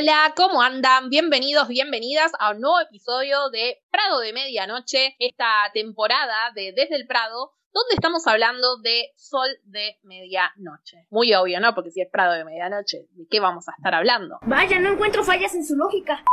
Hola, 0.00 0.32
¿cómo 0.34 0.62
andan? 0.62 1.10
Bienvenidos, 1.10 1.68
bienvenidas 1.68 2.32
a 2.38 2.52
un 2.52 2.62
nuevo 2.62 2.80
episodio 2.80 3.50
de 3.50 3.82
Prado 3.90 4.20
de 4.20 4.32
Medianoche, 4.32 5.14
esta 5.18 5.46
temporada 5.74 6.52
de 6.54 6.72
Desde 6.74 6.96
el 6.96 7.06
Prado, 7.06 7.52
donde 7.74 7.96
estamos 7.96 8.26
hablando 8.26 8.78
de 8.78 9.10
Sol 9.16 9.48
de 9.64 9.98
Medianoche. 10.04 11.06
Muy 11.10 11.34
obvio, 11.34 11.60
¿no? 11.60 11.74
Porque 11.74 11.90
si 11.90 12.00
es 12.00 12.08
Prado 12.10 12.32
de 12.32 12.46
Medianoche, 12.46 13.08
¿de 13.10 13.26
qué 13.30 13.40
vamos 13.40 13.68
a 13.68 13.72
estar 13.76 13.94
hablando? 13.94 14.38
Vaya, 14.46 14.78
no 14.78 14.90
encuentro 14.94 15.22
fallas 15.22 15.54
en 15.54 15.66
su 15.66 15.76
lógica. 15.76 16.24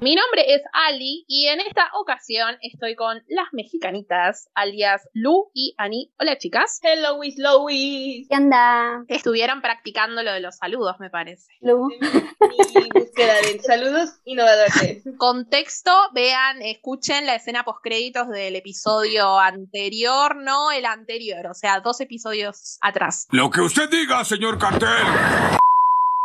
Mi 0.00 0.14
nombre 0.14 0.54
es 0.54 0.62
Ali 0.72 1.24
y 1.26 1.48
en 1.48 1.58
esta 1.58 1.90
ocasión 2.00 2.56
estoy 2.62 2.94
con 2.94 3.20
las 3.26 3.48
mexicanitas, 3.50 4.48
alias 4.54 5.08
Lu 5.12 5.50
y 5.54 5.74
Ani. 5.76 6.12
Hola 6.20 6.38
chicas. 6.38 6.78
Hello, 6.84 7.16
Wiz 7.16 7.34
Lois. 7.36 8.28
¿Qué 8.28 8.36
onda? 8.36 9.04
Estuvieron 9.08 9.60
practicando 9.60 10.22
lo 10.22 10.32
de 10.32 10.38
los 10.38 10.54
saludos, 10.54 11.00
me 11.00 11.10
parece. 11.10 11.48
Lu. 11.62 11.88
Mi 11.88 12.88
búsqueda 12.94 13.34
de 13.42 13.60
saludos 13.60 14.20
innovadores. 14.24 15.02
Contexto, 15.18 15.90
vean, 16.14 16.62
escuchen 16.62 17.26
la 17.26 17.34
escena 17.34 17.64
postcréditos 17.64 18.28
del 18.28 18.54
episodio 18.54 19.36
anterior, 19.40 20.36
no 20.36 20.70
el 20.70 20.86
anterior, 20.86 21.48
o 21.48 21.54
sea, 21.54 21.80
dos 21.80 22.00
episodios 22.00 22.78
atrás. 22.82 23.26
Lo 23.32 23.50
que 23.50 23.62
usted 23.62 23.90
diga, 23.90 24.24
señor 24.24 24.58
cartel. 24.58 25.58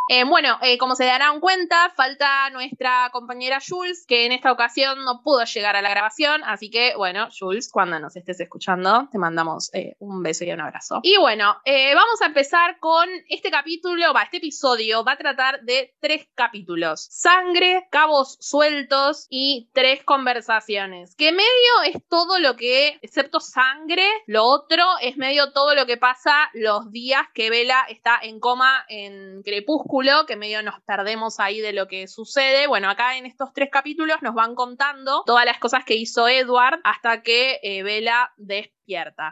Eh, 0.10 0.26
bueno, 0.26 0.58
eh, 0.62 0.78
como 0.78 0.96
se 0.96 1.06
darán 1.06 1.40
cuenta, 1.40 1.90
falta 1.96 2.50
nuestra 2.50 3.10
compañera 3.14 3.60
Jules, 3.66 4.06
que 4.06 4.26
en 4.26 4.34
esta 4.34 4.52
ocasión 4.52 5.06
no 5.06 5.22
pudo 5.24 5.46
llegar 5.46 5.78
a 5.78 5.82
la 5.82 5.90
grabación, 5.90 6.44
así 6.44 6.70
que 6.70 6.94
bueno, 6.98 7.30
Jules, 7.38 7.70
cuando 7.72 8.00
nos 8.00 8.16
estés 8.18 8.40
escuchando, 8.42 9.08
te 9.12 9.18
mandamos 9.18 9.74
eh, 9.74 9.96
un 10.00 10.22
beso 10.22 10.44
y 10.44 10.52
un 10.52 10.60
abrazo. 10.60 11.00
Y 11.04 11.18
bueno, 11.18 11.56
vamos 11.66 12.22
a 12.22 12.26
empezar 12.26 12.80
con 12.80 13.08
este 13.30 13.50
capítulo, 13.50 14.14
va, 14.14 14.24
este 14.24 14.38
episodio 14.38 15.06
va 15.06 15.14
a 15.14 15.18
tratar 15.18 15.62
de 15.62 15.96
tres 16.02 16.28
capítulos. 16.36 17.08
Sangre, 17.10 17.88
cabos 17.90 18.38
sueltos 18.42 19.28
y 19.30 19.70
tres 19.74 20.04
conversaciones, 20.04 21.16
que 21.16 21.32
medio 21.32 21.82
es 21.86 22.06
todo 22.10 22.40
lo 22.40 22.58
que, 22.58 23.00
excepto 23.02 23.40
sangre, 23.40 24.06
lo 24.28 24.44
otro 24.44 24.84
es 25.02 25.16
medio 25.16 25.54
todo 25.54 25.76
lo 25.76 25.86
que 25.86 25.96
pasa 25.96 26.50
los 26.54 26.92
días 26.92 27.22
que 27.34 27.50
Vela 27.50 27.86
está 27.88 28.20
en 28.22 28.42
coma 28.42 28.86
en 28.90 29.42
Crepúsculo 29.44 29.93
que 30.28 30.36
medio 30.36 30.64
nos 30.64 30.82
perdemos 30.82 31.40
ahí 31.40 31.62
de 31.62 31.72
lo 31.72 31.88
que 31.88 32.08
sucede. 32.08 32.66
Bueno, 32.66 32.90
acá 32.90 33.16
en 33.16 33.28
estos 33.28 33.54
tres 33.54 33.70
capítulos 33.72 34.24
nos 34.24 34.34
van 34.34 34.56
contando 34.56 35.24
todas 35.26 35.46
las 35.46 35.60
cosas 35.60 35.86
que 35.86 35.96
hizo 35.96 36.28
Edward 36.28 36.80
hasta 36.84 37.22
que 37.22 37.60
eh, 37.62 37.84
Bella. 37.84 38.32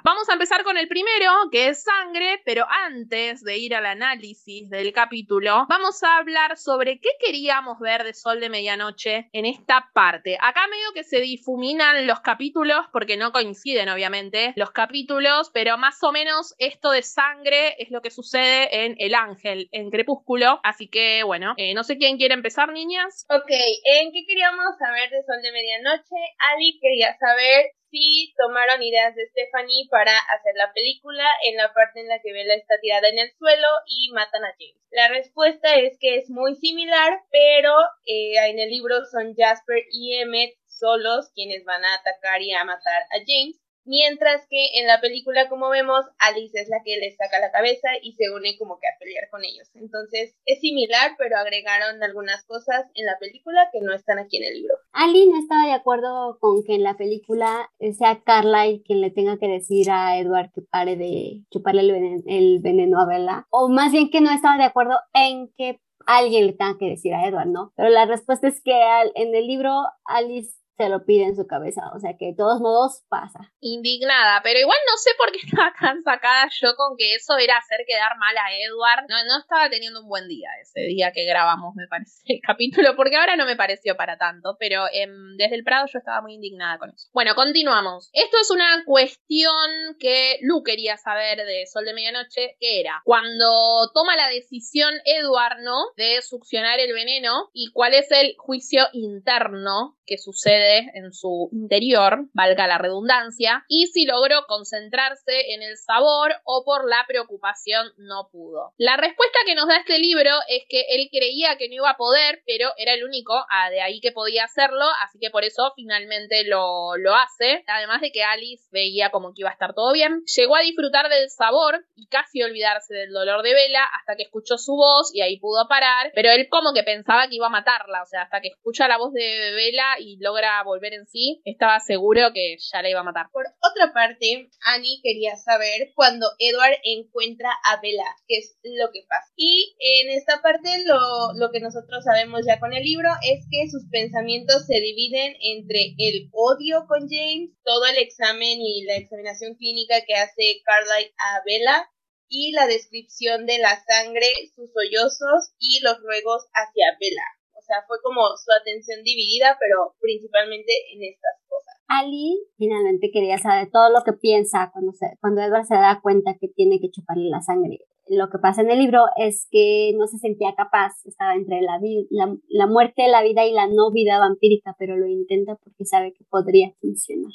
Vamos 0.04 0.30
a 0.30 0.34
empezar 0.34 0.64
con 0.64 0.78
el 0.78 0.88
primero, 0.88 1.30
que 1.52 1.68
es 1.68 1.84
sangre, 1.84 2.42
pero 2.46 2.66
antes 2.70 3.44
de 3.44 3.58
ir 3.58 3.76
al 3.76 3.86
análisis 3.86 4.70
del 4.70 4.94
capítulo, 4.94 5.66
vamos 5.68 6.02
a 6.04 6.18
hablar 6.18 6.58
sobre 6.58 7.00
qué 7.00 7.10
queríamos 7.20 7.80
ver 7.80 8.04
de 8.04 8.14
Sol 8.14 8.40
de 8.40 8.50
Medianoche 8.50 9.30
en 9.34 9.46
esta 9.46 9.90
parte. 9.94 10.38
Acá 10.42 10.62
medio 10.68 10.94
que 10.94 11.04
se 11.04 11.20
difuminan 11.20 12.08
los 12.08 12.22
capítulos, 12.22 12.86
porque 12.94 13.18
no 13.18 13.34
coinciden 13.34 13.90
obviamente 13.90 14.54
los 14.56 14.72
capítulos, 14.72 15.52
pero 15.54 15.78
más 15.78 16.02
o 16.02 16.12
menos 16.14 16.56
esto 16.58 16.92
de 16.92 17.02
sangre 17.02 17.76
es 17.78 17.92
lo 17.92 18.02
que 18.02 18.12
sucede 18.12 18.86
en 18.86 18.96
El 19.00 19.16
Ángel, 19.16 19.68
en 19.72 19.90
Crepúsculo. 19.90 20.62
Así 20.64 20.88
que 20.88 21.24
bueno, 21.24 21.56
eh, 21.58 21.74
no 21.74 21.84
sé 21.84 21.98
quién 21.98 22.18
quiere 22.18 22.36
empezar, 22.36 22.72
niñas. 22.72 23.26
Ok, 23.30 23.52
¿en 23.52 24.12
qué 24.14 24.24
queríamos 24.26 24.78
saber 24.80 25.10
de 25.10 25.24
Sol 25.24 25.42
de 25.42 25.52
Medianoche? 25.52 26.16
Ali 26.54 26.80
quería 26.80 27.18
saber 27.18 27.72
si 27.92 28.34
tomaron 28.38 28.82
ideas 28.82 29.14
de 29.16 29.28
Stephanie 29.28 29.88
para 29.92 30.14
hacer 30.34 30.56
la 30.56 30.74
película 30.74 31.26
en 31.44 31.58
la 31.58 31.74
parte 31.74 32.00
en 32.00 32.08
la 32.08 32.20
que 32.20 32.32
Bella 32.32 32.56
está 32.56 32.80
tirada 32.82 33.10
en 33.10 33.20
el 33.20 33.32
suelo 33.38 33.68
y 33.86 34.12
matan 34.14 34.44
a 34.46 34.56
James. 34.58 34.82
La 34.92 35.10
respuesta 35.10 35.76
es 35.76 35.98
que 36.00 36.16
es 36.16 36.30
muy 36.30 36.56
similar, 36.56 37.20
pero 37.30 37.76
eh, 38.06 38.36
en 38.50 38.60
el 38.60 38.70
libro 38.70 39.06
son 39.06 39.36
Jasper 39.36 39.84
y 39.92 40.16
Emmett 40.16 40.56
solos 40.66 41.32
quienes 41.36 41.64
van 41.64 41.84
a 41.86 41.96
atacar 41.96 42.42
y 42.42 42.54
a 42.54 42.64
matar 42.64 43.04
a 43.12 43.20
James. 43.28 43.61
Mientras 43.86 44.46
que 44.50 44.80
en 44.80 44.88
la 44.88 45.02
película, 45.02 45.50
como 45.50 45.70
vemos, 45.70 46.06
Alice 46.20 46.60
es 46.60 46.70
la 46.70 46.82
que 46.84 46.98
les 46.98 47.16
saca 47.18 47.40
la 47.40 47.52
cabeza 47.52 47.90
y 48.02 48.14
se 48.14 48.30
une 48.30 48.58
como 48.58 48.80
que 48.80 48.88
a 48.88 48.98
pelear 49.00 49.30
con 49.30 49.44
ellos. 49.44 49.70
Entonces 49.74 50.36
es 50.46 50.60
similar, 50.60 51.12
pero 51.18 51.38
agregaron 51.38 52.02
algunas 52.04 52.46
cosas 52.46 52.86
en 52.94 53.06
la 53.06 53.18
película 53.20 53.70
que 53.72 53.82
no 53.82 53.94
están 53.94 54.20
aquí 54.20 54.38
en 54.38 54.44
el 54.44 54.54
libro. 54.62 54.76
Ali 54.94 55.28
no 55.28 55.40
estaba 55.40 55.66
de 55.66 55.74
acuerdo 55.74 56.38
con 56.40 56.64
que 56.64 56.76
en 56.76 56.84
la 56.84 56.96
película 56.96 57.70
sea 57.98 58.22
Carlyle 58.24 58.84
quien 58.84 59.02
le 59.02 59.12
tenga 59.12 59.38
que 59.38 59.48
decir 59.48 59.90
a 59.90 60.18
Edward 60.18 60.52
que 60.54 60.62
pare 60.62 60.96
de 60.96 61.42
chuparle 61.50 62.22
el 62.28 62.60
veneno, 62.62 63.00
a 63.00 63.06
Bella. 63.06 63.48
O 63.50 63.70
más 63.70 63.92
bien 63.92 64.10
que 64.10 64.22
no 64.22 64.32
estaba 64.32 64.58
de 64.58 64.66
acuerdo 64.66 64.98
en 65.14 65.52
que 65.58 65.80
alguien 66.06 66.48
le 66.48 66.54
tenga 66.54 66.78
que 66.78 66.90
decir 66.90 67.14
a 67.14 67.28
Edward, 67.28 67.48
¿no? 67.48 67.74
Pero 67.76 67.90
la 67.90 68.06
respuesta 68.06 68.48
es 68.48 68.62
que 68.62 68.74
al, 68.74 69.12
en 69.16 69.34
el 69.36 69.48
libro 69.48 69.72
Alice 70.06 70.61
se 70.78 70.90
lo 70.90 71.06
pide 71.06 71.26
en 71.26 71.36
su 71.36 71.46
cabeza, 71.48 71.92
o 71.96 72.00
sea 72.00 72.16
que 72.18 72.28
de 72.28 72.36
todos 72.36 72.60
modos 72.60 73.04
pasa. 73.10 73.54
Indignada, 73.60 74.42
pero 74.44 74.60
igual 74.60 74.78
no 74.90 74.98
sé 74.98 75.12
por 75.18 75.32
qué 75.32 75.40
estaba 75.46 75.74
tan 75.80 76.02
sacada 76.04 76.50
yo 76.60 76.76
con 76.76 76.96
que 76.98 77.16
eso 77.16 77.38
era 77.38 77.58
hacer 77.58 77.86
quedar 77.88 78.18
mal 78.18 78.36
a 78.38 78.54
Edward. 78.54 79.06
No, 79.08 79.16
no 79.26 79.40
estaba 79.40 79.70
teniendo 79.70 80.02
un 80.02 80.08
buen 80.08 80.28
día 80.28 80.50
ese 80.62 80.82
día 80.82 81.12
que 81.12 81.26
grabamos, 81.26 81.76
me 81.76 81.88
parece, 81.88 82.22
el 82.26 82.40
capítulo, 82.46 82.96
porque 82.96 83.18
ahora 83.18 83.36
no 83.36 83.46
me 83.46 83.56
pareció 83.56 83.96
para 83.96 84.18
tanto, 84.18 84.58
pero 84.60 84.86
em, 84.92 85.38
desde 85.38 85.56
el 85.56 85.64
Prado 85.64 85.88
yo 85.92 86.00
estaba 86.00 86.22
muy 86.22 86.34
indignada 86.34 86.78
con 86.78 86.90
eso. 86.90 87.10
Bueno, 87.14 87.36
continuamos. 87.36 88.10
Esto 88.14 88.38
es 88.42 88.50
una 88.52 88.84
cuestión 88.86 89.96
que 90.00 90.40
Lu 90.42 90.64
quería 90.64 90.98
saber 90.98 91.46
de 91.46 91.66
Sol 91.68 91.86
de 91.86 91.94
Medianoche, 91.94 92.58
que 92.60 92.80
era 92.80 93.02
cuando 93.04 93.92
toma 93.94 94.16
la 94.16 94.30
decisión 94.30 94.94
Edward, 95.06 95.62
¿no? 95.62 95.86
De 95.96 96.22
succionar 96.22 96.80
el 96.80 96.94
veneno 96.94 97.50
y 97.54 97.72
cuál 97.72 97.94
es 97.94 98.12
el 98.12 98.36
juicio 98.38 98.88
interno 98.94 99.98
que 100.06 100.18
sucede 100.18 100.61
en 100.94 101.14
su 101.14 101.50
interior, 101.52 102.26
valga 102.34 102.68
la 102.68 102.78
redundancia, 102.78 103.66
y 103.68 103.88
si 103.88 104.06
logró 104.06 104.46
concentrarse 104.48 105.54
en 105.54 105.62
el 105.62 105.78
sabor 105.78 106.34
o 106.44 106.64
por 106.66 106.88
la 106.88 107.04
preocupación 107.08 107.92
no 107.98 108.30
pudo. 108.32 108.74
La 108.78 108.98
respuesta 108.98 109.40
que 109.46 109.56
nos 109.56 109.68
da 109.68 109.78
este 109.78 110.00
libro 110.00 110.32
es 110.48 110.64
que 110.70 110.86
él 110.90 111.10
creía 111.12 111.58
que 111.58 111.68
no 111.68 111.76
iba 111.76 111.90
a 111.90 111.98
poder, 111.98 112.42
pero 112.46 112.70
era 112.78 112.94
el 112.94 113.04
único 113.04 113.34
ah, 113.50 113.70
de 113.70 113.82
ahí 113.82 114.00
que 114.00 114.12
podía 114.12 114.46
hacerlo, 114.46 114.86
así 115.04 115.20
que 115.20 115.30
por 115.30 115.44
eso 115.44 115.74
finalmente 115.76 116.44
lo, 116.46 116.98
lo 116.98 117.16
hace, 117.16 117.64
además 117.68 118.02
de 118.02 118.12
que 118.12 118.24
Alice 118.24 118.68
veía 118.72 119.10
como 119.12 119.34
que 119.34 119.42
iba 119.42 119.50
a 119.50 119.54
estar 119.54 119.74
todo 119.74 119.94
bien. 119.94 120.24
Llegó 120.36 120.56
a 120.56 120.62
disfrutar 120.62 121.10
del 121.10 121.30
sabor 121.30 121.86
y 121.96 122.08
casi 122.08 122.44
olvidarse 122.44 122.94
del 122.94 123.12
dolor 123.12 123.44
de 123.44 123.54
Vela 123.54 123.84
hasta 124.00 124.16
que 124.16 124.24
escuchó 124.24 124.58
su 124.58 124.76
voz 124.76 125.14
y 125.14 125.22
ahí 125.22 125.40
pudo 125.40 125.68
parar, 125.68 126.12
pero 126.16 126.30
él 126.32 126.48
como 126.50 126.74
que 126.74 126.84
pensaba 126.84 127.28
que 127.28 127.36
iba 127.36 127.48
a 127.48 127.50
matarla, 127.50 128.04
o 128.04 128.06
sea, 128.06 128.24
hasta 128.24 128.42
que 128.42 128.50
escucha 128.50 128.88
la 128.88 128.98
voz 128.98 129.14
de 129.14 129.52
Vela 129.56 129.96
y 130.00 130.18
logra 130.18 130.51
volver 130.66 130.94
en 130.94 131.08
sí, 131.08 131.42
estaba 131.46 131.80
seguro 131.80 132.32
que 132.34 132.58
ya 132.58 132.82
la 132.82 132.90
iba 132.90 133.00
a 133.00 133.04
matar. 133.04 133.28
Por 133.32 133.46
otra 133.62 133.94
parte, 133.94 134.50
Annie 134.66 135.02
quería 135.04 135.36
saber 135.36 135.92
cuando 135.96 136.28
Edward 136.40 136.78
encuentra 136.84 137.50
a 137.66 137.80
Bella, 137.82 138.06
qué 138.28 138.38
es 138.38 138.58
lo 138.64 138.92
que 138.92 139.04
pasa. 139.08 139.32
Y 139.36 139.76
en 139.80 140.10
esta 140.10 140.42
parte 140.42 140.84
lo, 140.86 141.34
lo 141.36 141.52
que 141.52 141.60
nosotros 141.60 142.04
sabemos 142.04 142.42
ya 142.46 142.60
con 142.60 142.74
el 142.74 142.84
libro 142.84 143.10
es 143.24 143.46
que 143.50 143.70
sus 143.70 143.90
pensamientos 143.90 144.66
se 144.66 144.80
dividen 144.80 145.36
entre 145.42 145.96
el 145.98 146.30
odio 146.32 146.86
con 146.88 147.08
James, 147.10 147.52
todo 147.64 147.86
el 147.86 147.98
examen 147.98 148.60
y 148.62 148.84
la 148.86 148.96
examinación 148.96 149.56
clínica 149.56 150.04
que 150.06 150.16
hace 150.16 150.62
Carlyle 150.66 151.14
a 151.18 151.42
Bella, 151.46 151.90
y 152.32 152.54
la 152.54 152.66
descripción 152.66 153.46
de 153.46 153.60
la 153.60 153.84
sangre, 153.84 154.28
sus 154.56 154.72
sollozos 154.72 155.52
y 155.60 155.82
los 155.82 156.00
ruegos 156.00 156.44
hacia 156.54 156.98
Bella. 157.00 157.26
O 157.72 157.74
sea, 157.74 157.88
fue 157.88 157.98
como 158.04 158.36
su 158.36 158.52
atención 158.52 159.00
dividida, 159.02 159.56
pero 159.58 159.96
principalmente 160.02 160.74
en 160.94 161.04
estas 161.04 161.40
cosas. 161.48 161.80
Ali 161.88 162.36
finalmente 162.58 163.12
quería 163.14 163.38
saber 163.38 163.72
todo 163.72 163.90
lo 163.92 164.04
que 164.04 164.12
piensa 164.12 164.72
cuando, 164.74 164.92
se, 164.92 165.16
cuando 165.22 165.42
Edward 165.42 165.64
se 165.64 165.76
da 165.76 166.02
cuenta 166.04 166.36
que 166.38 166.50
tiene 166.50 166.82
que 166.82 166.92
chuparle 166.92 167.30
la 167.30 167.40
sangre. 167.40 167.80
Lo 168.08 168.30
que 168.30 168.40
pasa 168.40 168.60
en 168.60 168.72
el 168.72 168.80
libro 168.80 169.06
es 169.16 169.48
que 169.50 169.94
no 169.96 170.06
se 170.08 170.18
sentía 170.18 170.54
capaz, 170.54 170.92
estaba 171.06 171.36
entre 171.36 171.62
la, 171.62 171.80
la, 172.10 172.36
la 172.50 172.68
muerte, 172.68 173.08
la 173.08 173.24
vida 173.24 173.46
y 173.46 173.54
la 173.54 173.68
no 173.68 173.90
vida 173.94 174.20
vampírica, 174.20 174.76
pero 174.78 174.98
lo 174.98 175.08
intenta 175.08 175.56
porque 175.56 175.86
sabe 175.86 176.12
que 176.12 176.26
podría 176.26 176.74
funcionar. 176.82 177.32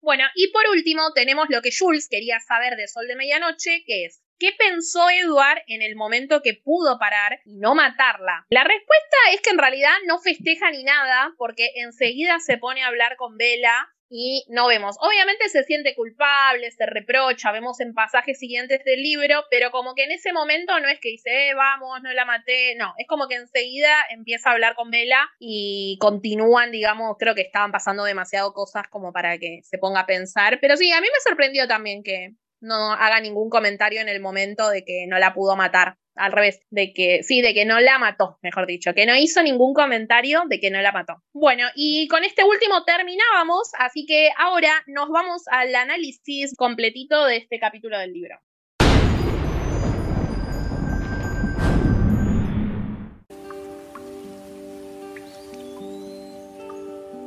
Bueno, 0.00 0.24
y 0.34 0.50
por 0.50 0.62
último 0.74 1.02
tenemos 1.14 1.46
lo 1.50 1.60
que 1.60 1.76
Jules 1.76 2.08
quería 2.08 2.40
saber 2.40 2.76
de 2.76 2.88
Sol 2.88 3.06
de 3.06 3.16
Medianoche, 3.16 3.84
que 3.86 4.06
es 4.06 4.23
¿Qué 4.38 4.50
pensó 4.58 5.08
Edward 5.10 5.62
en 5.68 5.82
el 5.82 5.96
momento 5.96 6.42
que 6.42 6.54
pudo 6.54 6.98
parar 6.98 7.40
y 7.44 7.58
no 7.58 7.74
matarla? 7.74 8.46
La 8.50 8.64
respuesta 8.64 9.16
es 9.32 9.40
que 9.40 9.50
en 9.50 9.58
realidad 9.58 9.94
no 10.06 10.18
festeja 10.18 10.70
ni 10.70 10.82
nada 10.82 11.32
porque 11.38 11.70
enseguida 11.76 12.38
se 12.40 12.58
pone 12.58 12.82
a 12.82 12.88
hablar 12.88 13.16
con 13.16 13.36
Bella 13.36 13.88
y 14.16 14.44
no 14.48 14.66
vemos. 14.66 14.96
Obviamente 15.00 15.48
se 15.48 15.64
siente 15.64 15.94
culpable, 15.94 16.70
se 16.70 16.86
reprocha, 16.86 17.52
vemos 17.52 17.80
en 17.80 17.94
pasajes 17.94 18.38
siguientes 18.38 18.84
del 18.84 19.02
libro, 19.02 19.44
pero 19.50 19.70
como 19.70 19.94
que 19.94 20.04
en 20.04 20.12
ese 20.12 20.32
momento 20.32 20.78
no 20.78 20.88
es 20.88 21.00
que 21.00 21.08
dice, 21.10 21.48
eh, 21.48 21.54
vamos, 21.54 22.00
no 22.02 22.12
la 22.12 22.24
maté, 22.24 22.74
no, 22.76 22.94
es 22.98 23.06
como 23.08 23.28
que 23.28 23.36
enseguida 23.36 23.92
empieza 24.10 24.50
a 24.50 24.52
hablar 24.52 24.74
con 24.74 24.90
Vela 24.90 25.28
y 25.38 25.96
continúan, 26.00 26.70
digamos, 26.70 27.16
creo 27.18 27.34
que 27.34 27.42
estaban 27.42 27.72
pasando 27.72 28.04
demasiado 28.04 28.52
cosas 28.52 28.86
como 28.88 29.12
para 29.12 29.38
que 29.38 29.60
se 29.62 29.78
ponga 29.78 30.00
a 30.00 30.06
pensar, 30.06 30.58
pero 30.60 30.76
sí, 30.76 30.92
a 30.92 31.00
mí 31.00 31.06
me 31.06 31.20
sorprendió 31.28 31.66
también 31.66 32.02
que 32.02 32.34
no 32.64 32.92
haga 32.92 33.20
ningún 33.20 33.50
comentario 33.50 34.00
en 34.00 34.08
el 34.08 34.20
momento 34.20 34.68
de 34.70 34.84
que 34.84 35.06
no 35.06 35.18
la 35.18 35.34
pudo 35.34 35.54
matar 35.54 35.98
al 36.16 36.32
revés, 36.32 36.60
de 36.70 36.92
que 36.92 37.22
sí, 37.22 37.42
de 37.42 37.54
que 37.54 37.64
no 37.64 37.80
la 37.80 37.98
mató, 37.98 38.38
mejor 38.40 38.66
dicho, 38.66 38.94
que 38.94 39.04
no 39.04 39.16
hizo 39.16 39.42
ningún 39.42 39.74
comentario 39.74 40.42
de 40.48 40.60
que 40.60 40.70
no 40.70 40.80
la 40.80 40.92
mató. 40.92 41.22
Bueno, 41.32 41.66
y 41.74 42.08
con 42.08 42.24
este 42.24 42.44
último 42.44 42.84
terminábamos, 42.84 43.70
así 43.78 44.06
que 44.06 44.30
ahora 44.38 44.82
nos 44.86 45.10
vamos 45.10 45.42
al 45.48 45.74
análisis 45.74 46.56
completito 46.56 47.26
de 47.26 47.36
este 47.36 47.58
capítulo 47.58 47.98
del 47.98 48.12
libro. 48.12 48.38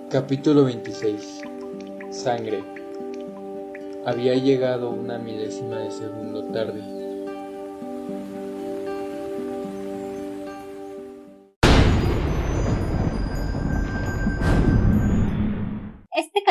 Capítulo 0.09 0.63
26 0.63 1.41
Sangre 2.09 2.76
Había 4.07 4.33
llegado 4.35 4.89
una 4.89 5.19
milésima 5.19 5.77
de 5.77 5.91
segundo 5.91 6.43
tarde 6.45 6.97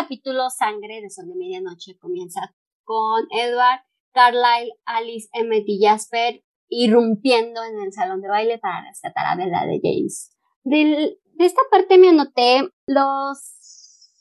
capítulo 0.07 0.51
Sangre 0.51 1.01
de 1.01 1.11
Sol 1.11 1.27
de 1.27 1.35
Medianoche 1.35 1.99
comienza 1.99 2.55
con 2.85 3.27
Edward, 3.31 3.81
Carlyle, 4.13 4.73
Alice, 4.85 5.29
Emmett 5.33 5.65
y 5.67 5.85
Jasper 5.85 6.45
irrumpiendo 6.69 7.65
en 7.65 7.81
el 7.81 7.93
salón 7.93 8.21
de 8.21 8.29
baile 8.29 8.59
para 8.59 8.87
rescatar 8.89 9.27
a 9.27 9.37
Bella 9.37 9.67
de 9.67 9.81
James. 9.83 10.37
de 10.65 11.19
esta 11.39 11.63
parte 11.71 11.99
me 11.99 12.11
anoté 12.11 12.69
los 12.87 13.39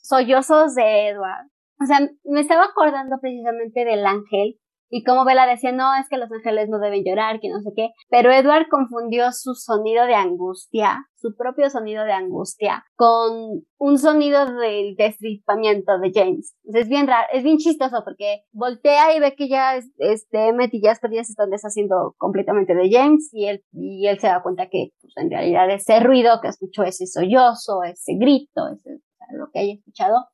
sollozos 0.02 0.74
de 0.74 1.08
Edward. 1.08 1.50
O 1.80 1.86
sea, 1.86 1.98
me 2.24 2.40
estaba 2.40 2.64
acordando 2.64 3.16
precisamente 3.20 3.84
del 3.84 4.06
ángel 4.06 4.58
y 4.88 5.02
como 5.02 5.24
Bella 5.24 5.46
decía, 5.46 5.72
no, 5.72 5.94
es 5.96 6.08
que 6.08 6.16
los 6.16 6.30
ángeles 6.30 6.68
no 6.68 6.78
deben 6.78 7.02
llorar, 7.04 7.40
que 7.40 7.48
no 7.48 7.60
sé 7.60 7.70
qué. 7.74 7.90
Pero 8.08 8.32
Edward 8.32 8.68
confundió 8.70 9.32
su 9.32 9.54
sonido 9.54 10.06
de 10.06 10.14
angustia, 10.14 11.06
su 11.16 11.34
propio 11.36 11.70
sonido 11.70 12.04
de 12.04 12.12
angustia, 12.12 12.84
con 12.94 13.64
un 13.78 13.98
sonido 13.98 14.46
del 14.46 14.94
destripamiento 14.94 15.98
de 15.98 16.12
James. 16.14 16.54
es 16.62 16.88
bien 16.88 17.08
raro, 17.08 17.26
es 17.32 17.42
bien 17.42 17.58
chistoso 17.58 18.02
porque 18.04 18.44
voltea 18.52 19.16
y 19.16 19.20
ve 19.20 19.34
que 19.34 19.48
ya 19.48 19.76
este, 19.76 20.48
Emmett 20.48 20.72
y 20.72 20.86
están 20.86 21.50
deshaciendo 21.50 22.14
completamente 22.16 22.74
de 22.74 22.90
James 22.90 23.28
y 23.32 23.46
él, 23.46 23.64
y 23.72 24.06
él 24.06 24.20
se 24.20 24.28
da 24.28 24.42
cuenta 24.42 24.68
que 24.68 24.90
pues, 25.00 25.12
en 25.16 25.30
realidad 25.30 25.68
ese 25.70 25.98
ruido 25.98 26.40
que 26.40 26.48
escuchó, 26.48 26.84
ese 26.84 27.06
sollozo, 27.06 27.82
ese 27.82 28.14
grito, 28.18 28.68
ese, 28.72 29.00
lo 29.32 29.50
que 29.52 29.58
haya 29.58 29.74
escuchado, 29.74 30.26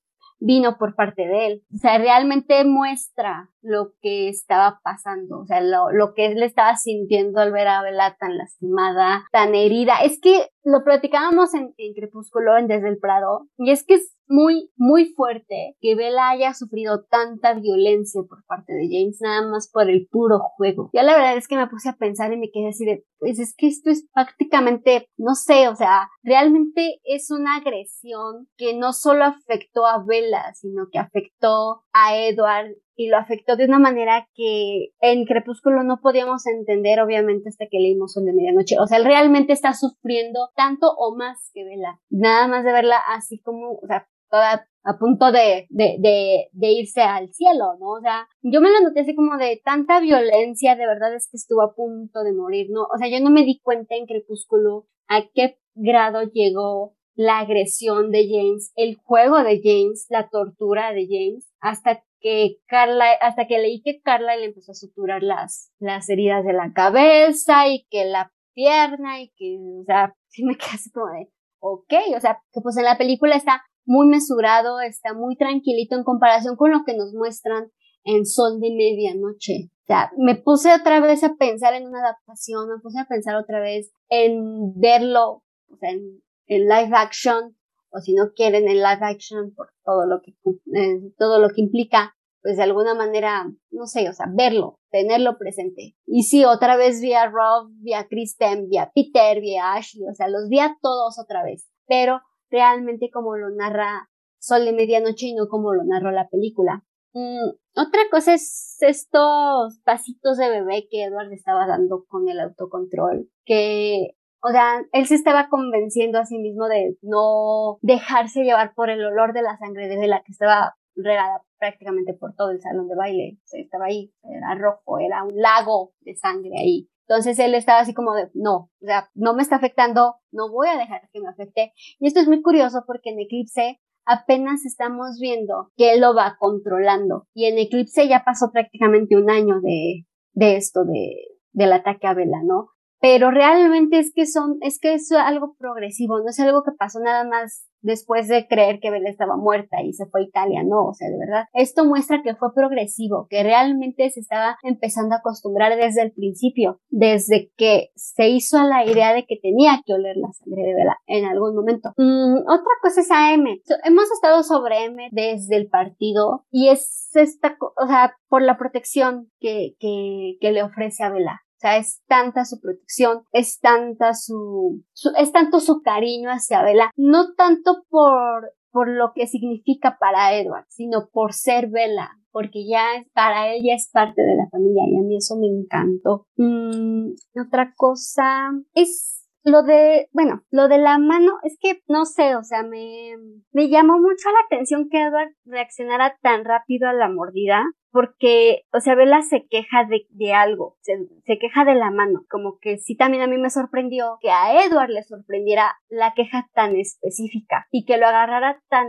vino 0.43 0.77
por 0.77 0.94
parte 0.94 1.27
de 1.27 1.47
él. 1.47 1.62
O 1.75 1.79
sea, 1.79 1.99
realmente 1.99 2.65
muestra 2.65 3.49
lo 3.62 3.93
que 4.00 4.29
estaba 4.29 4.81
pasando, 4.82 5.41
o 5.41 5.47
sea, 5.47 5.61
lo, 5.61 5.91
lo 5.93 6.14
que 6.14 6.26
él 6.26 6.43
estaba 6.43 6.76
sintiendo 6.76 7.41
al 7.41 7.53
ver 7.53 7.69
a 7.69 7.82
Bella 7.82 8.17
tan 8.19 8.37
lastimada, 8.37 9.25
tan 9.32 9.55
herida. 9.55 10.03
Es 10.05 10.20
que 10.20 10.49
lo 10.64 10.85
platicábamos 10.85 11.55
en, 11.55 11.75
en 11.76 11.94
Crepúsculo, 11.94 12.56
en 12.59 12.69
Desde 12.69 12.88
el 12.88 12.99
Prado, 12.99 13.49
y 13.59 13.70
es 13.70 13.85
que 13.85 13.94
es 13.94 14.17
muy, 14.29 14.70
muy 14.76 15.12
fuerte 15.14 15.76
que 15.81 15.94
Bella 15.94 16.31
haya 16.31 16.55
sufrido 16.55 17.05
tanta 17.11 17.55
violencia 17.55 18.23
por 18.29 18.44
parte 18.47 18.73
de 18.73 18.88
James, 18.91 19.19
nada 19.20 19.49
más 19.49 19.70
por 19.70 19.91
el 19.91 20.08
puro 20.11 20.38
juego. 20.38 20.91
Ya 20.93 21.03
la 21.03 21.15
verdad 21.15 21.37
es 21.37 21.49
que 21.49 21.56
me 21.56 21.67
puse 21.67 21.91
a 21.91 21.97
pensar 21.97 22.32
y 22.32 22.38
me 22.38 22.50
quedé 22.50 22.69
así 22.69 22.85
de, 22.85 23.05
pues 23.19 23.38
es 23.38 23.55
que 23.56 23.69
esto 23.69 23.91
es 23.91 24.08
prácticamente, 24.12 25.06
no 25.19 25.35
sé, 25.35 25.69
o 25.69 25.76
sea, 25.76 26.08
realmente 26.23 27.00
es 27.05 27.31
una 27.31 27.56
agresión 27.56 28.49
que 28.56 28.75
no 28.75 28.93
solo 28.93 29.25
afectó 29.25 29.87
a 29.87 30.03
Bella, 30.05 30.53
sino 30.55 30.87
que 30.91 30.99
afectó 30.99 31.85
a 31.93 32.17
Edward 32.17 32.75
y 32.97 33.09
lo 33.09 33.17
afectó 33.17 33.56
de 33.56 33.65
una 33.65 33.79
manera 33.79 34.29
que 34.35 34.91
en 35.00 35.25
Crepúsculo 35.25 35.83
no 35.83 36.00
podíamos 36.00 36.47
entender, 36.47 37.00
obviamente, 37.00 37.49
hasta 37.49 37.67
que 37.71 37.79
leímos 37.79 38.12
Son 38.12 38.25
de 38.25 38.33
Medianoche. 38.33 38.79
O 38.79 38.87
sea, 38.87 38.99
él 38.99 39.05
realmente 39.05 39.53
está 39.53 39.73
sufriendo 39.75 40.50
tanto 40.55 40.93
o 40.97 41.17
más 41.17 41.50
que 41.55 41.65
Vela. 41.65 42.00
Nada 42.11 42.49
más 42.49 42.65
de 42.65 42.73
verla 42.73 42.99
así 43.09 43.41
como, 43.41 43.73
o 43.73 43.87
sea, 43.87 44.06
toda 44.31 44.67
a 44.85 44.99
punto 44.99 45.31
de, 45.31 45.67
de, 45.69 45.97
de, 46.00 46.49
de, 46.53 46.73
irse 46.73 47.03
al 47.03 47.33
cielo, 47.33 47.77
¿no? 47.79 47.91
O 47.91 48.00
sea, 48.00 48.27
yo 48.43 48.61
me 48.61 48.71
lo 48.71 48.81
noté 48.81 49.00
así 49.00 49.15
como 49.15 49.37
de 49.37 49.61
tanta 49.65 50.00
violencia, 50.00 50.75
de 50.75 50.87
verdad 50.87 51.15
es 51.15 51.29
que 51.31 51.37
estuvo 51.37 51.62
a 51.62 51.75
punto 51.75 52.25
de 52.25 52.33
morir, 52.33 52.67
¿no? 52.71 52.83
O 52.93 52.99
sea, 52.99 53.09
yo 53.09 53.23
no 53.23 53.31
me 53.31 53.44
di 53.44 53.61
cuenta 53.61 53.94
en 53.94 54.06
Crepúsculo 54.06 54.87
a 55.06 55.23
qué 55.35 55.59
grado 55.75 56.23
llegó 56.23 56.97
la 57.15 57.41
agresión 57.41 58.11
de 58.11 58.27
James, 58.29 58.73
el 58.75 58.97
juego 58.97 59.43
de 59.44 59.61
James, 59.62 60.06
la 60.09 60.29
tortura 60.31 60.93
de 60.93 61.06
James, 61.09 61.53
hasta 61.61 62.03
que 62.23 62.57
Carla, 62.67 63.05
hasta 63.21 63.47
que 63.47 63.59
leí 63.59 63.83
que 63.83 64.01
Carla 64.01 64.37
le 64.37 64.47
empezó 64.47 64.73
a 64.73 64.77
suturar 64.77 65.23
las, 65.23 65.73
las 65.79 66.09
heridas 66.09 66.45
de 66.45 66.53
la 66.53 66.73
cabeza 66.73 67.69
y 67.69 67.85
que 67.91 68.05
la 68.05 68.33
pierna 68.55 69.21
y 69.21 69.31
que, 69.37 69.59
o 69.81 69.85
sea, 69.85 70.15
sí 70.29 70.45
me 70.45 70.57
quedé 70.57 70.71
así 70.75 70.91
como 70.91 71.07
de, 71.07 71.29
ok, 71.61 71.95
o 72.17 72.21
sea, 72.21 72.41
que 72.53 72.61
pues 72.61 72.77
en 72.77 72.85
la 72.85 72.97
película 72.97 73.37
está 73.37 73.63
muy 73.85 74.07
mesurado, 74.07 74.81
está 74.81 75.13
muy 75.13 75.37
tranquilito 75.37 75.97
en 75.97 76.05
comparación 76.05 76.57
con 76.57 76.71
lo 76.71 76.85
que 76.85 76.97
nos 76.97 77.13
muestran 77.13 77.71
en 78.05 78.25
Sol 78.27 78.61
de 78.61 78.71
Medianoche. 78.71 79.71
O 79.83 79.87
sea, 79.87 80.11
me 80.17 80.37
puse 80.37 80.73
otra 80.73 81.01
vez 81.01 81.25
a 81.25 81.35
pensar 81.35 81.75
en 81.75 81.87
una 81.87 82.01
adaptación, 82.01 82.69
me 82.69 82.81
puse 82.81 83.01
a 83.01 83.07
pensar 83.07 83.35
otra 83.37 83.61
vez 83.61 83.93
en 84.09 84.79
verlo, 84.81 85.43
o 85.69 85.77
sea, 85.79 85.91
en, 85.91 86.23
en 86.47 86.63
live 86.69 86.93
action, 86.95 87.57
o 87.93 88.00
si 88.00 88.15
no 88.15 88.33
quieren 88.35 88.69
en 88.69 88.77
live 88.77 89.00
action 89.00 89.55
por 89.55 89.69
todo 89.85 90.06
lo 90.06 90.21
que, 90.23 90.33
eh, 90.75 91.12
todo 91.19 91.39
lo 91.39 91.50
que 91.50 91.61
implica, 91.61 92.15
pues 92.43 92.56
de 92.56 92.65
alguna 92.65 92.94
manera, 92.94 93.44
no 93.71 93.87
sé, 93.87 94.09
o 94.09 94.12
sea, 94.12 94.27
verlo, 94.35 94.81
tenerlo 94.91 95.39
presente. 95.39 95.94
Y 96.06 96.25
sí, 96.25 96.44
otra 96.44 96.77
vez 96.77 97.00
vi 97.00 97.12
a 97.12 97.27
Rob, 97.27 97.71
vi 97.81 97.93
a 97.94 98.09
Kristen, 98.09 98.69
vi 98.69 98.79
a 98.79 98.91
Peter, 98.93 99.41
vi 99.41 99.56
a 99.56 99.75
Ashley, 99.75 100.09
o 100.09 100.15
sea, 100.15 100.29
los 100.29 100.49
vi 100.49 100.59
a 100.59 100.77
todos 100.81 101.19
otra 101.19 101.44
vez, 101.44 101.71
pero 101.87 102.21
realmente 102.50 103.11
como 103.11 103.37
lo 103.37 103.50
narra 103.50 104.09
Sol 104.39 104.65
de 104.65 104.73
Medianoche 104.73 105.27
y 105.27 105.35
no 105.35 105.47
como 105.49 105.73
lo 105.73 105.85
narró 105.85 106.11
la 106.11 106.29
película. 106.29 106.85
Mm, 107.15 107.50
otra 107.77 108.00
cosa 108.11 108.35
es 108.35 108.77
estos 108.81 109.79
pasitos 109.84 110.37
de 110.37 110.49
bebé 110.49 110.89
que 110.91 111.05
Edward 111.05 111.32
estaba 111.32 111.67
dando 111.67 112.05
con 112.08 112.29
el 112.29 112.41
autocontrol, 112.41 113.29
que 113.44 114.17
o 114.43 114.51
sea, 114.51 114.84
él 114.93 115.06
se 115.06 115.15
estaba 115.15 115.49
convenciendo 115.49 116.19
a 116.19 116.27
sí 116.27 116.39
mismo 116.39 116.67
de 116.67 116.96
no 117.01 117.79
dejarse 117.81 118.43
llevar 118.43 118.75
por 118.75 118.91
el 118.91 119.05
olor 119.05 119.32
de 119.32 119.43
la 119.43 119.56
sangre 119.58 119.89
de 119.89 119.96
Vela 119.96 120.22
que 120.25 120.32
estaba 120.32 120.75
regada 120.96 121.43
prácticamente 121.58 122.13
por 122.13 122.34
todo 122.34 122.51
el 122.51 122.61
salón 122.61 122.89
de 122.89 122.96
baile. 122.96 123.39
O 123.39 123.46
sea, 123.46 123.61
estaba 123.61 123.87
ahí, 123.87 124.13
era 124.25 124.55
rojo, 124.56 124.99
era 124.99 125.22
un 125.22 125.37
lago 125.37 125.93
de 126.01 126.17
sangre 126.17 126.51
ahí. 126.58 126.89
Entonces 127.06 127.39
él 127.39 127.55
estaba 127.55 127.81
así 127.81 127.94
como 127.94 128.15
de, 128.15 128.31
no, 128.34 128.70
o 128.81 128.84
sea, 128.87 129.11
no 129.15 129.34
me 129.34 129.43
está 129.43 129.56
afectando, 129.56 130.17
no 130.32 130.51
voy 130.51 130.69
a 130.69 130.79
dejar 130.79 131.08
que 131.13 131.20
me 131.20 131.29
afecte. 131.29 131.72
Y 132.01 132.08
esto 132.08 132.20
es 132.20 132.27
muy 132.27 132.43
curioso 132.43 132.82
porque 132.87 133.11
en 133.11 133.20
Eclipse 133.20 133.81
apenas 134.05 134.65
estamos 134.65 135.19
viendo 135.20 135.70
que 135.77 135.93
él 135.93 136.01
lo 136.01 136.15
va 136.15 136.37
controlando. 136.39 137.27
Y 137.32 137.46
en 137.46 137.58
Eclipse 137.58 138.08
ya 138.08 138.25
pasó 138.25 138.51
prácticamente 138.53 139.17
un 139.17 139.31
año 139.31 139.61
de, 139.61 140.05
de 140.32 140.56
esto, 140.56 140.84
de, 140.84 141.29
del 141.53 141.72
ataque 141.72 142.06
a 142.06 142.15
Vela, 142.15 142.41
¿no? 142.44 142.70
Pero 143.03 143.32
realmente 143.32 143.99
es 143.99 144.13
que 144.15 144.27
son, 144.27 144.59
es 144.61 144.79
que 144.79 144.94
es 144.94 145.11
algo 145.11 145.56
progresivo, 145.59 146.21
no 146.21 146.29
es 146.29 146.39
algo 146.39 146.63
que 146.63 146.71
pasó 146.71 147.01
nada 147.01 147.25
más 147.25 147.67
después 147.81 148.29
de 148.29 148.47
creer 148.47 148.79
que 148.79 148.93
Bella 148.93 149.11
estaba 149.11 149.37
muerta 149.37 149.82
y 149.82 149.93
se 149.93 150.06
fue 150.06 150.21
a 150.21 150.25
Italia, 150.25 150.63
no, 150.65 150.87
o 150.87 150.94
sea, 150.94 151.11
de 151.11 151.19
verdad, 151.19 151.47
esto 151.53 151.85
muestra 151.85 152.23
que 152.23 152.37
fue 152.37 152.55
progresivo, 152.55 153.27
que 153.29 153.43
realmente 153.43 154.09
se 154.11 154.21
estaba 154.21 154.56
empezando 154.63 155.17
a 155.17 155.19
acostumbrar 155.19 155.77
desde 155.77 156.03
el 156.03 156.13
principio, 156.13 156.79
desde 156.91 157.51
que 157.56 157.89
se 157.97 158.29
hizo 158.29 158.56
a 158.59 158.67
la 158.67 158.87
idea 158.87 159.13
de 159.15 159.27
que 159.27 159.37
tenía 159.37 159.81
que 159.85 159.94
oler 159.94 160.17
la 160.17 160.31
sangre 160.31 160.63
de 160.63 160.75
Bella 160.75 160.97
en 161.06 161.25
algún 161.25 161.56
momento. 161.56 161.91
Mm, 161.97 162.37
otra 162.47 162.73
cosa 162.82 163.01
es 163.01 163.11
AM. 163.11 163.47
Hemos 163.82 164.13
estado 164.13 164.44
sobre 164.44 164.85
M 164.85 165.09
desde 165.11 165.56
el 165.56 165.67
partido 165.67 166.44
y 166.53 166.69
es 166.69 167.11
esta, 167.15 167.56
o 167.61 167.87
sea, 167.89 168.15
por 168.29 168.43
la 168.43 168.56
protección 168.56 169.29
que, 169.41 169.75
que, 169.81 170.37
que 170.41 170.53
le 170.53 170.63
ofrece 170.63 171.03
a 171.03 171.11
Bella 171.11 171.41
sea, 171.63 171.77
es 171.79 172.03
tanta 172.07 172.45
su 172.45 172.61
protección, 172.61 173.23
es 173.33 173.61
tanta 173.61 174.15
su, 174.15 174.85
es 175.17 175.33
tanto 175.33 175.61
su 175.61 175.83
cariño 175.83 176.31
hacia 176.31 176.63
Bella, 176.63 176.91
no 176.97 177.35
tanto 177.35 177.85
por, 177.89 178.53
por 178.71 178.89
lo 178.89 179.13
que 179.15 179.27
significa 179.27 179.97
para 179.99 180.35
Edward, 180.35 180.67
sino 180.69 181.09
por 181.13 181.33
ser 181.33 181.69
Bella, 181.71 182.11
porque 182.31 182.67
ya 182.69 182.85
para 183.15 183.53
él 183.53 183.63
ya 183.65 183.75
es 183.75 183.91
parte 183.93 184.23
de 184.23 184.37
la 184.37 184.49
familia 184.51 184.83
y 184.89 184.99
a 184.99 185.03
mí 185.03 185.17
eso 185.17 185.37
me 185.37 185.47
encantó. 185.47 186.27
Mm, 186.37 187.13
otra 187.47 187.75
cosa 187.77 188.51
es 188.75 189.29
lo 189.45 189.63
de, 189.63 190.09
bueno, 190.13 190.43
lo 190.51 190.69
de 190.69 190.79
la 190.79 190.99
mano, 190.99 191.33
es 191.43 191.59
que 191.61 191.81
no 191.89 192.05
sé, 192.05 192.37
o 192.37 192.45
sea, 192.45 192.63
me, 192.63 193.17
me 193.53 193.69
llamó 193.69 193.99
mucho 193.99 194.31
la 194.31 194.47
atención 194.47 194.89
que 194.89 195.03
Edward 195.03 195.35
reaccionara 195.45 196.17
tan 196.23 196.45
rápido 196.45 196.89
a 196.89 196.93
la 196.93 197.09
mordida 197.09 197.65
porque, 197.93 198.63
o 198.72 198.81
sea, 198.81 198.94
Bella 198.94 199.20
se 199.22 199.46
queja 199.49 199.84
de, 199.84 200.06
de 200.11 200.32
algo, 200.32 200.77
se, 200.81 200.94
se, 201.27 201.39
queja 201.39 201.65
de 201.65 201.75
la 201.75 201.91
mano, 201.91 202.25
como 202.31 202.58
que 202.58 202.79
sí 202.79 202.96
también 202.96 203.22
a 203.22 203.27
mí 203.27 203.37
me 203.37 203.51
sorprendió 203.51 204.19
que 204.20 204.31
a 204.31 204.65
Edward 204.65 204.89
le 204.89 205.03
sorprendiera 205.03 205.75
la 205.91 206.15
queja 206.15 206.49
tan 206.55 206.75
específica 206.75 207.67
y 207.70 207.84
que 207.84 207.99
lo 207.99 208.06
agarrara 208.06 208.61
tan 208.69 208.87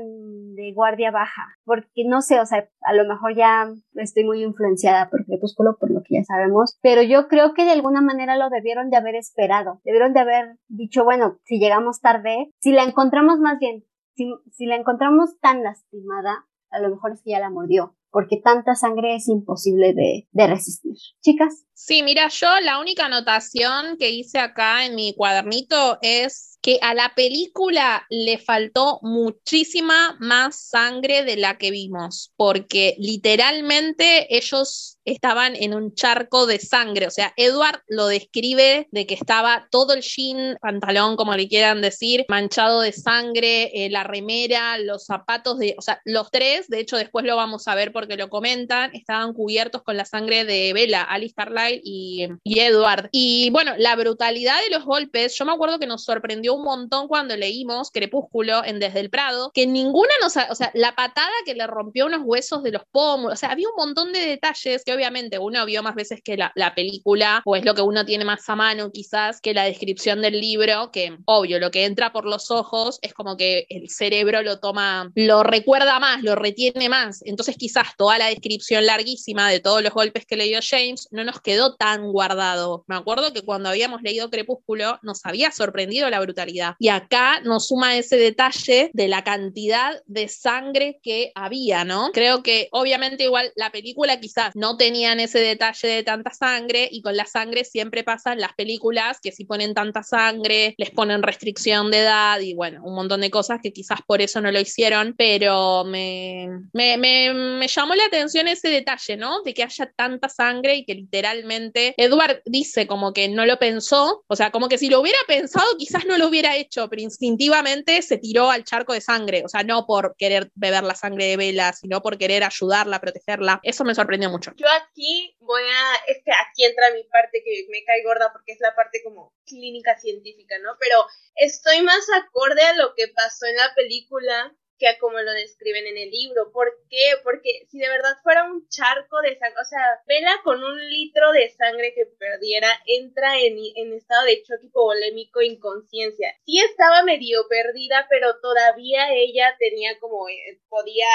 de 0.55 0.71
guardia 0.73 1.11
baja, 1.11 1.43
porque 1.65 2.05
no 2.07 2.21
sé, 2.21 2.39
o 2.39 2.45
sea, 2.45 2.69
a 2.81 2.93
lo 2.93 3.05
mejor 3.05 3.35
ya 3.35 3.67
estoy 3.95 4.23
muy 4.23 4.41
influenciada 4.41 5.09
por 5.09 5.25
Crepúsculo, 5.25 5.77
por 5.77 5.91
lo 5.91 6.01
que 6.01 6.15
ya 6.15 6.23
sabemos, 6.23 6.79
pero 6.81 7.01
yo 7.01 7.27
creo 7.27 7.53
que 7.53 7.65
de 7.65 7.71
alguna 7.71 8.01
manera 8.01 8.37
lo 8.37 8.49
debieron 8.49 8.89
de 8.89 8.97
haber 8.97 9.15
esperado, 9.15 9.81
debieron 9.83 10.13
de 10.13 10.21
haber 10.21 10.57
dicho, 10.69 11.03
bueno, 11.03 11.39
si 11.43 11.59
llegamos 11.59 11.99
tarde, 11.99 12.51
si 12.59 12.71
la 12.71 12.83
encontramos 12.83 13.39
más 13.39 13.59
bien, 13.59 13.83
si, 14.15 14.31
si 14.51 14.65
la 14.65 14.77
encontramos 14.77 15.37
tan 15.39 15.61
lastimada, 15.61 16.45
a 16.69 16.79
lo 16.79 16.89
mejor 16.89 17.11
es 17.11 17.21
que 17.21 17.31
ya 17.31 17.39
la 17.39 17.49
mordió 17.49 17.95
porque 18.13 18.37
tanta 18.37 18.75
sangre 18.75 19.15
es 19.15 19.27
imposible 19.27 19.93
de, 19.93 20.27
de, 20.31 20.47
resistir. 20.47 20.93
Chicas. 21.21 21.65
Sí, 21.73 22.03
mira, 22.03 22.29
yo 22.29 22.47
la 22.61 22.79
única 22.79 23.07
anotación 23.07 23.97
que 23.97 24.11
hice 24.11 24.37
acá 24.39 24.85
en 24.85 24.95
mi 24.95 25.15
cuadernito 25.15 25.97
es 26.01 26.52
que 26.63 26.79
a 26.81 26.93
la 26.93 27.13
película 27.13 28.07
le 28.09 28.37
faltó 28.37 28.99
muchísima 29.01 30.15
más 30.21 30.69
sangre 30.69 31.25
de 31.25 31.35
la 31.35 31.57
que 31.57 31.71
vimos, 31.71 32.31
porque 32.37 32.95
literalmente 32.97 34.33
ellos 34.35 34.97
estaban 35.03 35.57
en 35.57 35.73
un 35.73 35.93
charco 35.93 36.45
de 36.45 36.59
sangre, 36.59 37.07
o 37.07 37.11
sea, 37.11 37.33
Edward 37.35 37.81
lo 37.87 38.07
describe 38.07 38.87
de 38.91 39.05
que 39.05 39.13
estaba 39.13 39.67
todo 39.71 39.93
el 39.93 40.01
jean, 40.01 40.57
pantalón, 40.61 41.17
como 41.17 41.35
le 41.35 41.49
quieran 41.49 41.81
decir, 41.81 42.23
manchado 42.29 42.79
de 42.79 42.93
sangre, 42.93 43.85
eh, 43.85 43.89
la 43.89 44.05
remera, 44.05 44.77
los 44.77 45.05
zapatos 45.05 45.59
de, 45.59 45.75
o 45.77 45.81
sea, 45.81 45.99
los 46.05 46.31
tres, 46.31 46.69
de 46.69 46.79
hecho 46.79 46.95
después 46.95 47.25
lo 47.25 47.35
vamos 47.35 47.67
a 47.67 47.75
ver 47.75 47.91
porque 47.91 48.15
lo 48.15 48.29
comentan, 48.29 48.95
estaban 48.95 49.33
cubiertos 49.33 49.83
con 49.83 49.97
la 49.97 50.05
sangre 50.05 50.45
de 50.45 50.71
Bella, 50.71 51.03
Alice 51.03 51.33
Carlyle 51.35 51.81
y, 51.83 52.29
y 52.41 52.59
Edward. 52.59 53.09
Y 53.11 53.49
bueno, 53.49 53.73
la 53.77 53.97
brutalidad 53.97 54.61
de 54.63 54.73
los 54.73 54.85
golpes, 54.85 55.37
yo 55.37 55.43
me 55.43 55.51
acuerdo 55.51 55.77
que 55.77 55.87
nos 55.87 56.05
sorprendió 56.05 56.52
un 56.55 56.63
montón 56.63 57.07
cuando 57.07 57.35
leímos 57.35 57.91
Crepúsculo 57.91 58.63
en 58.65 58.79
Desde 58.79 58.99
el 58.99 59.09
Prado, 59.09 59.51
que 59.53 59.67
ninguna 59.67 60.11
nos, 60.21 60.35
o 60.49 60.55
sea, 60.55 60.71
la 60.73 60.95
patada 60.95 61.31
que 61.45 61.53
le 61.53 61.67
rompió 61.67 62.05
unos 62.05 62.21
huesos 62.23 62.63
de 62.63 62.71
los 62.71 62.83
pómulos, 62.91 63.33
o 63.33 63.35
sea, 63.35 63.51
había 63.51 63.69
un 63.69 63.75
montón 63.75 64.13
de 64.13 64.19
detalles 64.19 64.83
que 64.83 64.93
obviamente 64.93 65.39
uno 65.39 65.65
vio 65.65 65.83
más 65.83 65.95
veces 65.95 66.21
que 66.23 66.37
la, 66.37 66.51
la 66.55 66.75
película, 66.75 67.41
o 67.45 67.55
es 67.55 67.65
lo 67.65 67.75
que 67.75 67.81
uno 67.81 68.05
tiene 68.05 68.25
más 68.25 68.47
a 68.49 68.55
mano 68.55 68.91
quizás 68.91 69.41
que 69.41 69.53
la 69.53 69.63
descripción 69.63 70.21
del 70.21 70.39
libro, 70.39 70.91
que 70.91 71.17
obvio, 71.25 71.59
lo 71.59 71.71
que 71.71 71.85
entra 71.85 72.11
por 72.11 72.25
los 72.25 72.51
ojos 72.51 72.99
es 73.01 73.13
como 73.13 73.37
que 73.37 73.65
el 73.69 73.89
cerebro 73.89 74.41
lo 74.41 74.59
toma, 74.59 75.11
lo 75.15 75.43
recuerda 75.43 75.99
más, 75.99 76.23
lo 76.23 76.35
retiene 76.35 76.89
más, 76.89 77.21
entonces 77.25 77.57
quizás 77.57 77.95
toda 77.97 78.17
la 78.17 78.27
descripción 78.27 78.85
larguísima 78.85 79.49
de 79.49 79.59
todos 79.59 79.81
los 79.81 79.93
golpes 79.93 80.25
que 80.25 80.35
le 80.35 80.45
dio 80.45 80.59
James 80.61 81.07
no 81.11 81.23
nos 81.23 81.41
quedó 81.41 81.75
tan 81.75 82.11
guardado. 82.11 82.83
Me 82.87 82.95
acuerdo 82.95 83.33
que 83.33 83.41
cuando 83.41 83.69
habíamos 83.69 84.01
leído 84.01 84.29
Crepúsculo 84.29 84.99
nos 85.01 85.25
había 85.25 85.51
sorprendido 85.51 86.09
la 86.09 86.19
brutalidad 86.19 86.42
y 86.79 86.89
acá 86.89 87.41
nos 87.41 87.67
suma 87.67 87.97
ese 87.97 88.17
detalle 88.17 88.91
de 88.93 89.07
la 89.07 89.23
cantidad 89.23 90.01
de 90.05 90.27
sangre 90.27 90.99
que 91.01 91.31
había, 91.35 91.83
¿no? 91.85 92.11
Creo 92.13 92.43
que 92.43 92.67
obviamente 92.71 93.23
igual 93.23 93.51
la 93.55 93.71
película 93.71 94.19
quizás 94.19 94.55
no 94.55 94.77
tenían 94.77 95.19
ese 95.19 95.39
detalle 95.39 95.87
de 95.87 96.03
tanta 96.03 96.31
sangre 96.31 96.87
y 96.91 97.01
con 97.01 97.15
la 97.15 97.25
sangre 97.25 97.63
siempre 97.63 98.03
pasan 98.03 98.39
las 98.39 98.53
películas 98.53 99.19
que 99.21 99.31
si 99.31 99.45
ponen 99.45 99.73
tanta 99.73 100.03
sangre 100.03 100.75
les 100.77 100.91
ponen 100.91 101.23
restricción 101.23 101.91
de 101.91 101.99
edad 101.99 102.39
y 102.39 102.53
bueno, 102.53 102.81
un 102.83 102.95
montón 102.95 103.21
de 103.21 103.29
cosas 103.29 103.59
que 103.61 103.71
quizás 103.73 103.99
por 104.05 104.21
eso 104.21 104.41
no 104.41 104.51
lo 104.51 104.59
hicieron, 104.59 105.15
pero 105.17 105.83
me, 105.85 106.47
me, 106.73 106.97
me, 106.97 107.33
me 107.33 107.67
llamó 107.67 107.95
la 107.95 108.05
atención 108.05 108.47
ese 108.47 108.69
detalle, 108.69 109.17
¿no? 109.17 109.41
De 109.43 109.53
que 109.53 109.63
haya 109.63 109.91
tanta 109.95 110.29
sangre 110.29 110.75
y 110.75 110.85
que 110.85 110.95
literalmente 110.95 111.93
Edward 111.97 112.41
dice 112.45 112.87
como 112.87 113.13
que 113.13 113.29
no 113.29 113.45
lo 113.45 113.57
pensó, 113.59 114.23
o 114.27 114.35
sea, 114.35 114.51
como 114.51 114.69
que 114.69 114.77
si 114.77 114.89
lo 114.89 115.01
hubiera 115.01 115.19
pensado 115.27 115.65
quizás 115.77 116.05
no 116.05 116.17
lo 116.17 116.27
hubiera 116.33 116.55
hecho, 116.55 116.89
pero 116.89 117.01
instintivamente 117.01 118.01
se 118.01 118.17
tiró 118.17 118.49
al 118.49 118.63
charco 118.63 118.93
de 118.93 119.01
sangre, 119.01 119.43
o 119.45 119.49
sea, 119.49 119.63
no 119.63 119.85
por 119.85 120.15
querer 120.17 120.49
beber 120.55 120.83
la 120.83 120.95
sangre 120.95 121.25
de 121.25 121.37
Vela, 121.37 121.73
sino 121.73 122.01
por 122.01 122.17
querer 122.17 122.43
ayudarla, 122.43 122.99
protegerla. 122.99 123.59
Eso 123.63 123.83
me 123.83 123.95
sorprendió 123.95 124.29
mucho. 124.29 124.51
Yo 124.55 124.67
aquí 124.69 125.35
voy 125.39 125.63
a, 125.63 126.11
es 126.11 126.17
que 126.25 126.31
aquí 126.31 126.65
entra 126.65 126.91
mi 126.93 127.03
parte 127.03 127.41
que 127.45 127.65
me 127.69 127.83
cae 127.85 128.03
gorda 128.03 128.31
porque 128.33 128.53
es 128.53 128.59
la 128.59 128.75
parte 128.75 129.01
como 129.03 129.33
clínica 129.45 129.97
científica, 129.99 130.57
¿no? 130.59 130.71
Pero 130.79 131.05
estoy 131.35 131.81
más 131.81 132.05
acorde 132.15 132.63
a 132.63 132.75
lo 132.75 132.93
que 132.95 133.07
pasó 133.09 133.45
en 133.45 133.57
la 133.57 133.73
película 133.75 134.55
que 134.77 134.87
a 134.87 134.97
como 134.99 135.19
lo 135.19 135.31
describen 135.33 135.85
en 135.87 135.97
el 135.97 136.09
libro. 136.09 136.51
¿Por 136.51 136.71
qué? 136.89 137.17
Porque 137.23 137.65
si 137.69 137.79
de 137.79 137.89
verdad 137.89 138.17
fuera 138.23 138.43
un 138.43 138.67
charco 138.69 139.21
de 139.21 139.37
sangre, 139.37 139.61
o 139.61 139.65
sea, 139.65 140.01
Vela 140.07 140.41
con 140.43 140.63
un 140.63 140.89
litro 140.89 141.31
de 141.31 141.49
sangre 141.49 141.93
que 141.93 142.05
perdiera 142.05 142.69
entra 142.85 143.39
en, 143.39 143.57
en 143.75 143.93
estado 143.93 144.25
de 144.25 144.43
choque 144.43 144.67
hipovolémico 144.67 145.41
inconsciencia. 145.41 146.33
Sí 146.45 146.59
estaba 146.59 147.03
medio 147.03 147.47
perdida, 147.47 148.07
pero 148.09 148.39
todavía 148.41 149.13
ella 149.13 149.55
tenía 149.59 149.99
como, 149.99 150.27
eh, 150.29 150.59
podía 150.69 151.05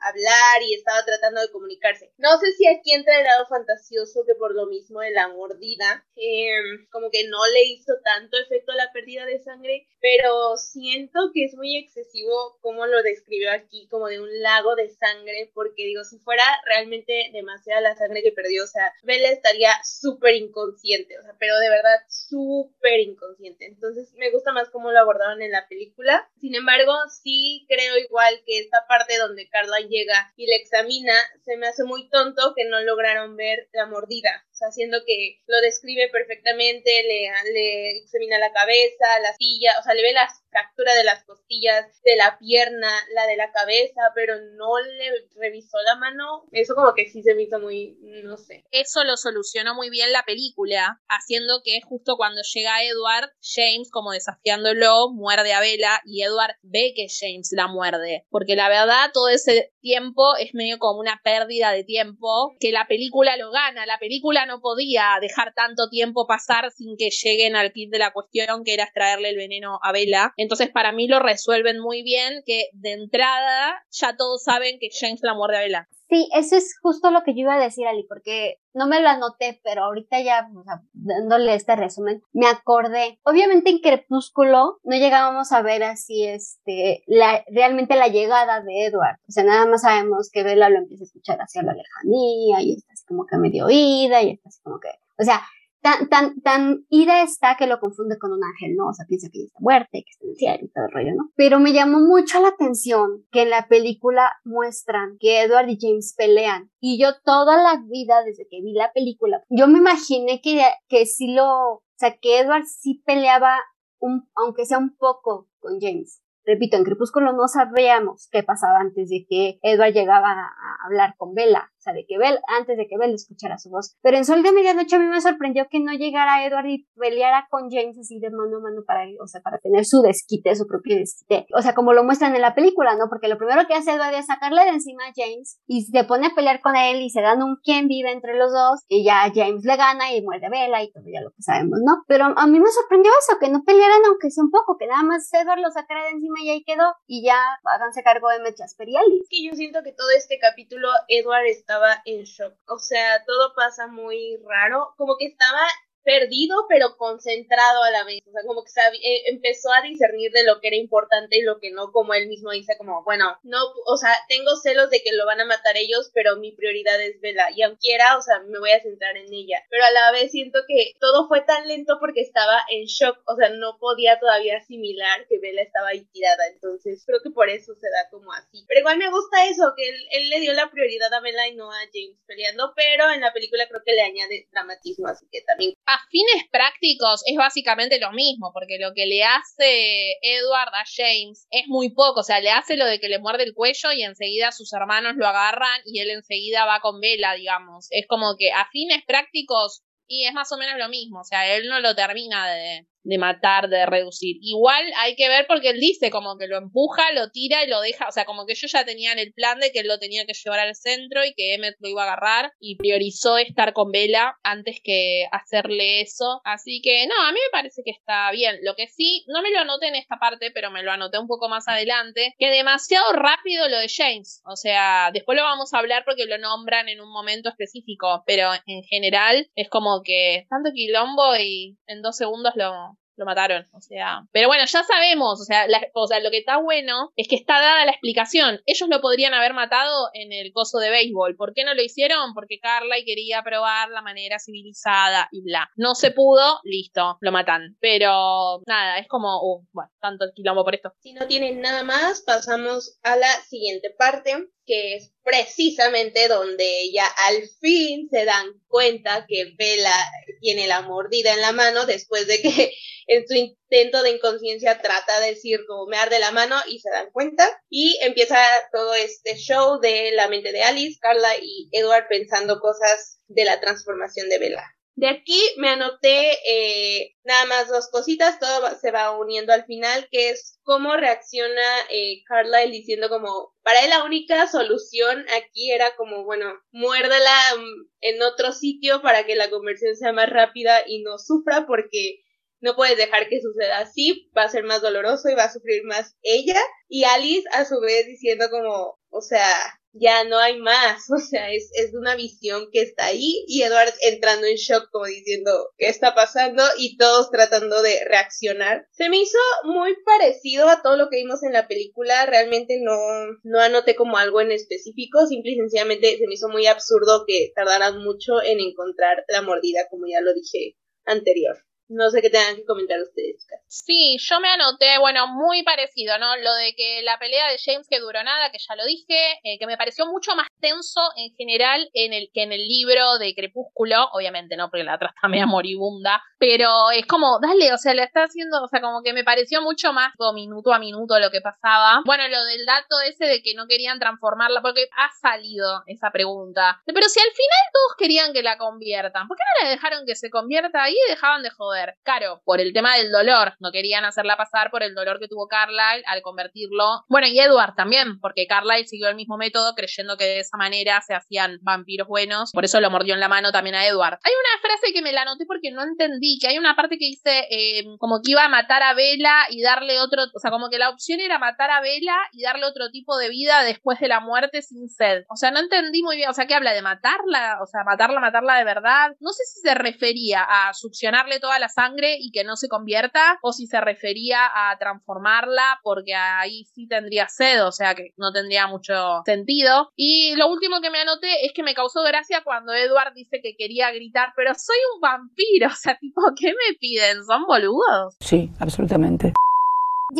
hablar 0.00 0.62
y 0.62 0.74
estaba 0.74 1.04
tratando 1.04 1.40
de 1.40 1.50
comunicarse. 1.50 2.12
No 2.18 2.38
sé 2.38 2.52
si 2.52 2.66
aquí 2.66 2.92
entra 2.92 3.18
el 3.18 3.24
lado 3.24 3.46
fantasioso 3.46 4.24
que 4.26 4.34
por 4.34 4.54
lo 4.54 4.66
mismo 4.66 5.00
de 5.00 5.10
la 5.10 5.28
mordida, 5.28 6.04
em, 6.16 6.86
como 6.90 7.10
que 7.10 7.28
no 7.28 7.38
le 7.52 7.64
hizo 7.64 7.94
tanto 8.04 8.38
efecto 8.38 8.72
la 8.72 8.92
pérdida 8.92 9.26
de 9.26 9.40
sangre, 9.40 9.86
pero 10.00 10.56
siento 10.56 11.30
que 11.32 11.44
es 11.44 11.54
muy 11.54 11.76
excesivo 11.76 12.58
como 12.60 12.86
lo 12.86 13.02
describió 13.02 13.50
aquí, 13.52 13.88
como 13.88 14.08
de 14.08 14.20
un 14.20 14.40
lago 14.40 14.74
de 14.76 14.90
sangre, 14.90 15.50
porque 15.54 15.84
digo, 15.84 16.04
si 16.04 16.18
fuera 16.18 16.44
realmente 16.64 17.30
demasiada 17.32 17.80
la 17.80 17.96
sangre 17.96 18.22
que 18.22 18.32
perdió, 18.32 18.64
o 18.64 18.66
sea, 18.66 18.92
Bella 19.02 19.30
estaría 19.30 19.72
súper 19.84 20.34
inconsciente, 20.34 21.18
o 21.18 21.22
sea, 21.22 21.34
pero 21.38 21.58
de 21.58 21.70
verdad 21.70 21.98
súper 22.08 23.00
inconsciente. 23.00 23.66
Entonces 23.66 24.12
me 24.14 24.30
gusta 24.30 24.52
más 24.52 24.70
cómo 24.70 24.92
lo 24.92 24.98
abordaron 24.98 25.42
en 25.42 25.52
la 25.52 25.66
película. 25.68 26.28
Sin 26.40 26.54
embargo, 26.54 26.92
sí 27.22 27.66
creo 27.68 27.98
igual 27.98 28.42
que 28.46 28.60
esta 28.60 28.86
parte 28.88 29.18
donde 29.18 29.48
Carla 29.48 29.80
llega 29.88 30.32
y 30.36 30.46
le 30.46 30.56
examina, 30.56 31.14
se 31.44 31.56
me 31.56 31.66
hace 31.66 31.84
muy 31.84 32.08
tonto 32.10 32.52
que 32.54 32.64
no 32.64 32.80
lograron 32.80 33.36
ver 33.36 33.68
la 33.72 33.86
mordida. 33.86 34.44
O 34.52 34.54
sea, 34.54 34.68
haciendo 34.68 35.04
que 35.06 35.40
lo 35.46 35.60
describe 35.60 36.08
perfectamente, 36.08 37.02
le, 37.02 37.30
le 37.52 37.98
examina 37.98 38.38
la 38.38 38.52
cabeza, 38.52 39.18
la 39.22 39.34
silla, 39.36 39.72
o 39.78 39.82
sea, 39.82 39.94
le 39.94 40.02
ve 40.02 40.12
la 40.12 40.28
fractura 40.58 40.94
de 40.94 41.04
las 41.04 41.24
costillas, 41.24 41.86
de 42.04 42.16
la 42.16 42.38
pierna, 42.38 42.90
la 43.14 43.26
de 43.26 43.36
la 43.36 43.50
cabeza, 43.52 44.00
pero 44.14 44.34
no 44.56 44.78
le 44.78 45.28
revisó 45.36 45.78
la 45.84 45.96
mano. 45.96 46.44
Eso 46.52 46.74
como 46.74 46.94
que 46.94 47.08
sí 47.08 47.22
se 47.22 47.34
me 47.34 47.42
hizo 47.42 47.60
muy, 47.60 47.96
no 48.24 48.36
sé. 48.36 48.64
Eso 48.70 49.04
lo 49.04 49.16
solucionó 49.16 49.74
muy 49.74 49.90
bien 49.90 50.12
la 50.12 50.24
película, 50.24 51.00
haciendo 51.08 51.62
que 51.62 51.80
justo 51.82 52.16
cuando 52.16 52.42
llega 52.42 52.82
Edward, 52.84 53.30
James, 53.40 53.90
como 53.90 54.12
desafiándolo, 54.12 55.10
muerde 55.10 55.52
a 55.52 55.60
Bella 55.60 56.00
y 56.04 56.22
Edward 56.22 56.56
ve 56.62 56.92
que 56.94 57.06
James 57.08 57.50
la 57.52 57.68
muerde. 57.68 58.26
Porque 58.30 58.56
la 58.56 58.68
verdad, 58.68 59.10
todo 59.12 59.28
ese 59.28 59.72
tiempo 59.80 60.36
es 60.36 60.54
medio 60.54 60.78
como 60.78 61.00
una 61.00 61.20
pérdida 61.22 61.72
de 61.72 61.84
tiempo 61.84 62.54
que 62.60 62.72
la 62.72 62.86
película 62.86 63.36
lo 63.36 63.50
gana. 63.50 63.86
La 63.86 63.98
película 63.98 64.46
no 64.46 64.60
podía 64.60 65.16
dejar 65.20 65.54
tanto 65.54 65.88
tiempo 65.88 66.26
pasar 66.26 66.70
sin 66.72 66.96
que 66.96 67.10
lleguen 67.10 67.56
al 67.56 67.72
kit 67.72 67.90
de 67.90 67.98
la 67.98 68.12
cuestión, 68.12 68.64
que 68.64 68.74
era 68.74 68.84
extraerle 68.84 69.30
el 69.30 69.36
veneno 69.36 69.78
a 69.82 69.92
Bella. 69.92 70.32
Para 70.72 70.92
mí 70.92 71.08
lo 71.08 71.20
resuelven 71.20 71.80
muy 71.80 72.02
bien, 72.02 72.42
que 72.44 72.68
de 72.72 72.92
entrada 72.92 73.82
ya 73.90 74.16
todos 74.16 74.42
saben 74.42 74.78
que 74.80 74.88
James 74.92 75.20
la 75.22 75.34
muerde 75.34 75.56
a 75.56 75.60
Bella. 75.60 75.88
Sí, 76.08 76.26
eso 76.34 76.56
es 76.56 76.74
justo 76.80 77.10
lo 77.10 77.22
que 77.22 77.34
yo 77.34 77.40
iba 77.40 77.54
a 77.54 77.60
decir, 77.60 77.86
Ali, 77.86 78.02
porque 78.08 78.56
no 78.72 78.86
me 78.86 79.02
lo 79.02 79.10
anoté, 79.10 79.60
pero 79.62 79.84
ahorita 79.84 80.22
ya, 80.22 80.48
o 80.56 80.64
sea, 80.64 80.80
dándole 80.94 81.54
este 81.54 81.76
resumen, 81.76 82.22
me 82.32 82.46
acordé. 82.46 83.18
Obviamente 83.24 83.68
en 83.68 83.80
Crepúsculo 83.80 84.78
no 84.84 84.96
llegábamos 84.96 85.52
a 85.52 85.60
ver 85.60 85.82
así, 85.82 86.24
este, 86.24 87.02
la, 87.06 87.44
realmente 87.48 87.94
la 87.94 88.08
llegada 88.08 88.62
de 88.62 88.86
Edward. 88.86 89.18
O 89.28 89.32
sea, 89.32 89.44
nada 89.44 89.66
más 89.66 89.82
sabemos 89.82 90.30
que 90.32 90.42
Bella 90.42 90.70
lo 90.70 90.78
empieza 90.78 91.04
a 91.04 91.08
escuchar 91.08 91.38
hacia 91.40 91.62
la 91.62 91.74
lejanía 91.74 92.62
y 92.62 92.72
está 92.72 92.94
así 92.94 93.04
como 93.04 93.26
que 93.26 93.36
medio 93.36 93.66
oída 93.66 94.22
y 94.22 94.30
está 94.30 94.48
así 94.48 94.62
como 94.62 94.80
que, 94.80 94.88
o 95.18 95.24
sea, 95.24 95.42
tan, 95.80 96.08
tan, 96.08 96.40
tan 96.40 96.86
ida 96.88 97.22
está 97.22 97.56
que 97.56 97.66
lo 97.66 97.80
confunde 97.80 98.18
con 98.18 98.32
un 98.32 98.42
ángel, 98.44 98.76
¿no? 98.76 98.88
O 98.88 98.92
sea, 98.92 99.06
piensa 99.06 99.28
que 99.30 99.38
ella 99.38 99.46
está 99.46 99.60
muerta 99.60 99.88
que 99.92 100.04
está 100.06 100.24
en 100.24 100.30
el 100.30 100.36
cielo 100.36 100.58
y 100.62 100.68
todo 100.68 100.84
el 100.86 100.92
rollo, 100.92 101.14
¿no? 101.16 101.30
Pero 101.36 101.60
me 101.60 101.72
llamó 101.72 102.00
mucho 102.00 102.40
la 102.40 102.48
atención 102.48 103.24
que 103.30 103.42
en 103.42 103.50
la 103.50 103.68
película 103.68 104.32
muestran 104.44 105.16
que 105.18 105.42
Edward 105.42 105.68
y 105.68 105.78
James 105.80 106.14
pelean. 106.16 106.70
Y 106.80 107.00
yo 107.00 107.10
toda 107.24 107.62
la 107.62 107.82
vida, 107.88 108.22
desde 108.24 108.46
que 108.48 108.60
vi 108.62 108.72
la 108.72 108.92
película, 108.92 109.42
yo 109.48 109.68
me 109.68 109.78
imaginé 109.78 110.40
que, 110.42 110.62
que 110.88 111.06
sí 111.06 111.32
lo, 111.34 111.74
o 111.74 111.82
sea, 111.96 112.16
que 112.18 112.40
Edward 112.40 112.64
sí 112.66 113.02
peleaba 113.04 113.56
un, 114.00 114.28
aunque 114.34 114.66
sea 114.66 114.78
un 114.78 114.96
poco 114.96 115.48
con 115.58 115.80
James. 115.80 116.22
Repito, 116.48 116.78
en 116.78 116.84
Crepúsculo 116.84 117.34
no 117.34 117.46
sabíamos 117.46 118.26
qué 118.32 118.42
pasaba 118.42 118.78
antes 118.80 119.10
de 119.10 119.26
que 119.28 119.58
Edward 119.60 119.92
llegaba 119.92 120.30
a, 120.30 120.86
hablar 120.86 121.14
con 121.18 121.34
Bella, 121.34 121.70
o 121.78 121.80
sea, 121.80 121.92
de 121.92 122.04
que 122.06 122.18
Bella, 122.18 122.40
antes 122.58 122.76
de 122.76 122.86
que 122.88 122.98
Bella 122.98 123.14
escuchara 123.14 123.58
su 123.58 123.70
voz. 123.70 123.96
Pero 124.02 124.16
en 124.16 124.24
Sol 124.24 124.42
de 124.42 124.52
Medianoche 124.52 124.96
a 124.96 124.98
mí 124.98 125.06
me 125.06 125.20
sorprendió 125.20 125.66
que 125.70 125.80
no 125.80 125.92
llegara 125.92 126.44
Edward 126.44 126.66
y 126.66 126.86
peleara 126.96 127.46
con 127.50 127.70
James 127.70 127.96
así 127.98 128.18
de 128.18 128.30
mano 128.30 128.58
a 128.58 128.60
mano 128.60 128.82
para, 128.86 129.06
o 129.22 129.26
sea, 129.26 129.40
para 129.40 129.58
tener 129.58 129.84
su 129.84 130.02
desquite, 130.02 130.54
su 130.56 130.66
propio 130.66 130.96
desquite. 130.96 131.46
O 131.54 131.62
sea, 131.62 131.74
como 131.74 131.92
lo 131.92 132.04
muestran 132.04 132.34
en 132.34 132.42
la 132.42 132.54
película, 132.54 132.96
¿no? 132.96 133.08
Porque 133.08 133.28
lo 133.28 133.38
primero 133.38 133.66
que 133.66 133.74
hace 133.74 133.92
Edward 133.92 134.14
es 134.14 134.26
sacarle 134.26 134.64
de 134.64 134.70
encima 134.70 135.04
a 135.04 135.12
James 135.14 135.60
y 135.66 135.82
se 135.82 136.04
pone 136.04 136.26
a 136.26 136.34
pelear 136.34 136.60
con 136.60 136.76
él 136.76 137.00
y 137.00 137.10
se 137.10 137.20
dan 137.20 137.42
un 137.42 137.56
quien 137.62 137.86
vive 137.86 138.10
entre 138.10 138.36
los 138.36 138.52
dos 138.52 138.84
y 138.88 139.04
ya 139.04 139.30
James 139.34 139.64
le 139.64 139.76
gana 139.76 140.12
y 140.12 140.22
muerde 140.22 140.48
Bella 140.50 140.82
y 140.82 140.90
todo 140.90 141.04
ya 141.06 141.20
lo 141.20 141.30
que 141.30 141.42
sabemos, 141.42 141.78
¿no? 141.84 142.02
Pero 142.06 142.26
a 142.36 142.46
mí 142.46 142.58
me 142.58 142.70
sorprendió 142.70 143.10
eso, 143.20 143.38
que 143.38 143.50
no 143.50 143.62
pelearan 143.64 144.02
aunque 144.06 144.30
sea 144.30 144.44
un 144.44 144.50
poco, 144.50 144.76
que 144.78 144.86
nada 144.86 145.02
más 145.02 145.32
Edward 145.32 145.60
lo 145.60 145.70
sacara 145.70 146.04
de 146.04 146.10
encima 146.10 146.40
y 146.42 146.50
ahí 146.50 146.64
quedó 146.64 146.94
y 147.06 147.24
ya 147.24 147.38
háganse 147.64 148.02
cargo 148.02 148.28
de 148.30 148.40
Mechas 148.40 148.74
Perialis. 148.76 149.26
que 149.30 149.46
yo 149.46 149.54
siento 149.54 149.80
que 149.84 149.92
todo 149.92 150.08
este 150.16 150.38
capítulo 150.38 150.88
Edward 151.08 151.46
estaba 151.78 152.02
en 152.04 152.24
shock. 152.24 152.54
O 152.66 152.78
sea, 152.78 153.24
todo 153.24 153.54
pasa 153.54 153.86
muy 153.86 154.38
raro. 154.44 154.94
Como 154.96 155.16
que 155.16 155.26
estaba 155.26 155.60
perdido 156.08 156.64
pero 156.70 156.96
concentrado 156.96 157.82
a 157.82 157.90
la 157.90 158.02
vez, 158.04 158.22
o 158.26 158.32
sea, 158.32 158.40
como 158.46 158.64
que 158.64 158.70
eh, 159.04 159.24
empezó 159.26 159.70
a 159.70 159.82
discernir 159.82 160.32
de 160.32 160.42
lo 160.42 160.58
que 160.58 160.68
era 160.68 160.76
importante 160.76 161.36
y 161.36 161.42
lo 161.42 161.60
que 161.60 161.70
no, 161.70 161.92
como 161.92 162.14
él 162.14 162.28
mismo 162.28 162.50
dice, 162.50 162.78
como, 162.78 163.04
bueno, 163.04 163.38
no, 163.42 163.58
o 163.84 163.96
sea, 163.98 164.16
tengo 164.26 164.56
celos 164.56 164.88
de 164.88 165.02
que 165.02 165.12
lo 165.12 165.26
van 165.26 165.42
a 165.42 165.44
matar 165.44 165.76
ellos, 165.76 166.10
pero 166.14 166.36
mi 166.36 166.52
prioridad 166.52 166.98
es 166.98 167.20
Vela, 167.20 167.48
y 167.54 167.60
aunque 167.60 167.78
quiera, 167.78 168.16
o 168.16 168.22
sea, 168.22 168.40
me 168.40 168.58
voy 168.58 168.70
a 168.70 168.80
centrar 168.80 169.18
en 169.18 169.32
ella, 169.32 169.62
pero 169.68 169.84
a 169.84 169.90
la 169.90 170.12
vez 170.12 170.32
siento 170.32 170.60
que 170.66 170.94
todo 170.98 171.28
fue 171.28 171.42
tan 171.42 171.68
lento 171.68 171.98
porque 172.00 172.22
estaba 172.22 172.62
en 172.70 172.86
shock, 172.86 173.18
o 173.26 173.36
sea, 173.36 173.50
no 173.50 173.76
podía 173.78 174.18
todavía 174.18 174.56
asimilar 174.56 175.26
que 175.28 175.38
Vela 175.38 175.60
estaba 175.60 175.88
ahí 175.88 176.06
tirada, 176.06 176.46
entonces 176.48 177.04
creo 177.04 177.20
que 177.22 177.30
por 177.30 177.50
eso 177.50 177.74
se 177.74 177.88
da 177.90 178.08
como 178.10 178.32
así, 178.32 178.64
pero 178.66 178.80
igual 178.80 178.96
me 178.96 179.10
gusta 179.10 179.46
eso, 179.46 179.74
que 179.76 179.90
él, 179.90 179.96
él 180.12 180.30
le 180.30 180.40
dio 180.40 180.54
la 180.54 180.70
prioridad 180.70 181.12
a 181.12 181.20
Vela 181.20 181.48
y 181.48 181.54
no 181.54 181.70
a 181.70 181.80
James 181.92 182.18
peleando, 182.26 182.72
pero 182.74 183.10
en 183.10 183.20
la 183.20 183.34
película 183.34 183.68
creo 183.68 183.82
que 183.84 183.92
le 183.92 184.02
añade 184.02 184.48
dramatismo, 184.50 185.06
así 185.06 185.26
que 185.30 185.42
también 185.42 185.74
a 185.98 186.06
fines 186.10 186.44
prácticos 186.50 187.22
es 187.26 187.36
básicamente 187.36 187.98
lo 187.98 188.12
mismo, 188.12 188.52
porque 188.52 188.78
lo 188.78 188.92
que 188.94 189.06
le 189.06 189.24
hace 189.24 190.12
Edward 190.22 190.74
a 190.74 190.84
James 190.86 191.46
es 191.50 191.66
muy 191.66 191.90
poco, 191.90 192.20
o 192.20 192.22
sea, 192.22 192.40
le 192.40 192.50
hace 192.50 192.76
lo 192.76 192.86
de 192.86 193.00
que 193.00 193.08
le 193.08 193.18
muerde 193.18 193.44
el 193.44 193.54
cuello 193.54 193.92
y 193.92 194.02
enseguida 194.02 194.52
sus 194.52 194.72
hermanos 194.72 195.14
lo 195.16 195.26
agarran 195.26 195.80
y 195.84 196.00
él 196.00 196.10
enseguida 196.10 196.64
va 196.64 196.80
con 196.80 197.00
vela, 197.00 197.34
digamos. 197.34 197.88
Es 197.90 198.06
como 198.06 198.36
que 198.38 198.50
a 198.52 198.68
fines 198.70 199.04
prácticos 199.06 199.82
y 200.06 200.24
es 200.26 200.32
más 200.32 200.50
o 200.52 200.56
menos 200.56 200.78
lo 200.78 200.88
mismo, 200.88 201.20
o 201.20 201.24
sea, 201.24 201.54
él 201.54 201.68
no 201.68 201.80
lo 201.80 201.94
termina 201.94 202.50
de, 202.50 202.86
de 203.08 203.16
matar, 203.16 203.68
de 203.68 203.86
reducir. 203.86 204.36
Igual 204.42 204.84
hay 204.98 205.16
que 205.16 205.28
ver 205.28 205.46
porque 205.48 205.70
él 205.70 205.80
dice 205.80 206.10
como 206.10 206.36
que 206.36 206.46
lo 206.46 206.58
empuja, 206.58 207.10
lo 207.12 207.30
tira 207.30 207.64
y 207.64 207.68
lo 207.68 207.80
deja, 207.80 208.06
o 208.06 208.12
sea, 208.12 208.26
como 208.26 208.44
que 208.44 208.52
ellos 208.52 208.70
ya 208.70 208.84
tenían 208.84 209.18
el 209.18 209.32
plan 209.32 209.58
de 209.58 209.72
que 209.72 209.80
él 209.80 209.88
lo 209.88 209.98
tenía 209.98 210.26
que 210.26 210.34
llevar 210.34 210.60
al 210.60 210.76
centro 210.76 211.24
y 211.24 211.32
que 211.32 211.54
Emmet 211.54 211.76
lo 211.80 211.88
iba 211.88 212.02
a 212.02 212.06
agarrar 212.06 212.52
y 212.60 212.76
priorizó 212.76 213.38
estar 213.38 213.72
con 213.72 213.92
Vela 213.92 214.36
antes 214.42 214.80
que 214.84 215.26
hacerle 215.32 216.02
eso. 216.02 216.42
Así 216.44 216.82
que 216.82 217.06
no, 217.06 217.14
a 217.26 217.32
mí 217.32 217.38
me 217.38 217.50
parece 217.50 217.80
que 217.82 217.92
está 217.92 218.30
bien. 218.30 218.58
Lo 218.62 218.74
que 218.74 218.88
sí, 218.88 219.24
no 219.28 219.40
me 219.40 219.50
lo 219.50 219.60
anoté 219.60 219.88
en 219.88 219.94
esta 219.94 220.18
parte, 220.18 220.50
pero 220.50 220.70
me 220.70 220.82
lo 220.82 220.92
anoté 220.92 221.18
un 221.18 221.28
poco 221.28 221.48
más 221.48 221.66
adelante, 221.66 222.34
que 222.38 222.50
demasiado 222.50 223.12
rápido 223.14 223.68
lo 223.68 223.78
de 223.78 223.88
James. 223.88 224.42
O 224.44 224.56
sea, 224.56 225.10
después 225.14 225.36
lo 225.36 225.44
vamos 225.44 225.72
a 225.72 225.78
hablar 225.78 226.02
porque 226.04 226.26
lo 226.26 226.36
nombran 226.36 226.90
en 226.90 227.00
un 227.00 227.10
momento 227.10 227.48
específico, 227.48 228.22
pero 228.26 228.50
en 228.66 228.82
general 228.82 229.48
es 229.54 229.70
como 229.70 230.02
que 230.04 230.46
tanto 230.50 230.70
quilombo 230.74 231.36
y 231.36 231.78
en 231.86 232.02
dos 232.02 232.16
segundos 232.18 232.52
lo, 232.56 232.97
lo 233.18 233.24
mataron, 233.24 233.66
o 233.72 233.80
sea, 233.80 234.22
pero 234.32 234.48
bueno, 234.48 234.64
ya 234.64 234.82
sabemos, 234.82 235.40
o 235.40 235.44
sea, 235.44 235.66
o 235.94 236.06
sea, 236.06 236.20
lo 236.20 236.30
que 236.30 236.38
está 236.38 236.58
bueno 236.58 237.12
es 237.16 237.28
que 237.28 237.36
está 237.36 237.60
dada 237.60 237.84
la 237.84 237.90
explicación. 237.90 238.60
Ellos 238.66 238.88
lo 238.88 239.00
podrían 239.00 239.34
haber 239.34 239.54
matado 239.54 240.10
en 240.14 240.32
el 240.32 240.52
coso 240.52 240.78
de 240.78 240.90
béisbol. 240.90 241.36
¿Por 241.36 241.52
qué 241.54 241.64
no 241.64 241.74
lo 241.74 241.82
hicieron? 241.82 242.34
Porque 242.34 242.60
Carla 242.60 242.96
quería 243.04 243.42
probar 243.42 243.90
la 243.90 244.02
manera 244.02 244.38
civilizada 244.38 245.28
y 245.32 245.42
bla. 245.42 245.68
No 245.76 245.94
se 245.94 246.10
pudo, 246.10 246.60
listo, 246.64 247.18
lo 247.20 247.32
matan. 247.32 247.76
Pero 247.80 248.62
nada, 248.66 248.98
es 248.98 249.08
como, 249.08 249.40
uh, 249.42 249.66
bueno, 249.72 249.90
tanto 250.00 250.24
el 250.24 250.32
quilombo 250.32 250.64
por 250.64 250.74
esto. 250.74 250.92
Si 251.00 251.12
no 251.12 251.26
tienen 251.26 251.60
nada 251.60 251.82
más, 251.82 252.22
pasamos 252.22 252.98
a 253.02 253.16
la 253.16 253.30
siguiente 253.48 253.90
parte, 253.90 254.48
que 254.68 254.96
es 254.96 255.10
precisamente 255.24 256.28
donde 256.28 256.92
ya 256.92 257.06
al 257.26 257.48
fin 257.60 258.06
se 258.10 258.26
dan 258.26 258.46
cuenta 258.68 259.24
que 259.26 259.54
Bella 259.58 259.94
tiene 260.40 260.68
la 260.68 260.82
mordida 260.82 261.32
en 261.32 261.40
la 261.40 261.52
mano 261.52 261.86
después 261.86 262.26
de 262.26 262.40
que 262.42 262.72
en 263.08 263.26
su 263.26 263.34
intento 263.34 264.02
de 264.02 264.10
inconsciencia 264.10 264.80
trata 264.80 265.18
de 265.20 265.30
decir 265.30 265.60
como 265.66 265.86
me 265.86 265.96
arde 265.96 266.18
la 266.18 266.30
mano 266.30 266.54
y 266.68 266.78
se 266.80 266.90
dan 266.90 267.10
cuenta 267.10 267.48
y 267.70 267.98
empieza 268.02 268.38
todo 268.70 268.94
este 268.94 269.36
show 269.36 269.80
de 269.80 270.12
la 270.12 270.28
mente 270.28 270.52
de 270.52 270.62
Alice, 270.62 270.98
Carla 271.00 271.30
y 271.40 271.70
Edward 271.72 272.06
pensando 272.08 272.60
cosas 272.60 273.20
de 273.26 273.44
la 273.46 273.60
transformación 273.60 274.28
de 274.28 274.38
Bella. 274.38 274.77
De 274.98 275.06
aquí 275.06 275.40
me 275.58 275.68
anoté 275.68 276.32
eh, 276.44 277.14
nada 277.22 277.44
más 277.44 277.68
dos 277.68 277.88
cositas, 277.88 278.40
todo 278.40 278.68
se 278.80 278.90
va 278.90 279.16
uniendo 279.16 279.52
al 279.52 279.64
final, 279.64 280.08
que 280.10 280.30
es 280.30 280.58
cómo 280.64 280.96
reacciona 280.96 281.62
eh, 281.88 282.24
Carlyle 282.26 282.72
diciendo 282.72 283.08
como, 283.08 283.54
para 283.62 283.84
él 283.84 283.90
la 283.90 284.02
única 284.02 284.48
solución 284.48 285.24
aquí 285.36 285.70
era 285.70 285.94
como, 285.94 286.24
bueno, 286.24 286.52
muérdala 286.72 287.38
mm, 287.56 287.90
en 288.00 288.22
otro 288.22 288.50
sitio 288.50 289.00
para 289.00 289.24
que 289.24 289.36
la 289.36 289.50
conversión 289.50 289.94
sea 289.94 290.12
más 290.12 290.30
rápida 290.30 290.82
y 290.84 291.04
no 291.04 291.16
sufra 291.18 291.64
porque 291.68 292.18
no 292.58 292.74
puedes 292.74 292.96
dejar 292.96 293.28
que 293.28 293.40
suceda 293.40 293.78
así, 293.78 294.28
va 294.36 294.42
a 294.42 294.48
ser 294.48 294.64
más 294.64 294.82
doloroso 294.82 295.28
y 295.28 295.36
va 295.36 295.44
a 295.44 295.52
sufrir 295.52 295.84
más 295.84 296.16
ella. 296.22 296.58
Y 296.88 297.04
Alice 297.04 297.48
a 297.52 297.64
su 297.64 297.80
vez 297.80 298.04
diciendo 298.06 298.46
como, 298.50 298.98
o 299.10 299.20
sea, 299.20 299.77
ya 299.92 300.24
no 300.24 300.38
hay 300.38 300.58
más, 300.58 301.10
o 301.10 301.18
sea, 301.18 301.52
es, 301.52 301.70
es 301.74 301.94
una 301.94 302.16
visión 302.16 302.68
que 302.72 302.82
está 302.82 303.06
ahí 303.06 303.44
y 303.46 303.62
Edward 303.62 303.92
entrando 304.02 304.46
en 304.46 304.56
shock 304.56 304.90
como 304.90 305.06
diciendo 305.06 305.50
qué 305.76 305.88
está 305.88 306.14
pasando 306.14 306.62
y 306.78 306.96
todos 306.96 307.30
tratando 307.30 307.82
de 307.82 308.04
reaccionar. 308.04 308.86
Se 308.92 309.08
me 309.08 309.20
hizo 309.20 309.38
muy 309.64 309.94
parecido 310.04 310.68
a 310.68 310.82
todo 310.82 310.96
lo 310.96 311.08
que 311.08 311.16
vimos 311.16 311.42
en 311.42 311.52
la 311.52 311.68
película, 311.68 312.26
realmente 312.26 312.78
no, 312.80 312.96
no 313.42 313.60
anoté 313.60 313.94
como 313.94 314.16
algo 314.16 314.40
en 314.40 314.52
específico, 314.52 315.26
simple 315.26 315.52
y 315.52 315.56
sencillamente 315.56 316.16
se 316.18 316.26
me 316.26 316.34
hizo 316.34 316.48
muy 316.48 316.66
absurdo 316.66 317.24
que 317.26 317.52
tardaran 317.54 318.02
mucho 318.02 318.42
en 318.42 318.60
encontrar 318.60 319.24
la 319.28 319.42
mordida, 319.42 319.88
como 319.90 320.06
ya 320.06 320.20
lo 320.20 320.32
dije 320.34 320.76
anterior. 321.04 321.67
No 321.88 322.10
sé 322.10 322.20
qué 322.20 322.30
tengan 322.30 322.56
que 322.56 322.64
comentar 322.64 323.00
ustedes. 323.00 323.46
Sí, 323.66 324.16
yo 324.20 324.40
me 324.40 324.48
anoté, 324.48 324.98
bueno, 324.98 325.26
muy 325.26 325.62
parecido, 325.62 326.18
¿no? 326.18 326.36
Lo 326.36 326.54
de 326.54 326.74
que 326.74 327.02
la 327.02 327.18
pelea 327.18 327.50
de 327.50 327.58
James 327.58 327.86
que 327.88 328.00
duró 328.00 328.22
nada, 328.22 328.50
que 328.50 328.58
ya 328.58 328.76
lo 328.76 328.84
dije, 328.84 329.40
eh, 329.42 329.58
que 329.58 329.66
me 329.66 329.76
pareció 329.76 330.06
mucho 330.06 330.34
más 330.36 330.48
tenso 330.60 331.00
en 331.16 331.34
general 331.34 331.88
en 331.92 332.12
el, 332.12 332.30
que 332.32 332.42
en 332.42 332.52
el 332.52 332.66
libro 332.66 333.18
de 333.18 333.34
Crepúsculo, 333.34 334.08
obviamente 334.12 334.56
no, 334.56 334.70
porque 334.70 334.84
la 334.84 334.96
otra 334.96 335.12
está 335.14 335.28
media 335.28 335.46
moribunda, 335.46 336.22
pero 336.38 336.90
es 336.90 337.06
como, 337.06 337.38
dale, 337.40 337.72
o 337.72 337.78
sea, 337.78 337.94
le 337.94 338.04
está 338.04 338.24
haciendo, 338.24 338.62
o 338.62 338.68
sea, 338.68 338.80
como 338.80 339.02
que 339.02 339.12
me 339.12 339.24
pareció 339.24 339.62
mucho 339.62 339.92
más 339.92 340.12
minuto 340.34 340.72
a 340.72 340.78
minuto 340.78 341.18
lo 341.18 341.30
que 341.30 341.40
pasaba. 341.40 342.02
Bueno, 342.04 342.28
lo 342.28 342.44
del 342.44 342.66
dato 342.66 343.00
ese 343.06 343.26
de 343.26 343.42
que 343.42 343.54
no 343.54 343.66
querían 343.66 343.98
transformarla, 343.98 344.60
porque 344.60 344.88
ha 344.96 345.10
salido 345.20 345.82
esa 345.86 346.10
pregunta. 346.10 346.80
Pero 346.84 347.08
si 347.08 347.20
al 347.20 347.30
final 347.30 347.64
todos 347.72 347.96
querían 347.98 348.32
que 348.32 348.42
la 348.42 348.58
conviertan, 348.58 349.26
¿por 349.26 349.36
qué 349.36 349.42
no 349.42 349.64
la 349.64 349.70
dejaron 349.70 350.06
que 350.06 350.16
se 350.16 350.30
convierta 350.30 350.82
ahí 350.82 350.94
y 350.94 351.10
dejaban 351.10 351.42
de 351.42 351.50
joder? 351.50 351.77
Claro, 352.02 352.42
por 352.44 352.60
el 352.60 352.72
tema 352.72 352.96
del 352.96 353.10
dolor. 353.10 353.54
No 353.60 353.70
querían 353.72 354.04
hacerla 354.04 354.36
pasar 354.36 354.70
por 354.70 354.82
el 354.82 354.94
dolor 354.94 355.18
que 355.18 355.28
tuvo 355.28 355.48
Carlyle 355.48 356.04
al 356.06 356.22
convertirlo. 356.22 357.04
Bueno, 357.08 357.26
y 357.26 357.38
Edward 357.38 357.74
también, 357.74 358.20
porque 358.20 358.46
Carlyle 358.46 358.86
siguió 358.86 359.08
el 359.08 359.16
mismo 359.16 359.36
método 359.36 359.74
creyendo 359.74 360.16
que 360.16 360.24
de 360.24 360.40
esa 360.40 360.56
manera 360.56 361.00
se 361.00 361.14
hacían 361.14 361.58
vampiros 361.62 362.08
buenos. 362.08 362.52
Por 362.52 362.64
eso 362.64 362.80
lo 362.80 362.90
mordió 362.90 363.14
en 363.14 363.20
la 363.20 363.28
mano 363.28 363.52
también 363.52 363.76
a 363.76 363.86
Edward. 363.86 364.18
Hay 364.22 364.32
una 364.32 364.60
frase 364.60 364.92
que 364.92 365.02
me 365.02 365.12
la 365.12 365.22
anoté 365.22 365.46
porque 365.46 365.70
no 365.70 365.82
entendí, 365.82 366.38
que 366.40 366.48
hay 366.48 366.58
una 366.58 366.76
parte 366.76 366.98
que 366.98 367.06
dice 367.06 367.46
eh, 367.50 367.84
como 367.98 368.20
que 368.22 368.32
iba 368.32 368.44
a 368.44 368.48
matar 368.48 368.82
a 368.82 368.94
Vela 368.94 369.46
y 369.50 369.62
darle 369.62 370.00
otro, 370.00 370.22
o 370.34 370.38
sea, 370.38 370.50
como 370.50 370.68
que 370.70 370.78
la 370.78 370.90
opción 370.90 371.20
era 371.20 371.38
matar 371.38 371.70
a 371.70 371.80
Vela 371.80 372.16
y 372.32 372.42
darle 372.42 372.66
otro 372.66 372.90
tipo 372.90 373.16
de 373.16 373.28
vida 373.28 373.62
después 373.62 373.98
de 374.00 374.08
la 374.08 374.20
muerte 374.20 374.62
sin 374.62 374.88
sed. 374.88 375.24
O 375.28 375.36
sea, 375.36 375.50
no 375.50 375.60
entendí 375.60 376.02
muy 376.02 376.16
bien, 376.16 376.30
o 376.30 376.34
sea, 376.34 376.46
¿qué 376.46 376.54
habla 376.54 376.72
de 376.72 376.82
matarla? 376.82 377.58
O 377.62 377.66
sea, 377.66 377.84
matarla, 377.84 378.20
matarla 378.20 378.56
de 378.56 378.64
verdad. 378.64 379.10
No 379.20 379.32
sé 379.32 379.44
si 379.44 379.60
se 379.60 379.74
refería 379.74 380.42
a 380.42 380.74
succionarle 380.74 381.40
toda 381.40 381.58
la 381.58 381.67
sangre 381.68 382.16
y 382.18 382.30
que 382.30 382.44
no 382.44 382.56
se 382.56 382.68
convierta, 382.68 383.38
o 383.42 383.52
si 383.52 383.66
se 383.66 383.80
refería 383.80 384.38
a 384.54 384.76
transformarla 384.78 385.80
porque 385.82 386.14
ahí 386.14 386.64
sí 386.74 386.86
tendría 386.86 387.28
sed, 387.28 387.64
o 387.64 387.72
sea 387.72 387.94
que 387.94 388.12
no 388.16 388.32
tendría 388.32 388.66
mucho 388.66 389.22
sentido. 389.24 389.90
Y 389.96 390.34
lo 390.36 390.48
último 390.48 390.80
que 390.80 390.90
me 390.90 391.00
anoté 391.00 391.46
es 391.46 391.52
que 391.52 391.62
me 391.62 391.74
causó 391.74 392.02
gracia 392.02 392.42
cuando 392.44 392.72
Edward 392.72 393.14
dice 393.14 393.40
que 393.42 393.56
quería 393.56 393.90
gritar, 393.90 394.32
pero 394.36 394.54
soy 394.54 394.76
un 394.94 395.00
vampiro, 395.00 395.68
o 395.72 395.76
sea, 395.76 395.98
tipo, 395.98 396.22
¿qué 396.38 396.48
me 396.48 396.76
piden? 396.78 397.24
¿Son 397.24 397.44
boludos? 397.44 398.16
Sí, 398.20 398.50
absolutamente. 398.60 399.32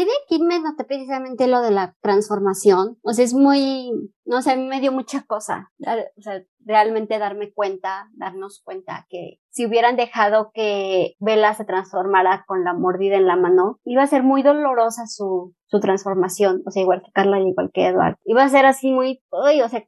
Aquí 0.03 0.43
me 0.43 0.61
noté 0.61 0.85
precisamente 0.85 1.47
lo 1.47 1.61
de 1.61 1.71
la 1.71 1.95
transformación. 2.01 2.99
O 3.03 3.13
sea, 3.13 3.25
es 3.25 3.35
muy, 3.35 3.91
no 4.25 4.43
sé, 4.43 4.57
me 4.57 4.81
dio 4.81 4.93
mucha 4.93 5.23
cosa. 5.23 5.71
O 6.17 6.23
sea, 6.23 6.43
realmente 6.65 7.19
darme 7.19 7.53
cuenta, 7.53 8.09
darnos 8.13 8.61
cuenta 8.65 9.07
que 9.09 9.39
si 9.51 9.67
hubieran 9.67 9.97
dejado 9.97 10.51
que 10.53 11.15
Bella 11.19 11.55
se 11.55 11.65
transformara 11.65 12.45
con 12.47 12.65
la 12.65 12.75
mordida 12.75 13.17
en 13.17 13.27
la 13.27 13.37
mano, 13.37 13.79
iba 13.85 14.03
a 14.03 14.07
ser 14.07 14.23
muy 14.23 14.43
dolorosa 14.43 15.07
su, 15.07 15.55
su 15.67 15.81
transformación. 15.81 16.63
O 16.67 16.71
sea, 16.71 16.83
igual 16.83 17.03
que 17.03 17.13
Carla 17.13 17.41
igual 17.41 17.71
que 17.73 17.87
Edward. 17.87 18.17
Iba 18.25 18.45
a 18.45 18.49
ser 18.49 18.67
así 18.67 18.93
muy, 18.93 19.23
uy, 19.31 19.63
o 19.63 19.69
sea, 19.69 19.85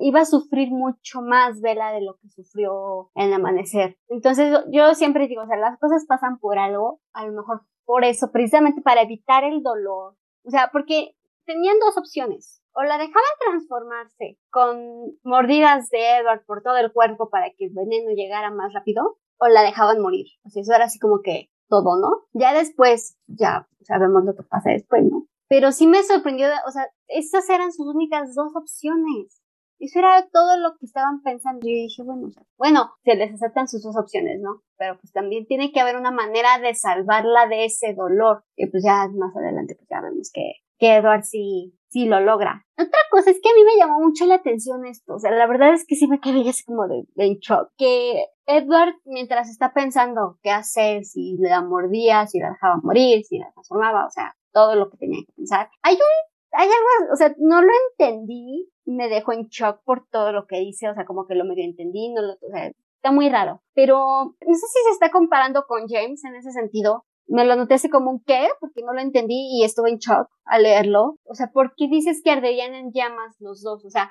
iba 0.00 0.20
a 0.20 0.24
sufrir 0.24 0.70
mucho 0.70 1.20
más 1.22 1.60
Vela 1.60 1.92
de 1.92 2.02
lo 2.02 2.16
que 2.16 2.28
sufrió 2.28 3.10
en 3.14 3.32
Amanecer. 3.32 3.96
Entonces 4.08 4.56
yo 4.70 4.94
siempre 4.94 5.28
digo, 5.28 5.42
o 5.42 5.46
sea, 5.46 5.56
las 5.56 5.78
cosas 5.78 6.04
pasan 6.06 6.38
por 6.38 6.58
algo, 6.58 7.00
a 7.12 7.26
lo 7.26 7.32
mejor 7.32 7.62
por 7.88 8.04
eso, 8.04 8.30
precisamente 8.30 8.82
para 8.82 9.00
evitar 9.00 9.44
el 9.44 9.62
dolor. 9.62 10.14
O 10.44 10.50
sea, 10.50 10.68
porque 10.70 11.16
tenían 11.46 11.78
dos 11.80 11.96
opciones. 11.96 12.62
O 12.74 12.82
la 12.82 12.98
dejaban 12.98 13.38
transformarse 13.40 14.38
con 14.50 15.16
mordidas 15.24 15.88
de 15.88 16.18
Edward 16.18 16.44
por 16.44 16.62
todo 16.62 16.76
el 16.76 16.92
cuerpo 16.92 17.30
para 17.30 17.48
que 17.56 17.64
el 17.64 17.72
veneno 17.72 18.10
llegara 18.10 18.50
más 18.50 18.74
rápido, 18.74 19.16
o 19.38 19.48
la 19.48 19.62
dejaban 19.62 20.02
morir. 20.02 20.26
O 20.44 20.50
sea, 20.50 20.60
eso 20.60 20.74
era 20.74 20.84
así 20.84 20.98
como 20.98 21.22
que 21.22 21.48
todo, 21.70 21.98
¿no? 21.98 22.26
Ya 22.34 22.52
después, 22.52 23.16
ya 23.26 23.66
sabemos 23.80 24.22
lo 24.26 24.36
que 24.36 24.42
pasa 24.42 24.68
después, 24.68 25.02
¿no? 25.10 25.26
Pero 25.48 25.72
sí 25.72 25.86
me 25.86 26.02
sorprendió, 26.02 26.46
o 26.66 26.70
sea, 26.70 26.90
estas 27.06 27.48
eran 27.48 27.72
sus 27.72 27.86
únicas 27.86 28.34
dos 28.34 28.54
opciones. 28.54 29.42
Eso 29.78 29.98
era 30.00 30.26
todo 30.32 30.58
lo 30.58 30.76
que 30.78 30.86
estaban 30.86 31.22
pensando. 31.22 31.60
Yo 31.60 31.72
dije, 31.72 32.02
bueno, 32.02 32.28
bueno, 32.56 32.90
se 33.04 33.14
les 33.14 33.32
aceptan 33.32 33.68
sus 33.68 33.82
dos 33.82 33.96
opciones, 33.96 34.40
¿no? 34.40 34.62
Pero 34.76 34.98
pues 34.98 35.12
también 35.12 35.46
tiene 35.46 35.72
que 35.72 35.80
haber 35.80 35.96
una 35.96 36.10
manera 36.10 36.58
de 36.58 36.74
salvarla 36.74 37.46
de 37.46 37.66
ese 37.66 37.94
dolor. 37.94 38.42
Y 38.56 38.66
pues 38.66 38.82
ya 38.84 39.08
más 39.08 39.36
adelante, 39.36 39.74
pues 39.76 39.88
ya 39.88 40.00
vemos 40.00 40.30
que, 40.32 40.52
que 40.78 40.96
Edward 40.96 41.24
sí, 41.24 41.74
sí 41.88 42.06
lo 42.06 42.20
logra. 42.20 42.64
Otra 42.76 43.00
cosa 43.10 43.30
es 43.30 43.40
que 43.42 43.50
a 43.50 43.54
mí 43.54 43.64
me 43.64 43.76
llamó 43.78 44.00
mucho 44.00 44.26
la 44.26 44.36
atención 44.36 44.84
esto. 44.86 45.14
O 45.14 45.18
sea, 45.18 45.30
la 45.30 45.46
verdad 45.46 45.74
es 45.74 45.84
que 45.86 45.96
sí 45.96 46.06
me 46.06 46.20
quedé 46.20 46.48
así 46.48 46.64
como 46.64 46.86
de, 46.86 47.04
de 47.14 47.26
en 47.26 47.38
shock. 47.38 47.70
Que 47.76 48.24
Edward, 48.46 48.94
mientras 49.04 49.48
está 49.48 49.72
pensando 49.72 50.38
qué 50.42 50.50
hacer, 50.50 51.04
si 51.04 51.36
le 51.38 51.48
da 51.50 51.62
mordía, 51.62 52.26
si 52.26 52.38
la 52.38 52.50
dejaba 52.50 52.80
morir, 52.82 53.24
si 53.24 53.38
la 53.38 53.50
transformaba, 53.52 54.06
o 54.06 54.10
sea, 54.10 54.34
todo 54.52 54.74
lo 54.74 54.90
que 54.90 54.96
tenía 54.96 55.20
que 55.26 55.32
pensar. 55.34 55.70
Hay 55.82 55.94
un, 55.94 56.58
hay 56.58 56.66
algo, 56.66 57.12
o 57.12 57.16
sea, 57.16 57.34
no 57.38 57.60
lo 57.62 57.70
entendí, 57.90 58.70
me 58.88 59.08
dejó 59.08 59.32
en 59.32 59.48
shock 59.48 59.80
por 59.84 60.06
todo 60.10 60.32
lo 60.32 60.46
que 60.46 60.58
dice, 60.60 60.88
o 60.88 60.94
sea, 60.94 61.04
como 61.04 61.26
que 61.26 61.34
lo 61.34 61.44
medio 61.44 61.64
entendí, 61.64 62.12
no 62.12 62.22
lo, 62.22 62.32
o 62.32 62.50
sea, 62.50 62.70
está 62.96 63.12
muy 63.12 63.28
raro. 63.28 63.62
Pero 63.74 63.96
no 63.98 64.54
sé 64.54 64.66
si 64.66 64.84
se 64.84 64.90
está 64.90 65.10
comparando 65.10 65.64
con 65.66 65.88
James 65.88 66.24
en 66.24 66.34
ese 66.34 66.52
sentido. 66.52 67.04
Me 67.26 67.44
lo 67.44 67.56
noté 67.56 67.74
así 67.74 67.90
como 67.90 68.10
un 68.10 68.22
qué, 68.24 68.48
porque 68.60 68.82
no 68.82 68.94
lo 68.94 69.00
entendí 69.00 69.48
y 69.52 69.64
estuve 69.64 69.90
en 69.90 69.98
shock 69.98 70.28
al 70.44 70.62
leerlo. 70.62 71.16
O 71.24 71.34
sea, 71.34 71.48
¿por 71.52 71.74
qué 71.76 71.86
dices 71.88 72.22
que 72.24 72.30
arderían 72.30 72.74
en 72.74 72.92
llamas 72.92 73.36
los 73.40 73.62
dos? 73.62 73.84
O 73.84 73.90
sea, 73.90 74.10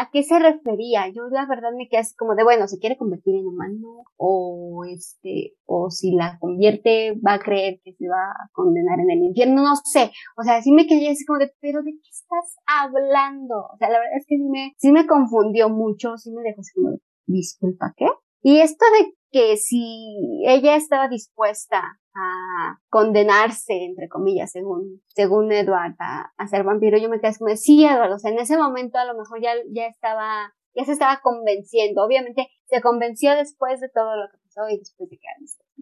¿A 0.00 0.10
qué 0.12 0.22
se 0.22 0.38
refería? 0.38 1.08
Yo 1.08 1.22
la 1.28 1.44
verdad 1.46 1.70
me 1.76 1.88
quedé 1.88 2.02
así 2.02 2.14
como 2.14 2.36
de, 2.36 2.44
bueno, 2.44 2.68
¿se 2.68 2.78
quiere 2.78 2.96
convertir 2.96 3.34
en 3.34 3.48
humano? 3.48 4.04
O 4.16 4.84
este, 4.88 5.56
o 5.66 5.90
si 5.90 6.12
la 6.14 6.38
convierte 6.38 7.14
va 7.14 7.34
a 7.34 7.38
creer 7.40 7.80
que 7.82 7.94
se 7.94 8.06
va 8.08 8.30
a 8.30 8.48
condenar 8.52 9.00
en 9.00 9.10
el 9.10 9.24
infierno, 9.24 9.60
no 9.60 9.74
sé. 9.74 10.12
O 10.36 10.44
sea, 10.44 10.62
sí 10.62 10.70
me 10.70 10.86
quedé 10.86 11.10
así 11.10 11.24
como 11.24 11.40
de, 11.40 11.52
pero 11.60 11.82
¿de 11.82 11.90
qué 11.90 12.10
estás 12.12 12.58
hablando? 12.64 13.56
O 13.74 13.76
sea, 13.76 13.88
la 13.90 13.98
verdad 13.98 14.18
es 14.18 14.26
que 14.28 14.36
sí 14.36 14.48
me, 14.48 14.72
sí 14.76 14.92
me 14.92 15.04
confundió 15.04 15.68
mucho, 15.68 16.16
sí 16.16 16.30
me 16.30 16.42
dejó 16.42 16.60
así 16.60 16.74
como 16.74 16.90
de, 16.90 16.98
disculpa, 17.26 17.92
¿qué? 17.96 18.06
Y 18.42 18.60
esto 18.60 18.84
de 19.00 19.14
que 19.32 19.56
si 19.56 20.44
ella 20.46 20.76
estaba 20.76 21.08
dispuesta 21.08 21.82
a 22.18 22.80
condenarse, 22.90 23.84
entre 23.84 24.08
comillas, 24.08 24.50
según, 24.50 25.02
según 25.08 25.52
Edward, 25.52 25.94
a, 25.98 26.48
ser 26.48 26.64
vampiro, 26.64 26.98
yo 26.98 27.08
me 27.08 27.20
quedé 27.20 27.36
como, 27.38 27.54
sí, 27.56 27.84
Edward, 27.84 28.12
o 28.12 28.18
sea, 28.18 28.30
en 28.30 28.38
ese 28.38 28.56
momento 28.56 28.98
a 28.98 29.04
lo 29.04 29.16
mejor 29.16 29.40
ya, 29.40 29.52
ya 29.70 29.86
estaba, 29.86 30.54
ya 30.74 30.84
se 30.84 30.92
estaba 30.92 31.20
convenciendo, 31.22 32.04
obviamente 32.04 32.48
se 32.66 32.80
convenció 32.80 33.34
después 33.34 33.80
de 33.80 33.88
todo 33.88 34.16
lo 34.16 34.28
que 34.30 34.38
pasó 34.38 34.68
y 34.68 34.78
después 34.78 35.08
de 35.10 35.16
que 35.16 35.26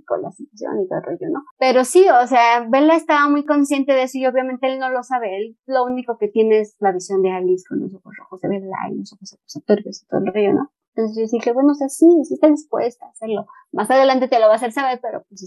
con 0.05 0.23
la 0.23 0.31
situación 0.31 0.83
y 0.83 0.89
todo 0.89 0.99
el 0.99 1.05
rollo, 1.05 1.33
¿no? 1.33 1.45
Pero 1.59 1.85
sí, 1.85 2.07
o 2.09 2.27
sea, 2.27 2.67
Bella 2.69 2.95
estaba 2.95 3.29
muy 3.29 3.45
consciente 3.45 3.93
de 3.93 4.05
eso 4.05 4.19
y 4.19 4.27
obviamente 4.27 4.67
él 4.73 4.79
no 4.79 4.91
lo 4.91 5.03
sabe, 5.03 5.37
él 5.37 5.57
lo 5.67 5.85
único 5.85 6.19
que 6.19 6.29
tiene 6.29 6.61
es 6.61 6.77
la 6.81 6.93
visión 6.93 7.23
de 7.23 7.31
Alice 7.31 7.65
con 7.69 7.81
los 7.81 7.95
ojos 7.95 8.15
rojos 8.19 8.41
de 8.43 8.49
Bella 8.49 8.77
y 8.91 8.99
los 8.99 9.13
ojos 9.13 9.35
acusatorios 9.35 10.03
y 10.03 10.07
todo 10.07 10.21
el 10.21 10.33
rollo, 10.33 10.53
¿no? 10.53 10.71
Entonces 10.97 11.31
yo 11.31 11.39
dije, 11.39 11.53
bueno, 11.53 11.73
o 11.73 11.75
sea, 11.75 11.91
sí, 11.91 12.07
sí 12.25 12.35
está 12.35 12.49
dispuesta 12.49 13.05
a 13.05 13.11
hacerlo. 13.11 13.47
Más 13.71 13.91
adelante 13.91 14.29
te 14.29 14.41
lo 14.41 14.47
va 14.47 14.55
a 14.55 14.57
hacer 14.57 14.73
saber, 14.73 14.99
pero 15.03 15.25
pues 15.29 15.41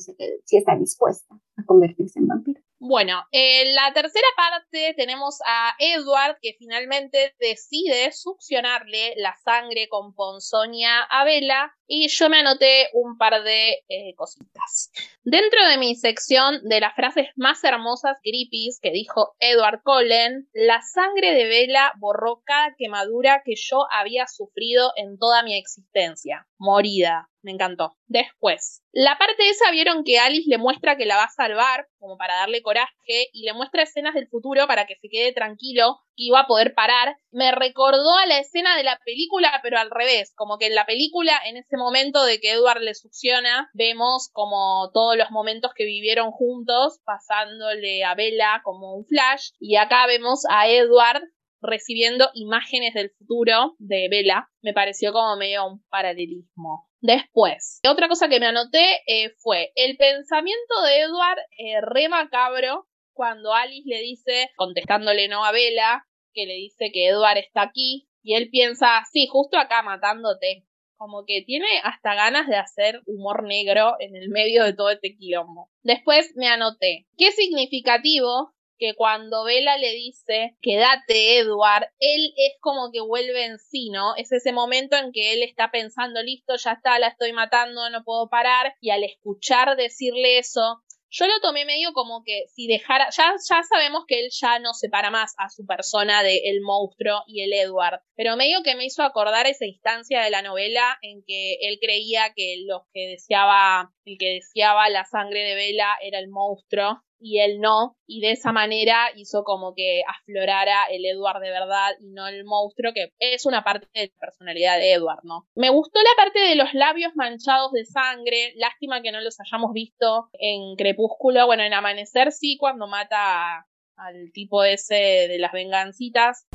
sí, 0.46 0.58
está 0.58 0.76
dispuesta 0.76 1.40
a 1.58 1.64
convertirse 1.66 2.20
en 2.20 2.28
vampiro. 2.28 2.62
Bueno, 2.82 3.26
en 3.32 3.76
la 3.76 3.92
tercera 3.94 4.28
parte 4.38 4.94
tenemos 4.96 5.40
a 5.46 5.76
Edward 5.80 6.38
que 6.42 6.56
finalmente 6.58 7.36
decide 7.38 8.14
succionarle 8.14 9.16
la 9.18 9.36
sangre 9.44 9.90
con 9.90 10.16
ponzoña 10.16 11.04
a 11.04 11.26
Bella 11.26 11.76
y 11.88 12.08
yo 12.08 12.30
me 12.30 12.40
anoté 12.40 12.88
un 12.94 13.18
par 13.18 13.44
de 13.44 13.84
eh, 13.90 14.14
cositas. 14.16 14.92
Dentro 15.24 15.68
de 15.68 15.78
mi 15.78 15.96
sección 15.96 16.62
de 16.64 16.80
las 16.80 16.96
frases 16.96 17.28
más 17.36 17.62
hermosas 17.66 18.18
creepy 18.24 18.70
que 18.82 18.92
dijo 18.92 19.36
Edward 19.40 19.82
Cullen, 19.84 20.48
la 20.54 20.82
sangre 20.82 21.34
de 21.34 21.46
Bella 21.48 21.92
borró 21.98 22.44
cada 22.46 22.76
quemadura 22.78 23.42
que 23.44 23.56
yo 23.58 23.88
había 23.92 24.26
sufrido 24.28 24.94
en 24.96 25.18
toda 25.18 25.44
mi 25.44 25.58
existencia. 25.58 26.48
Morida. 26.58 27.30
Me 27.42 27.52
encantó. 27.52 27.96
Después, 28.08 28.84
la 28.92 29.18
parte 29.18 29.48
esa 29.50 29.72
vieron 29.72 30.04
que 30.04 30.20
Alice 30.20 30.50
le 30.50 30.58
muestra 30.58 30.98
que 30.98 31.06
la 31.06 31.16
va 31.16 31.24
a 31.24 31.30
salvar, 31.30 31.88
como 31.98 32.18
para 32.18 32.36
darle 32.36 32.62
coraje, 32.62 33.30
y 33.32 33.46
le 33.46 33.54
muestra 33.54 33.84
escenas 33.84 34.14
del 34.14 34.28
futuro 34.28 34.68
para 34.68 34.86
que 34.86 34.98
se 34.98 35.08
quede 35.08 35.32
tranquilo, 35.32 36.00
que 36.18 36.26
iba 36.26 36.42
a 36.42 36.48
poder 36.48 36.74
parar. 36.74 37.16
Me 37.32 37.52
recordó 37.52 38.18
a 38.18 38.26
la 38.26 38.40
escena 38.40 38.76
de 38.76 38.84
la 38.84 39.00
película, 39.06 39.58
pero 39.64 39.80
al 39.80 39.90
revés, 39.90 40.34
como 40.36 40.58
que 40.58 40.68
en 40.68 40.76
la 40.76 40.86
película, 40.86 41.40
en 41.46 41.56
ese 41.56 41.78
momento 41.78 42.26
de 42.26 42.42
que 42.42 42.52
Edward 42.52 42.82
le 42.82 42.94
succiona, 42.94 43.70
vemos 43.74 44.30
como 44.34 44.92
todos 44.94 45.16
los 45.16 45.32
momentos 45.32 45.72
que 45.74 45.86
vivieron 45.86 46.32
juntos, 46.32 47.00
pasándole 47.06 48.04
a 48.04 48.16
Bella 48.16 48.62
como 48.66 48.96
un 48.96 49.06
flash, 49.06 49.52
y 49.60 49.78
acá 49.78 50.08
vemos 50.08 50.44
a 50.50 50.68
Edward 50.68 51.24
recibiendo 51.62 52.30
imágenes 52.34 52.94
del 52.94 53.12
futuro 53.12 53.76
de 53.80 54.08
Bella. 54.10 54.50
Me 54.62 54.74
pareció 54.74 55.14
como 55.14 55.36
medio 55.38 55.66
un 55.66 55.84
paralelismo. 55.90 56.89
Después, 57.02 57.80
otra 57.88 58.10
cosa 58.10 58.28
que 58.28 58.40
me 58.40 58.48
anoté 58.48 59.02
eh, 59.08 59.34
fue 59.38 59.72
el 59.76 59.96
pensamiento 59.96 60.82
de 60.86 61.02
Edward 61.02 61.40
eh, 61.58 61.82
re 61.82 62.10
macabro 62.10 62.88
cuando 63.14 63.54
Alice 63.54 63.88
le 63.88 64.02
dice, 64.02 64.50
contestándole 64.56 65.28
no 65.28 65.46
a 65.46 65.52
Bella, 65.52 66.06
que 66.34 66.46
le 66.46 66.56
dice 66.56 66.92
que 66.94 67.08
Edward 67.08 67.38
está 67.38 67.64
aquí 67.64 68.10
y 68.22 68.36
él 68.36 68.50
piensa, 68.50 69.04
sí, 69.12 69.28
justo 69.30 69.58
acá 69.58 69.82
matándote. 69.82 70.66
Como 70.98 71.24
que 71.26 71.42
tiene 71.46 71.68
hasta 71.84 72.14
ganas 72.14 72.48
de 72.48 72.58
hacer 72.58 73.02
humor 73.06 73.44
negro 73.44 73.96
en 74.00 74.18
el 74.18 74.30
medio 74.30 74.66
de 74.66 74.74
todo 74.74 74.90
este 74.90 75.16
quilombo. 75.16 75.70
Después 75.82 76.34
me 76.36 76.50
anoté, 76.50 77.08
qué 77.18 77.32
significativo 77.32 78.54
que 78.80 78.96
cuando 78.96 79.44
Bella 79.44 79.78
le 79.78 79.92
dice, 79.94 80.56
quédate 80.62 81.38
Edward, 81.38 81.90
él 82.00 82.34
es 82.38 82.54
como 82.62 82.92
que 82.92 83.02
vuelve 83.02 83.46
en 83.46 83.60
sí, 83.60 83.90
¿no? 83.90 84.16
Es 84.16 84.32
ese 84.32 84.54
momento 84.54 84.96
en 84.96 85.12
que 85.12 85.34
él 85.34 85.44
está 85.44 85.70
pensando, 85.70 86.24
listo, 86.24 86.56
ya 86.56 86.72
está, 86.72 86.98
la 86.98 87.10
estoy 87.10 87.34
matando, 87.34 87.90
no 87.90 88.04
puedo 88.04 88.30
parar, 88.30 88.74
y 88.80 88.90
al 88.90 89.04
escuchar 89.04 89.76
decirle 89.76 90.40
eso, 90.40 90.82
yo 91.12 91.26
lo 91.26 91.40
tomé 91.42 91.66
medio 91.66 91.92
como 91.94 92.24
que 92.24 92.46
si 92.54 92.68
dejara, 92.68 93.10
ya, 93.10 93.34
ya 93.50 93.64
sabemos 93.64 94.04
que 94.08 94.20
él 94.20 94.30
ya 94.32 94.60
no 94.60 94.74
separa 94.74 95.10
más 95.10 95.34
a 95.38 95.50
su 95.50 95.66
persona 95.66 96.22
de 96.22 96.42
el 96.46 96.62
monstruo 96.62 97.24
y 97.28 97.42
el 97.42 97.54
Edward, 97.54 98.02
pero 98.16 98.36
medio 98.36 98.62
que 98.64 98.76
me 98.76 98.86
hizo 98.86 99.02
acordar 99.02 99.48
esa 99.48 99.66
instancia 99.66 100.22
de 100.22 100.30
la 100.30 100.44
novela 100.44 101.00
en 101.02 101.24
que 101.26 101.58
él 101.62 101.80
creía 101.82 102.34
que 102.36 102.64
los 102.66 102.84
que 102.94 103.08
deseaba, 103.08 103.92
el 104.06 104.18
que 104.20 104.36
deseaba 104.36 104.88
la 104.90 105.04
sangre 105.06 105.42
de 105.44 105.56
Bella 105.56 105.98
era 106.02 106.20
el 106.20 106.30
monstruo 106.30 107.02
y 107.20 107.40
él 107.40 107.60
no, 107.60 107.98
y 108.08 108.22
de 108.22 108.32
esa 108.32 108.52
manera 108.52 109.10
hizo 109.16 109.44
como 109.44 109.74
que 109.76 110.02
aflorara 110.08 110.86
el 110.90 111.06
Edward 111.06 111.42
de 111.42 111.50
verdad 111.50 111.92
y 112.00 112.12
no 112.12 112.28
el 112.28 112.46
monstruo, 112.46 112.94
que 112.94 113.12
es 113.20 113.46
una 113.46 113.64
parte 113.64 113.88
de 113.94 114.08
la 114.08 114.20
personalidad 114.20 114.78
de 114.78 114.94
Edward, 114.94 115.20
¿no? 115.24 115.48
Me 115.56 115.70
gustó 115.70 116.00
la 116.00 116.16
parte 116.16 116.40
de 116.40 116.56
los 116.56 116.74
labios 116.74 117.16
manchados 117.16 117.72
de 117.72 117.86
sangre, 117.86 118.54
lástima 118.56 119.02
que 119.02 119.12
no 119.12 119.22
los 119.22 119.40
hayamos 119.40 119.74
visto 119.74 120.30
en 120.34 120.76
Crepúsculo, 120.76 121.46
bueno, 121.46 121.64
en 121.64 121.74
Amanecer 121.74 122.32
sí, 122.32 122.58
cuando 122.58 122.88
mata 122.88 123.66
al 123.96 124.32
tipo 124.34 124.64
ese 124.64 125.28
de 125.28 125.40
las 125.40 125.52
vengancitas. 125.52 126.48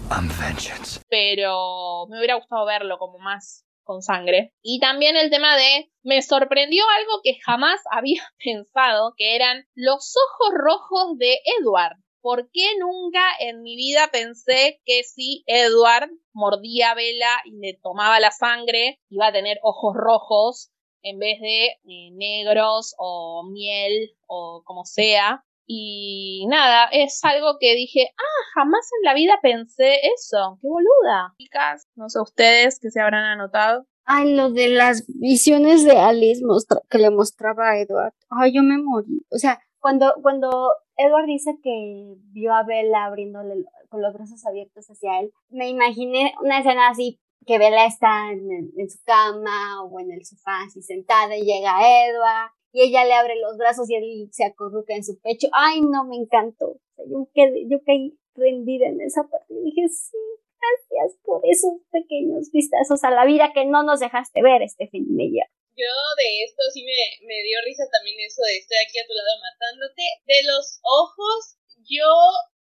Pero 1.09 2.07
me 2.09 2.19
hubiera 2.19 2.37
gustado 2.37 2.65
verlo 2.65 2.99
como 2.99 3.19
más 3.19 3.67
con 3.85 4.03
sangre. 4.03 4.53
Y 4.63 4.81
también 4.81 5.17
el 5.17 5.31
tema 5.31 5.57
de, 5.57 5.91
me 6.03 6.23
sorprendió 6.23 6.83
algo 6.99 7.21
que 7.23 7.39
jamás 7.45 7.81
había 7.91 8.23
pensado, 8.43 9.15
que 9.17 9.37
eran 9.37 9.67
los 9.75 10.15
ojos 10.17 10.55
rojos 10.55 11.19
de 11.19 11.39
Edward. 11.61 11.97
¿Por 12.21 12.51
qué 12.53 12.67
nunca 12.79 13.21
en 13.39 13.63
mi 13.63 13.77
vida 13.77 14.09
pensé 14.11 14.81
que 14.87 15.03
si 15.03 15.45
Edward 15.47 16.09
mordía 16.33 16.95
Vela 16.95 17.43
y 17.45 17.53
le 17.59 17.79
tomaba 17.83 18.19
la 18.19 18.31
sangre, 18.31 18.99
iba 19.11 19.27
a 19.27 19.33
tener 19.33 19.59
ojos 19.63 19.95
rojos 19.95 20.71
en 21.03 21.19
vez 21.19 21.39
de 21.41 21.67
eh, 21.67 22.11
negros 22.13 22.95
o 22.97 23.47
miel 23.47 24.17
o 24.27 24.63
como 24.65 24.87
sea? 24.87 25.45
Y 25.67 26.47
nada, 26.49 26.89
es 26.93 27.21
algo 27.25 27.57
que 27.59 27.75
dije, 27.75 28.11
ah, 28.19 28.45
jamás 28.55 28.89
en 28.99 29.05
la 29.05 29.15
vida 29.15 29.39
pensé 29.43 30.01
eso, 30.15 30.59
qué 30.61 30.69
boluda. 30.69 31.35
Chicas, 31.39 31.89
no 31.95 32.09
sé 32.09 32.21
ustedes 32.21 32.79
que 32.79 32.91
se 32.91 33.01
habrán 33.01 33.25
anotado. 33.25 33.87
Ay, 34.05 34.35
lo 34.35 34.51
de 34.51 34.69
las 34.69 35.07
visiones 35.09 35.85
de 35.85 35.97
Alice 35.97 36.43
que 36.91 36.99
le 36.99 37.11
mostraba 37.11 37.71
a 37.71 37.79
Edward. 37.79 38.13
Ay, 38.29 38.55
yo 38.55 38.63
me 38.63 38.77
morí. 38.77 39.25
O 39.31 39.39
sea, 39.39 39.59
Cuando, 39.81 40.13
cuando 40.23 40.51
Edward 40.97 41.27
dice 41.27 41.53
que 41.63 42.15
vio 42.33 42.53
a 42.53 42.65
Bella 42.65 43.07
abriéndole 43.07 43.65
con 43.89 44.03
los 44.03 44.13
brazos 44.13 44.45
abiertos 44.45 44.87
hacia 44.89 45.21
él, 45.21 45.33
me 45.49 45.71
imaginé 45.71 46.35
una 46.43 46.59
escena 46.59 46.89
así 46.89 47.19
que 47.47 47.59
Bella 47.59 47.87
está 47.87 48.31
en, 48.33 48.73
en, 48.77 48.91
su 48.91 48.99
cama 49.05 49.83
o 49.85 50.01
en 50.01 50.11
el 50.11 50.25
sofá 50.25 50.63
así 50.67 50.83
sentada 50.83 51.37
y 51.37 51.45
llega 51.45 52.07
Edward 52.07 52.53
y 52.75 52.83
ella 52.83 53.07
le 53.07 53.15
abre 53.15 53.39
los 53.39 53.57
brazos 53.57 53.89
y 53.89 53.95
él 53.95 54.29
se 54.33 54.45
acurruca 54.45 54.95
en 54.97 55.05
su 55.05 55.17
pecho. 55.21 55.47
Ay, 55.53 55.81
no, 55.81 56.05
me 56.05 56.17
encantó. 56.17 56.75
Yo, 57.07 57.31
quedé, 57.33 57.71
yo 57.71 57.79
caí 57.87 58.19
rendida 58.35 58.91
en 58.91 59.01
esa 59.01 59.23
parte 59.31 59.55
y 59.55 59.71
dije, 59.71 59.87
sí, 59.87 60.19
gracias 60.59 61.17
por 61.23 61.41
esos 61.47 61.79
pequeños 61.93 62.51
vistazos 62.51 63.05
a 63.05 63.15
la 63.15 63.25
vida 63.27 63.53
que 63.55 63.65
no 63.65 63.85
nos 63.85 64.01
dejaste 64.01 64.43
ver, 64.43 64.69
Stephanie 64.69 65.07
Meyer. 65.07 65.47
Yo 65.79 65.95
de 66.19 66.43
esto 66.43 66.63
sí 66.75 66.83
me, 66.83 67.27
me 67.31 67.39
dio 67.47 67.63
risa 67.65 67.87
también 67.95 68.19
eso 68.27 68.43
de 68.43 68.59
estoy 68.59 68.79
aquí 68.83 68.99
a 68.99 69.07
tu 69.07 69.15
lado 69.15 69.39
matándote. 69.39 70.03
De 70.27 70.43
los 70.43 70.83
ojos, 70.83 71.55
yo 71.87 72.11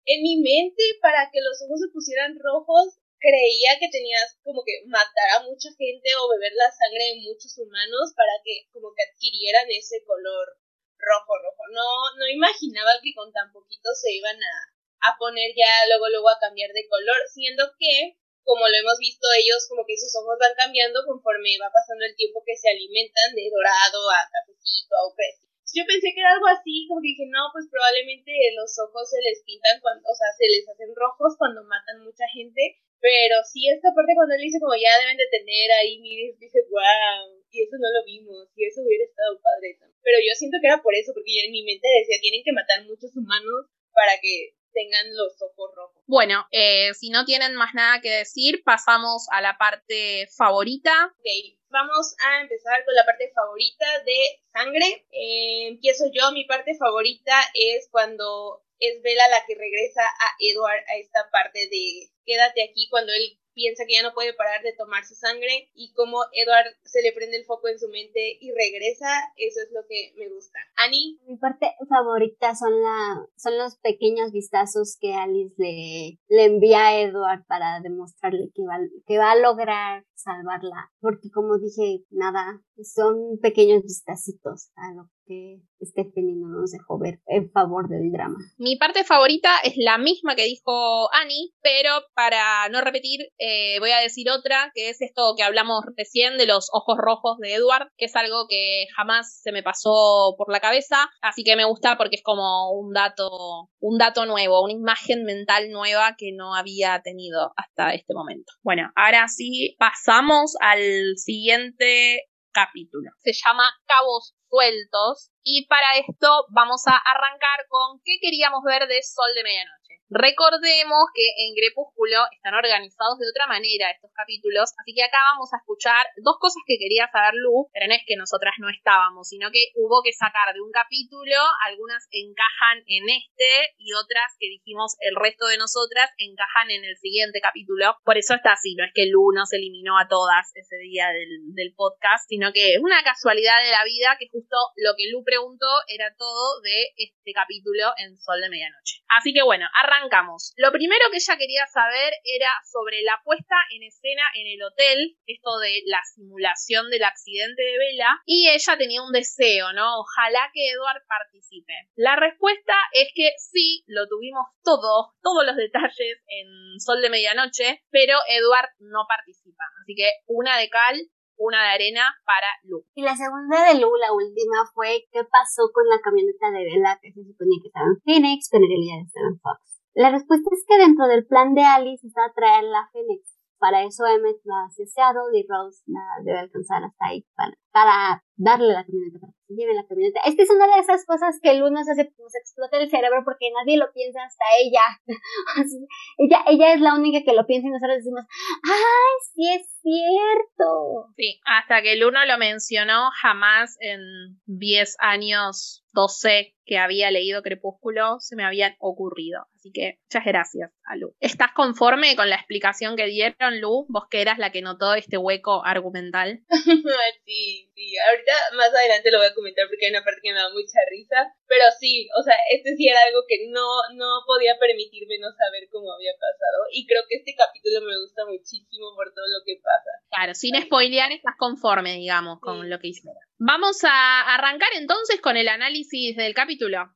en 0.08 0.22
mi 0.22 0.40
mente, 0.40 0.82
para 1.02 1.28
que 1.28 1.44
los 1.44 1.60
ojos 1.68 1.84
se 1.84 1.92
pusieran 1.92 2.40
rojos, 2.40 2.96
creía 3.18 3.78
que 3.78 3.90
tenías 3.90 4.38
como 4.42 4.62
que 4.64 4.82
matar 4.86 5.28
a 5.36 5.44
mucha 5.44 5.68
gente 5.74 6.08
o 6.16 6.30
beber 6.30 6.54
la 6.54 6.70
sangre 6.70 7.14
de 7.14 7.22
muchos 7.26 7.52
humanos 7.58 8.14
para 8.14 8.32
que 8.42 8.70
como 8.72 8.94
que 8.94 9.02
adquirieran 9.02 9.66
ese 9.70 10.02
color 10.06 10.58
rojo, 10.98 11.32
rojo. 11.42 11.62
No, 11.74 12.14
no 12.18 12.26
imaginaba 12.26 12.98
que 13.02 13.14
con 13.14 13.30
tan 13.32 13.52
poquito 13.52 13.90
se 13.94 14.14
iban 14.14 14.38
a, 14.38 15.10
a 15.10 15.18
poner 15.18 15.54
ya 15.54 15.86
luego, 15.86 16.08
luego 16.08 16.30
a 16.30 16.38
cambiar 16.38 16.70
de 16.70 16.88
color, 16.88 17.18
siendo 17.30 17.70
que 17.78 18.18
como 18.42 18.66
lo 18.66 18.76
hemos 18.80 18.96
visto 18.98 19.28
ellos, 19.36 19.68
como 19.68 19.84
que 19.84 19.98
sus 19.98 20.08
ojos 20.16 20.40
van 20.40 20.56
cambiando 20.56 21.04
conforme 21.04 21.60
va 21.60 21.68
pasando 21.68 22.06
el 22.06 22.16
tiempo 22.16 22.42
que 22.46 22.56
se 22.56 22.70
alimentan 22.70 23.34
de 23.36 23.44
dorado 23.52 24.08
a 24.08 24.24
cafecito 24.24 24.96
a 24.96 25.04
ocre. 25.04 25.47
Yo 25.74 25.84
pensé 25.84 26.14
que 26.14 26.20
era 26.20 26.32
algo 26.32 26.48
así, 26.48 26.88
como 26.88 27.00
que 27.04 27.12
dije, 27.12 27.28
no, 27.28 27.52
pues 27.52 27.68
probablemente 27.68 28.32
los 28.56 28.72
ojos 28.80 29.04
se 29.04 29.20
les 29.20 29.44
pintan 29.44 29.80
cuando, 29.84 30.00
o 30.08 30.14
sea, 30.16 30.32
se 30.32 30.48
les 30.48 30.64
hacen 30.64 30.92
rojos 30.96 31.36
cuando 31.36 31.60
matan 31.64 32.04
mucha 32.04 32.24
gente, 32.32 32.80
pero 33.00 33.44
sí 33.44 33.68
esta 33.68 33.92
parte 33.94 34.16
cuando 34.16 34.34
él 34.34 34.42
dice 34.42 34.58
como 34.58 34.74
ya 34.74 34.96
deben 34.98 35.20
de 35.20 35.28
tener 35.30 35.68
ahí, 35.76 36.00
mire, 36.00 36.34
dice, 36.40 36.64
wow, 36.72 37.36
y 37.52 37.62
eso 37.62 37.76
no 37.78 37.88
lo 37.92 38.02
vimos, 38.04 38.48
y 38.56 38.64
eso 38.64 38.80
hubiera 38.82 39.04
estado 39.04 39.38
padre 39.40 39.76
también. 39.78 40.00
Pero 40.02 40.18
yo 40.24 40.32
siento 40.34 40.56
que 40.60 40.68
era 40.72 40.80
por 40.80 40.94
eso, 40.96 41.12
porque 41.12 41.36
yo 41.36 41.42
en 41.46 41.52
mi 41.52 41.62
mente 41.62 41.84
decía, 41.84 42.16
tienen 42.20 42.42
que 42.42 42.56
matar 42.56 42.84
muchos 42.88 43.12
humanos 43.14 43.68
para 43.92 44.16
que 44.20 44.56
tengan 44.72 45.14
los 45.16 45.36
ojos 45.42 45.74
rojos. 45.74 46.02
Bueno, 46.06 46.46
eh, 46.50 46.94
si 46.94 47.10
no 47.10 47.24
tienen 47.24 47.54
más 47.54 47.74
nada 47.74 48.00
que 48.00 48.10
decir, 48.10 48.62
pasamos 48.64 49.26
a 49.30 49.40
la 49.40 49.58
parte 49.58 50.28
favorita. 50.36 51.12
Ok, 51.18 51.57
vamos 51.70 52.14
a 52.24 52.42
empezar 52.42 52.84
con 52.84 52.94
la 52.94 53.04
parte 53.04 53.30
favorita 53.34 53.86
de 54.04 54.40
sangre. 54.52 55.06
Eh, 55.10 55.68
empiezo 55.68 56.04
yo, 56.12 56.32
mi 56.32 56.44
parte 56.44 56.76
favorita 56.76 57.34
es 57.54 57.88
cuando 57.90 58.62
es 58.78 59.02
Bella 59.02 59.28
la 59.28 59.44
que 59.46 59.54
regresa 59.54 60.02
a 60.02 60.36
Edward 60.38 60.84
a 60.88 60.96
esta 60.96 61.28
parte 61.30 61.68
de 61.68 62.10
quédate 62.24 62.62
aquí 62.62 62.88
cuando 62.90 63.12
él 63.12 63.38
piensa 63.58 63.84
que 63.86 63.94
ya 63.94 64.04
no 64.04 64.14
puede 64.14 64.34
parar 64.34 64.62
de 64.62 64.72
tomar 64.72 65.04
su 65.04 65.16
sangre 65.16 65.68
y 65.74 65.92
como 65.94 66.22
Edward 66.32 66.76
se 66.84 67.02
le 67.02 67.12
prende 67.12 67.38
el 67.38 67.44
foco 67.44 67.66
en 67.66 67.80
su 67.80 67.88
mente 67.88 68.38
y 68.40 68.52
regresa, 68.52 69.08
eso 69.36 69.60
es 69.60 69.72
lo 69.72 69.80
que 69.88 70.12
me 70.16 70.28
gusta. 70.28 70.60
Annie. 70.76 71.18
Mi 71.26 71.36
parte 71.38 71.74
favorita 71.88 72.54
son, 72.54 72.80
la, 72.80 73.26
son 73.36 73.58
los 73.58 73.76
pequeños 73.78 74.30
vistazos 74.30 74.96
que 75.00 75.12
Alice 75.12 75.56
le, 75.58 76.20
le 76.28 76.44
envía 76.44 76.86
a 76.86 77.00
Edward 77.00 77.44
para 77.48 77.80
demostrarle 77.80 78.50
que 78.54 78.62
va, 78.62 78.78
que 79.08 79.18
va 79.18 79.32
a 79.32 79.36
lograr 79.36 80.04
salvarla, 80.18 80.90
porque 81.00 81.30
como 81.32 81.58
dije, 81.58 82.04
nada, 82.10 82.60
son 82.82 83.38
pequeños 83.40 83.82
vistacitos 83.82 84.70
a 84.76 84.94
lo 84.94 85.08
que 85.26 85.60
Stephanie 85.82 86.34
no 86.36 86.48
nos 86.48 86.72
dejó 86.72 86.98
ver 86.98 87.20
en 87.26 87.50
favor 87.50 87.88
del 87.88 88.10
drama. 88.10 88.38
Mi 88.56 88.76
parte 88.76 89.04
favorita 89.04 89.50
es 89.62 89.74
la 89.76 89.98
misma 89.98 90.34
que 90.34 90.44
dijo 90.44 91.08
Annie, 91.12 91.52
pero 91.62 91.90
para 92.14 92.68
no 92.70 92.80
repetir, 92.80 93.28
eh, 93.38 93.78
voy 93.78 93.90
a 93.90 94.00
decir 94.00 94.30
otra, 94.30 94.72
que 94.74 94.88
es 94.88 95.00
esto 95.02 95.34
que 95.36 95.42
hablamos 95.42 95.84
recién 95.96 96.38
de 96.38 96.46
los 96.46 96.68
ojos 96.72 96.96
rojos 96.98 97.36
de 97.38 97.54
Edward, 97.54 97.88
que 97.96 98.06
es 98.06 98.16
algo 98.16 98.46
que 98.48 98.86
jamás 98.96 99.40
se 99.42 99.52
me 99.52 99.62
pasó 99.62 100.34
por 100.36 100.50
la 100.50 100.60
cabeza, 100.60 101.08
así 101.20 101.44
que 101.44 101.56
me 101.56 101.66
gusta 101.66 101.96
porque 101.96 102.16
es 102.16 102.22
como 102.22 102.72
un 102.72 102.92
dato, 102.92 103.68
un 103.80 103.98
dato 103.98 104.26
nuevo, 104.26 104.64
una 104.64 104.72
imagen 104.72 105.24
mental 105.24 105.70
nueva 105.70 106.16
que 106.16 106.32
no 106.34 106.54
había 106.54 107.00
tenido 107.02 107.52
hasta 107.56 107.92
este 107.92 108.14
momento. 108.14 108.52
Bueno, 108.62 108.90
ahora 108.96 109.28
sí 109.28 109.76
pasamos 110.08 110.54
al 110.60 111.18
siguiente 111.18 112.22
capítulo. 112.50 113.10
Se 113.18 113.32
llama 113.34 113.64
Cabos 113.86 114.34
Sueltos 114.48 115.30
y 115.42 115.66
para 115.66 115.96
esto 115.96 116.46
vamos 116.50 116.86
a 116.86 116.96
arrancar 116.96 117.66
con 117.68 118.00
qué 118.04 118.18
queríamos 118.20 118.62
ver 118.64 118.86
de 118.86 119.02
Sol 119.02 119.32
de 119.34 119.42
Medianoche. 119.42 119.78
Recordemos 120.08 121.04
que 121.12 121.28
en 121.44 121.52
Crepúsculo 121.52 122.24
están 122.32 122.56
organizados 122.56 123.20
de 123.20 123.28
otra 123.28 123.44
manera 123.44 123.92
estos 123.92 124.08
capítulos, 124.16 124.72
así 124.80 124.96
que 124.96 125.04
acá 125.04 125.20
vamos 125.36 125.52
a 125.52 125.60
escuchar 125.60 126.00
dos 126.24 126.40
cosas 126.40 126.64
que 126.64 126.80
quería 126.80 127.12
saber 127.12 127.36
Lu, 127.36 127.68
pero 127.76 127.88
no 127.88 127.92
es 127.92 128.00
que 128.08 128.16
nosotras 128.16 128.56
no 128.56 128.72
estábamos, 128.72 129.28
sino 129.28 129.52
que 129.52 129.68
hubo 129.76 130.00
que 130.00 130.16
sacar 130.16 130.56
de 130.56 130.64
un 130.64 130.72
capítulo, 130.72 131.36
algunas 131.68 132.08
encajan 132.08 132.80
en 132.88 133.04
este 133.04 133.76
y 133.76 133.92
otras 133.92 134.32
que 134.40 134.48
dijimos 134.48 134.96
el 135.04 135.12
resto 135.12 135.44
de 135.44 135.60
nosotras 135.60 136.08
encajan 136.16 136.72
en 136.72 136.88
el 136.88 136.96
siguiente 136.96 137.44
capítulo. 137.44 138.00
Por 138.00 138.16
eso 138.16 138.32
está 138.32 138.56
así, 138.56 138.76
no 138.80 138.88
es 138.88 138.92
que 138.96 139.12
Lu 139.12 139.36
nos 139.36 139.52
eliminó 139.52 140.00
a 140.00 140.08
todas 140.08 140.48
ese 140.56 140.76
día 140.88 141.12
del, 141.12 141.76
podcast, 141.76 142.24
sino 142.28 142.50
que 142.52 142.74
es 142.74 142.80
una 142.80 143.04
casualidad 143.04 143.60
de 143.62 143.70
la 143.70 143.84
vida 143.84 144.16
que 144.18 144.26
justo 144.32 144.56
lo 144.76 144.96
que 144.96 145.12
Lu 145.12 145.22
preguntó 145.28 145.68
era 145.88 146.08
todo 146.16 146.62
de 146.62 146.88
este 146.96 147.32
capítulo 147.34 147.92
en 147.98 148.16
Sol 148.16 148.40
de 148.40 148.48
Medianoche. 148.48 149.04
Así 149.08 149.34
que 149.34 149.42
bueno, 149.42 149.68
arrancamos. 149.76 150.54
Lo 150.56 150.72
primero 150.72 151.04
que 151.12 151.18
ella 151.18 151.36
quería 151.36 151.66
saber 151.66 152.14
era 152.24 152.48
sobre 152.64 153.02
la 153.02 153.20
puesta 153.24 153.56
en 153.76 153.82
escena 153.82 154.22
en 154.32 154.46
el 154.46 154.62
hotel, 154.62 155.18
esto 155.26 155.58
de 155.58 155.82
la 155.84 156.00
simulación 156.14 156.88
del 156.88 157.04
accidente 157.04 157.60
de 157.60 157.76
Vela, 157.76 158.22
y 158.24 158.48
ella 158.48 158.78
tenía 158.78 159.02
un 159.02 159.12
deseo, 159.12 159.74
¿no? 159.74 160.00
Ojalá 160.00 160.48
que 160.54 160.70
Edward 160.70 161.04
participe. 161.06 161.74
La 161.94 162.16
respuesta 162.16 162.72
es 162.92 163.12
que 163.14 163.32
sí, 163.36 163.84
lo 163.86 164.08
tuvimos 164.08 164.46
todo, 164.64 165.12
todos 165.20 165.44
los 165.44 165.56
detalles 165.56 166.24
en 166.28 166.80
Sol 166.80 167.02
de 167.02 167.10
Medianoche, 167.10 167.84
pero 167.90 168.16
Edward 168.28 168.70
no 168.78 169.04
participa. 169.06 169.64
Así 169.82 169.94
que 169.94 170.10
una 170.26 170.56
de 170.56 170.70
cal, 170.70 170.96
una 171.38 171.62
de 171.62 171.70
arena 171.70 172.04
para 172.26 172.46
Lu. 172.64 172.84
Y 172.94 173.02
la 173.02 173.16
segunda 173.16 173.64
de 173.66 173.80
Lu, 173.80 173.94
la 173.96 174.12
última, 174.12 174.66
fue 174.74 175.06
qué 175.10 175.24
pasó 175.24 175.70
con 175.72 175.86
la 175.88 175.98
camioneta 176.02 176.50
de 176.50 176.64
Bella 176.64 176.98
que 177.00 177.12
se 177.12 177.24
suponía 177.24 177.58
que 177.62 177.68
estaba 177.68 177.86
en 177.86 178.00
Phoenix, 178.02 178.48
pero 178.50 178.64
en 178.64 178.70
realidad 178.70 179.06
estaba 179.06 179.28
en 179.28 179.40
Fox. 179.40 179.78
La 179.94 180.10
respuesta 180.10 180.50
es 180.52 180.64
que 180.66 180.78
dentro 180.78 181.06
del 181.06 181.26
plan 181.26 181.54
de 181.54 181.64
Alice 181.64 182.06
está 182.06 182.32
traer 182.34 182.64
la 182.64 182.88
Fénix. 182.92 183.38
Para 183.58 183.82
eso 183.82 184.06
Emmet 184.06 184.38
va 184.46 184.66
hacia 184.66 184.86
Seattle 184.86 185.34
y 185.34 185.46
Rose 185.48 185.82
la 185.86 186.22
debe 186.22 186.38
alcanzar 186.38 186.84
hasta 186.84 187.06
ahí 187.06 187.26
para, 187.34 187.54
para 187.72 188.22
darle 188.38 188.72
la 188.72 188.84
camioneta, 188.84 189.18
para 189.18 189.32
que 189.32 189.42
se 189.46 189.54
lleve 189.54 189.74
la 189.74 189.86
camioneta. 189.86 190.20
Esta 190.24 190.42
es 190.42 190.50
una 190.50 190.66
de 190.66 190.80
esas 190.80 191.04
cosas 191.04 191.38
que 191.42 191.50
el 191.50 191.62
uno 191.62 191.82
se 191.82 191.92
hace, 191.92 192.12
nos 192.18 192.34
explota 192.34 192.78
el 192.78 192.88
cerebro 192.88 193.22
porque 193.24 193.50
nadie 193.50 193.76
lo 193.76 193.92
piensa 193.92 194.22
hasta 194.22 194.44
ella. 194.62 194.86
ella. 196.18 196.44
Ella 196.46 196.74
es 196.74 196.80
la 196.80 196.94
única 196.94 197.22
que 197.24 197.36
lo 197.36 197.46
piensa 197.46 197.68
y 197.68 197.70
nosotros 197.70 197.98
decimos, 197.98 198.24
¡ay, 198.64 199.14
sí 199.34 199.52
es 199.52 199.78
cierto! 199.82 201.12
Sí, 201.16 201.40
hasta 201.44 201.82
que 201.82 201.94
el 201.94 202.04
uno 202.04 202.24
lo 202.24 202.38
mencionó, 202.38 203.10
jamás 203.20 203.76
en 203.80 204.00
10 204.46 204.96
años 205.00 205.84
12 205.92 206.54
que 206.64 206.78
había 206.78 207.10
leído 207.10 207.42
Crepúsculo 207.42 208.20
se 208.20 208.36
me 208.36 208.44
habían 208.44 208.76
ocurrido. 208.78 209.46
Así 209.56 209.72
que 209.72 209.98
muchas 210.04 210.24
gracias 210.24 210.70
a 210.84 210.96
Lu. 210.96 211.14
¿Estás 211.18 211.52
conforme 211.52 212.14
con 212.14 212.28
la 212.28 212.36
explicación 212.36 212.94
que 212.94 213.06
dieron, 213.06 213.60
Lu? 213.60 213.86
Vos 213.88 214.04
que 214.10 214.20
eras 214.20 214.38
la 214.38 214.52
que 214.52 214.62
notó 214.62 214.94
este 214.94 215.16
hueco 215.16 215.64
argumental. 215.64 216.44
sí, 217.24 217.70
sí. 217.74 217.94
Ahorita 218.10 218.27
más 218.54 218.72
adelante 218.74 219.10
lo 219.10 219.18
voy 219.18 219.28
a 219.28 219.34
comentar 219.34 219.66
porque 219.68 219.86
hay 219.86 219.92
una 219.92 220.04
parte 220.04 220.20
que 220.22 220.32
me 220.32 220.38
da 220.38 220.50
mucha 220.50 220.80
risa. 220.90 221.34
Pero 221.46 221.64
sí, 221.78 222.08
o 222.18 222.22
sea, 222.22 222.36
este 222.52 222.76
sí 222.76 222.88
era 222.88 223.00
algo 223.06 223.24
que 223.28 223.48
no, 223.48 223.66
no 223.94 224.24
podía 224.26 224.58
permitirme 224.58 225.18
no 225.18 225.30
saber 225.32 225.68
cómo 225.70 225.92
había 225.92 226.12
pasado. 226.14 226.68
Y 226.72 226.86
creo 226.86 227.02
que 227.08 227.16
este 227.16 227.34
capítulo 227.34 227.80
me 227.86 227.98
gusta 228.00 228.24
muchísimo 228.26 228.94
por 228.94 229.12
todo 229.14 229.26
lo 229.26 229.44
que 229.44 229.60
pasa. 229.62 229.90
Claro, 230.10 230.34
sin 230.34 230.60
spoilear, 230.60 231.12
estás 231.12 231.36
conforme, 231.38 231.94
digamos, 231.94 232.40
con 232.40 232.68
lo 232.68 232.78
que 232.78 232.88
hicieron. 232.88 233.22
Vamos 233.38 233.84
a 233.84 234.34
arrancar 234.34 234.70
entonces 234.74 235.20
con 235.20 235.36
el 235.36 235.48
análisis 235.48 236.16
del 236.16 236.34
capítulo. 236.34 236.94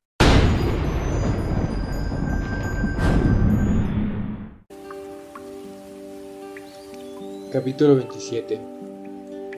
Capítulo 7.53 7.97
27 7.97 8.59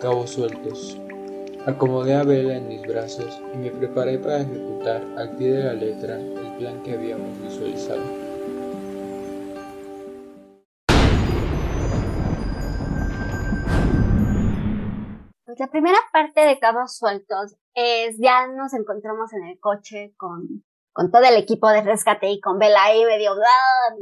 Cabos 0.00 0.32
sueltos. 0.32 0.98
Acomodé 1.66 2.14
a 2.14 2.24
Vela 2.24 2.56
en 2.56 2.68
mis 2.68 2.82
brazos 2.82 3.40
y 3.54 3.56
me 3.56 3.70
preparé 3.70 4.18
para 4.18 4.42
ejecutar 4.42 5.02
al 5.16 5.34
pie 5.34 5.50
de 5.50 5.64
la 5.64 5.72
letra 5.72 6.16
el 6.20 6.58
plan 6.58 6.82
que 6.82 6.92
habíamos 6.92 7.40
visualizado. 7.40 8.02
Pues 15.46 15.58
la 15.58 15.70
primera 15.70 15.96
parte 16.12 16.42
de 16.42 16.58
Cabos 16.58 16.98
Sueltos 16.98 17.56
es 17.72 18.18
ya 18.18 18.46
nos 18.46 18.74
encontramos 18.74 19.32
en 19.32 19.44
el 19.44 19.58
coche 19.58 20.12
con, 20.18 20.64
con 20.92 21.10
todo 21.10 21.22
el 21.22 21.36
equipo 21.36 21.70
de 21.70 21.80
rescate 21.80 22.28
y 22.28 22.42
con 22.42 22.58
Bella 22.58 22.84
ahí 22.84 23.02
medio 23.06 23.32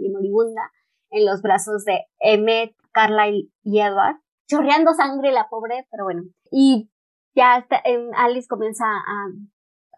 y 0.01 0.11
moribunda 0.11 0.73
en 1.11 1.27
los 1.27 1.43
brazos 1.43 1.85
de 1.85 2.07
Emmet, 2.19 2.75
Carlyle 2.91 3.53
y 3.63 3.79
Edward, 3.79 4.17
chorreando 4.49 4.95
sangre 4.95 5.31
la 5.31 5.49
pobre, 5.49 5.87
pero 5.93 6.03
bueno. 6.03 6.25
Y 6.51 6.89
ya 7.35 7.59
está, 7.59 7.83
Alice 8.17 8.49
comienza 8.49 8.85
a, 8.85 9.29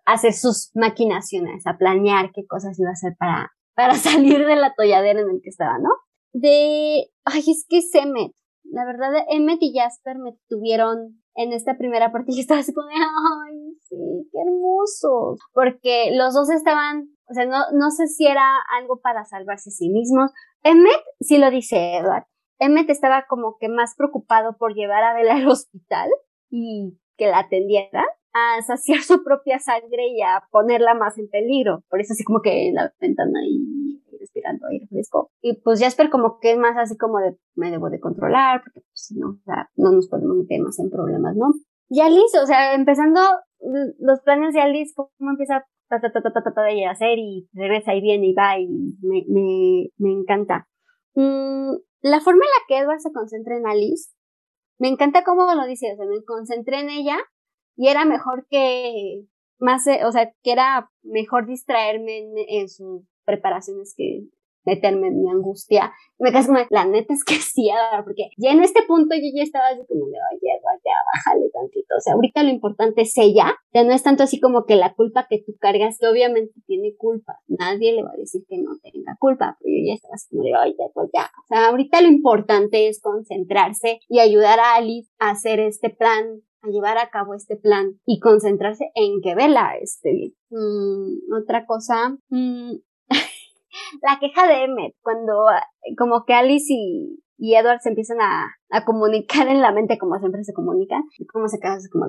hacer 0.06 0.34
sus 0.34 0.70
maquinaciones, 0.74 1.66
a 1.66 1.78
planear 1.78 2.30
qué 2.32 2.46
cosas 2.46 2.78
iba 2.78 2.90
a 2.90 2.92
hacer 2.92 3.14
para, 3.18 3.52
para 3.74 3.94
salir 3.94 4.44
del 4.46 4.62
atolladero 4.62 5.20
en 5.20 5.30
el 5.30 5.40
que 5.42 5.48
estaba, 5.48 5.78
¿no? 5.78 5.90
De, 6.32 7.10
ay, 7.24 7.40
es 7.46 7.64
que 7.68 7.78
es 7.78 7.94
Emmet. 7.94 8.32
La 8.64 8.84
verdad, 8.84 9.12
Emmet 9.28 9.58
y 9.60 9.72
Jasper 9.78 10.18
me 10.18 10.36
tuvieron 10.48 11.22
en 11.36 11.52
esta 11.52 11.76
primera 11.76 12.12
parte 12.12 12.32
y 12.32 12.40
estaba 12.40 12.60
así 12.60 12.72
como 12.74 12.88
de, 12.88 12.94
ay, 12.94 13.76
sí, 13.88 14.28
qué 14.30 14.38
hermosos. 14.40 15.38
Porque 15.52 16.10
los 16.12 16.34
dos 16.34 16.50
estaban, 16.50 17.08
o 17.28 17.34
sea, 17.34 17.46
no, 17.46 17.58
no 17.72 17.90
sé 17.90 18.06
si 18.06 18.26
era 18.26 18.58
algo 18.78 19.00
para 19.00 19.24
salvarse 19.24 19.70
a 19.70 19.72
sí 19.72 19.88
mismos. 19.88 20.32
Emmet 20.62 21.00
sí 21.20 21.38
lo 21.38 21.50
dice 21.50 21.96
Edward. 21.96 22.24
Emmet 22.58 22.88
estaba 22.90 23.26
como 23.28 23.56
que 23.58 23.68
más 23.68 23.94
preocupado 23.96 24.56
por 24.56 24.74
llevar 24.74 25.02
a 25.02 25.14
Bella 25.14 25.36
al 25.36 25.48
hospital 25.48 26.08
y 26.50 26.98
que 27.16 27.26
la 27.26 27.40
atendiera 27.40 28.04
a 28.32 28.62
saciar 28.62 29.00
su 29.00 29.22
propia 29.22 29.58
sangre 29.58 30.08
y 30.08 30.20
a 30.22 30.42
ponerla 30.50 30.94
más 30.94 31.16
en 31.18 31.28
peligro. 31.28 31.84
Por 31.88 32.00
eso 32.00 32.12
así 32.12 32.24
como 32.24 32.40
que 32.42 32.68
en 32.68 32.74
la 32.74 32.92
ventana 33.00 33.40
y 33.46 34.02
respirando 34.18 34.66
aire 34.68 34.86
fresco. 34.88 35.30
Y 35.40 35.60
pues 35.62 35.80
Jasper 35.80 36.10
como 36.10 36.38
que 36.40 36.52
es 36.52 36.58
más 36.58 36.76
así 36.76 36.96
como 36.96 37.18
de 37.18 37.36
me 37.54 37.70
debo 37.70 37.90
de 37.90 38.00
controlar, 38.00 38.60
porque 38.62 38.80
pues, 38.80 39.14
no, 39.16 39.30
o 39.30 39.44
sea, 39.44 39.70
no 39.76 39.92
nos 39.92 40.08
podemos 40.08 40.36
meter 40.36 40.60
más 40.60 40.78
en 40.78 40.90
problemas, 40.90 41.36
¿no? 41.36 41.52
Y 41.88 42.00
Alice, 42.00 42.38
o 42.42 42.46
sea, 42.46 42.74
empezando 42.74 43.20
los 43.98 44.20
planes 44.20 44.54
de 44.54 44.60
Alice, 44.60 44.92
cómo 44.94 45.30
empieza 45.30 45.64
ta, 45.88 46.00
ta, 46.00 46.10
ta, 46.10 46.22
ta, 46.22 46.42
ta, 46.42 46.54
ta, 46.54 46.62
de 46.62 46.86
hacer 46.86 47.18
y 47.18 47.48
regresa 47.52 47.94
y 47.94 48.00
viene 48.00 48.28
y 48.28 48.34
va 48.34 48.58
y 48.58 48.66
me, 49.02 49.24
me, 49.28 49.90
me 49.98 50.12
encanta. 50.12 50.66
Mm, 51.14 51.74
la 52.02 52.20
forma 52.20 52.44
en 52.44 52.50
la 52.50 52.64
que 52.66 52.78
Edward 52.78 53.00
se 53.00 53.12
concentra 53.12 53.56
en 53.56 53.66
Alice, 53.66 54.10
me 54.78 54.88
encanta 54.88 55.24
cómo 55.24 55.52
lo 55.54 55.66
dice, 55.66 55.92
o 55.92 55.96
sea, 55.96 56.06
me 56.06 56.22
concentré 56.24 56.80
en 56.80 56.90
ella 56.90 57.18
y 57.76 57.88
era 57.88 58.04
mejor 58.04 58.46
que 58.48 59.24
más, 59.58 59.86
eh, 59.86 60.04
o 60.04 60.12
sea, 60.12 60.32
que 60.42 60.52
era 60.52 60.90
mejor 61.02 61.46
distraerme 61.46 62.24
en, 62.48 62.68
sus 62.68 63.02
preparaciones 63.24 63.94
que 63.96 64.24
meterme 64.64 65.08
en 65.08 65.22
mi 65.22 65.30
angustia. 65.30 65.92
Me 66.18 66.32
quedé 66.32 66.46
como, 66.46 66.58
la 66.70 66.84
neta 66.84 67.14
es 67.14 67.24
que 67.24 67.34
sí, 67.34 67.70
porque 68.04 68.28
ya 68.36 68.52
en 68.52 68.62
este 68.62 68.82
punto 68.86 69.14
yo 69.14 69.30
ya 69.34 69.42
estaba 69.42 69.68
así 69.68 69.82
como 69.86 70.06
de, 70.06 70.18
oye, 70.32 70.60
ya 70.94 71.00
bájale 71.14 71.50
tantito. 71.50 71.94
O 71.96 72.00
sea, 72.00 72.14
ahorita 72.14 72.42
lo 72.42 72.50
importante 72.50 73.02
es 73.02 73.16
ella, 73.18 73.54
ya 73.72 73.84
no 73.84 73.92
es 73.92 74.02
tanto 74.02 74.22
así 74.22 74.40
como 74.40 74.64
que 74.64 74.76
la 74.76 74.94
culpa 74.94 75.26
que 75.28 75.42
tú 75.44 75.54
cargas, 75.58 75.98
que 75.98 76.06
obviamente 76.06 76.54
tiene 76.66 76.94
culpa. 76.96 77.40
Nadie 77.46 77.92
le 77.92 78.02
va 78.02 78.10
a 78.12 78.16
decir 78.16 78.42
que 78.48 78.58
no 78.58 78.72
tenga 78.82 79.16
culpa, 79.18 79.56
pero 79.60 79.74
yo 79.74 79.88
ya 79.88 79.94
estaba 79.94 80.14
así 80.14 80.28
como 80.30 80.44
de, 80.44 80.56
oye, 80.56 80.76
pues 80.92 81.10
ya. 81.12 81.24
O 81.24 81.46
sea, 81.48 81.68
ahorita 81.68 82.00
lo 82.00 82.08
importante 82.08 82.88
es 82.88 83.00
concentrarse 83.00 84.00
y 84.08 84.20
ayudar 84.20 84.60
a 84.60 84.76
Alice 84.76 85.10
a 85.18 85.30
hacer 85.30 85.60
este 85.60 85.90
plan 85.90 86.42
a 86.64 86.68
llevar 86.68 86.96
a 86.98 87.10
cabo 87.10 87.34
este 87.34 87.56
plan 87.56 88.00
y 88.06 88.20
concentrarse 88.20 88.90
en 88.94 89.20
que 89.22 89.34
Vela 89.34 89.74
esté 89.80 90.12
bien. 90.12 90.34
Mm, 90.50 91.34
otra 91.34 91.66
cosa, 91.66 92.16
mm, 92.30 92.72
la 94.02 94.18
queja 94.18 94.48
de 94.48 94.64
Emmet, 94.64 94.94
cuando 95.02 95.44
como 95.98 96.24
que 96.24 96.34
Alice 96.34 96.72
y, 96.72 97.22
y 97.36 97.54
Edward 97.56 97.80
se 97.80 97.88
empiezan 97.88 98.20
a, 98.20 98.54
a, 98.70 98.84
comunicar 98.84 99.48
en 99.48 99.60
la 99.60 99.72
mente 99.72 99.98
como 99.98 100.18
siempre 100.18 100.44
se 100.44 100.52
comunican, 100.52 101.02
y 101.18 101.26
cómo 101.26 101.48
se 101.48 101.58
queda 101.58 101.78
como 101.90 102.06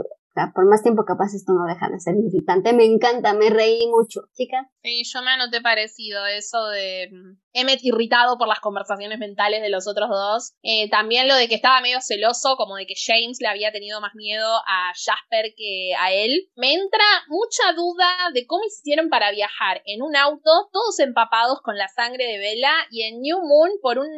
por 0.53 0.67
más 0.67 0.81
tiempo 0.81 1.05
capaz 1.05 1.33
esto 1.33 1.53
no 1.53 1.65
deja 1.65 1.89
de 1.89 1.99
ser 1.99 2.15
irritante. 2.15 2.73
Me 2.73 2.85
encanta, 2.85 3.33
me 3.33 3.49
reí 3.49 3.87
mucho, 3.87 4.21
chicas. 4.33 4.67
Sí, 4.83 5.03
yo 5.05 5.21
me 5.21 5.31
anoté 5.31 5.61
parecido 5.61 6.25
eso 6.25 6.67
de 6.67 7.09
mm, 7.11 7.37
Emmet 7.53 7.79
irritado 7.83 8.37
por 8.37 8.47
las 8.47 8.59
conversaciones 8.59 9.17
mentales 9.17 9.61
de 9.61 9.69
los 9.69 9.87
otros 9.87 10.09
dos. 10.09 10.53
Eh, 10.61 10.89
también 10.89 11.27
lo 11.27 11.35
de 11.35 11.47
que 11.47 11.55
estaba 11.55 11.81
medio 11.81 12.01
celoso, 12.01 12.55
como 12.57 12.75
de 12.75 12.85
que 12.85 12.95
James 12.95 13.37
le 13.39 13.47
había 13.47 13.71
tenido 13.71 14.01
más 14.01 14.13
miedo 14.15 14.47
a 14.67 14.91
Jasper 14.93 15.53
que 15.55 15.93
a 15.99 16.11
él. 16.11 16.49
Me 16.55 16.73
entra 16.73 17.05
mucha 17.27 17.73
duda 17.73 18.07
de 18.33 18.45
cómo 18.45 18.63
hicieron 18.65 19.09
para 19.09 19.31
viajar 19.31 19.81
en 19.85 20.01
un 20.01 20.15
auto, 20.15 20.69
todos 20.71 20.99
empapados 20.99 21.61
con 21.61 21.77
la 21.77 21.87
sangre 21.87 22.25
de 22.25 22.39
Bella, 22.39 22.73
y 22.91 23.03
en 23.03 23.21
New 23.21 23.39
Moon, 23.39 23.71
por 23.81 23.99
un 23.99 24.09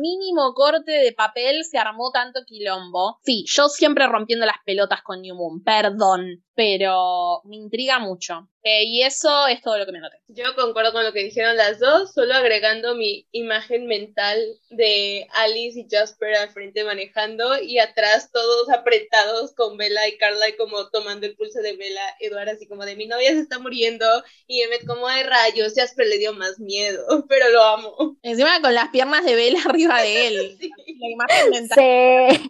mínimo 0.00 0.54
corte 0.54 0.92
de 0.92 1.12
papel, 1.12 1.64
se 1.64 1.78
armó 1.78 2.10
tanto 2.12 2.40
quilombo. 2.46 3.18
Sí, 3.24 3.44
yo 3.46 3.68
siempre 3.68 4.06
rompiendo 4.06 4.46
las 4.46 4.56
pelotas 4.64 5.02
con 5.02 5.20
New 5.20 5.34
Moon 5.34 5.62
perdón, 5.66 6.44
pero 6.54 7.42
me 7.44 7.56
intriga 7.56 7.98
mucho. 7.98 8.48
Eh, 8.68 8.82
y 8.84 9.02
eso 9.02 9.46
es 9.46 9.60
todo 9.60 9.78
lo 9.78 9.86
que 9.86 9.92
me 9.92 10.00
noté. 10.00 10.16
Yo 10.26 10.56
concuerdo 10.56 10.92
con 10.92 11.04
lo 11.04 11.12
que 11.12 11.22
dijeron 11.22 11.56
las 11.56 11.78
dos, 11.78 12.12
solo 12.12 12.34
agregando 12.34 12.96
mi 12.96 13.28
imagen 13.30 13.86
mental 13.86 14.40
de 14.70 15.28
Alice 15.34 15.78
y 15.78 15.86
Jasper 15.88 16.34
al 16.34 16.50
frente 16.50 16.82
manejando 16.82 17.62
y 17.62 17.78
atrás 17.78 18.32
todos 18.32 18.68
apretados 18.70 19.54
con 19.54 19.76
Bella 19.76 20.08
y 20.08 20.18
Carla 20.18 20.48
y 20.48 20.56
como 20.56 20.88
tomando 20.90 21.26
el 21.26 21.36
pulso 21.36 21.60
de 21.60 21.76
Bella, 21.76 22.16
Eduardo 22.18 22.50
así 22.52 22.66
como 22.66 22.84
de 22.84 22.96
mi 22.96 23.06
novia 23.06 23.30
se 23.30 23.40
está 23.40 23.60
muriendo 23.60 24.04
y 24.48 24.62
Emmet 24.62 24.84
como 24.84 25.06
de 25.08 25.22
rayos, 25.22 25.74
Jasper 25.76 26.08
le 26.08 26.18
dio 26.18 26.32
más 26.32 26.58
miedo, 26.58 27.06
pero 27.28 27.48
lo 27.50 27.62
amo. 27.62 28.16
Encima 28.22 28.60
con 28.60 28.74
las 28.74 28.88
piernas 28.88 29.24
de 29.24 29.36
Bella 29.36 29.60
arriba 29.68 30.02
de 30.02 30.26
él. 30.26 30.58
La 30.98 31.10
imagen 31.10 31.50
mental. 31.50 31.78
Sí. 31.78 32.48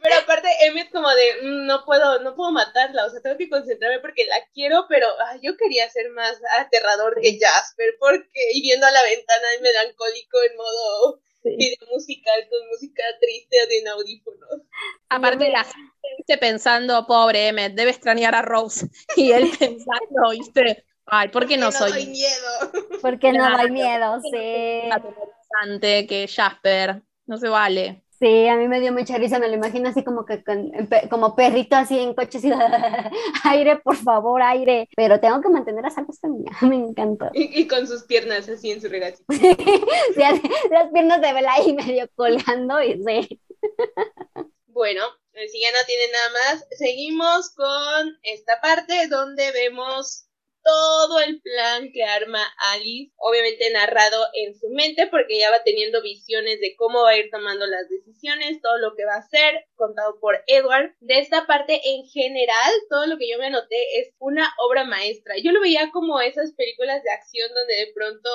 Pero 0.00 0.14
aparte 0.16 0.48
Emmet 0.62 0.90
como 0.90 1.10
de 1.10 1.42
mm, 1.42 1.66
no 1.66 1.84
puedo, 1.84 2.20
no 2.20 2.34
puedo 2.34 2.41
matarla, 2.50 3.06
o 3.06 3.10
sea, 3.10 3.20
tengo 3.20 3.36
que 3.36 3.48
concentrarme 3.48 4.00
porque 4.00 4.24
la 4.26 4.36
quiero, 4.52 4.86
pero 4.88 5.06
yo 5.42 5.56
quería 5.56 5.88
ser 5.90 6.10
más 6.10 6.40
aterrador 6.58 7.20
que 7.20 7.38
Jasper, 7.38 7.94
porque 8.00 8.52
y 8.54 8.62
viendo 8.62 8.86
a 8.86 8.90
la 8.90 9.02
ventana 9.02 9.46
el 9.56 9.62
melancólico 9.62 10.38
en 10.50 10.56
modo 10.56 11.22
video 11.44 11.86
musical 11.90 12.48
con 12.50 12.68
música 12.68 13.02
triste 13.20 13.56
de 13.68 13.90
audífonos. 13.90 14.62
Aparte 15.08 15.50
la 15.50 15.64
gente 15.64 16.38
pensando, 16.38 17.06
pobre 17.06 17.48
Emmet, 17.48 17.74
debe 17.74 17.90
extrañar 17.90 18.34
a 18.34 18.42
Rose. 18.42 18.88
Y 19.16 19.32
él 19.32 19.50
pensando, 19.58 20.30
¿viste? 20.30 20.84
Ay, 21.06 21.28
¿por 21.28 21.46
qué 21.46 21.56
no, 21.56 21.66
no 21.66 21.72
soy? 21.72 21.90
doy 21.90 22.06
miedo. 22.06 22.72
Porque 23.02 23.32
no 23.32 23.58
doy 23.58 23.70
miedo, 23.70 24.20
sí. 24.22 24.88
que 26.06 26.28
Jasper. 26.28 27.02
No 27.26 27.36
se 27.38 27.48
vale. 27.48 28.02
Sí, 28.22 28.46
a 28.46 28.54
mí 28.54 28.68
me 28.68 28.78
dio 28.78 28.92
mucha 28.92 29.18
risa, 29.18 29.40
me 29.40 29.48
lo 29.48 29.54
imagino 29.54 29.88
así 29.88 30.04
como 30.04 30.24
que 30.24 30.44
como 31.10 31.34
perrito 31.34 31.74
así 31.74 31.98
en 31.98 32.14
coche, 32.14 32.38
así, 32.38 32.52
aire, 33.44 33.78
por 33.78 33.96
favor, 33.96 34.40
aire. 34.40 34.88
Pero 34.94 35.18
tengo 35.18 35.40
que 35.40 35.48
mantener 35.48 35.84
a 35.84 35.90
salvo 35.90 36.12
esta 36.12 36.28
niña, 36.28 36.52
me 36.62 36.76
encantó. 36.76 37.30
Y, 37.34 37.66
con 37.66 37.84
sus 37.88 38.04
piernas 38.04 38.48
así 38.48 38.70
en 38.70 38.80
su 38.80 38.88
regatito. 38.88 39.24
las 40.70 40.90
piernas 40.92 41.20
de 41.20 41.32
Bella 41.32 41.52
ahí 41.52 41.74
medio 41.74 42.08
colgando 42.14 42.80
y 42.80 43.02
sí. 43.02 43.40
Bueno, 44.66 45.02
si 45.50 45.60
ya 45.60 45.72
no 45.72 45.84
tiene 45.84 46.12
nada 46.12 46.30
más, 46.30 46.66
seguimos 46.78 47.50
con 47.56 48.18
esta 48.22 48.60
parte 48.60 49.08
donde 49.08 49.50
vemos 49.50 50.28
todo 50.62 51.20
el 51.20 51.40
plan 51.40 51.90
que 51.92 52.04
arma 52.04 52.42
Alice, 52.72 53.12
obviamente 53.16 53.70
narrado 53.70 54.26
en 54.34 54.54
su 54.54 54.68
mente 54.70 55.06
porque 55.08 55.36
ella 55.36 55.50
va 55.50 55.64
teniendo 55.64 56.02
visiones 56.02 56.60
de 56.60 56.74
cómo 56.76 57.02
va 57.02 57.10
a 57.10 57.16
ir 57.16 57.30
tomando 57.30 57.66
las 57.66 57.88
decisiones, 57.88 58.60
todo 58.62 58.78
lo 58.78 58.94
que 58.94 59.04
va 59.04 59.14
a 59.14 59.18
hacer, 59.18 59.66
contado 59.74 60.18
por 60.20 60.42
Edward. 60.46 60.94
De 61.00 61.18
esta 61.18 61.46
parte 61.46 61.80
en 61.84 62.04
general, 62.06 62.72
todo 62.88 63.06
lo 63.06 63.18
que 63.18 63.28
yo 63.30 63.38
me 63.38 63.46
anoté 63.46 64.00
es 64.00 64.14
una 64.18 64.52
obra 64.58 64.84
maestra. 64.84 65.34
Yo 65.42 65.52
lo 65.52 65.60
veía 65.60 65.90
como 65.92 66.20
esas 66.20 66.52
películas 66.54 67.02
de 67.02 67.10
acción 67.10 67.50
donde 67.54 67.74
de 67.74 67.92
pronto 67.94 68.30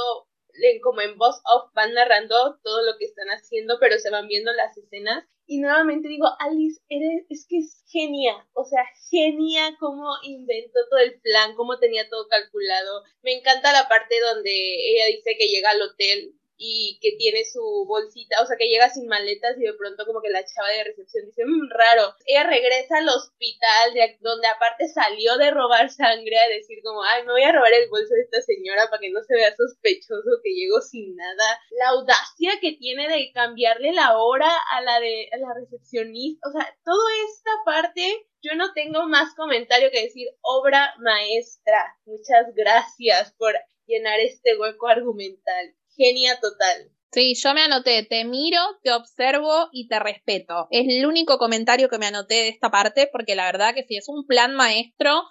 como 0.82 1.02
en 1.02 1.18
voz 1.18 1.42
off 1.46 1.72
van 1.74 1.94
narrando 1.94 2.60
todo 2.64 2.82
lo 2.84 2.98
que 2.98 3.06
están 3.06 3.28
haciendo, 3.30 3.78
pero 3.80 3.98
se 4.00 4.10
van 4.10 4.28
viendo 4.28 4.52
las 4.54 4.78
escenas 4.78 5.26
y 5.50 5.62
nuevamente 5.62 6.10
digo, 6.10 6.28
Alice, 6.40 6.82
eres, 6.90 7.26
es 7.30 7.48
que 7.48 7.60
es 7.60 7.82
genia, 7.88 8.46
o 8.54 8.66
sea, 8.66 8.84
genia 9.10 9.78
cómo 9.80 10.04
inventó 10.24 10.80
todo 10.90 11.00
el 11.00 11.22
plan, 11.22 11.56
cómo 11.56 11.80
tenía 11.80 12.10
todo 12.10 12.28
calculado. 12.28 13.04
Me 13.24 13.32
encanta 13.32 13.72
la 13.72 13.88
parte 13.88 14.20
donde 14.20 14.52
ella 14.52 15.06
dice 15.08 15.38
que 15.40 15.48
llega 15.48 15.70
al 15.70 15.82
hotel 15.82 16.34
y 16.58 17.00
que 17.02 17.12
tiene 17.18 17.46
su 17.46 17.86
bolsita, 17.88 18.42
o 18.42 18.46
sea, 18.46 18.58
que 18.58 18.68
llega 18.68 18.90
sin 18.90 19.08
maletas 19.08 19.58
y 19.58 19.62
de 19.62 19.74
pronto 19.74 20.06
como 20.06 20.22
que 20.22 20.30
la 20.30 20.44
chava 20.44 20.70
de 20.70 20.86
recepción 20.86 21.26
dice, 21.26 21.46
mmm, 21.46 21.70
raro. 21.70 22.14
Ella 22.26 22.44
regresa 22.44 22.98
al 22.98 23.10
hospital 23.10 23.94
de 23.94 24.18
donde 24.22 24.48
aparte 24.48 24.88
salió 24.88 25.38
de 25.38 25.52
robar 25.52 25.90
sangre 25.90 26.38
a 26.40 26.50
decir 26.50 26.80
como, 26.84 27.04
ay, 27.04 27.24
me 27.26 27.32
voy 27.32 27.44
a 27.44 27.52
robar 27.52 27.74
el 27.74 27.90
bolso 27.90 28.14
de 28.14 28.22
esta 28.22 28.42
señora 28.42 28.90
para 28.90 29.00
que 29.00 29.12
no 29.12 29.22
se 29.24 29.36
vea 29.36 29.56
sospechoso 29.56 30.42
que 30.44 30.54
llegó 30.54 30.82
sin 30.82 31.16
nada. 31.16 31.60
La 31.72 31.90
audacia 31.90 32.52
que 32.60 32.74
tiene 32.74 33.08
de 33.08 33.32
cambiarle 33.34 33.94
la 33.94 34.18
hora 34.18 34.50
a 34.72 34.82
la 34.82 35.00
de 35.00 35.30
a 35.32 35.38
la 35.38 35.54
recepcionista, 35.54 36.48
o 36.50 36.52
sea, 36.52 36.76
toda 36.84 37.12
esta 37.30 37.52
parte 37.66 38.28
yo 38.42 38.56
no 38.56 38.74
tengo 38.74 39.08
más 39.08 39.34
comentario 39.36 39.90
que 39.92 40.04
decir 40.04 40.28
obra 40.42 40.94
maestra. 41.00 41.96
Muchas 42.06 42.54
gracias 42.56 43.34
por 43.38 43.54
llenar 43.86 44.20
este 44.20 44.58
hueco 44.58 44.88
argumental 44.88 45.77
genia 45.98 46.40
total. 46.40 46.92
Sí, 47.12 47.34
yo 47.36 47.54
me 47.54 47.62
anoté, 47.62 48.04
te 48.04 48.26
miro, 48.26 48.60
te 48.84 48.92
observo 48.92 49.70
y 49.72 49.88
te 49.88 50.00
respeto. 50.00 50.68
Es 50.72 50.86
el 50.88 51.06
único 51.06 51.38
comentario 51.38 51.90
que 51.90 51.98
me 51.98 52.06
anoté 52.06 52.36
de 52.36 52.50
esta 52.50 52.70
parte, 52.70 53.10
porque 53.12 53.36
la 53.36 53.46
verdad 53.46 53.74
que 53.74 53.84
si 53.84 53.98
es 53.98 54.08
un 54.08 54.26
plan 54.26 54.56
maestro, 54.56 55.24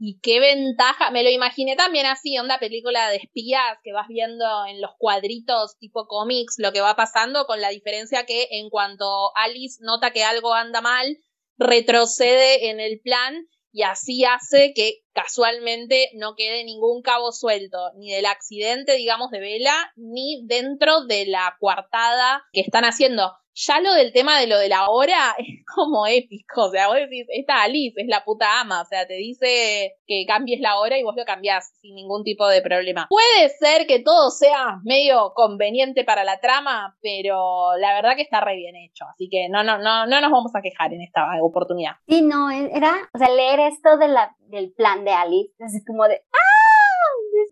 y 0.00 0.20
qué 0.20 0.38
ventaja, 0.38 1.10
me 1.10 1.24
lo 1.24 1.30
imaginé 1.30 1.74
también 1.74 2.06
así, 2.06 2.38
onda 2.38 2.60
película 2.60 3.10
de 3.10 3.16
espías 3.16 3.78
que 3.82 3.92
vas 3.92 4.06
viendo 4.08 4.44
en 4.66 4.80
los 4.80 4.92
cuadritos 4.96 5.76
tipo 5.78 6.06
cómics 6.06 6.54
lo 6.58 6.72
que 6.72 6.80
va 6.80 6.94
pasando, 6.94 7.46
con 7.46 7.60
la 7.60 7.70
diferencia 7.70 8.24
que 8.24 8.46
en 8.52 8.70
cuanto 8.70 9.36
Alice 9.36 9.78
nota 9.82 10.12
que 10.12 10.22
algo 10.22 10.54
anda 10.54 10.80
mal, 10.80 11.18
retrocede 11.56 12.70
en 12.70 12.78
el 12.78 13.00
plan 13.00 13.48
y 13.72 13.82
así 13.82 14.24
hace 14.24 14.72
que 14.72 15.02
casualmente 15.18 16.10
no 16.14 16.36
quede 16.36 16.64
ningún 16.64 17.02
cabo 17.02 17.32
suelto, 17.32 17.90
ni 17.96 18.12
del 18.12 18.26
accidente, 18.26 18.92
digamos, 18.92 19.30
de 19.30 19.40
Vela, 19.40 19.92
ni 19.96 20.46
dentro 20.46 21.04
de 21.06 21.26
la 21.26 21.56
coartada 21.58 22.44
que 22.52 22.60
están 22.60 22.84
haciendo. 22.84 23.32
Ya 23.60 23.80
lo 23.80 23.92
del 23.94 24.12
tema 24.12 24.38
de 24.38 24.46
lo 24.46 24.56
de 24.56 24.68
la 24.68 24.88
hora 24.88 25.34
es 25.38 25.64
como 25.74 26.06
épico. 26.06 26.66
O 26.66 26.70
sea, 26.70 26.86
vos 26.86 26.96
decís, 26.96 27.26
esta 27.30 27.62
Alice 27.62 28.00
es 28.00 28.06
la 28.06 28.24
puta 28.24 28.60
ama. 28.60 28.82
O 28.82 28.84
sea, 28.84 29.06
te 29.08 29.14
dice 29.14 29.96
que 30.06 30.24
cambies 30.28 30.60
la 30.60 30.78
hora 30.78 30.96
y 30.96 31.02
vos 31.02 31.16
lo 31.16 31.24
cambiás 31.24 31.72
sin 31.80 31.96
ningún 31.96 32.22
tipo 32.22 32.46
de 32.46 32.62
problema. 32.62 33.08
Puede 33.10 33.48
ser 33.48 33.88
que 33.88 33.98
todo 33.98 34.30
sea 34.30 34.78
medio 34.84 35.32
conveniente 35.34 36.04
para 36.04 36.22
la 36.22 36.38
trama, 36.38 36.96
pero 37.02 37.76
la 37.78 37.94
verdad 37.94 38.14
que 38.14 38.22
está 38.22 38.40
re 38.40 38.54
bien 38.54 38.76
hecho. 38.76 39.04
Así 39.12 39.28
que 39.28 39.48
no, 39.48 39.64
no, 39.64 39.78
no, 39.78 40.06
no 40.06 40.20
nos 40.20 40.30
vamos 40.30 40.54
a 40.54 40.62
quejar 40.62 40.92
en 40.92 41.02
esta 41.02 41.26
oportunidad. 41.42 41.96
Sí, 42.06 42.22
no, 42.22 42.52
era, 42.52 42.94
o 43.12 43.18
sea, 43.18 43.28
leer 43.28 43.58
esto 43.58 43.96
de 43.98 44.06
la, 44.06 44.36
del 44.48 44.72
plan 44.72 45.04
de 45.04 45.12
Alice, 45.12 45.54
así 45.60 45.84
como 45.84 46.04
de, 46.04 46.16
¡ah! 46.16 46.48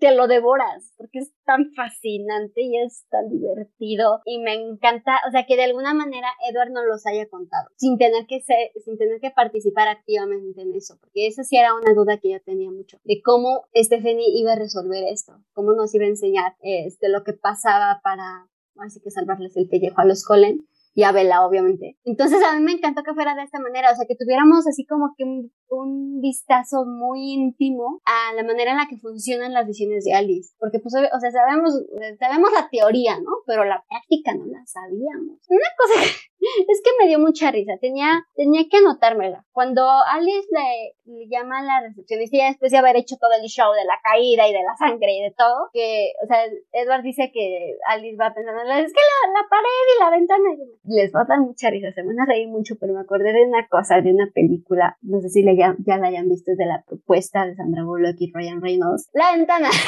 te 0.01 0.15
lo 0.15 0.27
devoras, 0.27 0.93
porque 0.97 1.21
es 1.21 1.33
tan 1.45 1.73
fascinante 1.75 2.63
y 2.63 2.79
es 2.79 3.07
tan 3.09 3.29
divertido 3.29 4.21
y 4.25 4.39
me 4.39 4.55
encanta, 4.55 5.21
o 5.29 5.31
sea, 5.31 5.47
que 5.47 5.57
de 5.57 5.65
alguna 5.65 5.95
manera 5.95 6.29
Edward 6.51 6.71
nos 6.71 6.85
los 6.87 7.07
haya 7.07 7.29
contado, 7.29 7.69
sin 7.77 7.97
tener 7.99 8.27
que 8.27 8.41
ser, 8.41 8.73
sin 8.85 8.99
tener 8.99 9.21
que 9.21 9.31
participar 9.31 9.89
activamente 9.89 10.63
en 10.63 10.75
eso, 10.75 10.99
porque 11.01 11.27
esa 11.27 11.45
sí 11.45 11.57
era 11.57 11.75
una 11.75 11.95
duda 11.95 12.19
que 12.19 12.33
yo 12.33 12.41
tenía 12.43 12.71
mucho, 12.71 12.99
de 13.05 13.21
cómo 13.23 13.67
Stephanie 13.75 14.39
iba 14.39 14.53
a 14.53 14.57
resolver 14.57 15.05
esto, 15.05 15.41
cómo 15.53 15.73
nos 15.73 15.95
iba 15.95 16.05
a 16.05 16.09
enseñar 16.09 16.57
este, 16.61 17.09
lo 17.09 17.25
que 17.25 17.33
pasaba 17.33 18.01
para, 18.03 18.49
así 18.79 19.01
que 19.01 19.11
salvarles 19.11 19.57
el 19.57 19.69
pellejo 19.69 20.01
a 20.01 20.05
los 20.05 20.25
Colen 20.25 20.67
y 20.97 21.05
a 21.05 21.11
obviamente. 21.11 21.99
Entonces 22.05 22.43
a 22.43 22.57
mí 22.57 22.65
me 22.65 22.73
encantó 22.73 23.03
que 23.03 23.13
fuera 23.13 23.35
de 23.35 23.43
esta 23.43 23.61
manera, 23.61 23.93
o 23.93 23.95
sea, 23.95 24.07
que 24.09 24.17
tuviéramos 24.17 24.67
así 24.67 24.87
como 24.87 25.13
que 25.15 25.25
un, 25.25 25.53
un, 25.69 26.21
vistazo 26.23 26.87
muy 26.87 27.35
íntimo 27.35 28.01
a 28.07 28.33
la 28.35 28.43
manera 28.43 28.71
en 28.71 28.79
la 28.79 28.89
que 28.89 28.97
funcionan 28.97 29.53
las 29.53 29.67
visiones 29.67 30.05
de 30.05 30.15
Alice, 30.15 30.55
porque 30.59 30.79
pues, 30.79 30.95
o 30.95 31.21
sea, 31.21 31.31
sabemos, 31.31 31.75
sabemos 32.19 32.51
la 32.51 32.71
teoría, 32.71 33.21
¿no? 33.21 33.45
Pero 33.47 33.65
la 33.65 33.85
práctica 33.87 34.35
no 34.35 34.47
la 34.47 34.65
sabíamos. 34.65 35.39
Una 35.51 35.69
cosa 35.77 36.01
es 36.69 36.81
que 36.83 36.91
me 37.01 37.09
dio 37.09 37.19
mucha 37.19 37.51
risa, 37.51 37.73
tenía, 37.81 38.25
tenía 38.35 38.63
que 38.71 38.79
anotármela. 38.79 39.45
Cuando 39.53 39.83
Alice 40.11 40.49
le, 40.51 41.27
llama 41.29 41.61
a 41.61 41.63
la 41.63 41.81
recepcionista, 41.89 42.37
ya 42.37 42.49
después 42.49 42.73
de 42.73 42.79
haber 42.79 42.97
hecho 42.97 43.17
todo 43.17 43.31
el 43.41 43.49
show 43.49 43.73
de 43.73 43.85
la 43.85 43.99
caída 44.03 44.49
y 44.49 44.53
de 44.53 44.63
la 44.63 44.77
sangre 44.77 45.13
y 45.13 45.23
de 45.23 45.35
todo, 45.37 45.69
que, 45.73 46.13
o 46.23 46.27
sea, 46.27 46.45
Edward 46.73 47.03
dice 47.03 47.31
que 47.33 47.77
Alice 47.89 48.17
va 48.17 48.35
pensando, 48.35 48.63
es 48.63 48.93
que 48.93 49.01
la, 49.01 49.33
la 49.33 49.49
pared 49.49 49.87
y 49.95 50.01
la 50.01 50.11
ventana, 50.11 50.49
les 50.85 51.13
va 51.15 51.23
a 51.23 51.27
dar 51.27 51.41
mucha 51.41 51.71
risa, 51.71 51.93
se 51.93 52.03
van 52.03 52.21
a 52.21 52.27
reír 52.27 52.49
mucho, 52.49 52.77
pero 52.79 52.95
me 52.95 53.01
acordé 53.01 53.33
de 53.33 53.47
una 53.47 53.67
cosa, 53.69 54.01
de 54.01 54.13
una 54.13 54.31
película, 54.33 54.97
no 55.03 55.21
sé 55.21 55.29
si 55.29 55.43
le, 55.43 55.57
ya, 55.57 55.75
ya 55.87 55.99
la 55.99 56.09
hayan 56.09 56.29
visto, 56.29 56.53
es 56.53 56.59
de 56.59 56.67
la 56.67 56.85
propuesta 56.87 57.47
de 57.47 57.55
Sandra 57.57 57.85
Bullock 57.85 58.17
y 58.19 58.33
Ryan 58.33 58.61
Reynolds. 58.61 59.09
La 59.13 59.37
ventana. 59.37 59.69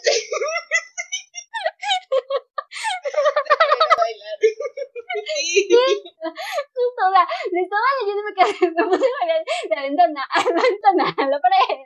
Sí. 5.10 5.68
Justo, 5.68 7.00
o 7.02 7.10
sea, 7.10 7.26
le 7.50 7.60
estaba 7.62 7.88
leyendo 8.00 8.22
y 8.22 8.26
me 8.26 8.34
quedé, 8.34 8.70
me 8.70 8.84
puse 8.84 9.06
a 9.06 9.26
ver 9.26 9.42
la 9.70 9.82
ventana, 9.82 10.22
la 10.34 10.62
ventana, 10.62 11.28
la 11.30 11.40
pared. 11.40 11.80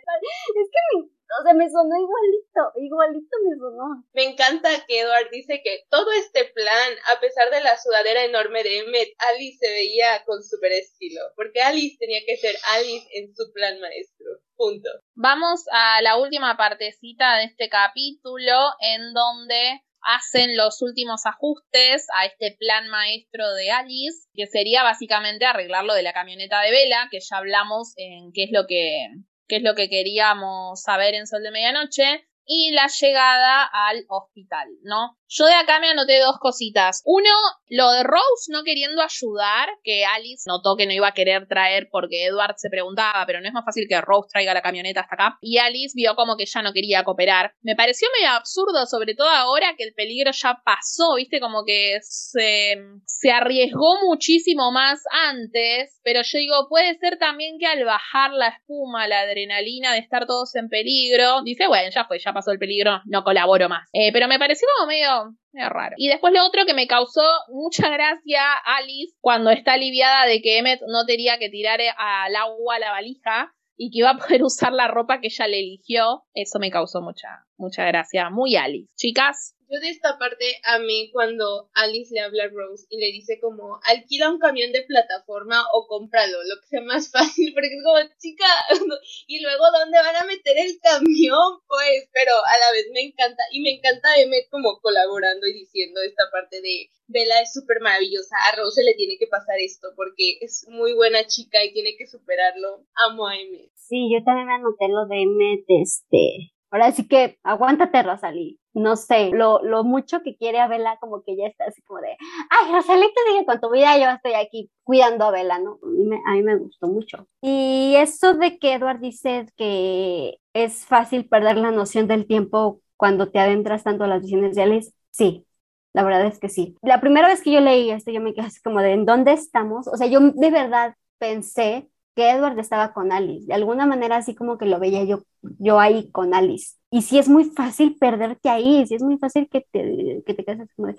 Es 0.54 0.68
que 0.70 0.80
me, 0.98 1.08
o 1.40 1.42
sea, 1.42 1.54
me 1.54 1.68
sonó 1.68 1.96
igualito, 1.96 2.62
igualito 2.76 3.36
me 3.44 3.56
sonó. 3.56 4.04
Me 4.12 4.24
encanta 4.24 4.68
que 4.86 5.00
Edward 5.00 5.30
dice 5.30 5.62
que 5.64 5.84
todo 5.90 6.12
este 6.12 6.44
plan, 6.46 6.92
a 7.14 7.20
pesar 7.20 7.50
de 7.50 7.62
la 7.62 7.76
sudadera 7.76 8.24
enorme 8.24 8.62
de 8.62 8.78
Emmet, 8.78 9.14
Alice 9.18 9.58
se 9.58 9.72
veía 9.72 10.24
con 10.24 10.42
super 10.42 10.72
estilo, 10.72 11.20
porque 11.34 11.62
Alice 11.62 11.96
tenía 11.98 12.20
que 12.26 12.36
ser 12.36 12.54
Alice 12.76 13.06
en 13.14 13.34
su 13.34 13.52
plan 13.52 13.80
maestro. 13.80 14.26
Punto. 14.56 14.88
Vamos 15.16 15.64
a 15.72 16.00
la 16.02 16.16
última 16.16 16.56
partecita 16.56 17.38
de 17.38 17.44
este 17.44 17.68
capítulo 17.68 18.54
en 18.80 19.12
donde 19.12 19.82
hacen 20.04 20.56
los 20.56 20.82
últimos 20.82 21.26
ajustes 21.26 22.06
a 22.14 22.26
este 22.26 22.56
plan 22.58 22.88
maestro 22.88 23.52
de 23.54 23.70
Alice, 23.70 24.28
que 24.34 24.46
sería 24.46 24.82
básicamente 24.82 25.46
arreglar 25.46 25.84
lo 25.84 25.94
de 25.94 26.02
la 26.02 26.12
camioneta 26.12 26.60
de 26.60 26.70
Vela, 26.70 27.08
que 27.10 27.20
ya 27.20 27.38
hablamos 27.38 27.94
en 27.96 28.32
qué 28.32 28.44
es 28.44 28.50
lo 28.52 28.66
que, 28.66 29.08
qué 29.48 29.56
es 29.56 29.62
lo 29.62 29.74
que 29.74 29.88
queríamos 29.88 30.82
saber 30.82 31.14
en 31.14 31.26
Sol 31.26 31.42
de 31.42 31.50
Medianoche, 31.50 32.26
y 32.46 32.72
la 32.72 32.88
llegada 32.88 33.64
al 33.64 34.04
hospital, 34.08 34.68
¿no? 34.82 35.16
Yo 35.36 35.46
de 35.46 35.54
acá 35.54 35.80
me 35.80 35.90
anoté 35.90 36.20
dos 36.20 36.38
cositas. 36.38 37.02
Uno, 37.04 37.28
lo 37.68 37.90
de 37.90 38.04
Rose 38.04 38.52
no 38.52 38.62
queriendo 38.62 39.02
ayudar, 39.02 39.68
que 39.82 40.04
Alice 40.04 40.44
notó 40.46 40.76
que 40.76 40.86
no 40.86 40.92
iba 40.92 41.08
a 41.08 41.12
querer 41.12 41.48
traer 41.48 41.88
porque 41.90 42.26
Edward 42.26 42.54
se 42.56 42.70
preguntaba, 42.70 43.24
pero 43.26 43.40
no 43.40 43.48
es 43.48 43.52
más 43.52 43.64
fácil 43.64 43.86
que 43.88 44.00
Rose 44.00 44.28
traiga 44.32 44.54
la 44.54 44.62
camioneta 44.62 45.00
hasta 45.00 45.16
acá. 45.16 45.38
Y 45.40 45.58
Alice 45.58 45.94
vio 45.96 46.14
como 46.14 46.36
que 46.36 46.46
ya 46.46 46.62
no 46.62 46.72
quería 46.72 47.02
cooperar. 47.02 47.52
Me 47.62 47.74
pareció 47.74 48.06
medio 48.16 48.30
absurdo, 48.30 48.86
sobre 48.86 49.16
todo 49.16 49.28
ahora 49.28 49.74
que 49.76 49.82
el 49.82 49.92
peligro 49.92 50.30
ya 50.30 50.62
pasó, 50.64 51.16
viste, 51.16 51.40
como 51.40 51.64
que 51.64 51.98
se, 52.02 52.76
se 53.04 53.32
arriesgó 53.32 54.06
muchísimo 54.06 54.70
más 54.70 55.02
antes. 55.10 55.98
Pero 56.04 56.20
yo 56.22 56.38
digo, 56.38 56.68
puede 56.68 56.96
ser 56.98 57.18
también 57.18 57.58
que 57.58 57.66
al 57.66 57.84
bajar 57.84 58.30
la 58.34 58.50
espuma, 58.50 59.08
la 59.08 59.22
adrenalina 59.22 59.94
de 59.94 59.98
estar 59.98 60.26
todos 60.26 60.54
en 60.54 60.68
peligro, 60.68 61.42
dice, 61.42 61.66
bueno, 61.66 61.90
ya 61.92 62.04
fue, 62.04 62.20
ya 62.20 62.32
pasó 62.32 62.52
el 62.52 62.60
peligro, 62.60 63.00
no 63.06 63.24
colaboro 63.24 63.68
más. 63.68 63.88
Eh, 63.92 64.12
pero 64.12 64.28
me 64.28 64.38
pareció 64.38 64.68
como 64.76 64.86
medio 64.86 65.23
raro. 65.52 65.94
Y 65.98 66.08
después 66.08 66.32
lo 66.32 66.44
otro 66.44 66.66
que 66.66 66.74
me 66.74 66.86
causó 66.86 67.22
mucha 67.48 67.88
gracia 67.88 68.42
Alice 68.64 69.14
cuando 69.20 69.50
está 69.50 69.74
aliviada 69.74 70.26
de 70.26 70.40
que 70.42 70.58
Emmet 70.58 70.80
no 70.86 71.04
tenía 71.06 71.38
que 71.38 71.48
tirar 71.48 71.80
al 71.96 72.36
agua 72.36 72.78
la 72.78 72.90
valija 72.90 73.52
y 73.76 73.90
que 73.90 73.98
iba 73.98 74.10
a 74.10 74.18
poder 74.18 74.42
usar 74.44 74.72
la 74.72 74.88
ropa 74.88 75.20
que 75.20 75.28
ella 75.28 75.46
le 75.46 75.60
eligió. 75.60 76.24
Eso 76.34 76.58
me 76.58 76.70
causó 76.70 77.00
mucha, 77.00 77.46
mucha 77.56 77.84
gracia. 77.86 78.30
Muy 78.30 78.56
Alice. 78.56 78.90
Chicas. 78.96 79.54
Yo 79.70 79.80
de 79.80 79.88
esta 79.88 80.18
parte 80.18 80.60
amé 80.62 81.08
cuando 81.10 81.70
Alice 81.74 82.14
le 82.14 82.20
habla 82.20 82.44
a 82.44 82.48
Rose 82.48 82.86
y 82.90 82.98
le 82.98 83.06
dice 83.06 83.40
como 83.40 83.80
alquila 83.84 84.30
un 84.30 84.38
camión 84.38 84.72
de 84.72 84.82
plataforma 84.82 85.64
o 85.72 85.86
cómpralo, 85.86 86.38
lo 86.44 86.60
que 86.60 86.68
sea 86.68 86.82
más 86.82 87.10
fácil, 87.12 87.52
porque 87.54 87.74
es 87.74 87.82
como 87.82 87.98
chica, 88.18 88.46
y 89.26 89.40
luego 89.40 89.64
dónde 89.72 89.98
van 89.98 90.16
a 90.16 90.26
meter 90.26 90.58
el 90.58 90.78
camión, 90.80 91.60
pues, 91.66 92.08
pero 92.12 92.32
a 92.36 92.58
la 92.58 92.72
vez 92.72 92.86
me 92.92 93.00
encanta, 93.00 93.42
y 93.50 93.62
me 93.62 93.70
encanta 93.70 94.20
Emmet 94.20 94.48
como 94.50 94.80
colaborando 94.80 95.46
y 95.46 95.54
diciendo 95.54 96.00
esta 96.02 96.24
parte 96.30 96.60
de 96.60 96.90
Bella 97.06 97.40
es 97.40 97.52
súper 97.52 97.80
maravillosa, 97.80 98.36
a 98.46 98.56
Rose 98.56 98.84
le 98.84 98.94
tiene 98.94 99.16
que 99.18 99.26
pasar 99.26 99.58
esto 99.58 99.88
porque 99.96 100.38
es 100.40 100.66
muy 100.68 100.92
buena 100.92 101.26
chica 101.26 101.64
y 101.64 101.72
tiene 101.72 101.96
que 101.96 102.06
superarlo. 102.06 102.86
Amo 102.94 103.26
a 103.26 103.36
Emmet. 103.36 103.70
Sí, 103.74 104.10
yo 104.12 104.22
también 104.24 104.46
me 104.46 104.54
anoté 104.54 104.88
lo 104.88 105.06
de 105.06 105.22
Emmet, 105.22 105.64
este, 105.68 106.53
Ahora 106.74 106.90
sí 106.90 107.06
que 107.06 107.38
aguántate, 107.44 108.02
Rosalí. 108.02 108.58
No 108.72 108.96
sé, 108.96 109.30
lo, 109.30 109.62
lo 109.62 109.84
mucho 109.84 110.22
que 110.24 110.36
quiere 110.36 110.58
a 110.58 110.66
Bella, 110.66 110.96
como 111.00 111.22
que 111.22 111.36
ya 111.36 111.46
está 111.46 111.66
así 111.66 111.80
como 111.82 112.00
de, 112.00 112.16
ay, 112.50 112.72
Rosalí, 112.72 113.06
te 113.14 113.30
dije 113.30 113.46
con 113.46 113.60
tu 113.60 113.70
vida, 113.70 113.96
yo 113.96 114.10
estoy 114.10 114.32
aquí 114.34 114.72
cuidando 114.82 115.26
a 115.26 115.30
Bella, 115.30 115.60
¿no? 115.60 115.78
A 115.80 115.86
mí, 115.86 116.04
me, 116.04 116.16
a 116.26 116.32
mí 116.32 116.42
me 116.42 116.56
gustó 116.56 116.88
mucho. 116.88 117.28
Y 117.40 117.94
eso 117.96 118.34
de 118.34 118.58
que 118.58 118.72
Edward 118.72 118.98
dice 118.98 119.46
que 119.56 120.38
es 120.52 120.84
fácil 120.84 121.28
perder 121.28 121.58
la 121.58 121.70
noción 121.70 122.08
del 122.08 122.26
tiempo 122.26 122.80
cuando 122.96 123.30
te 123.30 123.38
adentras 123.38 123.84
tanto 123.84 124.02
a 124.02 124.08
las 124.08 124.22
visiones 124.22 124.58
Alice, 124.58 124.90
sí, 125.12 125.46
la 125.92 126.02
verdad 126.02 126.26
es 126.26 126.40
que 126.40 126.48
sí. 126.48 126.76
La 126.82 127.00
primera 127.00 127.28
vez 127.28 127.40
que 127.40 127.52
yo 127.52 127.60
leí 127.60 127.92
esto, 127.92 128.10
yo 128.10 128.20
me 128.20 128.34
quedé 128.34 128.46
así 128.46 128.60
como 128.60 128.80
de, 128.80 128.94
¿en 128.94 129.06
dónde 129.06 129.32
estamos? 129.32 129.86
O 129.86 129.96
sea, 129.96 130.08
yo 130.08 130.18
de 130.20 130.50
verdad 130.50 130.96
pensé 131.18 131.88
que 132.14 132.30
Edward 132.30 132.58
estaba 132.58 132.92
con 132.92 133.12
Alice. 133.12 133.46
De 133.46 133.54
alguna 133.54 133.86
manera 133.86 134.16
así 134.16 134.34
como 134.34 134.58
que 134.58 134.66
lo 134.66 134.78
veía 134.80 135.04
yo, 135.04 135.22
yo 135.42 135.80
ahí 135.80 136.10
con 136.12 136.34
Alice. 136.34 136.76
Y 136.90 137.02
si 137.02 137.18
es 137.18 137.28
muy 137.28 137.44
fácil 137.46 137.96
perderte 137.98 138.48
ahí, 138.50 138.86
si 138.86 138.94
es 138.94 139.02
muy 139.02 139.18
fácil 139.18 139.48
que 139.50 139.62
te, 139.72 140.22
que 140.26 140.34
te 140.34 140.44
quedes 140.44 140.68
como 140.76 140.92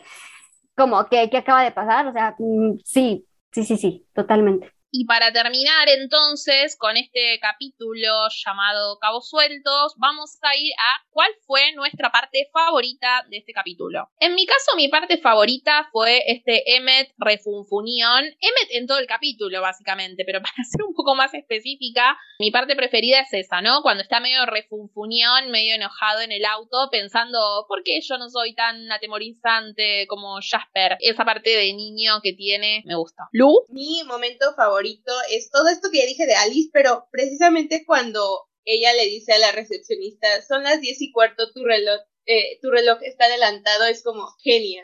como 0.75 1.05
que, 1.09 1.29
acaba 1.37 1.63
de 1.63 1.71
pasar, 1.71 2.07
o 2.07 2.13
sea, 2.13 2.35
mm, 2.39 2.79
sí, 2.83 3.27
sí, 3.51 3.63
sí, 3.65 3.77
sí, 3.77 4.07
totalmente. 4.13 4.71
Y 4.97 5.03
para 5.03 5.33
terminar 5.33 5.89
entonces 5.89 6.77
con 6.79 6.95
este 6.95 7.37
capítulo 7.41 8.29
llamado 8.45 8.97
Cabos 8.97 9.27
Sueltos, 9.27 9.93
vamos 9.97 10.37
a 10.41 10.55
ir 10.55 10.71
a 10.79 11.03
cuál 11.09 11.29
fue 11.45 11.73
nuestra 11.73 12.13
parte 12.13 12.49
favorita 12.53 13.25
de 13.29 13.39
este 13.39 13.51
capítulo. 13.51 14.07
En 14.21 14.35
mi 14.35 14.45
caso, 14.45 14.77
mi 14.77 14.87
parte 14.87 15.17
favorita 15.17 15.89
fue 15.91 16.23
este 16.27 16.77
Emmet 16.77 17.11
refunfunión. 17.17 18.23
Emmet 18.23 18.69
en 18.71 18.87
todo 18.87 18.99
el 18.99 19.05
capítulo, 19.05 19.59
básicamente, 19.59 20.23
pero 20.25 20.39
para 20.41 20.63
ser 20.63 20.83
un 20.87 20.93
poco 20.93 21.13
más 21.13 21.33
específica, 21.33 22.17
mi 22.39 22.51
parte 22.51 22.77
preferida 22.77 23.19
es 23.19 23.33
esa, 23.33 23.61
¿no? 23.61 23.81
Cuando 23.81 24.01
está 24.01 24.21
medio 24.21 24.45
refunfunión, 24.45 25.51
medio 25.51 25.75
enojado 25.75 26.21
en 26.21 26.31
el 26.31 26.45
auto, 26.45 26.87
pensando, 26.89 27.65
¿por 27.67 27.83
qué 27.83 27.99
yo 27.99 28.17
no 28.17 28.29
soy 28.29 28.55
tan 28.55 28.89
atemorizante 28.93 30.07
como 30.07 30.39
Jasper? 30.39 30.95
Esa 31.01 31.25
parte 31.25 31.49
de 31.49 31.73
niño 31.73 32.21
que 32.23 32.31
tiene, 32.31 32.81
me 32.85 32.95
gusta. 32.95 33.27
¿Lu? 33.33 33.65
Mi 33.67 34.01
momento 34.05 34.53
favorito 34.55 34.84
es 35.29 35.49
todo 35.51 35.67
esto 35.69 35.89
que 35.91 35.99
ya 35.99 36.05
dije 36.05 36.25
de 36.25 36.35
Alice, 36.35 36.69
pero 36.73 37.07
precisamente 37.11 37.83
cuando 37.85 38.47
ella 38.63 38.93
le 38.93 39.05
dice 39.05 39.33
a 39.33 39.39
la 39.39 39.51
recepcionista, 39.51 40.27
son 40.47 40.63
las 40.63 40.81
diez 40.81 41.01
y 41.01 41.11
cuarto, 41.11 41.51
tu 41.53 41.63
reloj, 41.63 41.99
eh, 42.25 42.59
tu 42.61 42.71
reloj 42.71 42.99
está 43.03 43.25
adelantado, 43.25 43.85
es 43.85 44.03
como 44.03 44.27
genia, 44.43 44.83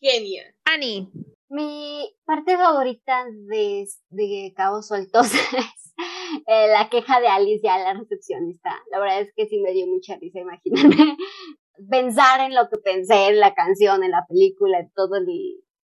genia. 0.00 0.54
Annie. 0.64 1.08
Mi 1.48 2.14
parte 2.24 2.56
favorita 2.56 3.26
de, 3.48 3.86
de 4.08 4.54
Cabos 4.56 4.88
Sueltos 4.88 5.26
es 5.34 5.94
eh, 6.46 6.68
la 6.68 6.88
queja 6.88 7.20
de 7.20 7.28
Alice 7.28 7.60
ya 7.62 7.78
la 7.78 7.94
recepcionista. 7.94 8.70
La 8.90 8.98
verdad 8.98 9.20
es 9.20 9.32
que 9.36 9.46
sí 9.46 9.58
me 9.58 9.72
dio 9.72 9.86
mucha 9.86 10.16
risa 10.16 10.40
imaginarme 10.40 11.16
pensar 11.90 12.40
en 12.40 12.54
lo 12.54 12.68
que 12.70 12.78
pensé 12.78 13.28
en 13.28 13.40
la 13.40 13.54
canción, 13.54 14.02
en 14.02 14.12
la 14.12 14.24
película, 14.26 14.80
en 14.80 14.90
todo 14.94 15.16
el, 15.16 15.26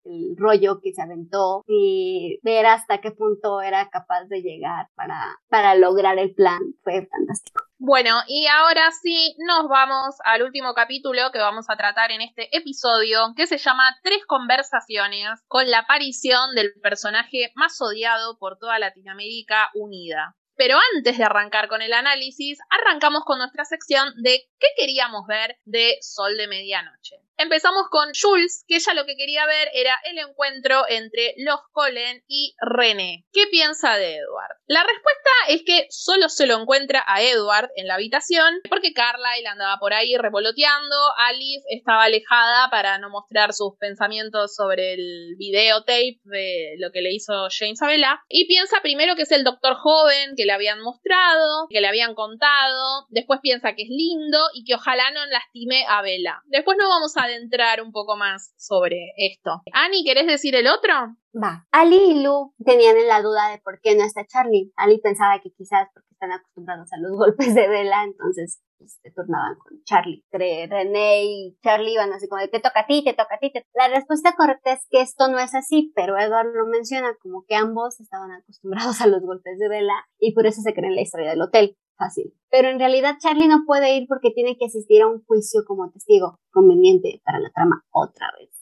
el 0.09 0.37
rollo 0.37 0.81
que 0.83 0.93
se 0.93 1.03
aventó 1.03 1.65
y 1.67 2.39
ver 2.43 2.67
hasta 2.67 3.01
qué 3.01 3.11
punto 3.11 3.61
era 3.61 3.89
capaz 3.91 4.25
de 4.25 4.43
llegar 4.43 4.89
para, 4.95 5.39
para 5.49 5.75
lograr 5.75 6.19
el 6.19 6.35
plan 6.35 6.61
fue 6.83 7.07
fantástico. 7.07 7.65
Bueno, 7.79 8.17
y 8.27 8.47
ahora 8.47 8.91
sí 8.91 9.37
nos 9.47 9.69
vamos 9.69 10.17
al 10.25 10.43
último 10.43 10.75
capítulo 10.75 11.31
que 11.33 11.39
vamos 11.39 11.67
a 11.69 11.77
tratar 11.77 12.11
en 12.11 12.23
este 12.23 12.57
episodio, 12.57 13.35
que 13.37 13.47
se 13.47 13.59
llama 13.59 13.97
Tres 14.03 14.27
conversaciones, 14.27 15.41
con 15.47 15.71
la 15.71 15.81
aparición 15.81 16.55
del 16.57 16.73
personaje 16.83 17.53
más 17.55 17.81
odiado 17.81 18.37
por 18.39 18.59
toda 18.59 18.79
Latinoamérica 18.79 19.71
unida. 19.75 20.35
Pero 20.59 20.77
antes 20.97 21.17
de 21.17 21.25
arrancar 21.25 21.69
con 21.69 21.83
el 21.83 21.93
análisis, 21.93 22.59
arrancamos 22.69 23.23
con 23.25 23.39
nuestra 23.39 23.65
sección 23.65 24.13
de 24.21 24.43
qué 24.59 24.67
queríamos 24.77 25.25
ver 25.29 25.57
de 25.65 25.99
Sol 26.01 26.37
de 26.37 26.49
Medianoche. 26.49 27.23
Empezamos 27.41 27.85
con 27.89 28.09
Jules, 28.21 28.65
que 28.67 28.75
ella 28.75 28.95
lo 28.95 29.07
que 29.07 29.15
quería 29.15 29.47
ver 29.47 29.69
era 29.73 29.97
el 30.11 30.19
encuentro 30.19 30.83
entre 30.89 31.35
los 31.37 31.61
Colen 31.71 32.25
y 32.27 32.57
René. 32.61 33.27
¿Qué 33.33 33.47
piensa 33.49 33.97
de 33.97 34.17
Edward? 34.17 34.57
La 34.67 34.83
respuesta 34.83 35.31
es 35.47 35.63
que 35.65 35.87
solo 35.89 36.29
se 36.29 36.49
lo 36.49 36.61
encuentra 36.61 37.05
a 37.07 37.23
Edward 37.23 37.71
en 37.77 37.87
la 37.87 37.95
habitación 37.95 38.61
porque 38.69 38.93
Carlyle 38.93 39.47
andaba 39.47 39.79
por 39.79 39.95
ahí 39.95 40.17
revoloteando, 40.17 40.97
Alice 41.17 41.65
estaba 41.71 42.03
alejada 42.03 42.71
para 42.71 42.99
no 42.99 43.09
mostrar 43.09 43.53
sus 43.53 43.77
pensamientos 43.79 44.57
sobre 44.57 44.95
el 44.95 45.37
videotape 45.39 46.19
de 46.25 46.75
lo 46.79 46.91
que 46.91 47.03
le 47.03 47.15
hizo 47.15 47.47
James 47.57 47.81
a 47.83 47.87
Bella 47.87 48.21
y 48.29 48.49
piensa 48.49 48.81
primero 48.83 49.15
que 49.15 49.23
es 49.23 49.31
el 49.31 49.45
doctor 49.45 49.77
joven 49.77 50.35
que 50.37 50.45
le 50.49 50.55
habían 50.55 50.81
mostrado, 50.81 51.67
que 51.69 51.83
le 51.83 51.89
habían 51.89 52.15
contado, 52.15 53.07
después 53.11 53.41
piensa 53.43 53.75
que 53.75 53.83
es 53.83 53.91
lindo 53.91 54.39
y 54.55 54.65
que 54.65 54.77
ojalá 54.77 55.11
no 55.11 55.27
lastime 55.27 55.85
a 55.87 56.01
Bella. 56.01 56.41
Después 56.47 56.79
no 56.81 56.89
vamos 56.89 57.19
a 57.19 57.25
adentrar 57.25 57.83
un 57.83 57.93
poco 57.93 58.17
más 58.17 58.55
sobre 58.57 59.13
esto. 59.19 59.61
Annie, 59.73 60.05
¿querés 60.05 60.27
decir 60.27 60.55
el 60.55 60.67
otro? 60.67 60.95
Va. 61.35 61.67
Ali 61.71 61.97
y 61.97 62.23
Lu 62.23 62.55
tenían 62.65 62.97
la 63.07 63.23
duda 63.23 63.51
de 63.51 63.59
por 63.59 63.81
qué 63.81 63.95
no 63.97 64.05
está 64.05 64.25
Charlie. 64.27 64.73
Ali 64.77 64.99
pensaba 65.01 65.39
que 65.41 65.51
quizás 65.51 65.89
porque 65.93 66.09
están 66.13 66.33
acostumbrados 66.33 66.93
a 66.93 66.99
los 66.99 67.13
golpes 67.17 67.55
de 67.55 67.69
vela, 67.69 68.05
entonces 68.05 68.61
pues, 68.79 68.99
se 69.03 69.11
turnaban 69.11 69.57
con 69.59 69.83
Charlie. 69.85 70.25
Entre 70.31 70.67
René 70.67 71.25
y 71.25 71.59
Charlie 71.63 71.93
iban 71.93 72.13
así 72.13 72.29
como 72.29 72.41
de 72.41 72.49
te 72.49 72.61
toca 72.61 72.81
a 72.81 72.87
ti, 72.87 73.05
te 73.05 73.13
toca 73.13 73.37
a 73.37 73.39
ti. 73.39 73.53
La 73.75 73.89
respuesta 73.89 74.35
correcta 74.37 74.73
es 74.73 74.87
que 74.91 75.01
esto 75.01 75.29
no 75.29 75.39
es 75.39 75.55
así, 75.55 75.93
pero 75.95 76.19
Edward 76.19 76.55
lo 76.55 76.67
menciona 76.67 77.15
como 77.21 77.45
que 77.47 77.55
ambos 77.55 78.01
estaban 78.01 78.31
acostumbrados 78.33 79.01
a 79.03 79.07
los 79.07 79.23
golpes 79.23 79.59
de 79.59 79.69
vela 79.69 79.95
y 80.19 80.35
por 80.35 80.47
eso 80.47 80.63
se 80.63 80.73
cree 80.73 80.89
en 80.89 80.97
la 80.97 81.03
historia 81.03 81.31
del 81.31 81.43
hotel 81.43 81.77
fácil. 81.97 82.33
Pero 82.51 82.69
en 82.69 82.79
realidad 82.79 83.17
Charlie 83.19 83.49
no 83.49 83.65
puede 83.67 83.97
ir 83.97 84.07
porque 84.09 84.31
tiene 84.31 84.57
que 84.57 84.67
asistir 84.67 85.03
a 85.03 85.09
un 85.09 85.25
juicio 85.25 85.63
como 85.67 85.91
testigo, 85.91 86.39
conveniente 86.51 87.21
para 87.25 87.41
la 87.41 87.51
trama 87.51 87.83
otra 87.91 88.29
vez. 88.39 88.58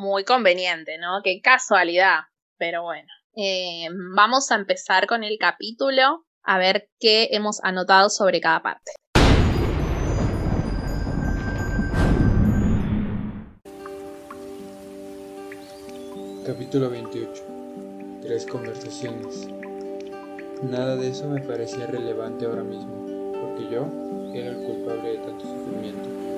Muy 0.00 0.24
conveniente, 0.24 0.96
¿no? 0.96 1.20
Qué 1.22 1.42
casualidad. 1.42 2.20
Pero 2.56 2.82
bueno, 2.82 3.06
eh, 3.36 3.86
vamos 4.16 4.50
a 4.50 4.54
empezar 4.54 5.06
con 5.06 5.24
el 5.24 5.36
capítulo 5.38 6.24
a 6.42 6.56
ver 6.56 6.88
qué 6.98 7.28
hemos 7.32 7.62
anotado 7.62 8.08
sobre 8.08 8.40
cada 8.40 8.62
parte. 8.62 8.92
Capítulo 16.46 16.88
28. 16.88 17.44
Tres 18.22 18.46
conversaciones. 18.46 19.48
Nada 20.62 20.96
de 20.96 21.10
eso 21.10 21.28
me 21.28 21.42
parecía 21.42 21.86
relevante 21.86 22.46
ahora 22.46 22.62
mismo, 22.62 23.04
porque 23.38 23.68
yo 23.70 23.84
era 24.32 24.48
el 24.48 24.64
culpable 24.64 25.10
de 25.10 25.18
tanto 25.18 25.44
sufrimiento. 25.44 26.29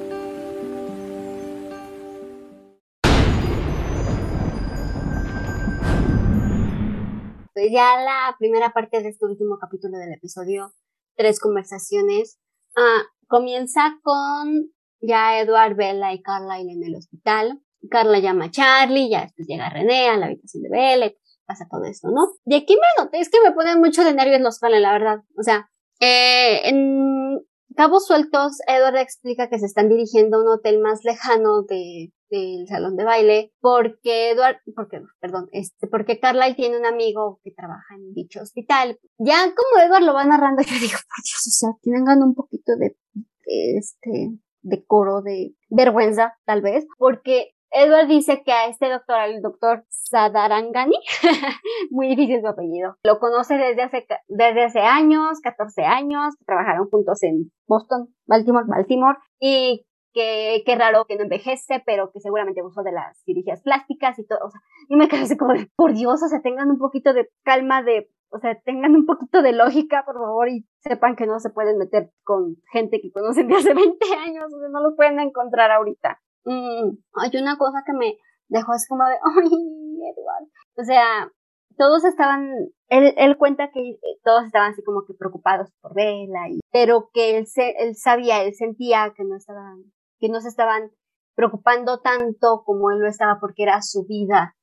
Ya 7.70 8.02
la 8.02 8.34
primera 8.38 8.72
parte 8.72 9.02
de 9.02 9.10
este 9.10 9.26
último 9.26 9.58
capítulo 9.58 9.98
del 9.98 10.12
episodio, 10.12 10.72
tres 11.16 11.40
conversaciones, 11.40 12.38
ah, 12.76 13.02
comienza 13.26 13.98
con 14.02 14.72
ya 15.00 15.40
Edward, 15.40 15.76
Bella 15.76 16.12
y 16.12 16.22
Carlyle 16.22 16.70
en 16.70 16.82
el 16.84 16.96
hospital. 16.96 17.60
Carla 17.90 18.20
llama 18.20 18.44
a 18.44 18.50
Charlie, 18.50 19.10
ya 19.10 19.22
después 19.22 19.48
llega 19.48 19.68
René 19.68 20.08
a 20.08 20.16
la 20.16 20.26
habitación 20.26 20.62
de 20.62 20.70
Bella 20.70 21.12
pasa 21.46 21.66
todo 21.70 21.84
esto, 21.84 22.08
¿no? 22.08 22.32
De 22.44 22.56
aquí 22.56 22.74
me 22.74 23.02
noté, 23.02 23.20
es 23.20 23.28
que 23.28 23.40
me 23.44 23.52
ponen 23.52 23.80
mucho 23.80 24.04
de 24.04 24.14
nervios 24.14 24.40
los 24.40 24.58
Colen, 24.58 24.82
la 24.82 24.92
verdad. 24.92 25.18
O 25.36 25.42
sea, 25.42 25.68
eh, 26.00 26.68
en 26.68 27.40
cabos 27.76 28.06
sueltos, 28.06 28.58
Edward 28.66 28.96
explica 28.96 29.48
que 29.48 29.58
se 29.58 29.66
están 29.66 29.88
dirigiendo 29.88 30.36
a 30.36 30.42
un 30.42 30.48
hotel 30.48 30.80
más 30.80 31.00
lejano 31.04 31.62
de, 31.62 32.12
del 32.33 32.66
salón 32.66 32.97
de 32.97 33.05
baile, 33.05 33.53
porque 33.61 34.30
Edward, 34.30 34.57
porque, 34.74 35.03
perdón, 35.20 35.49
este, 35.53 35.87
porque 35.87 36.18
Carlyle 36.18 36.57
tiene 36.57 36.78
un 36.78 36.87
amigo 36.87 37.41
que 37.45 37.53
trabaja 37.53 37.95
en 37.95 38.14
dicho 38.14 38.41
hospital. 38.41 38.99
Ya 39.18 39.37
como 39.55 39.85
Edward 39.85 40.03
lo 40.03 40.14
va 40.14 40.24
narrando, 40.24 40.62
yo 40.66 40.74
digo, 40.80 40.99
por 41.09 41.22
Dios, 41.22 41.47
o 41.47 41.51
sea, 41.51 41.70
tienen 41.83 42.05
un 42.22 42.35
poquito 42.35 42.72
de, 42.76 42.97
de 43.14 43.78
este, 43.78 44.30
de 44.62 44.85
coro, 44.87 45.20
de 45.20 45.55
vergüenza, 45.68 46.35
tal 46.47 46.62
vez, 46.62 46.87
porque 46.99 47.55
Edward 47.70 48.07
dice 48.07 48.43
que 48.45 48.53
a 48.53 48.66
este 48.66 48.89
doctor, 48.89 49.16
al 49.16 49.41
doctor 49.41 49.85
Sadarangani, 49.89 50.97
muy 51.91 52.09
difícil 52.09 52.41
su 52.41 52.47
apellido, 52.47 52.97
lo 53.03 53.18
conoce 53.18 53.55
desde 53.57 53.83
hace, 53.83 54.07
desde 54.28 54.64
hace 54.64 54.80
años, 54.80 55.41
14 55.43 55.83
años, 55.83 56.35
trabajaron 56.47 56.89
juntos 56.89 57.22
en 57.22 57.51
Boston, 57.66 58.09
Baltimore, 58.26 58.66
Baltimore, 58.68 59.18
y 59.41 59.87
que 60.12 60.62
qué 60.64 60.76
raro 60.76 61.04
que 61.06 61.16
no 61.16 61.22
envejece, 61.22 61.82
pero 61.84 62.10
que 62.12 62.20
seguramente 62.20 62.60
abusó 62.60 62.82
de 62.82 62.92
las 62.92 63.22
cirugías 63.24 63.62
plásticas 63.62 64.18
y 64.18 64.26
todo, 64.26 64.38
o 64.44 64.50
sea, 64.50 64.60
y 64.88 64.96
me 64.96 65.08
quedé 65.08 65.22
así 65.22 65.36
como 65.36 65.54
de, 65.54 65.70
por 65.76 65.94
Dios, 65.94 66.22
o 66.22 66.28
sea, 66.28 66.40
tengan 66.42 66.70
un 66.70 66.78
poquito 66.78 67.12
de 67.12 67.28
calma, 67.44 67.82
de, 67.82 68.10
o 68.30 68.38
sea, 68.38 68.58
tengan 68.64 68.94
un 68.94 69.06
poquito 69.06 69.42
de 69.42 69.52
lógica, 69.52 70.04
por 70.04 70.14
favor, 70.14 70.48
y 70.48 70.66
sepan 70.80 71.16
que 71.16 71.26
no 71.26 71.38
se 71.38 71.50
pueden 71.50 71.78
meter 71.78 72.10
con 72.24 72.56
gente 72.72 73.00
que 73.00 73.12
conocen 73.12 73.48
de 73.48 73.56
hace 73.56 73.74
20 73.74 74.14
años, 74.14 74.52
o 74.52 74.58
sea, 74.58 74.68
no 74.70 74.82
los 74.82 74.94
pueden 74.96 75.20
encontrar 75.20 75.70
ahorita. 75.70 76.20
Mm, 76.44 76.96
hay 77.14 77.40
una 77.40 77.56
cosa 77.56 77.82
que 77.86 77.92
me 77.92 78.18
dejó 78.48 78.72
así 78.72 78.88
como 78.88 79.04
de, 79.04 79.14
ay, 79.24 79.48
Edward. 79.48 80.48
O 80.76 80.84
sea, 80.84 81.30
todos 81.76 82.04
estaban, 82.04 82.50
él, 82.88 83.14
él 83.16 83.36
cuenta 83.36 83.70
que 83.72 83.90
eh, 83.90 83.98
todos 84.24 84.44
estaban 84.44 84.72
así 84.72 84.82
como 84.82 85.04
que 85.06 85.14
preocupados 85.14 85.70
por 85.80 85.94
Bella, 85.94 86.48
y, 86.50 86.60
pero 86.70 87.10
que 87.12 87.38
él, 87.38 87.46
se, 87.46 87.70
él 87.78 87.96
sabía, 87.96 88.42
él 88.42 88.54
sentía 88.54 89.12
que 89.16 89.24
no 89.24 89.36
estaban, 89.36 89.84
que 90.22 90.28
no 90.28 90.40
se 90.40 90.48
estaban 90.48 90.92
preocupando 91.34 92.00
tanto 92.00 92.62
como 92.64 92.92
él 92.92 93.00
lo 93.00 93.08
estaba 93.08 93.40
porque 93.40 93.64
era 93.64 93.82
su 93.82 94.06
vida 94.06 94.56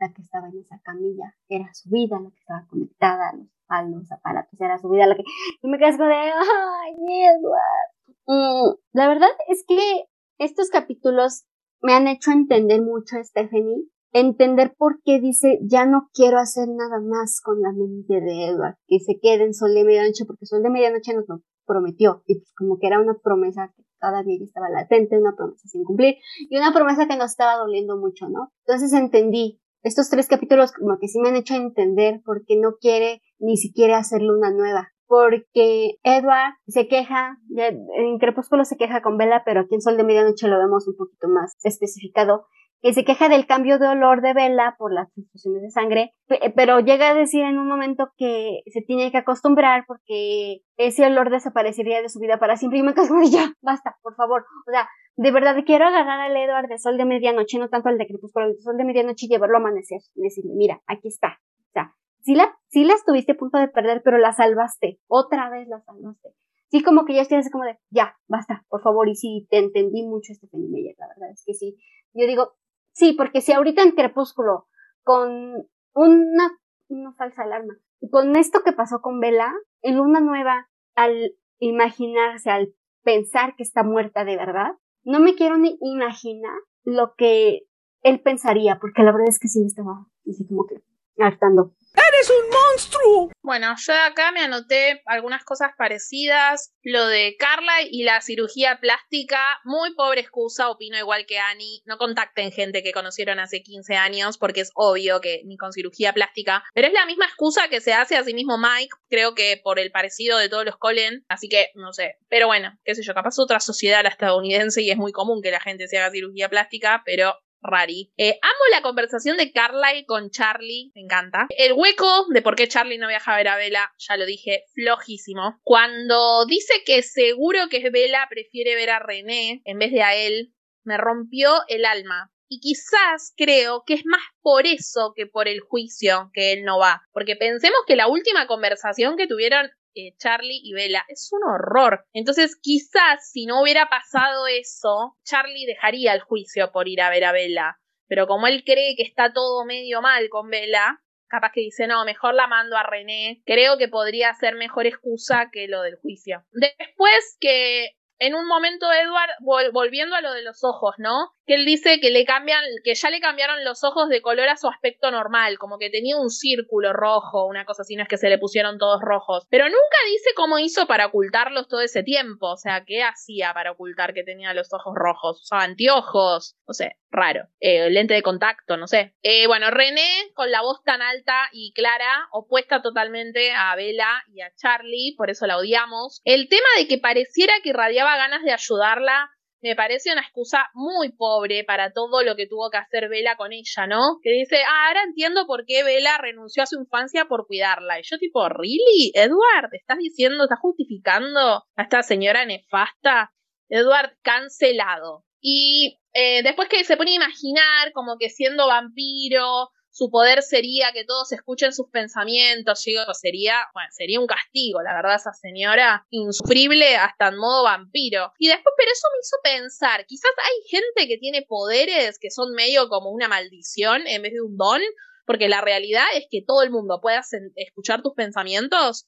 la 0.00 0.12
que 0.12 0.22
estaba 0.22 0.48
en 0.48 0.58
esa 0.58 0.80
camilla, 0.82 1.36
era 1.48 1.72
su 1.72 1.88
vida 1.88 2.18
la 2.20 2.30
que 2.30 2.40
estaba 2.40 2.66
conectada 2.68 3.32
a 3.68 3.82
los, 3.84 4.10
a 4.10 4.16
aparatos, 4.16 4.60
era 4.60 4.76
su 4.78 4.88
vida 4.88 5.06
la 5.06 5.14
que, 5.14 5.22
y 5.62 5.68
me 5.68 5.78
como 5.78 6.04
de, 6.04 6.14
ay, 6.14 6.94
Edward. 6.98 8.26
Mm, 8.26 8.74
la 8.92 9.06
verdad 9.06 9.28
es 9.46 9.64
que 9.68 10.06
estos 10.38 10.68
capítulos 10.70 11.44
me 11.80 11.92
han 11.92 12.08
hecho 12.08 12.32
entender 12.32 12.82
mucho 12.82 13.16
a 13.16 13.22
Stephanie, 13.22 13.86
entender 14.12 14.74
por 14.76 15.00
qué 15.04 15.20
dice, 15.20 15.60
ya 15.62 15.86
no 15.86 16.08
quiero 16.12 16.38
hacer 16.38 16.66
nada 16.68 17.00
más 17.00 17.40
con 17.40 17.62
la 17.62 17.70
mente 17.70 18.20
de 18.20 18.46
Edward, 18.46 18.78
que 18.88 18.98
se 18.98 19.20
quede 19.20 19.44
en 19.44 19.54
Sol 19.54 19.74
de 19.74 19.84
Medianoche, 19.84 20.24
porque 20.26 20.46
Sol 20.46 20.64
de 20.64 20.70
Medianoche 20.70 21.14
nos 21.14 21.28
prometió, 21.66 22.22
y 22.26 22.36
pues 22.36 22.52
como 22.56 22.78
que 22.78 22.86
era 22.86 23.00
una 23.00 23.14
promesa 23.22 23.72
que 23.76 23.82
todavía 24.00 24.36
estaba 24.42 24.68
latente, 24.68 25.18
una 25.18 25.34
promesa 25.36 25.68
sin 25.68 25.84
cumplir, 25.84 26.16
y 26.48 26.56
una 26.56 26.72
promesa 26.72 27.06
que 27.08 27.16
nos 27.16 27.30
estaba 27.30 27.56
doliendo 27.56 27.96
mucho, 27.96 28.28
¿no? 28.28 28.52
Entonces 28.66 28.92
entendí 28.92 29.60
estos 29.82 30.08
tres 30.08 30.28
capítulos 30.28 30.72
como 30.72 30.98
que 30.98 31.08
sí 31.08 31.20
me 31.20 31.28
han 31.28 31.36
hecho 31.36 31.54
entender 31.54 32.22
por 32.24 32.44
qué 32.46 32.56
no 32.56 32.76
quiere 32.80 33.20
ni 33.38 33.56
siquiera 33.56 33.98
hacer 33.98 34.22
luna 34.22 34.50
nueva. 34.50 34.88
Porque 35.06 35.98
Edward 36.02 36.54
se 36.66 36.88
queja, 36.88 37.36
en 37.54 38.18
Crepúsculo 38.18 38.64
se 38.64 38.78
queja 38.78 39.02
con 39.02 39.18
Bella, 39.18 39.42
pero 39.44 39.60
aquí 39.60 39.74
en 39.74 39.82
Sol 39.82 39.98
de 39.98 40.04
Medianoche 40.04 40.48
lo 40.48 40.58
vemos 40.58 40.88
un 40.88 40.96
poquito 40.96 41.28
más 41.28 41.54
especificado, 41.62 42.46
que 42.84 42.92
se 42.92 43.06
queja 43.06 43.30
del 43.30 43.46
cambio 43.46 43.78
de 43.78 43.88
olor 43.88 44.20
de 44.20 44.34
Bella 44.34 44.74
por 44.76 44.92
las 44.92 45.10
transfusiones 45.14 45.62
de 45.62 45.70
sangre, 45.70 46.12
pero 46.54 46.80
llega 46.80 47.08
a 47.08 47.14
decir 47.14 47.40
en 47.40 47.58
un 47.58 47.66
momento 47.66 48.10
que 48.18 48.60
se 48.66 48.82
tiene 48.82 49.10
que 49.10 49.16
acostumbrar 49.16 49.84
porque 49.86 50.60
ese 50.76 51.06
olor 51.06 51.30
desaparecería 51.30 52.02
de 52.02 52.10
su 52.10 52.20
vida 52.20 52.38
para 52.38 52.58
siempre 52.58 52.80
y 52.80 52.82
me 52.82 52.92
caso 52.92 53.14
ya, 53.32 53.54
basta, 53.62 53.96
por 54.02 54.14
favor. 54.16 54.44
O 54.68 54.70
sea, 54.70 54.86
de 55.16 55.30
verdad 55.32 55.56
quiero 55.64 55.86
agarrar 55.86 56.20
al 56.20 56.36
Edward 56.36 56.68
de 56.68 56.78
Sol 56.78 56.98
de 56.98 57.06
Medianoche, 57.06 57.58
no 57.58 57.70
tanto 57.70 57.88
al 57.88 57.96
de 57.96 58.06
Crepúsculo, 58.06 58.48
el 58.48 58.56
de 58.56 58.60
Sol 58.60 58.76
de 58.76 58.84
Medianoche 58.84 59.24
y 59.24 59.28
llevarlo 59.30 59.56
a 59.56 59.60
amanecer 59.60 60.00
y 60.14 60.20
decirle, 60.20 60.52
mira, 60.54 60.82
aquí 60.86 61.08
está. 61.08 61.38
O 61.60 61.72
sea, 61.72 61.94
sí 62.20 62.34
la, 62.34 62.54
sí 62.68 62.84
la 62.84 62.92
estuviste 62.92 63.32
a 63.32 63.36
punto 63.36 63.56
de 63.56 63.68
perder, 63.68 64.02
pero 64.04 64.18
la 64.18 64.34
salvaste. 64.34 65.00
Otra 65.08 65.48
vez 65.48 65.68
la 65.68 65.80
salvaste. 65.80 66.34
Sí, 66.68 66.82
como 66.82 67.06
que 67.06 67.14
ya 67.14 67.22
estoy 67.22 67.38
así 67.38 67.48
como 67.48 67.64
de, 67.64 67.78
ya, 67.88 68.18
basta, 68.28 68.66
por 68.68 68.82
favor. 68.82 69.08
Y 69.08 69.14
sí, 69.14 69.46
te 69.48 69.56
entendí 69.56 70.02
mucho, 70.02 70.34
este 70.34 70.46
Meyer, 70.52 70.96
la 70.98 71.08
verdad 71.08 71.30
es 71.32 71.42
que 71.46 71.54
sí. 71.54 71.78
Yo 72.12 72.26
digo, 72.26 72.52
sí, 72.94 73.12
porque 73.12 73.42
si 73.42 73.52
ahorita 73.52 73.82
en 73.82 73.92
Crepúsculo, 73.92 74.66
con 75.02 75.68
una, 75.94 76.58
una 76.88 77.12
falsa 77.14 77.42
alarma, 77.42 77.74
con 78.10 78.36
esto 78.36 78.62
que 78.64 78.72
pasó 78.72 79.00
con 79.00 79.20
Vela, 79.20 79.52
en 79.82 79.96
Luna 79.98 80.20
Nueva, 80.20 80.68
al 80.94 81.34
imaginarse, 81.58 82.50
al 82.50 82.74
pensar 83.02 83.54
que 83.56 83.62
está 83.62 83.82
muerta 83.82 84.24
de 84.24 84.36
verdad, 84.36 84.72
no 85.02 85.20
me 85.20 85.34
quiero 85.34 85.58
ni 85.58 85.76
imaginar 85.80 86.56
lo 86.84 87.14
que 87.16 87.66
él 88.02 88.20
pensaría, 88.20 88.78
porque 88.80 89.02
la 89.02 89.12
verdad 89.12 89.28
es 89.28 89.38
que 89.38 89.48
sí 89.48 89.60
me 89.60 89.66
estaba 89.66 90.06
así 90.26 90.46
como 90.46 90.66
que 90.66 90.76
hartando. 91.22 91.74
¡Eres 91.94 92.28
un 92.28 92.50
monstruo! 92.50 93.30
Bueno, 93.40 93.74
yo 93.78 93.92
acá 93.94 94.32
me 94.32 94.40
anoté 94.40 95.00
algunas 95.06 95.44
cosas 95.44 95.70
parecidas. 95.78 96.72
Lo 96.82 97.06
de 97.06 97.36
Carla 97.38 97.82
y 97.88 98.02
la 98.02 98.20
cirugía 98.20 98.78
plástica, 98.80 99.60
muy 99.64 99.94
pobre 99.94 100.20
excusa, 100.20 100.70
opino 100.70 100.98
igual 100.98 101.24
que 101.24 101.38
Annie. 101.38 101.82
No 101.84 101.96
contacten 101.96 102.50
gente 102.50 102.82
que 102.82 102.92
conocieron 102.92 103.38
hace 103.38 103.62
15 103.62 103.94
años, 103.94 104.38
porque 104.38 104.62
es 104.62 104.72
obvio 104.74 105.20
que 105.20 105.42
ni 105.44 105.56
con 105.56 105.72
cirugía 105.72 106.12
plástica. 106.12 106.64
Pero 106.74 106.88
es 106.88 106.94
la 106.94 107.06
misma 107.06 107.26
excusa 107.26 107.68
que 107.68 107.80
se 107.80 107.92
hace 107.92 108.16
a 108.16 108.24
sí 108.24 108.34
mismo 108.34 108.58
Mike, 108.58 108.96
creo 109.08 109.36
que 109.36 109.60
por 109.62 109.78
el 109.78 109.92
parecido 109.92 110.38
de 110.38 110.48
todos 110.48 110.64
los 110.64 110.76
Colen. 110.76 111.24
Así 111.28 111.48
que, 111.48 111.68
no 111.74 111.92
sé. 111.92 112.16
Pero 112.28 112.48
bueno, 112.48 112.76
qué 112.84 112.96
sé 112.96 113.02
yo, 113.04 113.14
capaz 113.14 113.38
otra 113.38 113.60
sociedad 113.60 114.02
la 114.02 114.08
estadounidense 114.08 114.82
y 114.82 114.90
es 114.90 114.96
muy 114.96 115.12
común 115.12 115.42
que 115.42 115.52
la 115.52 115.60
gente 115.60 115.86
se 115.86 115.98
haga 115.98 116.10
cirugía 116.10 116.48
plástica, 116.48 117.02
pero 117.04 117.36
Rari. 117.64 118.12
Eh, 118.16 118.38
amo 118.40 118.64
la 118.70 118.82
conversación 118.82 119.36
de 119.36 119.50
Carly 119.50 120.04
con 120.06 120.30
Charlie, 120.30 120.92
me 120.94 121.02
encanta. 121.02 121.46
El 121.56 121.72
hueco 121.72 122.26
de 122.28 122.42
por 122.42 122.54
qué 122.54 122.68
Charlie 122.68 122.98
no 122.98 123.08
viaja 123.08 123.34
a 123.34 123.36
ver 123.36 123.48
a 123.48 123.56
Bella, 123.56 123.92
ya 123.98 124.16
lo 124.16 124.26
dije, 124.26 124.64
flojísimo. 124.74 125.58
Cuando 125.62 126.44
dice 126.46 126.82
que 126.84 127.02
seguro 127.02 127.68
que 127.70 127.90
Bella 127.90 128.26
prefiere 128.28 128.74
ver 128.74 128.90
a 128.90 128.98
René 128.98 129.62
en 129.64 129.78
vez 129.78 129.90
de 129.90 130.02
a 130.02 130.14
él, 130.14 130.52
me 130.84 130.98
rompió 130.98 131.50
el 131.68 131.84
alma. 131.84 132.30
Y 132.46 132.60
quizás 132.60 133.32
creo 133.36 133.82
que 133.86 133.94
es 133.94 134.02
más 134.04 134.20
por 134.42 134.66
eso 134.66 135.12
que 135.16 135.26
por 135.26 135.48
el 135.48 135.60
juicio 135.60 136.30
que 136.34 136.52
él 136.52 136.64
no 136.64 136.78
va. 136.78 137.02
Porque 137.12 137.36
pensemos 137.36 137.78
que 137.86 137.96
la 137.96 138.06
última 138.06 138.46
conversación 138.46 139.16
que 139.16 139.26
tuvieron 139.26 139.70
eh, 139.94 140.14
Charlie 140.18 140.60
y 140.62 140.72
Bella. 140.72 141.04
Es 141.08 141.30
un 141.32 141.42
horror. 141.44 142.06
Entonces, 142.12 142.56
quizás 142.60 143.30
si 143.30 143.46
no 143.46 143.62
hubiera 143.62 143.88
pasado 143.88 144.46
eso, 144.46 145.16
Charlie 145.24 145.66
dejaría 145.66 146.12
el 146.12 146.20
juicio 146.20 146.72
por 146.72 146.88
ir 146.88 147.00
a 147.00 147.10
ver 147.10 147.24
a 147.24 147.32
Bella. 147.32 147.78
Pero 148.06 148.26
como 148.26 148.46
él 148.46 148.64
cree 148.64 148.96
que 148.96 149.02
está 149.02 149.32
todo 149.32 149.64
medio 149.64 150.02
mal 150.02 150.28
con 150.28 150.50
Bella, 150.50 151.00
capaz 151.28 151.52
que 151.52 151.60
dice, 151.60 151.86
no, 151.86 152.04
mejor 152.04 152.34
la 152.34 152.46
mando 152.46 152.76
a 152.76 152.82
René. 152.82 153.42
Creo 153.44 153.78
que 153.78 153.88
podría 153.88 154.32
ser 154.34 154.54
mejor 154.54 154.86
excusa 154.86 155.50
que 155.52 155.68
lo 155.68 155.82
del 155.82 155.96
juicio. 155.96 156.44
Después 156.52 157.36
que 157.40 157.96
en 158.18 158.34
un 158.34 158.46
momento 158.46 158.86
Edward, 158.92 159.30
volviendo 159.72 160.14
a 160.14 160.20
lo 160.20 160.32
de 160.32 160.42
los 160.42 160.62
ojos, 160.62 160.94
¿no? 160.98 161.32
Que 161.46 161.54
él 161.54 161.64
dice 161.64 162.00
que 162.00 162.10
le 162.10 162.24
cambian, 162.24 162.62
que 162.82 162.94
ya 162.94 163.10
le 163.10 163.20
cambiaron 163.20 163.64
los 163.64 163.84
ojos 163.84 164.08
de 164.08 164.22
color 164.22 164.48
a 164.48 164.56
su 164.56 164.68
aspecto 164.68 165.10
normal, 165.10 165.58
como 165.58 165.78
que 165.78 165.90
tenía 165.90 166.16
un 166.16 166.30
círculo 166.30 166.92
rojo, 166.92 167.46
una 167.46 167.64
cosa 167.64 167.82
así, 167.82 167.96
no 167.96 168.02
es 168.02 168.08
que 168.08 168.16
se 168.16 168.28
le 168.28 168.38
pusieron 168.38 168.78
todos 168.78 169.00
rojos. 169.02 169.46
Pero 169.50 169.64
nunca 169.64 169.98
dice 170.06 170.30
cómo 170.36 170.58
hizo 170.58 170.86
para 170.86 171.06
ocultarlos 171.06 171.68
todo 171.68 171.80
ese 171.80 172.02
tiempo, 172.02 172.52
o 172.52 172.56
sea, 172.56 172.84
qué 172.84 173.02
hacía 173.02 173.52
para 173.54 173.72
ocultar 173.72 174.14
que 174.14 174.24
tenía 174.24 174.54
los 174.54 174.72
ojos 174.72 174.94
rojos. 174.96 175.42
Usaba 175.42 175.64
anteojos, 175.64 176.56
no 176.66 176.74
sé, 176.74 176.96
raro. 177.10 177.48
Eh, 177.60 177.90
lente 177.90 178.14
de 178.14 178.22
contacto, 178.22 178.76
no 178.76 178.86
sé. 178.86 179.14
Eh, 179.22 179.46
bueno, 179.46 179.70
René, 179.70 180.08
con 180.34 180.50
la 180.50 180.62
voz 180.62 180.82
tan 180.84 181.02
alta 181.02 181.48
y 181.52 181.72
clara, 181.74 182.28
opuesta 182.32 182.82
totalmente 182.82 183.52
a 183.52 183.74
Bella 183.76 184.24
y 184.32 184.40
a 184.40 184.52
Charlie, 184.56 185.14
por 185.16 185.30
eso 185.30 185.46
la 185.46 185.56
odiamos. 185.56 186.20
El 186.24 186.48
tema 186.48 186.68
de 186.78 186.88
que 186.88 186.98
pareciera 186.98 187.54
que 187.62 187.70
irradiaba 187.70 188.16
ganas 188.16 188.42
de 188.42 188.52
ayudarla 188.52 189.30
me 189.64 189.74
parece 189.74 190.12
una 190.12 190.20
excusa 190.20 190.68
muy 190.74 191.12
pobre 191.12 191.64
para 191.64 191.90
todo 191.90 192.22
lo 192.22 192.36
que 192.36 192.46
tuvo 192.46 192.70
que 192.70 192.76
hacer 192.76 193.08
Vela 193.08 193.34
con 193.36 193.50
ella, 193.54 193.86
¿no? 193.86 194.18
Que 194.22 194.30
dice, 194.30 194.58
ah, 194.62 194.88
ahora 194.88 195.04
entiendo 195.04 195.46
por 195.46 195.64
qué 195.64 195.82
Vela 195.82 196.18
renunció 196.18 196.62
a 196.62 196.66
su 196.66 196.78
infancia 196.78 197.24
por 197.24 197.46
cuidarla. 197.46 197.98
Y 197.98 198.02
yo 198.02 198.18
tipo, 198.18 198.46
¿really? 198.50 199.10
Edward, 199.14 199.70
¿estás 199.72 199.96
diciendo, 199.96 200.44
estás 200.44 200.58
justificando 200.60 201.64
a 201.76 201.82
esta 201.82 202.02
señora 202.02 202.44
nefasta? 202.44 203.32
Edward, 203.70 204.18
cancelado. 204.20 205.24
Y 205.40 205.98
eh, 206.12 206.42
después 206.42 206.68
que 206.68 206.84
se 206.84 206.98
pone 206.98 207.12
a 207.12 207.16
imaginar 207.16 207.92
como 207.94 208.18
que 208.18 208.28
siendo 208.28 208.66
vampiro, 208.66 209.70
su 209.94 210.10
poder 210.10 210.42
sería 210.42 210.90
que 210.92 211.04
todos 211.04 211.30
escuchen 211.30 211.72
sus 211.72 211.88
pensamientos, 211.88 212.82
sería, 213.20 213.54
bueno, 213.74 213.88
sería 213.92 214.18
un 214.18 214.26
castigo, 214.26 214.82
la 214.82 214.92
verdad, 214.92 215.14
esa 215.14 215.32
señora 215.32 216.04
insufrible 216.10 216.96
hasta 216.96 217.28
en 217.28 217.36
modo 217.36 217.62
vampiro. 217.62 218.32
Y 218.38 218.48
después, 218.48 218.74
pero 218.76 218.90
eso 218.90 219.06
me 219.12 219.20
hizo 219.20 219.60
pensar, 219.60 220.04
quizás 220.06 220.32
hay 220.42 220.68
gente 220.68 221.06
que 221.06 221.18
tiene 221.18 221.42
poderes 221.42 222.18
que 222.18 222.32
son 222.32 222.54
medio 222.54 222.88
como 222.88 223.10
una 223.10 223.28
maldición 223.28 224.08
en 224.08 224.22
vez 224.22 224.32
de 224.32 224.40
un 224.40 224.56
don, 224.56 224.80
porque 225.26 225.48
la 225.48 225.60
realidad 225.60 226.06
es 226.16 226.26
que 226.28 226.42
todo 226.44 226.62
el 226.62 226.72
mundo 226.72 226.98
pueda 227.00 227.22
escuchar 227.54 228.02
tus 228.02 228.14
pensamientos, 228.14 229.06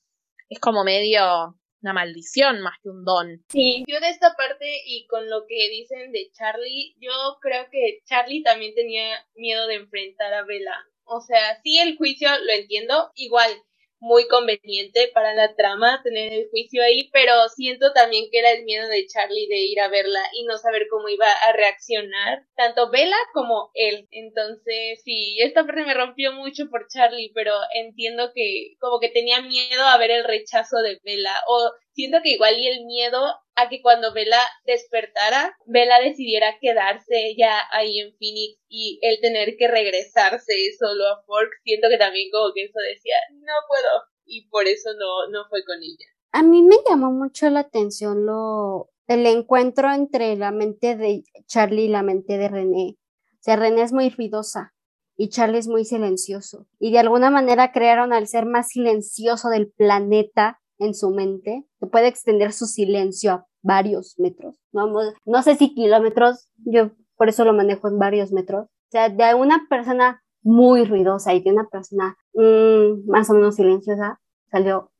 es 0.48 0.60
como 0.60 0.84
medio 0.84 1.58
una 1.86 1.92
maldición 1.92 2.60
más 2.60 2.74
que 2.82 2.88
un 2.88 3.04
don. 3.04 3.44
Sí, 3.48 3.84
yo 3.86 4.00
de 4.00 4.08
esta 4.08 4.34
parte 4.34 4.82
y 4.86 5.06
con 5.06 5.30
lo 5.30 5.46
que 5.46 5.68
dicen 5.70 6.10
de 6.10 6.30
Charlie, 6.32 6.96
yo 6.98 7.38
creo 7.40 7.68
que 7.70 8.00
Charlie 8.04 8.42
también 8.42 8.74
tenía 8.74 9.24
miedo 9.36 9.68
de 9.68 9.76
enfrentar 9.76 10.34
a 10.34 10.44
Bella. 10.44 10.74
O 11.04 11.20
sea, 11.20 11.60
sí 11.62 11.78
el 11.78 11.96
juicio 11.96 12.28
lo 12.44 12.52
entiendo, 12.52 13.12
igual 13.14 13.50
muy 13.98 14.28
conveniente 14.28 15.10
para 15.14 15.34
la 15.34 15.54
trama 15.54 16.00
tener 16.02 16.32
el 16.32 16.48
juicio 16.50 16.82
ahí, 16.82 17.08
pero 17.12 17.48
siento 17.48 17.92
también 17.92 18.26
que 18.30 18.38
era 18.38 18.52
el 18.52 18.64
miedo 18.64 18.88
de 18.88 19.06
Charlie 19.06 19.48
de 19.48 19.58
ir 19.58 19.80
a 19.80 19.88
verla 19.88 20.20
y 20.32 20.44
no 20.44 20.58
saber 20.58 20.86
cómo 20.90 21.08
iba 21.08 21.28
a 21.28 21.52
reaccionar, 21.52 22.44
tanto 22.56 22.90
Bella 22.90 23.16
como 23.32 23.70
él. 23.74 24.06
Entonces, 24.10 25.02
sí, 25.04 25.38
esta 25.40 25.64
parte 25.64 25.84
me 25.84 25.94
rompió 25.94 26.32
mucho 26.32 26.68
por 26.70 26.86
Charlie, 26.88 27.32
pero 27.34 27.52
entiendo 27.74 28.32
que 28.34 28.76
como 28.80 29.00
que 29.00 29.08
tenía 29.08 29.40
miedo 29.42 29.84
a 29.84 29.98
ver 29.98 30.10
el 30.10 30.24
rechazo 30.24 30.78
de 30.78 31.00
Bella 31.04 31.42
o 31.48 31.72
siento 31.96 32.18
que 32.22 32.34
igual 32.34 32.56
y 32.58 32.68
el 32.68 32.84
miedo 32.84 33.18
a 33.56 33.68
que 33.70 33.80
cuando 33.80 34.12
Bella 34.12 34.40
despertara, 34.66 35.56
Bella 35.64 35.98
decidiera 35.98 36.58
quedarse 36.60 37.34
ya 37.36 37.58
ahí 37.72 37.98
en 37.98 38.14
Phoenix 38.18 38.60
y 38.68 39.00
él 39.00 39.18
tener 39.22 39.56
que 39.58 39.66
regresarse 39.66 40.52
solo 40.78 41.08
a 41.08 41.22
Fork, 41.24 41.50
siento 41.64 41.88
que 41.88 41.96
también 41.96 42.28
como 42.30 42.52
que 42.54 42.64
eso 42.64 42.78
decía, 42.92 43.16
no 43.32 43.54
puedo, 43.66 43.88
y 44.26 44.46
por 44.48 44.68
eso 44.68 44.90
no, 44.98 45.30
no 45.32 45.48
fue 45.48 45.64
con 45.64 45.78
ella. 45.82 46.06
A 46.32 46.42
mí 46.42 46.62
me 46.62 46.76
llamó 46.86 47.10
mucho 47.10 47.48
la 47.48 47.60
atención 47.60 48.26
lo 48.26 48.90
el 49.08 49.24
encuentro 49.24 49.92
entre 49.92 50.36
la 50.36 50.50
mente 50.50 50.96
de 50.96 51.22
Charlie 51.46 51.84
y 51.84 51.88
la 51.88 52.02
mente 52.02 52.36
de 52.38 52.48
René. 52.48 52.98
O 53.34 53.38
sea, 53.40 53.56
René 53.56 53.82
es 53.82 53.92
muy 53.92 54.10
ruidosa 54.10 54.74
y 55.16 55.28
Charlie 55.30 55.58
es 55.58 55.68
muy 55.68 55.84
silencioso. 55.84 56.66
Y 56.78 56.92
de 56.92 56.98
alguna 56.98 57.30
manera 57.30 57.72
crearon 57.72 58.12
al 58.12 58.26
ser 58.26 58.46
más 58.46 58.68
silencioso 58.68 59.48
del 59.48 59.70
planeta 59.70 60.60
en 60.78 60.94
su 60.94 61.10
mente, 61.10 61.64
que 61.80 61.86
puede 61.86 62.08
extender 62.08 62.52
su 62.52 62.66
silencio 62.66 63.32
a 63.32 63.46
varios 63.62 64.18
metros, 64.18 64.56
no, 64.72 64.92
no 65.24 65.42
sé 65.42 65.56
si 65.56 65.74
kilómetros, 65.74 66.48
yo 66.56 66.90
por 67.16 67.28
eso 67.28 67.44
lo 67.44 67.52
manejo 67.52 67.88
en 67.88 67.98
varios 67.98 68.32
metros, 68.32 68.66
o 68.66 68.90
sea, 68.90 69.08
de 69.08 69.34
una 69.34 69.66
persona 69.68 70.22
muy 70.42 70.84
ruidosa 70.84 71.34
y 71.34 71.42
de 71.42 71.50
una 71.50 71.68
persona 71.68 72.16
mm, 72.34 73.10
más 73.10 73.28
o 73.30 73.34
menos 73.34 73.56
silenciosa, 73.56 74.20
salió 74.50 74.92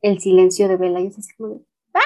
el 0.00 0.18
silencio 0.18 0.68
de 0.68 0.76
Bella 0.76 1.00
y 1.00 1.08
es 1.08 1.18
así 1.18 1.34
como 1.36 1.60
¡ah! 1.92 2.00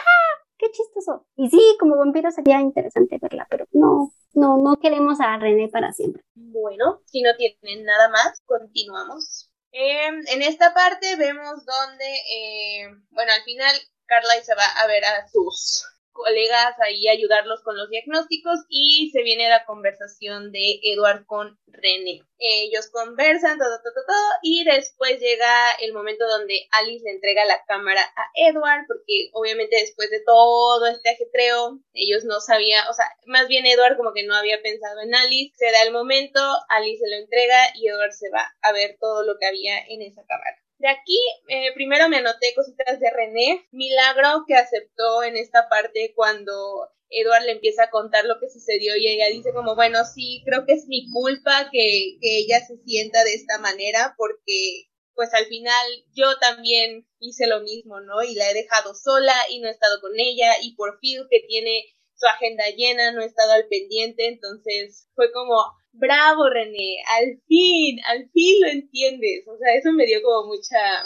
¡Qué 0.57 0.71
chistoso! 0.71 1.27
Y 1.37 1.49
sí, 1.49 1.61
como 1.79 1.97
vampiro 1.97 2.31
sería 2.33 2.61
interesante 2.61 3.19
verla, 3.21 3.47
pero 3.49 3.67
no, 3.73 4.11
no, 4.35 4.59
no 4.59 4.77
queremos 4.77 5.21
a 5.21 5.39
René 5.39 5.69
para 5.69 5.93
siempre. 5.93 6.25
Bueno, 6.35 7.01
si 7.05 7.23
no 7.23 7.31
tienen 7.37 7.85
nada 7.85 8.09
más, 8.09 8.41
continuamos. 8.47 9.48
Em, 9.73 10.25
en 10.29 10.43
esta 10.43 10.73
parte 10.75 11.17
vemos 11.17 11.65
donde, 11.65 12.17
eh, 12.31 12.89
bueno, 13.11 13.33
al 13.33 13.43
final 13.43 13.75
Carly 14.07 14.43
se 14.43 14.55
va 14.55 14.67
a 14.67 14.87
ver 14.87 15.05
a 15.05 15.29
sus 15.29 15.85
colegas 16.19 16.75
ahí 16.85 17.09
ayudarlos 17.09 17.63
con 17.63 17.77
los 17.77 17.89
diagnósticos 17.89 18.59
y 18.69 19.11
se 19.13 19.23
viene 19.23 19.49
la 19.49 19.65
conversación 19.65 20.51
de 20.51 20.81
Edward 20.83 21.25
con 21.27 21.57
René. 21.69 22.23
Ellos 22.39 22.91
conversan, 22.91 23.59
todo, 23.59 23.79
todo, 23.83 24.05
todo, 24.05 24.27
y 24.43 24.65
después 24.65 25.21
llega 25.21 25.73
el 25.81 25.93
momento 25.93 26.27
donde 26.27 26.67
Alice 26.73 27.05
le 27.05 27.13
entrega 27.13 27.45
la 27.45 27.65
cámara 27.67 28.03
a 28.03 28.27
Edward, 28.35 28.85
porque 28.89 29.31
obviamente 29.33 29.77
después 29.77 30.11
de 30.11 30.21
todo 30.27 30.87
este 30.89 31.11
ajetreo, 31.11 31.79
ellos 31.93 32.25
no 32.25 32.41
sabían, 32.41 32.87
o 32.89 32.93
sea, 32.93 33.07
más 33.27 33.47
bien 33.47 33.67
Edward 33.67 33.97
como 33.97 34.13
que 34.13 34.27
no 34.27 34.35
había 34.35 34.61
pensado 34.61 35.01
en 35.01 35.15
Alice, 35.15 35.55
se 35.57 35.71
da 35.71 35.83
el 35.83 35.93
momento, 35.93 36.41
Alice 36.69 36.99
se 36.99 37.09
lo 37.09 37.17
entrega 37.17 37.59
y 37.77 37.89
Edward 37.89 38.13
se 38.13 38.31
va 38.31 38.45
a 38.63 38.73
ver 38.73 38.97
todo 39.01 39.23
lo 39.23 39.39
que 39.39 39.47
había 39.47 39.79
en 39.87 40.03
esa 40.03 40.25
cámara. 40.27 40.59
De 40.79 40.89
aquí, 40.89 41.19
eh, 41.49 41.73
primero 41.75 42.09
me 42.09 42.19
anoté 42.19 42.55
cositas 42.55 43.01
de 43.01 43.11
René, 43.11 43.67
milagro 43.73 44.45
que 44.47 44.55
aceptó 44.55 45.25
en 45.25 45.37
esta 45.37 45.69
parte 45.69 46.13
cuando 46.15 46.89
Edward 47.11 47.45
le 47.45 47.53
empieza 47.53 47.85
a 47.85 47.91
contar 47.91 48.25
lo 48.27 48.39
que 48.39 48.49
sucedió 48.49 48.97
y 48.97 49.09
ella 49.09 49.27
dice 49.29 49.53
como, 49.53 49.75
bueno, 49.75 50.05
sí, 50.05 50.43
creo 50.45 50.67
que 50.67 50.75
es 50.75 50.87
mi 50.87 51.11
culpa 51.11 51.69
que, 51.73 52.19
que 52.21 52.39
ella 52.39 52.61
se 52.65 52.77
sienta 52.85 53.25
de 53.25 53.35
esta 53.35 53.59
manera 53.59 54.15
porque 54.17 54.89
pues 55.15 55.35
al 55.35 55.47
final 55.47 55.87
yo 56.15 56.39
también 56.39 57.09
hice 57.19 57.49
lo 57.49 57.61
mismo, 57.61 57.99
¿no? 58.01 58.23
Y 58.23 58.35
la 58.35 58.49
he 58.49 58.55
dejado 58.55 58.95
sola 58.95 59.35
y 59.51 59.59
no 59.59 59.67
he 59.67 59.73
estado 59.73 60.01
con 60.01 60.13
ella 60.17 60.53
y 60.63 60.77
por 60.77 61.01
fin 61.01 61.27
que 61.29 61.41
tiene 61.41 61.83
su 62.19 62.27
agenda 62.27 62.65
llena, 62.77 63.13
no 63.13 63.23
he 63.23 63.27
estado 63.27 63.53
al 63.53 63.69
pendiente, 63.69 64.27
entonces 64.27 65.09
fue 65.15 65.33
como, 65.33 65.57
bravo 65.93 66.49
René, 66.51 67.03
al 67.09 67.41
fin, 67.47 67.99
al 68.07 68.29
fin 68.31 68.61
lo 68.61 68.69
entiendes, 68.69 69.47
o 69.47 69.57
sea, 69.57 69.75
eso 69.75 69.93
me 69.93 70.05
dio 70.07 70.21
como 70.23 70.49
mucha 70.49 71.05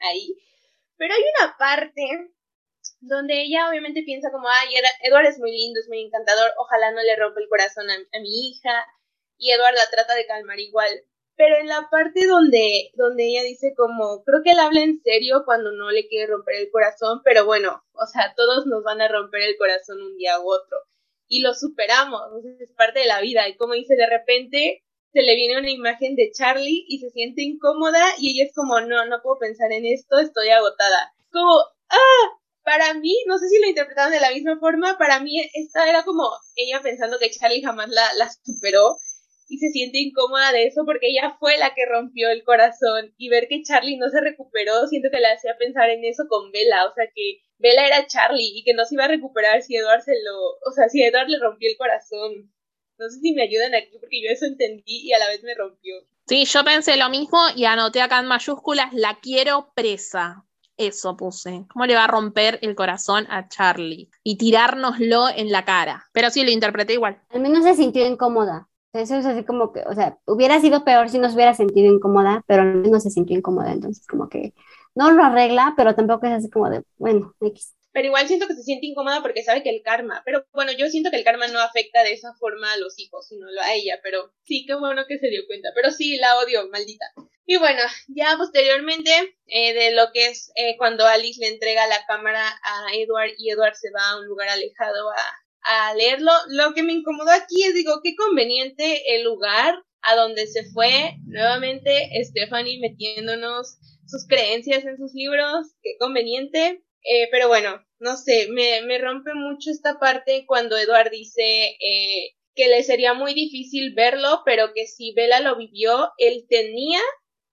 ahí. 0.00 0.34
Pero 0.96 1.14
hay 1.14 1.22
una 1.38 1.56
parte 1.58 2.02
donde 3.00 3.42
ella 3.42 3.68
obviamente 3.68 4.02
piensa 4.02 4.30
como, 4.32 4.48
ay, 4.48 4.74
Edward 5.02 5.26
es 5.26 5.38
muy 5.38 5.52
lindo, 5.52 5.80
es 5.80 5.88
muy 5.88 6.00
encantador, 6.00 6.50
ojalá 6.58 6.90
no 6.92 7.02
le 7.02 7.14
rompa 7.16 7.40
el 7.40 7.48
corazón 7.48 7.88
a, 7.90 7.94
a 7.94 8.20
mi 8.20 8.48
hija, 8.48 8.86
y 9.36 9.52
Edward 9.52 9.74
la 9.74 9.88
trata 9.90 10.14
de 10.14 10.26
calmar 10.26 10.58
igual, 10.58 11.04
pero 11.38 11.56
en 11.56 11.68
la 11.68 11.88
parte 11.88 12.26
donde, 12.26 12.90
donde 12.94 13.28
ella 13.28 13.44
dice 13.44 13.72
como, 13.76 14.24
creo 14.24 14.42
que 14.42 14.50
él 14.50 14.58
habla 14.58 14.82
en 14.82 15.00
serio 15.00 15.44
cuando 15.44 15.70
no 15.70 15.88
le 15.92 16.08
quiere 16.08 16.26
romper 16.26 16.56
el 16.56 16.70
corazón, 16.72 17.20
pero 17.24 17.46
bueno, 17.46 17.80
o 17.92 18.06
sea, 18.06 18.34
todos 18.36 18.66
nos 18.66 18.82
van 18.82 19.00
a 19.00 19.06
romper 19.06 19.42
el 19.42 19.56
corazón 19.56 20.02
un 20.02 20.16
día 20.16 20.40
u 20.40 20.50
otro. 20.50 20.76
Y 21.28 21.42
lo 21.42 21.54
superamos, 21.54 22.22
es 22.58 22.72
parte 22.72 22.98
de 23.00 23.06
la 23.06 23.20
vida. 23.20 23.48
Y 23.48 23.56
como 23.56 23.74
dice, 23.74 23.94
de 23.94 24.08
repente 24.08 24.82
se 25.12 25.22
le 25.22 25.36
viene 25.36 25.58
una 25.58 25.70
imagen 25.70 26.16
de 26.16 26.32
Charlie 26.32 26.84
y 26.88 26.98
se 26.98 27.10
siente 27.10 27.42
incómoda 27.42 28.04
y 28.18 28.32
ella 28.32 28.48
es 28.48 28.52
como, 28.52 28.80
no, 28.80 29.06
no 29.06 29.22
puedo 29.22 29.38
pensar 29.38 29.70
en 29.70 29.86
esto, 29.86 30.18
estoy 30.18 30.48
agotada. 30.48 31.14
Como, 31.30 31.54
ah, 31.88 32.38
para 32.64 32.94
mí, 32.94 33.14
no 33.28 33.38
sé 33.38 33.48
si 33.48 33.60
lo 33.60 33.68
interpretaron 33.68 34.12
de 34.12 34.20
la 34.20 34.32
misma 34.32 34.58
forma, 34.58 34.98
para 34.98 35.20
mí 35.20 35.40
esta 35.54 35.88
era 35.88 36.02
como 36.02 36.28
ella 36.56 36.80
pensando 36.82 37.18
que 37.20 37.30
Charlie 37.30 37.62
jamás 37.62 37.90
la, 37.90 38.12
la 38.14 38.28
superó 38.44 38.96
y 39.48 39.58
se 39.58 39.70
siente 39.70 39.98
incómoda 39.98 40.52
de 40.52 40.66
eso 40.66 40.84
porque 40.84 41.08
ella 41.08 41.36
fue 41.38 41.58
la 41.58 41.74
que 41.74 41.86
rompió 41.86 42.30
el 42.30 42.44
corazón 42.44 43.14
y 43.16 43.28
ver 43.28 43.48
que 43.48 43.62
Charlie 43.62 43.96
no 43.96 44.08
se 44.10 44.20
recuperó, 44.20 44.86
siento 44.86 45.08
que 45.10 45.20
le 45.20 45.28
hacía 45.28 45.56
pensar 45.58 45.90
en 45.90 46.04
eso 46.04 46.24
con 46.28 46.52
Bella, 46.52 46.86
o 46.86 46.94
sea 46.94 47.06
que 47.14 47.40
Bella 47.58 47.86
era 47.86 48.06
Charlie 48.06 48.58
y 48.58 48.64
que 48.64 48.74
no 48.74 48.84
se 48.84 48.94
iba 48.94 49.04
a 49.04 49.08
recuperar 49.08 49.62
si 49.62 49.76
Edward 49.76 50.02
se 50.02 50.14
lo, 50.22 50.36
o 50.66 50.72
sea, 50.74 50.88
si 50.88 51.02
Edward 51.02 51.28
le 51.28 51.38
rompió 51.38 51.68
el 51.70 51.76
corazón. 51.76 52.52
No 52.98 53.08
sé 53.08 53.20
si 53.20 53.32
me 53.32 53.42
ayudan 53.42 53.74
aquí 53.76 53.96
porque 54.00 54.20
yo 54.20 54.28
eso 54.28 54.44
entendí 54.44 55.06
y 55.06 55.12
a 55.12 55.18
la 55.18 55.28
vez 55.28 55.42
me 55.44 55.54
rompió. 55.54 55.94
Sí, 56.26 56.44
yo 56.44 56.64
pensé 56.64 56.96
lo 56.96 57.08
mismo 57.08 57.38
y 57.54 57.64
anoté 57.64 58.02
acá 58.02 58.18
en 58.18 58.26
mayúsculas, 58.26 58.92
la 58.92 59.18
quiero 59.20 59.72
presa. 59.74 60.44
Eso 60.76 61.16
puse. 61.16 61.64
¿Cómo 61.72 61.86
le 61.86 61.94
va 61.94 62.04
a 62.04 62.08
romper 62.08 62.60
el 62.62 62.76
corazón 62.76 63.26
a 63.30 63.48
Charlie? 63.48 64.10
Y 64.22 64.36
tirárnoslo 64.36 65.28
en 65.28 65.50
la 65.50 65.64
cara. 65.64 66.08
Pero 66.12 66.30
sí, 66.30 66.44
lo 66.44 66.52
interpreté 66.52 66.92
igual. 66.92 67.20
Al 67.30 67.40
menos 67.40 67.64
se 67.64 67.74
sintió 67.74 68.06
incómoda. 68.06 68.68
Eso 68.98 69.16
es 69.16 69.26
así 69.26 69.44
como 69.44 69.72
que, 69.72 69.82
o 69.82 69.94
sea, 69.94 70.18
hubiera 70.26 70.60
sido 70.60 70.84
peor 70.84 71.08
si 71.08 71.18
nos 71.18 71.34
hubiera 71.34 71.54
sentido 71.54 71.92
incómoda, 71.92 72.44
pero 72.46 72.64
menos 72.64 73.02
se 73.02 73.10
sintió 73.10 73.36
incómoda, 73.36 73.72
entonces 73.72 74.06
como 74.06 74.28
que 74.28 74.54
no 74.94 75.12
lo 75.12 75.22
arregla, 75.22 75.74
pero 75.76 75.94
tampoco 75.94 76.26
es 76.26 76.32
así 76.32 76.50
como 76.50 76.68
de, 76.68 76.82
bueno, 76.96 77.34
X. 77.40 77.74
Pero 77.92 78.08
igual 78.08 78.26
siento 78.26 78.46
que 78.46 78.54
se 78.54 78.62
siente 78.62 78.86
incómoda 78.86 79.22
porque 79.22 79.42
sabe 79.42 79.62
que 79.62 79.70
el 79.70 79.82
karma, 79.82 80.22
pero 80.24 80.44
bueno, 80.52 80.72
yo 80.72 80.88
siento 80.88 81.10
que 81.10 81.16
el 81.16 81.24
karma 81.24 81.48
no 81.48 81.60
afecta 81.60 82.02
de 82.02 82.12
esa 82.12 82.34
forma 82.34 82.72
a 82.72 82.76
los 82.76 82.98
hijos, 82.98 83.26
sino 83.28 83.46
a 83.62 83.74
ella, 83.74 83.98
pero 84.02 84.32
sí, 84.44 84.64
qué 84.66 84.74
bueno 84.74 85.04
que 85.08 85.18
se 85.18 85.28
dio 85.28 85.42
cuenta, 85.46 85.70
pero 85.74 85.90
sí, 85.90 86.16
la 86.16 86.38
odio, 86.38 86.68
maldita. 86.68 87.06
Y 87.46 87.56
bueno, 87.56 87.80
ya 88.08 88.36
posteriormente 88.36 89.10
eh, 89.46 89.72
de 89.72 89.92
lo 89.92 90.12
que 90.12 90.26
es 90.26 90.52
eh, 90.54 90.76
cuando 90.76 91.06
Alice 91.06 91.40
le 91.40 91.48
entrega 91.48 91.86
la 91.86 92.04
cámara 92.06 92.46
a 92.46 92.94
Edward 92.94 93.30
y 93.38 93.50
Edward 93.50 93.74
se 93.74 93.90
va 93.90 94.10
a 94.10 94.18
un 94.18 94.26
lugar 94.26 94.48
alejado 94.48 95.10
a, 95.10 95.47
a 95.62 95.94
leerlo. 95.94 96.32
Lo 96.48 96.74
que 96.74 96.82
me 96.82 96.92
incomodó 96.92 97.30
aquí 97.30 97.62
es, 97.64 97.74
digo, 97.74 98.00
qué 98.02 98.14
conveniente 98.16 99.14
el 99.14 99.24
lugar 99.24 99.74
a 100.02 100.14
donde 100.16 100.46
se 100.46 100.64
fue 100.72 101.16
nuevamente 101.26 102.08
Stephanie 102.24 102.80
metiéndonos 102.80 103.78
sus 104.06 104.26
creencias 104.26 104.84
en 104.84 104.96
sus 104.96 105.12
libros, 105.12 105.66
qué 105.82 105.96
conveniente. 105.98 106.82
Eh, 107.04 107.28
pero 107.30 107.48
bueno, 107.48 107.84
no 108.00 108.16
sé, 108.16 108.48
me, 108.50 108.82
me, 108.82 108.98
rompe 108.98 109.32
mucho 109.34 109.70
esta 109.70 109.98
parte 109.98 110.44
cuando 110.46 110.76
Edward 110.76 111.10
dice 111.10 111.76
eh, 111.80 112.34
que 112.54 112.68
le 112.68 112.82
sería 112.82 113.14
muy 113.14 113.34
difícil 113.34 113.94
verlo, 113.94 114.42
pero 114.44 114.72
que 114.74 114.86
si 114.86 115.12
Bella 115.14 115.40
lo 115.40 115.56
vivió, 115.56 116.10
él 116.18 116.46
tenía 116.48 117.00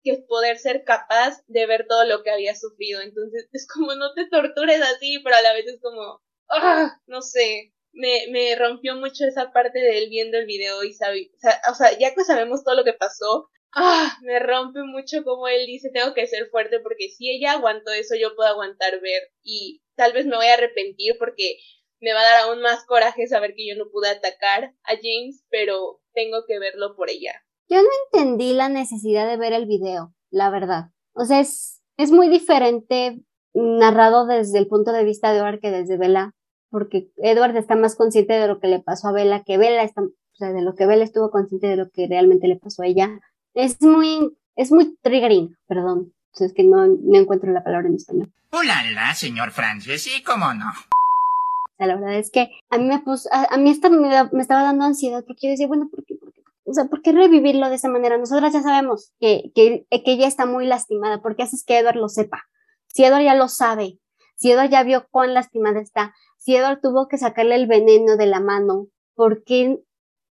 que 0.03 0.17
poder 0.27 0.57
ser 0.57 0.83
capaz 0.83 1.41
de 1.47 1.65
ver 1.65 1.85
todo 1.87 2.05
lo 2.05 2.23
que 2.23 2.31
había 2.31 2.55
sufrido. 2.55 3.01
Entonces 3.01 3.47
es 3.53 3.67
como 3.67 3.95
no 3.95 4.13
te 4.13 4.27
tortures 4.27 4.81
así, 4.81 5.19
pero 5.23 5.35
a 5.35 5.41
la 5.41 5.53
vez 5.53 5.67
es 5.67 5.79
como, 5.81 6.21
ah, 6.49 6.99
no 7.07 7.21
sé, 7.21 7.73
me, 7.95 8.27
me 8.31 8.55
rompió 8.55 8.95
mucho 8.95 9.25
esa 9.25 9.51
parte 9.51 9.79
de 9.79 9.97
él 9.97 10.09
viendo 10.09 10.37
el 10.37 10.45
video 10.45 10.83
y 10.83 10.93
sabe, 10.93 11.31
o 11.71 11.75
sea, 11.75 11.97
ya 11.97 12.13
que 12.13 12.23
sabemos 12.23 12.63
todo 12.63 12.75
lo 12.75 12.83
que 12.83 12.93
pasó, 12.93 13.49
ah, 13.73 14.17
me 14.21 14.39
rompe 14.39 14.83
mucho 14.83 15.23
como 15.23 15.47
él 15.47 15.65
dice, 15.65 15.89
tengo 15.91 16.13
que 16.13 16.27
ser 16.27 16.49
fuerte 16.49 16.79
porque 16.81 17.09
si 17.09 17.29
ella 17.31 17.53
aguantó 17.53 17.91
eso, 17.91 18.15
yo 18.19 18.35
puedo 18.35 18.49
aguantar 18.49 18.99
ver 19.01 19.23
y 19.43 19.81
tal 19.95 20.13
vez 20.13 20.25
me 20.25 20.35
voy 20.35 20.47
a 20.47 20.53
arrepentir 20.53 21.15
porque 21.17 21.57
me 22.01 22.13
va 22.13 22.19
a 22.19 22.23
dar 22.23 22.41
aún 22.43 22.61
más 22.61 22.85
coraje 22.85 23.27
saber 23.27 23.53
que 23.55 23.67
yo 23.67 23.75
no 23.75 23.89
pude 23.89 24.09
atacar 24.09 24.73
a 24.83 24.91
James, 25.01 25.43
pero 25.49 26.01
tengo 26.13 26.43
que 26.47 26.59
verlo 26.59 26.95
por 26.95 27.09
ella. 27.09 27.33
Yo 27.67 27.81
no 27.81 27.89
entendí 28.05 28.53
la 28.53 28.69
necesidad 28.69 29.27
de 29.27 29.37
ver 29.37 29.53
el 29.53 29.65
video, 29.65 30.13
la 30.29 30.49
verdad. 30.49 30.91
O 31.13 31.25
sea, 31.25 31.39
es, 31.39 31.81
es 31.97 32.11
muy 32.11 32.29
diferente 32.29 33.21
narrado 33.53 34.27
desde 34.27 34.59
el 34.59 34.67
punto 34.67 34.91
de 34.91 35.05
vista 35.05 35.33
de 35.33 35.41
Or 35.41 35.59
que 35.59 35.71
desde 35.71 35.97
Bella 35.97 36.33
porque 36.75 37.07
Edward 37.15 37.55
está 37.55 37.77
más 37.77 37.95
consciente 37.95 38.33
de 38.33 38.49
lo 38.49 38.59
que 38.59 38.67
le 38.67 38.81
pasó 38.81 39.07
a 39.07 39.13
Bella 39.13 39.43
que 39.45 39.57
Bella 39.57 39.81
está, 39.81 40.01
o 40.01 40.09
sea, 40.33 40.51
de 40.51 40.61
lo 40.61 40.75
que 40.75 40.85
Bella 40.85 41.05
estuvo 41.05 41.31
consciente 41.31 41.67
de 41.67 41.77
lo 41.77 41.89
que 41.89 42.05
realmente 42.05 42.49
le 42.49 42.57
pasó 42.57 42.83
a 42.83 42.85
ella. 42.85 43.17
Es 43.53 43.81
muy, 43.81 44.35
es 44.57 44.73
muy 44.73 44.97
triggering, 45.01 45.55
perdón. 45.69 46.13
Es 46.37 46.53
que 46.53 46.65
no, 46.65 46.85
no 46.85 47.17
encuentro 47.17 47.49
la 47.53 47.63
palabra 47.63 47.87
en 47.87 47.95
español. 47.95 48.29
Hola, 48.51 48.83
señor 49.15 49.51
Francis, 49.51 50.03
sí, 50.03 50.21
cómo 50.21 50.53
no. 50.53 50.67
O 50.67 51.77
sea, 51.77 51.87
la 51.87 51.95
verdad 51.95 52.15
es 52.15 52.29
que 52.29 52.49
a 52.69 52.77
mí 52.77 52.83
me 52.83 52.99
puso, 52.99 53.29
a, 53.31 53.55
mí 53.55 53.69
esta 53.69 53.87
me, 53.87 54.09
me, 54.33 54.41
estaba 54.41 54.63
dando 54.63 54.83
ansiedad 54.83 55.23
porque 55.25 55.47
yo 55.47 55.51
decía, 55.51 55.67
bueno, 55.67 55.87
¿por 55.89 56.03
qué, 56.03 56.15
por 56.15 56.33
qué? 56.33 56.41
O 56.65 56.73
sea, 56.73 56.87
¿por 56.87 57.01
qué 57.01 57.13
revivirlo 57.13 57.69
de 57.69 57.75
esa 57.75 57.87
manera? 57.87 58.17
Nosotras 58.17 58.51
ya 58.51 58.61
sabemos 58.61 59.13
que, 59.21 59.53
que, 59.55 59.85
que 59.89 60.11
ella 60.11 60.27
está 60.27 60.45
muy 60.45 60.65
lastimada. 60.65 61.21
¿Por 61.21 61.37
qué 61.37 61.43
haces 61.43 61.63
que 61.65 61.77
Edward 61.77 61.95
lo 61.95 62.09
sepa? 62.09 62.43
Si 62.87 63.05
Edward 63.05 63.23
ya 63.23 63.35
lo 63.35 63.47
sabe, 63.47 63.97
si 64.35 64.51
Edward 64.51 64.69
ya 64.69 64.83
vio 64.83 65.07
cuán 65.09 65.33
lastimada 65.33 65.79
está, 65.79 66.13
si 66.37 66.55
Edward 66.55 66.79
tuvo 66.81 67.07
que 67.07 67.17
sacarle 67.17 67.55
el 67.55 67.67
veneno 67.67 68.17
de 68.17 68.27
la 68.27 68.39
mano, 68.39 68.87
¿por 69.15 69.43
qué 69.43 69.79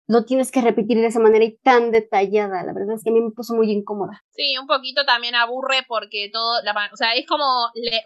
lo 0.08 0.24
tienes 0.24 0.50
que 0.50 0.60
repetir 0.60 0.98
de 0.98 1.06
esa 1.06 1.20
manera 1.20 1.44
y 1.44 1.56
tan 1.58 1.90
detallada? 1.90 2.64
La 2.64 2.72
verdad 2.72 2.96
es 2.96 3.04
que 3.04 3.10
a 3.10 3.12
mí 3.12 3.20
me 3.20 3.30
puso 3.30 3.54
muy 3.54 3.70
incómoda. 3.70 4.22
Sí, 4.32 4.58
un 4.58 4.66
poquito 4.66 5.04
también 5.04 5.34
aburre 5.34 5.84
porque 5.88 6.28
todo, 6.32 6.58
o 6.92 6.96
sea, 6.96 7.14
es 7.14 7.26
como 7.26 7.44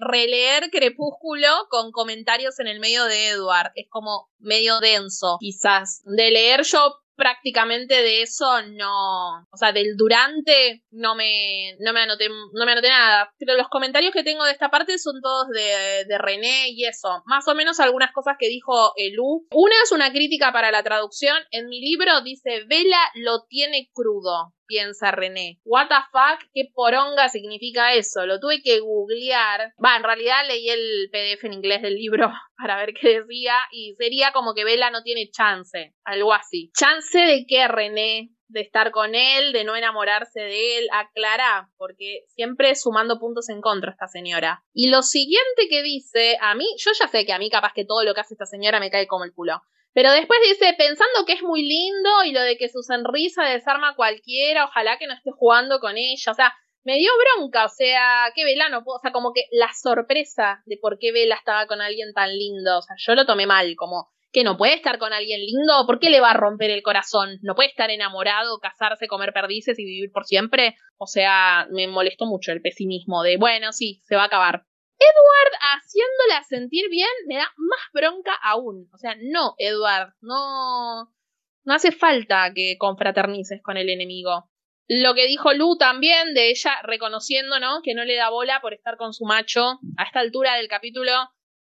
releer 0.01 0.71
Crepúsculo 0.71 1.49
con 1.69 1.91
comentarios 1.93 2.61
en 2.61 2.69
el 2.69 2.81
medio 2.81 3.05
de 3.07 3.31
Edward, 3.31 3.73
es 3.75 3.89
como 3.89 4.29
medio 4.39 4.79
denso, 4.81 5.39
quizás. 5.41 6.03
De 6.05 6.31
leer 6.31 6.63
yo 6.65 6.95
prácticamente 7.17 7.95
de 7.95 8.23
eso 8.23 8.63
no, 8.63 9.41
o 9.51 9.57
sea, 9.57 9.73
del 9.73 9.97
durante 9.97 10.85
no 10.91 11.15
me, 11.15 11.77
no 11.81 11.93
me 11.93 12.01
anoté, 12.01 12.29
no 12.29 12.65
me 12.67 12.73
anoté 12.73 12.89
nada. 12.89 13.33
Pero 13.39 13.57
los 13.57 13.69
comentarios 13.69 14.13
que 14.13 14.23
tengo 14.23 14.45
de 14.45 14.53
esta 14.53 14.71
parte 14.71 14.99
son 14.99 15.21
todos 15.21 15.49
de, 15.49 16.05
de 16.07 16.19
René 16.19 16.69
y 16.71 16.85
eso. 16.85 17.23
Más 17.27 17.47
o 17.49 17.55
menos 17.55 17.81
algunas 17.81 18.13
cosas 18.13 18.37
que 18.39 18.49
dijo 18.49 18.93
Elu. 18.97 19.47
Una 19.51 19.75
es 19.85 19.93
una 19.93 20.13
crítica 20.13 20.53
para 20.53 20.71
la 20.71 20.83
traducción. 20.83 21.37
En 21.51 21.69
mi 21.69 21.81
libro 21.81 22.21
dice, 22.23 22.65
Vela 22.67 23.01
lo 23.15 23.45
tiene 23.49 23.91
crudo 23.93 24.56
piensa 24.67 25.11
René. 25.11 25.61
What 25.65 25.89
the 25.89 25.95
fuck, 26.13 26.49
qué 26.53 26.71
poronga 26.75 27.29
significa 27.29 27.95
eso. 27.95 28.27
Lo 28.27 28.41
tuve 28.41 28.63
que 28.63 28.81
googlear. 28.81 29.73
Va, 29.83 29.97
en 29.97 30.03
realidad 30.03 30.47
leí 30.47 30.69
el 30.69 31.09
PDF 31.11 31.45
en 31.45 31.53
inglés 31.55 31.83
del 31.83 31.95
libro 31.95 32.31
para 32.57 32.77
ver 32.77 32.95
qué 32.95 33.21
decía 33.21 33.57
y 33.71 33.95
sería 33.97 34.33
como 34.33 34.55
que 34.55 34.65
Vela 34.65 34.91
no 34.91 35.03
tiene 35.03 35.31
chance, 35.31 35.95
algo 36.05 36.33
así. 36.33 36.71
¿Chance 36.77 37.19
de 37.19 37.47
qué, 37.47 37.69
René? 37.69 38.31
de 38.49 38.61
estar 38.61 38.91
con 38.91 39.15
él, 39.15 39.53
de 39.53 39.65
no 39.65 39.77
enamorarse 39.77 40.41
de 40.41 40.79
él, 40.79 40.89
aclara, 40.93 41.71
porque 41.77 42.25
siempre 42.29 42.75
sumando 42.75 43.19
puntos 43.19 43.49
en 43.49 43.61
contra 43.61 43.91
esta 43.91 44.07
señora. 44.07 44.65
Y 44.73 44.89
lo 44.89 45.03
siguiente 45.03 45.69
que 45.69 45.83
dice, 45.83 46.39
a 46.41 46.55
mí, 46.55 46.67
yo 46.79 46.93
ya 46.99 47.09
sé 47.09 47.27
que 47.27 47.33
a 47.33 47.39
mí 47.39 47.51
capaz 47.51 47.73
que 47.75 47.85
todo 47.85 48.05
lo 48.05 48.15
que 48.15 48.21
hace 48.21 48.35
esta 48.35 48.47
señora 48.47 48.81
me 48.81 48.91
cae 48.91 49.07
como 49.07 49.25
el 49.25 49.35
culo. 49.35 49.63
Pero 49.97 50.13
después 50.13 50.39
dice, 50.47 50.75
pensando 50.77 51.25
que 51.27 51.33
es 51.33 51.43
muy 51.43 51.63
lindo 51.63 52.23
y 52.27 52.33
lo 52.33 52.43
de 52.43 52.59
que 52.59 52.69
su 52.69 52.83
sonrisa 52.83 53.45
desarma 53.45 53.89
a 53.89 53.95
cualquiera, 53.95 54.67
ojalá 54.67 54.99
que 54.99 55.07
no 55.07 55.15
esté 55.15 55.31
jugando 55.31 55.81
con 55.81 55.97
ella. 55.97 56.33
O 56.33 56.35
sea, 56.35 56.53
me 56.85 56.99
dio 56.99 57.11
bronca, 57.35 57.65
o 57.65 57.71
sea, 57.71 58.31
que 58.35 58.45
Vela 58.45 58.69
no 58.69 58.85
puedo, 58.85 58.99
o 58.99 59.01
sea, 59.01 59.11
como 59.11 59.33
que 59.33 59.45
la 59.53 59.71
sorpresa 59.73 60.63
de 60.67 60.77
por 60.77 60.99
qué 60.99 61.13
Vela 61.13 61.37
estaba 61.37 61.67
con 61.67 61.81
alguien 61.81 62.13
tan 62.13 62.29
lindo, 62.37 62.77
o 62.77 62.83
sea, 62.83 62.95
yo 62.99 63.15
lo 63.15 63.25
tomé 63.25 63.47
mal, 63.47 63.75
como 63.75 64.11
que 64.33 64.45
no 64.45 64.59
puede 64.59 64.75
estar 64.75 64.99
con 64.99 65.15
alguien 65.15 65.41
lindo, 65.41 65.87
¿por 65.87 65.99
qué 65.99 66.11
le 66.11 66.21
va 66.21 66.33
a 66.33 66.37
romper 66.37 66.69
el 66.69 66.83
corazón? 66.83 67.39
¿No 67.41 67.55
puede 67.55 67.71
estar 67.71 67.91
enamorado, 67.91 68.59
casarse, 68.59 69.09
comer 69.09 69.33
perdices 69.33 69.79
y 69.79 69.85
vivir 69.87 70.13
por 70.13 70.27
siempre? 70.27 70.77
O 70.99 71.07
sea, 71.07 71.69
me 71.71 71.89
molestó 71.89 72.27
mucho 72.27 72.53
el 72.53 72.61
pesimismo 72.61 73.23
de, 73.23 73.39
bueno, 73.39 73.73
sí, 73.73 74.03
se 74.05 74.15
va 74.15 74.25
a 74.25 74.27
acabar. 74.27 74.67
Edward 74.99 75.59
haciéndola 75.61 76.43
sentir 76.45 76.89
bien 76.91 77.09
me 77.27 77.37
da 77.37 77.53
más 77.57 77.81
bronca 77.93 78.35
aún. 78.43 78.89
O 78.93 78.99
sea, 78.99 79.17
no, 79.21 79.55
Edward, 79.59 80.15
no, 80.21 81.13
no 81.65 81.75
hace 81.75 81.93
falta 81.93 82.53
que 82.55 82.77
confraternices 82.79 83.63
con 83.63 83.77
el 83.77 83.91
enemigo. 83.91 84.49
Lo 84.89 85.15
que 85.15 85.27
dijo 85.27 85.53
Lu 85.53 85.77
también 85.77 86.33
de 86.33 86.51
ella 86.51 86.81
reconociendo, 86.85 87.59
¿no? 87.59 87.83
Que 87.83 87.95
no 87.95 88.05
le 88.05 88.15
da 88.15 88.31
bola 88.31 88.61
por 88.61 88.73
estar 88.73 88.97
con 88.97 89.13
su 89.13 89.25
macho. 89.25 89.81
A 89.97 90.05
esta 90.05 90.21
altura 90.21 90.55
del 90.55 90.69
capítulo 90.69 91.13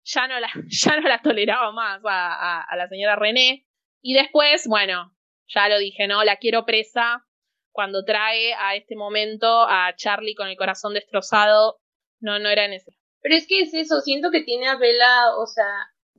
ya 0.04 0.28
no 0.28 0.40
la, 0.40 0.50
ya 0.70 1.00
no 1.00 1.08
la 1.08 1.22
toleraba 1.22 1.72
más 1.72 2.02
a, 2.04 2.76
la 2.76 2.88
señora 2.88 3.16
René. 3.16 3.66
Y 4.02 4.16
después, 4.16 4.68
bueno, 4.68 5.16
ya 5.48 5.70
lo 5.70 5.78
dije, 5.78 6.08
¿no? 6.08 6.24
La 6.24 6.38
quiero 6.38 6.66
presa 6.66 7.28
cuando 7.72 8.04
trae 8.04 8.54
a 8.56 8.76
este 8.76 8.96
momento 8.96 9.68
a 9.70 9.94
Charlie 9.96 10.36
con 10.36 10.48
el 10.48 10.58
corazón 10.58 10.94
destrozado. 10.94 11.80
No, 12.20 12.40
no 12.40 12.50
era 12.50 12.68
necesario. 12.68 13.01
Pero 13.22 13.36
es 13.36 13.48
que 13.48 13.62
es 13.62 13.74
eso, 13.74 14.02
siento 14.02 14.32
que 14.32 14.42
tiene 14.42 14.68
a 14.68 14.78
Bella, 14.78 15.36
o 15.38 15.46
sea, 15.46 15.68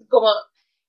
como 0.08 0.28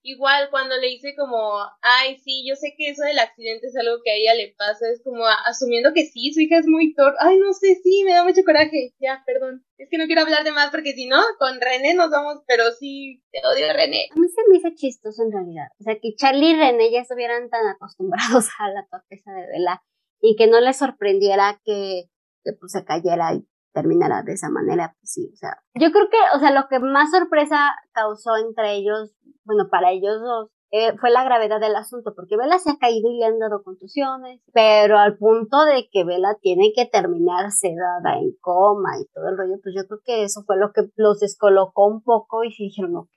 igual 0.04 0.50
cuando 0.52 0.76
le 0.78 0.88
dice 0.88 1.16
como, 1.18 1.60
ay, 1.82 2.18
sí, 2.18 2.46
yo 2.48 2.56
sé 2.56 2.76
que 2.78 2.90
eso 2.90 3.04
del 3.04 3.20
accidente 3.20 3.68
es 3.68 3.76
algo 3.78 4.02
que 4.04 4.12
a 4.12 4.16
ella 4.16 4.36
le 4.36 4.54
pasa, 4.58 4.90
es 4.92 5.02
como 5.02 5.26
asumiendo 5.46 5.94
que 5.94 6.06
sí, 6.06 6.32
su 6.34 6.42
hija 6.42 6.58
es 6.58 6.68
muy 6.68 6.94
torpe, 6.94 7.18
ay, 7.22 7.38
no 7.40 7.54
sé, 7.54 7.80
sí, 7.82 8.04
me 8.04 8.14
da 8.14 8.24
mucho 8.24 8.44
coraje, 8.46 8.94
ya, 9.00 9.24
perdón, 9.26 9.66
es 9.78 9.90
que 9.90 9.98
no 9.98 10.06
quiero 10.06 10.22
hablar 10.22 10.44
de 10.44 10.52
más 10.52 10.72
porque 10.72 10.92
si 10.92 11.08
no, 11.08 11.22
con 11.40 11.60
René 11.62 11.94
nos 11.94 12.12
vamos, 12.12 12.44
pero 12.46 12.72
sí, 12.72 13.24
te 13.32 13.40
odio 13.48 13.72
René. 13.74 14.10
A 14.12 14.20
mí 14.20 14.28
se 14.28 14.42
me 14.50 14.58
hizo 14.58 14.70
chistoso 14.76 15.24
en 15.24 15.32
realidad, 15.32 15.68
o 15.80 15.84
sea, 15.84 15.96
que 16.00 16.16
Charlie 16.16 16.52
y 16.52 16.56
René 16.56 16.92
ya 16.92 17.02
estuvieran 17.02 17.50
tan 17.50 17.66
acostumbrados 17.68 18.48
a 18.60 18.70
la 18.70 18.86
torpeza 18.92 19.32
de 19.32 19.48
Bella 19.48 19.82
y 20.20 20.36
que 20.36 20.48
no 20.48 20.60
les 20.60 20.78
sorprendiera 20.78 21.62
que, 21.64 22.04
que 22.44 22.52
pues 22.54 22.74
se 22.74 22.84
cayera 22.84 23.34
y 23.36 23.48
terminará 23.74 24.24
de 24.24 24.34
esa 24.34 24.50
manera, 24.50 24.96
pues 25.00 25.12
sí, 25.12 25.30
o 25.34 25.36
sea, 25.36 25.58
yo 25.76 25.92
creo 25.92 26.10
que, 26.10 26.18
o 26.36 26.40
sea, 26.40 26.52
lo 26.52 26.68
que 26.70 26.80
más 26.80 27.12
sorpresa 27.12 27.76
causó 27.92 28.38
entre 28.38 28.76
ellos, 28.76 29.16
bueno, 29.46 29.68
para 29.70 29.92
ellos 29.92 30.22
dos, 30.22 30.50
eh, 30.76 30.98
fue 30.98 31.12
la 31.12 31.24
gravedad 31.24 31.60
del 31.60 31.76
asunto, 31.76 32.14
porque 32.16 32.36
Vela 32.36 32.58
se 32.58 32.72
ha 32.72 32.78
caído 32.78 33.12
y 33.12 33.20
le 33.20 33.26
han 33.26 33.38
dado 33.38 33.62
contusiones, 33.64 34.42
pero 34.54 34.98
al 34.98 35.18
punto 35.18 35.66
de 35.66 35.88
que 35.92 36.04
Vela 36.04 36.36
tiene 36.42 36.72
que 36.76 36.88
terminar 36.88 37.52
sedada 37.52 38.18
en 38.18 38.36
coma 38.42 38.98
y 39.00 39.06
todo 39.14 39.30
el 39.30 39.38
rollo, 39.38 39.60
pues 39.62 39.76
yo 39.76 39.88
creo 39.88 40.00
que 40.04 40.24
eso 40.24 40.42
fue 40.48 40.58
lo 40.58 40.72
que 40.72 40.90
los 40.96 41.20
descolocó 41.20 41.86
un 41.86 42.02
poco 42.02 42.44
y 42.44 42.52
se 42.52 42.64
dijeron, 42.64 42.96
ok, 42.96 43.14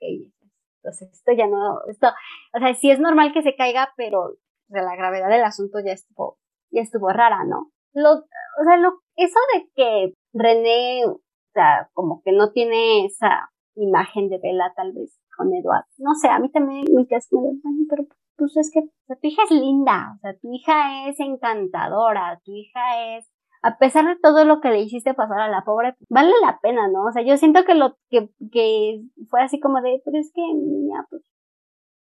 entonces 0.83 1.09
esto 1.11 1.31
ya 1.33 1.47
no, 1.47 1.81
esto, 1.89 2.07
o 2.53 2.59
sea, 2.59 2.75
sí 2.75 2.91
es 2.91 2.99
normal 2.99 3.33
que 3.33 3.41
se 3.41 3.55
caiga, 3.55 3.89
pero 3.97 4.35
de 4.67 4.81
la 4.81 4.95
gravedad 4.95 5.29
del 5.29 5.43
asunto 5.43 5.79
ya 5.83 5.93
estuvo, 5.93 6.37
ya 6.69 6.81
estuvo 6.81 7.09
rara, 7.09 7.43
¿no? 7.43 7.71
Lo, 7.93 8.11
o 8.11 8.63
sea, 8.65 8.77
lo, 8.77 8.99
eso 9.15 9.39
de 9.55 9.67
que 9.75 10.13
René, 10.33 11.05
o 11.05 11.21
sea, 11.53 11.89
como 11.93 12.21
que 12.23 12.31
no 12.31 12.51
tiene 12.51 13.05
esa 13.05 13.49
imagen 13.75 14.29
de 14.29 14.39
Bella 14.39 14.73
tal 14.75 14.93
vez 14.93 15.19
con 15.35 15.53
Eduard. 15.53 15.85
No 15.97 16.13
sé, 16.15 16.29
a 16.29 16.39
mí 16.39 16.51
también 16.51 16.85
me 16.93 17.07
queda 17.07 17.19
como 17.29 17.53
pero 17.89 18.05
pues 18.37 18.55
es 18.57 18.71
que 18.71 18.81
tu 18.81 19.27
hija 19.27 19.43
es 19.43 19.51
linda, 19.51 20.13
o 20.15 20.19
sea, 20.19 20.37
tu 20.37 20.53
hija 20.53 21.09
es 21.09 21.19
encantadora, 21.19 22.39
tu 22.45 22.51
hija 22.53 23.17
es, 23.17 23.27
a 23.63 23.77
pesar 23.77 24.05
de 24.05 24.19
todo 24.21 24.45
lo 24.45 24.61
que 24.61 24.69
le 24.69 24.81
hiciste 24.81 25.15
pasar 25.15 25.39
a 25.39 25.49
la 25.49 25.63
pobre, 25.63 25.95
vale 26.09 26.31
la 26.41 26.59
pena, 26.61 26.87
¿no? 26.87 27.05
O 27.05 27.11
sea, 27.11 27.23
yo 27.23 27.35
siento 27.37 27.65
que 27.65 27.73
lo 27.73 27.97
que, 28.09 28.29
que 28.51 29.01
fue 29.29 29.41
así 29.41 29.59
como 29.59 29.81
de, 29.81 30.01
pero 30.05 30.19
es 30.19 30.31
que 30.33 30.41
niña, 30.41 31.05
pues, 31.09 31.23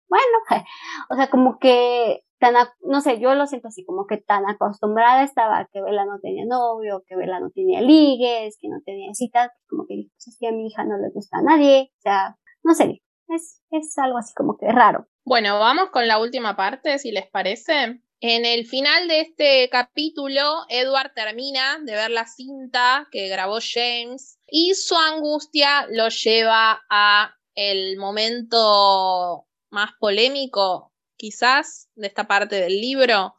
bueno, 0.08 0.24
o 1.10 1.16
sea, 1.16 1.30
como 1.30 1.58
que 1.58 2.22
tan, 2.38 2.54
no 2.80 3.00
sé, 3.00 3.18
yo 3.20 3.34
lo 3.34 3.46
siento 3.46 3.68
así, 3.68 3.84
como 3.84 4.06
que 4.06 4.18
tan 4.18 4.48
acostumbrada 4.48 5.22
estaba 5.22 5.68
que 5.72 5.80
Vela 5.80 6.04
no 6.04 6.18
tenía 6.20 6.44
novio, 6.46 7.02
que 7.06 7.16
Vela 7.16 7.40
no 7.40 7.50
tenía 7.50 7.80
ligues, 7.80 8.56
que 8.60 8.68
no 8.68 8.80
tenía 8.84 9.12
citas, 9.14 9.50
como 9.68 9.86
que 9.86 10.08
pues 10.12 10.28
es 10.28 10.36
que 10.38 10.48
a 10.48 10.52
mi 10.52 10.66
hija 10.66 10.84
no 10.84 10.98
le 10.98 11.10
gusta 11.10 11.38
a 11.38 11.42
nadie, 11.42 11.90
o 11.98 12.00
sea, 12.00 12.36
no 12.62 12.74
sé, 12.74 13.02
es, 13.28 13.62
es 13.70 13.98
algo 13.98 14.18
así 14.18 14.34
como 14.34 14.56
que 14.56 14.68
raro. 14.68 15.06
Bueno, 15.24 15.58
vamos 15.58 15.90
con 15.90 16.06
la 16.06 16.18
última 16.18 16.56
parte, 16.56 16.98
si 16.98 17.10
les 17.10 17.28
parece. 17.28 18.00
En 18.20 18.46
el 18.46 18.64
final 18.64 19.08
de 19.08 19.20
este 19.20 19.68
capítulo, 19.70 20.42
Edward 20.68 21.12
termina 21.14 21.78
de 21.80 21.92
ver 21.92 22.10
la 22.10 22.26
cinta 22.26 23.08
que 23.10 23.28
grabó 23.28 23.58
James 23.60 24.38
y 24.46 24.74
su 24.74 24.96
angustia 24.96 25.86
lo 25.90 26.08
lleva 26.08 26.82
a 26.88 27.34
el 27.54 27.98
momento 27.98 29.46
más 29.70 29.90
polémico 29.98 30.92
quizás 31.16 31.88
de 31.94 32.06
esta 32.06 32.26
parte 32.26 32.56
del 32.56 32.80
libro 32.80 33.34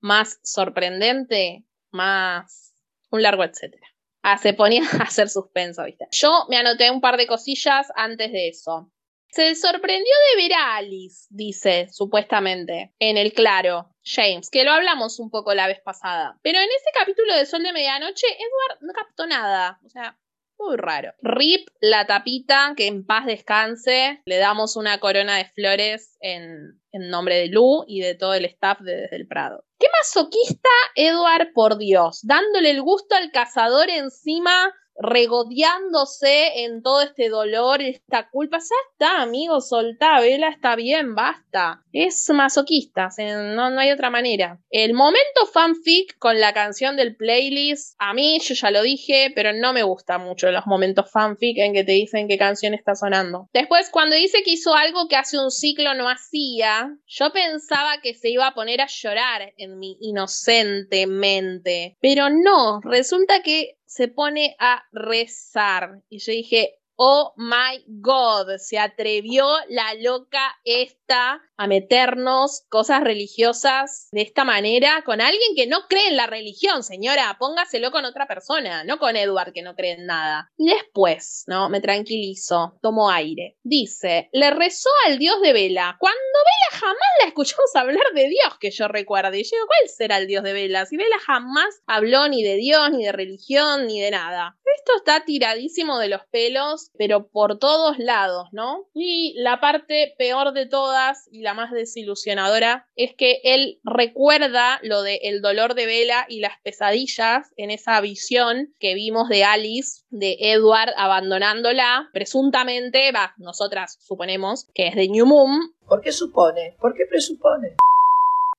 más 0.00 0.40
sorprendente, 0.42 1.64
más 1.90 2.74
un 3.10 3.22
largo 3.22 3.44
etcétera. 3.44 3.86
Ah, 4.22 4.38
se 4.38 4.52
ponía 4.52 4.82
a 5.00 5.04
hacer 5.04 5.28
suspenso, 5.28 5.84
¿viste? 5.84 6.06
Yo 6.12 6.46
me 6.48 6.56
anoté 6.56 6.90
un 6.90 7.00
par 7.00 7.16
de 7.16 7.26
cosillas 7.26 7.88
antes 7.94 8.32
de 8.32 8.48
eso. 8.48 8.92
Se 9.28 9.54
sorprendió 9.54 10.12
de 10.30 10.42
ver 10.42 10.52
a 10.54 10.76
Alice, 10.76 11.26
dice, 11.30 11.88
supuestamente, 11.92 12.92
en 12.98 13.16
el 13.16 13.32
claro, 13.32 13.94
James, 14.02 14.50
que 14.50 14.64
lo 14.64 14.72
hablamos 14.72 15.20
un 15.20 15.30
poco 15.30 15.54
la 15.54 15.68
vez 15.68 15.80
pasada. 15.80 16.36
Pero 16.42 16.58
en 16.58 16.64
ese 16.68 16.90
capítulo 16.98 17.36
de 17.36 17.46
Sol 17.46 17.62
de 17.62 17.72
Medianoche, 17.72 18.26
Edward 18.26 18.78
no 18.80 18.92
captó 18.92 19.28
nada. 19.28 19.78
O 19.86 19.88
sea, 19.88 20.18
muy 20.60 20.76
raro. 20.76 21.12
Rip, 21.22 21.68
la 21.80 22.06
tapita, 22.06 22.74
que 22.76 22.86
en 22.86 23.04
paz 23.04 23.26
descanse. 23.26 24.20
Le 24.24 24.36
damos 24.36 24.76
una 24.76 24.98
corona 25.00 25.36
de 25.36 25.46
flores 25.46 26.16
en, 26.20 26.80
en 26.92 27.10
nombre 27.10 27.36
de 27.36 27.48
Lu 27.48 27.84
y 27.86 28.00
de 28.00 28.14
todo 28.14 28.34
el 28.34 28.44
staff 28.44 28.80
de 28.80 28.96
Desde 28.96 29.16
el 29.16 29.26
Prado. 29.26 29.64
Qué 29.78 29.86
masoquista, 29.98 30.68
Edward, 30.94 31.52
por 31.54 31.78
Dios, 31.78 32.20
dándole 32.22 32.70
el 32.70 32.82
gusto 32.82 33.14
al 33.14 33.30
cazador 33.32 33.88
encima 33.88 34.74
regodeándose 35.00 36.64
en 36.64 36.82
todo 36.82 37.02
este 37.02 37.28
dolor, 37.28 37.82
esta 37.82 38.28
culpa. 38.28 38.58
Ya 38.58 38.76
está, 38.92 39.22
amigo, 39.22 39.60
soltá, 39.60 40.20
Vela 40.20 40.48
está 40.48 40.76
bien, 40.76 41.14
basta. 41.14 41.82
Es 41.92 42.28
masoquista, 42.30 43.08
no, 43.18 43.70
no 43.70 43.80
hay 43.80 43.90
otra 43.90 44.10
manera. 44.10 44.60
El 44.70 44.94
momento 44.94 45.46
fanfic 45.52 46.18
con 46.18 46.38
la 46.38 46.52
canción 46.52 46.96
del 46.96 47.16
playlist, 47.16 47.94
a 47.98 48.14
mí, 48.14 48.38
yo 48.40 48.54
ya 48.54 48.70
lo 48.70 48.82
dije, 48.82 49.32
pero 49.34 49.52
no 49.52 49.72
me 49.72 49.82
gusta 49.82 50.18
mucho 50.18 50.50
los 50.50 50.66
momentos 50.66 51.10
fanfic 51.10 51.58
en 51.58 51.72
que 51.72 51.84
te 51.84 51.92
dicen 51.92 52.28
qué 52.28 52.38
canción 52.38 52.74
está 52.74 52.94
sonando. 52.94 53.48
Después, 53.52 53.88
cuando 53.90 54.16
dice 54.16 54.42
que 54.44 54.52
hizo 54.52 54.74
algo 54.74 55.08
que 55.08 55.16
hace 55.16 55.38
un 55.38 55.50
ciclo 55.50 55.94
no 55.94 56.08
hacía, 56.08 56.96
yo 57.06 57.32
pensaba 57.32 58.00
que 58.02 58.14
se 58.14 58.30
iba 58.30 58.46
a 58.46 58.54
poner 58.54 58.80
a 58.80 58.86
llorar 58.86 59.52
en 59.56 59.78
mi 59.78 59.96
inocente 60.00 61.06
mente. 61.06 61.96
Pero 62.00 62.28
no, 62.30 62.80
resulta 62.82 63.42
que 63.42 63.79
se 63.90 64.06
pone 64.06 64.54
a 64.60 64.84
rezar. 64.92 66.04
Y 66.08 66.18
yo 66.18 66.32
dije, 66.32 66.78
oh 66.94 67.34
my 67.36 67.84
god, 67.88 68.58
se 68.58 68.78
atrevió 68.78 69.48
la 69.68 69.94
loca 69.94 70.56
esta 70.64 71.42
a 71.60 71.66
meternos 71.66 72.62
cosas 72.70 73.02
religiosas 73.02 74.08
de 74.12 74.22
esta 74.22 74.44
manera 74.44 75.02
con 75.04 75.20
alguien 75.20 75.54
que 75.54 75.66
no 75.66 75.88
cree 75.90 76.08
en 76.08 76.16
la 76.16 76.26
religión, 76.26 76.82
señora, 76.82 77.36
póngaselo 77.38 77.90
con 77.90 78.06
otra 78.06 78.26
persona, 78.26 78.82
no 78.84 78.98
con 78.98 79.14
Edward 79.14 79.52
que 79.52 79.60
no 79.60 79.76
cree 79.76 79.92
en 79.92 80.06
nada. 80.06 80.50
Y 80.56 80.70
después, 80.70 81.44
¿no? 81.48 81.68
Me 81.68 81.82
tranquilizo, 81.82 82.78
tomo 82.80 83.10
aire. 83.10 83.58
Dice, 83.62 84.30
le 84.32 84.50
rezó 84.52 84.88
al 85.06 85.18
dios 85.18 85.42
de 85.42 85.52
Vela. 85.52 85.98
Cuando 86.00 86.18
Vela 86.18 86.80
jamás 86.80 87.10
la 87.20 87.28
escuchamos 87.28 87.76
hablar 87.76 88.06
de 88.14 88.30
Dios, 88.30 88.56
que 88.58 88.70
yo 88.70 88.88
recuerde. 88.88 89.40
Y 89.40 89.44
yo, 89.44 89.58
¿cuál 89.66 89.90
será 89.90 90.16
el 90.16 90.28
dios 90.28 90.42
de 90.42 90.54
Vela? 90.54 90.86
Si 90.86 90.96
Vela 90.96 91.18
jamás 91.18 91.82
habló 91.86 92.26
ni 92.28 92.42
de 92.42 92.54
Dios, 92.54 92.90
ni 92.90 93.04
de 93.04 93.12
religión, 93.12 93.86
ni 93.86 94.00
de 94.00 94.10
nada. 94.10 94.56
Esto 94.78 94.92
está 94.96 95.26
tiradísimo 95.26 95.98
de 95.98 96.08
los 96.08 96.22
pelos, 96.30 96.90
pero 96.96 97.28
por 97.28 97.58
todos 97.58 97.98
lados, 97.98 98.48
¿no? 98.52 98.88
Y 98.94 99.34
la 99.36 99.60
parte 99.60 100.14
peor 100.16 100.54
de 100.54 100.64
todas 100.64 101.28
y 101.30 101.42
la 101.42 101.49
más 101.54 101.70
desilusionadora 101.72 102.86
es 102.96 103.14
que 103.14 103.40
él 103.44 103.80
recuerda 103.84 104.78
lo 104.82 105.02
del 105.02 105.18
el 105.22 105.42
dolor 105.42 105.74
de 105.74 105.86
Vela 105.86 106.26
y 106.28 106.40
las 106.40 106.58
pesadillas 106.62 107.52
en 107.56 107.70
esa 107.70 108.00
visión 108.00 108.74
que 108.78 108.94
vimos 108.94 109.28
de 109.28 109.44
Alice, 109.44 110.02
de 110.10 110.36
Edward 110.40 110.92
abandonándola, 110.96 112.08
presuntamente, 112.12 113.12
va, 113.12 113.34
nosotras 113.38 113.98
suponemos 114.00 114.68
que 114.74 114.88
es 114.88 114.94
de 114.94 115.08
New 115.08 115.26
Moon. 115.26 115.74
¿Por 115.86 116.00
qué 116.00 116.12
supone? 116.12 116.76
¿Por 116.80 116.94
qué 116.94 117.04
presupone? 117.08 117.76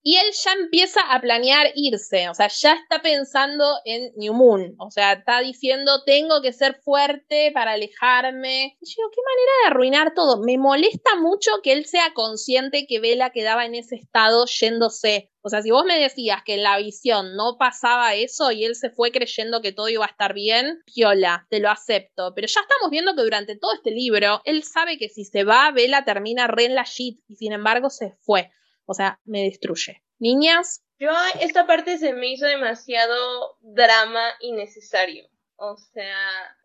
Y 0.04 0.18
él 0.18 0.32
ya 0.32 0.54
empieza 0.54 1.02
a 1.02 1.22
planear 1.22 1.72
irse, 1.76 2.30
o 2.30 2.34
sea, 2.34 2.48
ya 2.48 2.74
está 2.74 3.02
pensando 3.02 3.66
en 3.86 4.12
New 4.16 4.34
Moon, 4.34 4.76
o 4.80 4.90
sea, 4.90 5.14
está 5.14 5.42
diciendo, 5.42 6.04
tengo 6.06 6.42
que 6.42 6.54
ser 6.54 6.80
fuerte 6.84 7.52
para 7.54 7.74
alejarme. 7.74 8.78
Y 8.82 8.86
yo, 8.86 9.04
qué 9.12 9.22
manera 9.22 9.52
de 9.64 9.68
arruinar 9.70 10.14
todo. 10.14 10.42
Me 10.42 10.58
molesta 10.58 11.16
mucho 11.18 11.52
que 11.64 11.74
él 11.74 11.86
sea 11.86 12.14
consciente 12.14 12.86
que 12.88 13.00
Vela 13.00 13.32
quedaba 13.32 13.66
en 13.66 13.76
ese 13.76 13.96
estado 13.96 14.46
yéndose. 14.46 15.32
O 15.44 15.50
sea, 15.50 15.62
si 15.62 15.72
vos 15.72 15.86
me 15.86 16.00
decías 16.00 16.42
que 16.46 16.56
en 16.56 16.64
la 16.64 16.78
visión 16.78 17.36
no 17.36 17.58
pasaba 17.58 18.14
eso 18.14 18.52
y 18.52 18.64
él 18.66 18.76
se 18.76 18.92
fue 18.92 19.12
creyendo 19.12 19.62
que 19.62 19.72
todo 19.72 19.90
iba 19.90 20.06
a 20.06 20.10
estar 20.10 20.34
bien, 20.34 20.82
piola, 20.86 21.48
te 21.50 21.60
lo 21.60 21.70
acepto. 21.70 22.34
Pero 22.36 22.48
ya 22.48 22.62
estamos 22.62 22.92
viendo 22.92 23.16
que 23.16 23.24
durante 23.24 23.58
todo 23.58 23.74
este 23.74 23.92
libro, 23.92 24.42
él 24.46 24.64
sabe 24.64 24.98
que 24.98 25.10
si 25.10 25.26
se 25.26 25.44
va, 25.44 25.72
Vela 25.72 26.06
termina 26.06 26.48
re 26.48 26.66
en 26.66 26.76
la 26.76 26.84
shit 26.84 27.20
y 27.28 27.36
sin 27.36 27.54
embargo 27.54 27.90
se 27.90 28.16
fue. 28.22 28.52
O 28.86 28.94
sea, 28.94 29.20
me 29.26 29.44
destruye. 29.44 30.04
Niñas. 30.20 30.84
Yo, 31.00 31.10
esta 31.40 31.66
parte 31.66 31.98
se 31.98 32.14
me 32.14 32.28
hizo 32.32 32.46
demasiado 32.46 33.58
drama 33.62 34.22
innecesario. 34.40 35.31
O 35.64 35.78
sea, 35.78 36.18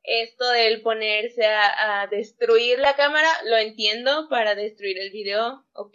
esto 0.04 0.48
del 0.52 0.80
ponerse 0.80 1.44
a, 1.44 2.06
destruir 2.10 2.78
la 2.78 2.96
cámara, 2.96 3.28
lo 3.44 3.58
entiendo 3.58 4.26
para 4.30 4.54
destruir 4.54 4.98
el 4.98 5.10
video, 5.10 5.66
ok. 5.74 5.92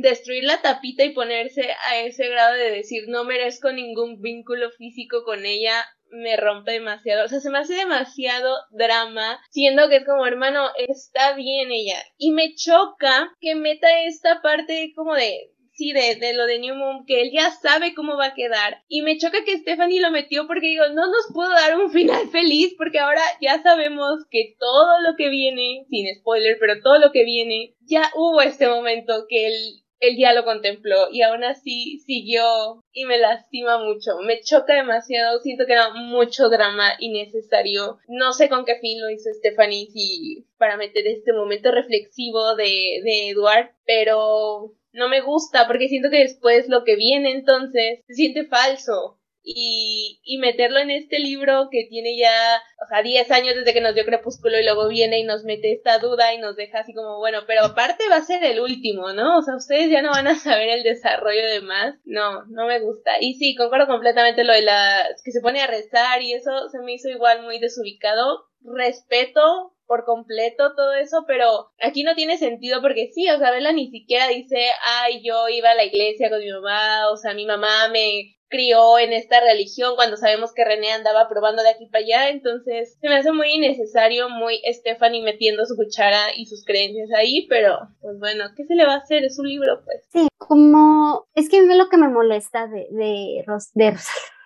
Destruir 0.00 0.42
la 0.42 0.60
tapita 0.60 1.04
y 1.04 1.10
ponerse 1.10 1.70
a 1.86 2.00
ese 2.00 2.28
grado 2.28 2.54
de 2.54 2.72
decir 2.72 3.04
no 3.06 3.22
merezco 3.22 3.70
ningún 3.70 4.20
vínculo 4.20 4.72
físico 4.72 5.22
con 5.22 5.46
ella, 5.46 5.84
me 6.10 6.36
rompe 6.36 6.72
demasiado. 6.72 7.26
O 7.26 7.28
sea, 7.28 7.38
se 7.38 7.48
me 7.48 7.58
hace 7.58 7.74
demasiado 7.74 8.56
drama, 8.72 9.40
siendo 9.50 9.88
que 9.88 9.98
es 9.98 10.04
como, 10.04 10.26
hermano, 10.26 10.68
está 10.88 11.36
bien 11.36 11.70
ella. 11.70 12.02
Y 12.18 12.32
me 12.32 12.56
choca 12.56 13.32
que 13.40 13.54
meta 13.54 14.02
esta 14.02 14.42
parte 14.42 14.92
como 14.96 15.14
de, 15.14 15.52
de, 15.90 16.34
lo 16.34 16.46
de 16.46 16.60
New 16.60 16.76
Moon, 16.76 17.04
que 17.04 17.22
él 17.22 17.30
ya 17.32 17.50
sabe 17.50 17.94
cómo 17.94 18.16
va 18.16 18.26
a 18.26 18.34
quedar. 18.34 18.82
Y 18.88 19.02
me 19.02 19.18
choca 19.18 19.44
que 19.44 19.58
Stephanie 19.58 20.00
lo 20.00 20.12
metió 20.12 20.46
porque 20.46 20.68
digo, 20.68 20.84
no 20.90 21.08
nos 21.08 21.26
puedo 21.34 21.50
dar 21.50 21.76
un 21.76 21.90
final 21.92 22.28
feliz 22.30 22.74
porque 22.78 23.00
ahora 23.00 23.22
ya 23.40 23.60
sabemos 23.62 24.24
que 24.30 24.54
todo 24.60 25.00
lo 25.00 25.16
que 25.16 25.28
viene, 25.28 25.84
sin 25.90 26.06
spoiler, 26.14 26.56
pero 26.60 26.80
todo 26.80 26.98
lo 26.98 27.10
que 27.10 27.24
viene, 27.24 27.74
ya 27.80 28.08
hubo 28.14 28.40
este 28.40 28.68
momento 28.68 29.26
que 29.28 29.48
él 29.48 29.82
él 30.02 30.16
ya 30.18 30.34
lo 30.34 30.44
contempló 30.44 31.06
y 31.12 31.22
aún 31.22 31.44
así 31.44 32.00
siguió 32.00 32.82
y 32.92 33.04
me 33.04 33.18
lastima 33.18 33.78
mucho. 33.78 34.18
Me 34.26 34.40
choca 34.40 34.74
demasiado, 34.74 35.38
siento 35.38 35.64
que 35.64 35.74
era 35.74 35.90
mucho 35.94 36.48
drama 36.48 36.94
innecesario. 36.98 37.98
No 38.08 38.32
sé 38.32 38.48
con 38.48 38.64
qué 38.64 38.80
fin 38.80 39.00
lo 39.00 39.10
hizo 39.10 39.30
Stephanie, 39.32 39.86
si 39.92 40.44
para 40.58 40.76
meter 40.76 41.06
este 41.06 41.32
momento 41.32 41.70
reflexivo 41.70 42.56
de, 42.56 43.00
de 43.04 43.28
Edward, 43.30 43.70
pero 43.86 44.74
no 44.92 45.08
me 45.08 45.20
gusta 45.20 45.66
porque 45.66 45.88
siento 45.88 46.10
que 46.10 46.18
después 46.18 46.68
lo 46.68 46.84
que 46.84 46.96
viene 46.96 47.32
entonces 47.32 48.00
se 48.06 48.14
siente 48.14 48.46
falso. 48.46 49.18
Y, 49.44 50.20
y 50.22 50.38
meterlo 50.38 50.78
en 50.78 50.90
este 50.90 51.18
libro 51.18 51.68
que 51.70 51.86
tiene 51.88 52.16
ya, 52.16 52.62
o 52.84 52.86
sea, 52.88 53.02
10 53.02 53.30
años 53.32 53.56
desde 53.56 53.72
que 53.72 53.80
nos 53.80 53.94
dio 53.94 54.04
Crepúsculo 54.04 54.58
y 54.58 54.64
luego 54.64 54.88
viene 54.88 55.18
y 55.18 55.24
nos 55.24 55.42
mete 55.44 55.72
esta 55.72 55.98
duda 55.98 56.32
y 56.32 56.38
nos 56.38 56.54
deja 56.54 56.80
así 56.80 56.94
como, 56.94 57.18
bueno, 57.18 57.40
pero 57.46 57.64
aparte 57.64 58.08
va 58.08 58.16
a 58.16 58.24
ser 58.24 58.44
el 58.44 58.60
último, 58.60 59.12
¿no? 59.12 59.38
O 59.38 59.42
sea, 59.42 59.56
ustedes 59.56 59.90
ya 59.90 60.00
no 60.00 60.10
van 60.10 60.28
a 60.28 60.36
saber 60.36 60.68
el 60.68 60.82
desarrollo 60.84 61.44
de 61.44 61.60
más. 61.60 61.96
No, 62.04 62.44
no 62.46 62.66
me 62.66 62.80
gusta. 62.80 63.12
Y 63.20 63.34
sí, 63.34 63.56
concuerdo 63.56 63.86
completamente 63.86 64.44
lo 64.44 64.52
de 64.52 64.62
la 64.62 65.08
que 65.24 65.32
se 65.32 65.40
pone 65.40 65.60
a 65.60 65.66
rezar 65.66 66.22
y 66.22 66.32
eso 66.32 66.68
se 66.68 66.78
me 66.80 66.92
hizo 66.92 67.08
igual 67.08 67.42
muy 67.42 67.58
desubicado. 67.58 68.46
Respeto 68.64 69.72
por 69.86 70.04
completo 70.06 70.74
todo 70.74 70.94
eso, 70.94 71.24
pero 71.26 71.70
aquí 71.78 72.02
no 72.02 72.14
tiene 72.14 72.38
sentido 72.38 72.80
porque 72.80 73.10
sí, 73.12 73.28
o 73.28 73.38
sea, 73.38 73.50
Bella 73.50 73.72
ni 73.72 73.90
siquiera 73.90 74.28
dice, 74.28 74.68
ay, 74.80 75.20
yo 75.22 75.48
iba 75.50 75.70
a 75.70 75.74
la 75.74 75.84
iglesia 75.84 76.30
con 76.30 76.40
mi 76.40 76.50
mamá, 76.50 77.10
o 77.10 77.16
sea, 77.18 77.34
mi 77.34 77.44
mamá 77.44 77.88
me 77.92 78.36
crió 78.52 78.98
en 78.98 79.14
esta 79.14 79.40
religión 79.40 79.96
cuando 79.96 80.18
sabemos 80.18 80.52
que 80.52 80.64
René 80.64 80.92
andaba 80.92 81.26
probando 81.28 81.62
de 81.62 81.70
aquí 81.70 81.86
para 81.86 82.04
allá, 82.04 82.28
entonces 82.28 82.98
se 83.00 83.08
me 83.08 83.16
hace 83.16 83.32
muy 83.32 83.48
innecesario, 83.54 84.28
muy 84.28 84.60
Stephanie 84.70 85.24
metiendo 85.24 85.64
su 85.64 85.74
cuchara 85.74 86.36
y 86.36 86.44
sus 86.46 86.62
creencias 86.64 87.08
ahí, 87.16 87.46
pero 87.48 87.78
pues 88.02 88.18
bueno, 88.18 88.44
¿qué 88.54 88.64
se 88.66 88.74
le 88.74 88.86
va 88.86 88.94
a 88.94 88.98
hacer? 88.98 89.24
Es 89.24 89.38
un 89.38 89.48
libro, 89.48 89.82
pues. 89.84 90.06
Sí, 90.12 90.28
como 90.36 91.26
es 91.34 91.48
que 91.48 91.62
lo 91.62 91.88
que 91.88 91.96
me 91.96 92.08
molesta 92.08 92.66
de, 92.66 92.86
de, 92.90 93.44
de 93.74 93.96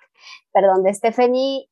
perdón, 0.52 0.84
de 0.84 0.94
Stephanie 0.94 1.68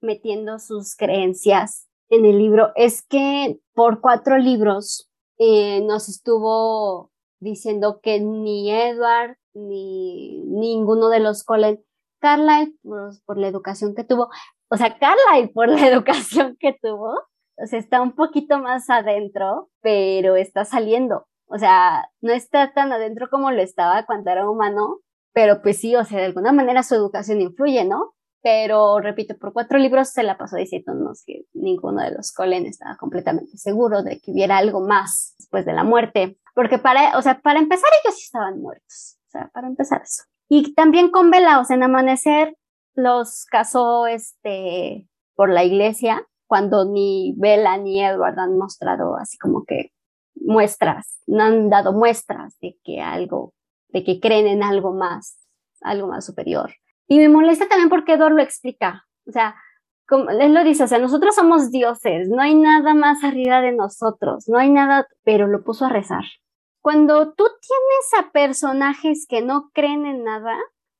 metiendo 0.00 0.58
sus 0.58 0.96
creencias 0.96 1.88
en 2.10 2.24
el 2.24 2.38
libro 2.38 2.72
es 2.74 3.02
que 3.02 3.60
por 3.72 4.00
cuatro 4.00 4.36
libros 4.36 5.08
eh, 5.38 5.80
nos 5.82 6.08
estuvo 6.08 7.12
diciendo 7.38 8.00
que 8.02 8.18
ni 8.18 8.72
Edward 8.72 9.36
ni 9.66 10.42
ninguno 10.44 11.08
de 11.08 11.20
los 11.20 11.44
Colin, 11.44 11.82
Carlyle 12.20 12.74
pues, 12.82 13.22
por, 13.24 13.38
la 13.38 13.48
educación 13.48 13.94
que 13.94 14.04
tuvo, 14.04 14.28
o 14.70 14.76
sea, 14.76 14.98
Carlyle 14.98 15.52
por 15.52 15.68
la 15.68 15.86
educación 15.88 16.56
que 16.58 16.76
tuvo, 16.80 17.12
o 17.56 17.66
sea, 17.66 17.78
está 17.78 18.00
un 18.00 18.14
poquito 18.14 18.58
más 18.58 18.88
adentro, 18.90 19.70
pero 19.80 20.36
está 20.36 20.64
saliendo. 20.64 21.26
O 21.46 21.58
sea, 21.58 22.08
no 22.20 22.32
está 22.32 22.72
tan 22.72 22.92
adentro 22.92 23.28
como 23.30 23.50
lo 23.50 23.62
estaba 23.62 24.04
cuando 24.04 24.30
era 24.30 24.48
humano, 24.48 24.98
pero 25.32 25.62
pues 25.62 25.78
sí, 25.78 25.96
o 25.96 26.04
sea, 26.04 26.18
de 26.18 26.26
alguna 26.26 26.52
manera 26.52 26.82
su 26.82 26.94
educación 26.94 27.40
influye, 27.40 27.84
¿no? 27.84 28.14
pero 28.42 29.00
repito, 29.00 29.36
por 29.36 29.52
cuatro 29.52 29.78
libros 29.78 30.10
se 30.10 30.22
la 30.22 30.38
pasó 30.38 30.56
diciéndonos 30.56 31.22
que 31.26 31.44
ninguno 31.54 32.02
de 32.02 32.12
los 32.12 32.32
Colen 32.32 32.66
estaba 32.66 32.96
completamente 32.96 33.56
seguro 33.56 34.02
de 34.02 34.20
que 34.20 34.30
hubiera 34.30 34.58
algo 34.58 34.80
más 34.80 35.34
después 35.38 35.66
de 35.66 35.72
la 35.72 35.84
muerte, 35.84 36.38
porque 36.54 36.78
para, 36.78 37.18
o 37.18 37.22
sea, 37.22 37.40
para 37.40 37.58
empezar 37.58 37.90
ellos 38.04 38.16
sí 38.16 38.22
estaban 38.24 38.60
muertos, 38.60 39.17
o 39.28 39.30
sea, 39.30 39.50
para 39.52 39.68
empezar 39.68 40.02
eso. 40.02 40.24
Y 40.48 40.74
también 40.74 41.10
con 41.10 41.30
sea, 41.30 41.76
en 41.76 41.82
Amanecer 41.82 42.56
los 42.94 43.44
casó 43.44 44.06
este, 44.06 45.06
por 45.34 45.50
la 45.50 45.64
iglesia, 45.64 46.26
cuando 46.46 46.86
ni 46.86 47.34
Bella 47.36 47.76
ni 47.76 48.02
Edward 48.02 48.38
han 48.38 48.56
mostrado 48.56 49.16
así 49.16 49.36
como 49.38 49.64
que 49.64 49.92
muestras, 50.34 51.20
no 51.26 51.44
han 51.44 51.68
dado 51.68 51.92
muestras 51.92 52.58
de 52.60 52.78
que 52.82 53.00
algo, 53.02 53.52
de 53.88 54.02
que 54.02 54.18
creen 54.18 54.46
en 54.46 54.62
algo 54.62 54.92
más, 54.92 55.38
algo 55.82 56.08
más 56.08 56.24
superior. 56.24 56.72
Y 57.06 57.18
me 57.18 57.28
molesta 57.28 57.68
también 57.68 57.90
porque 57.90 58.14
Edward 58.14 58.34
lo 58.34 58.42
explica. 58.42 59.04
O 59.26 59.32
sea, 59.32 59.54
como 60.08 60.30
él 60.30 60.54
lo 60.54 60.64
dice, 60.64 60.84
o 60.84 60.86
sea, 60.86 60.98
nosotros 60.98 61.34
somos 61.34 61.70
dioses, 61.70 62.30
no 62.30 62.40
hay 62.40 62.54
nada 62.54 62.94
más 62.94 63.22
arriba 63.24 63.60
de 63.60 63.72
nosotros, 63.72 64.48
no 64.48 64.58
hay 64.58 64.70
nada, 64.70 65.06
pero 65.22 65.46
lo 65.46 65.62
puso 65.62 65.84
a 65.84 65.90
rezar. 65.90 66.24
Cuando 66.80 67.32
tú 67.32 67.44
tienes 67.44 68.14
a 68.18 68.32
personajes 68.32 69.26
que 69.28 69.42
no 69.42 69.70
creen 69.72 70.06
en 70.06 70.24
nada, 70.24 70.56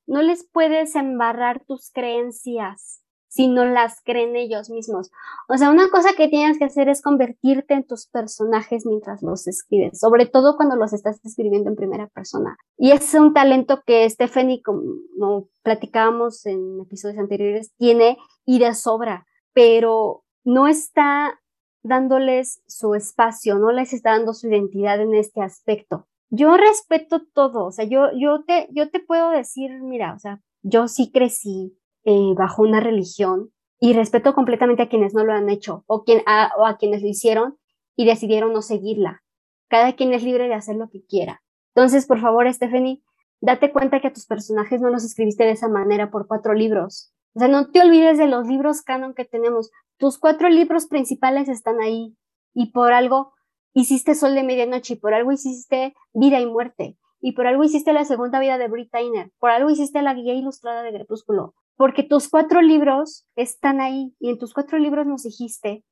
no 0.07 0.21
les 0.21 0.47
puedes 0.49 0.95
embarrar 0.95 1.63
tus 1.65 1.91
creencias 1.91 3.03
si 3.29 3.47
no 3.47 3.63
las 3.63 4.01
creen 4.03 4.35
ellos 4.35 4.69
mismos. 4.69 5.11
O 5.47 5.55
sea, 5.55 5.69
una 5.69 5.89
cosa 5.89 6.13
que 6.17 6.27
tienes 6.27 6.57
que 6.57 6.65
hacer 6.65 6.89
es 6.89 7.01
convertirte 7.01 7.75
en 7.75 7.85
tus 7.85 8.07
personajes 8.07 8.85
mientras 8.85 9.21
los 9.21 9.47
escribes, 9.47 9.99
sobre 9.99 10.25
todo 10.25 10.57
cuando 10.57 10.75
los 10.75 10.93
estás 10.93 11.23
escribiendo 11.23 11.69
en 11.69 11.75
primera 11.75 12.07
persona. 12.07 12.57
Y 12.77 12.91
es 12.91 13.13
un 13.13 13.33
talento 13.33 13.83
que 13.85 14.09
Stephanie, 14.09 14.61
como 14.63 15.47
platicábamos 15.61 16.45
en 16.47 16.81
episodios 16.81 17.19
anteriores, 17.19 17.71
tiene 17.77 18.17
y 18.45 18.59
de 18.59 18.73
sobra, 18.73 19.27
pero 19.53 20.23
no 20.43 20.67
está 20.67 21.39
dándoles 21.83 22.61
su 22.67 22.95
espacio, 22.95 23.57
no 23.57 23.71
les 23.71 23.93
está 23.93 24.11
dando 24.11 24.33
su 24.33 24.47
identidad 24.47 24.99
en 25.01 25.13
este 25.13 25.41
aspecto. 25.41 26.07
Yo 26.29 26.57
respeto 26.57 27.23
todo, 27.33 27.65
o 27.65 27.71
sea, 27.71 27.85
yo, 27.85 28.09
yo, 28.15 28.43
te, 28.43 28.67
yo 28.71 28.89
te 28.89 28.99
puedo 28.99 29.31
decir, 29.31 29.71
mira, 29.81 30.13
o 30.13 30.19
sea, 30.19 30.41
yo 30.61 30.87
sí 30.87 31.11
crecí 31.11 31.75
eh, 32.03 32.33
bajo 32.35 32.61
una 32.61 32.79
religión 32.79 33.51
y 33.79 33.93
respeto 33.93 34.33
completamente 34.33 34.83
a 34.83 34.89
quienes 34.89 35.13
no 35.13 35.23
lo 35.23 35.33
han 35.33 35.49
hecho 35.49 35.83
o, 35.87 36.03
quien, 36.03 36.21
o 36.57 36.65
a 36.65 36.77
quienes 36.77 37.01
lo 37.01 37.07
hicieron 37.07 37.57
y 37.95 38.05
decidieron 38.05 38.53
no 38.53 38.61
seguirla. 38.61 39.23
Cada 39.69 39.93
quien 39.93 40.13
es 40.13 40.23
libre 40.23 40.47
de 40.47 40.53
hacer 40.53 40.75
lo 40.75 40.89
que 40.89 41.03
quiera. 41.05 41.41
Entonces, 41.75 42.05
por 42.05 42.19
favor, 42.19 42.51
Stephanie, 42.51 43.01
date 43.41 43.71
cuenta 43.71 43.99
que 44.01 44.07
a 44.07 44.13
tus 44.13 44.25
personajes 44.25 44.81
no 44.81 44.89
los 44.89 45.03
escribiste 45.03 45.45
de 45.45 45.51
esa 45.51 45.69
manera 45.69 46.11
por 46.11 46.27
cuatro 46.27 46.53
libros. 46.53 47.13
O 47.39 47.41
sea, 47.41 47.47
no 47.47 47.71
te 47.71 47.79
olvides 47.79 48.17
de 48.17 48.27
los 48.27 48.47
libros 48.47 48.81
canon 48.81 49.13
que 49.13 49.23
tenemos. 49.23 49.71
Tus 49.97 50.17
cuatro 50.17 50.49
libros 50.49 50.87
principales 50.87 51.47
están 51.47 51.79
ahí 51.79 52.13
y 52.53 52.73
por 52.73 52.91
algo 52.91 53.31
hiciste 53.71 54.13
Sol 54.13 54.35
de 54.35 54.43
Medianoche 54.43 54.95
y 54.95 54.97
por 54.97 55.13
algo 55.13 55.31
hiciste 55.31 55.93
Vida 56.11 56.41
y 56.41 56.45
Muerte 56.45 56.97
y 57.21 57.31
por 57.31 57.47
algo 57.47 57.63
hiciste 57.63 57.93
la 57.93 58.03
segunda 58.03 58.41
vida 58.41 58.57
de 58.57 58.67
Brit 58.67 58.91
Tyner, 58.91 59.31
por 59.39 59.51
algo 59.51 59.69
hiciste 59.69 60.01
la 60.01 60.15
guía 60.15 60.33
ilustrada 60.33 60.83
de 60.83 60.91
Crepúsculo, 60.91 61.55
porque 61.77 62.03
tus 62.03 62.27
cuatro 62.27 62.61
libros 62.61 63.25
están 63.37 63.79
ahí 63.79 64.13
y 64.19 64.31
en 64.31 64.37
tus 64.37 64.53
cuatro 64.53 64.77
libros 64.77 65.07
nos 65.07 65.23
dijiste 65.23 65.85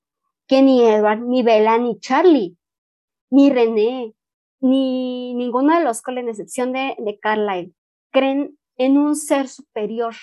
que 0.48 0.62
ni 0.62 0.84
Edward, 0.84 1.22
ni 1.22 1.44
Bella, 1.44 1.78
ni 1.78 1.98
Charlie, 2.02 2.58
ni 3.30 3.52
René, 3.52 4.14
ni 4.60 5.34
ninguno 5.34 5.78
de 5.78 5.86
los 5.86 6.02
con 6.02 6.18
excepción 6.18 6.74
de, 6.74 6.98
de 7.00 7.18
Carlyle, 7.20 7.74
creen 8.12 8.60
en 8.76 8.98
un 8.98 9.16
ser 9.16 9.48
superior, 9.48 10.14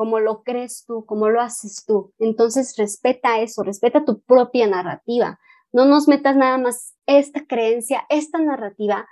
como 0.00 0.18
lo 0.18 0.42
crees 0.44 0.86
tú, 0.86 1.04
como 1.04 1.28
lo 1.28 1.42
haces 1.42 1.84
tú. 1.84 2.14
Entonces 2.18 2.74
respeta 2.78 3.40
eso, 3.40 3.62
respeta 3.62 4.02
tu 4.02 4.22
propia 4.22 4.66
narrativa. 4.66 5.38
No 5.74 5.84
nos 5.84 6.08
metas 6.08 6.36
nada 6.36 6.56
más 6.56 6.96
esta 7.04 7.44
creencia, 7.44 8.06
esta 8.08 8.38
narrativa, 8.38 9.06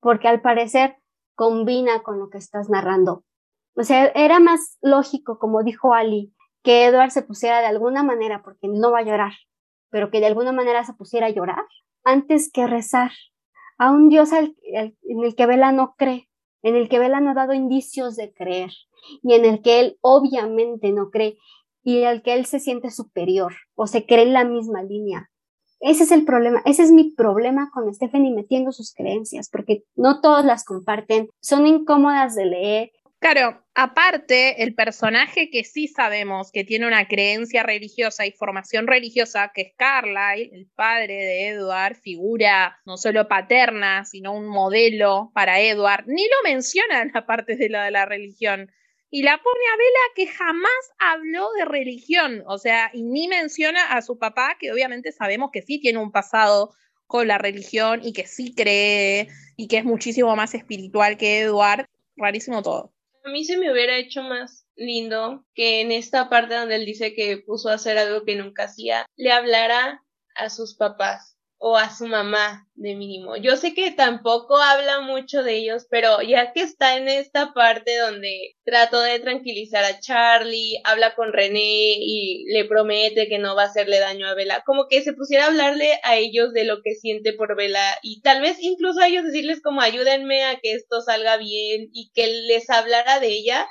porque 0.00 0.28
al 0.28 0.40
parecer 0.40 0.96
combina 1.34 2.02
con 2.02 2.18
lo 2.18 2.30
que 2.30 2.38
estás 2.38 2.70
narrando. 2.70 3.26
O 3.76 3.82
sea, 3.82 4.06
era 4.14 4.40
más 4.40 4.78
lógico, 4.80 5.38
como 5.38 5.62
dijo 5.64 5.92
Ali, 5.92 6.34
que 6.62 6.86
Edward 6.86 7.10
se 7.10 7.20
pusiera 7.20 7.60
de 7.60 7.66
alguna 7.66 8.02
manera, 8.02 8.42
porque 8.42 8.68
no 8.68 8.90
va 8.90 9.00
a 9.00 9.04
llorar, 9.04 9.34
pero 9.90 10.10
que 10.10 10.20
de 10.20 10.28
alguna 10.28 10.52
manera 10.52 10.82
se 10.82 10.94
pusiera 10.94 11.26
a 11.26 11.30
llorar 11.30 11.66
antes 12.04 12.50
que 12.50 12.66
rezar 12.66 13.10
a 13.76 13.90
un 13.90 14.08
Dios 14.08 14.30
en 14.32 14.94
el 15.24 15.36
que 15.36 15.44
Vela 15.44 15.72
no 15.72 15.94
cree, 15.94 16.30
en 16.62 16.74
el 16.74 16.88
que 16.88 16.98
Vela 16.98 17.20
no 17.20 17.32
ha 17.32 17.34
dado 17.34 17.52
indicios 17.52 18.16
de 18.16 18.32
creer 18.32 18.70
y 19.22 19.34
en 19.34 19.44
el 19.44 19.62
que 19.62 19.80
él 19.80 19.98
obviamente 20.00 20.92
no 20.92 21.10
cree 21.10 21.36
y 21.82 22.04
al 22.04 22.22
que 22.22 22.34
él 22.34 22.46
se 22.46 22.60
siente 22.60 22.90
superior 22.90 23.52
o 23.74 23.86
se 23.86 24.06
cree 24.06 24.22
en 24.22 24.32
la 24.32 24.44
misma 24.44 24.82
línea. 24.82 25.28
Ese 25.80 26.04
es 26.04 26.12
el 26.12 26.24
problema, 26.24 26.62
ese 26.64 26.84
es 26.84 26.92
mi 26.92 27.12
problema 27.12 27.70
con 27.74 27.92
Stephanie 27.92 28.32
metiendo 28.32 28.70
sus 28.70 28.94
creencias, 28.94 29.48
porque 29.50 29.82
no 29.96 30.20
todos 30.20 30.44
las 30.44 30.64
comparten, 30.64 31.28
son 31.40 31.66
incómodas 31.66 32.36
de 32.36 32.46
leer, 32.46 32.92
Claro, 33.22 33.64
aparte, 33.76 34.64
el 34.64 34.74
personaje 34.74 35.48
que 35.48 35.62
sí 35.62 35.86
sabemos 35.86 36.50
que 36.50 36.64
tiene 36.64 36.88
una 36.88 37.06
creencia 37.06 37.62
religiosa 37.62 38.26
y 38.26 38.32
formación 38.32 38.88
religiosa, 38.88 39.52
que 39.54 39.60
es 39.60 39.74
Carlyle, 39.76 40.50
el 40.52 40.68
padre 40.74 41.14
de 41.14 41.48
Edward, 41.50 41.94
figura 41.94 42.80
no 42.84 42.96
solo 42.96 43.28
paterna, 43.28 44.04
sino 44.04 44.32
un 44.34 44.48
modelo 44.48 45.30
para 45.34 45.60
Edward, 45.60 46.02
ni 46.08 46.24
lo 46.24 46.50
menciona 46.50 47.02
en 47.02 47.12
la 47.14 47.24
parte 47.24 47.54
de 47.54 47.68
la 47.68 47.84
de 47.84 47.92
la 47.92 48.06
religión. 48.06 48.72
Y 49.14 49.24
la 49.24 49.36
pone 49.42 49.60
a 49.72 49.76
Vela 49.76 50.00
que 50.16 50.26
jamás 50.26 50.72
habló 50.98 51.52
de 51.52 51.66
religión, 51.66 52.44
o 52.46 52.56
sea, 52.56 52.90
y 52.94 53.02
ni 53.02 53.28
menciona 53.28 53.92
a 53.92 54.00
su 54.00 54.18
papá, 54.18 54.56
que 54.58 54.72
obviamente 54.72 55.12
sabemos 55.12 55.50
que 55.52 55.60
sí 55.60 55.78
tiene 55.78 55.98
un 55.98 56.10
pasado 56.10 56.74
con 57.06 57.28
la 57.28 57.36
religión 57.36 58.00
y 58.02 58.14
que 58.14 58.26
sí 58.26 58.54
cree 58.54 59.28
y 59.54 59.68
que 59.68 59.76
es 59.76 59.84
muchísimo 59.84 60.34
más 60.34 60.54
espiritual 60.54 61.18
que 61.18 61.40
Edward. 61.40 61.84
Rarísimo 62.16 62.62
todo. 62.62 62.94
A 63.22 63.28
mí 63.28 63.44
se 63.44 63.58
me 63.58 63.70
hubiera 63.70 63.98
hecho 63.98 64.22
más 64.22 64.66
lindo 64.76 65.44
que 65.54 65.82
en 65.82 65.92
esta 65.92 66.30
parte 66.30 66.54
donde 66.54 66.76
él 66.76 66.86
dice 66.86 67.14
que 67.14 67.36
puso 67.36 67.68
a 67.68 67.74
hacer 67.74 67.98
algo 67.98 68.24
que 68.24 68.36
nunca 68.36 68.64
hacía, 68.64 69.04
le 69.16 69.30
hablara 69.30 70.02
a 70.36 70.48
sus 70.48 70.74
papás 70.74 71.36
o 71.64 71.76
a 71.76 71.94
su 71.94 72.08
mamá 72.08 72.66
de 72.74 72.96
mínimo. 72.96 73.36
Yo 73.36 73.56
sé 73.56 73.72
que 73.72 73.92
tampoco 73.92 74.56
habla 74.56 75.00
mucho 75.02 75.44
de 75.44 75.58
ellos, 75.58 75.86
pero 75.88 76.20
ya 76.20 76.52
que 76.52 76.60
está 76.60 76.96
en 76.96 77.06
esta 77.06 77.52
parte 77.52 77.96
donde 77.98 78.56
trató 78.64 79.00
de 79.00 79.20
tranquilizar 79.20 79.84
a 79.84 80.00
Charlie, 80.00 80.80
habla 80.82 81.14
con 81.14 81.32
René 81.32 81.98
y 82.00 82.46
le 82.52 82.64
promete 82.64 83.28
que 83.28 83.38
no 83.38 83.54
va 83.54 83.62
a 83.62 83.66
hacerle 83.66 84.00
daño 84.00 84.26
a 84.26 84.34
Bella, 84.34 84.64
como 84.66 84.88
que 84.88 85.02
se 85.02 85.12
pusiera 85.12 85.44
a 85.44 85.46
hablarle 85.50 86.00
a 86.02 86.16
ellos 86.16 86.52
de 86.52 86.64
lo 86.64 86.82
que 86.82 86.96
siente 86.96 87.32
por 87.32 87.56
Bella 87.56 87.96
y 88.02 88.22
tal 88.22 88.42
vez 88.42 88.56
incluso 88.60 88.98
a 88.98 89.06
ellos 89.06 89.22
decirles 89.22 89.62
como 89.62 89.82
ayúdenme 89.82 90.42
a 90.42 90.58
que 90.58 90.72
esto 90.72 91.00
salga 91.00 91.36
bien 91.36 91.90
y 91.92 92.10
que 92.12 92.26
les 92.26 92.68
hablara 92.70 93.20
de 93.20 93.28
ella, 93.28 93.68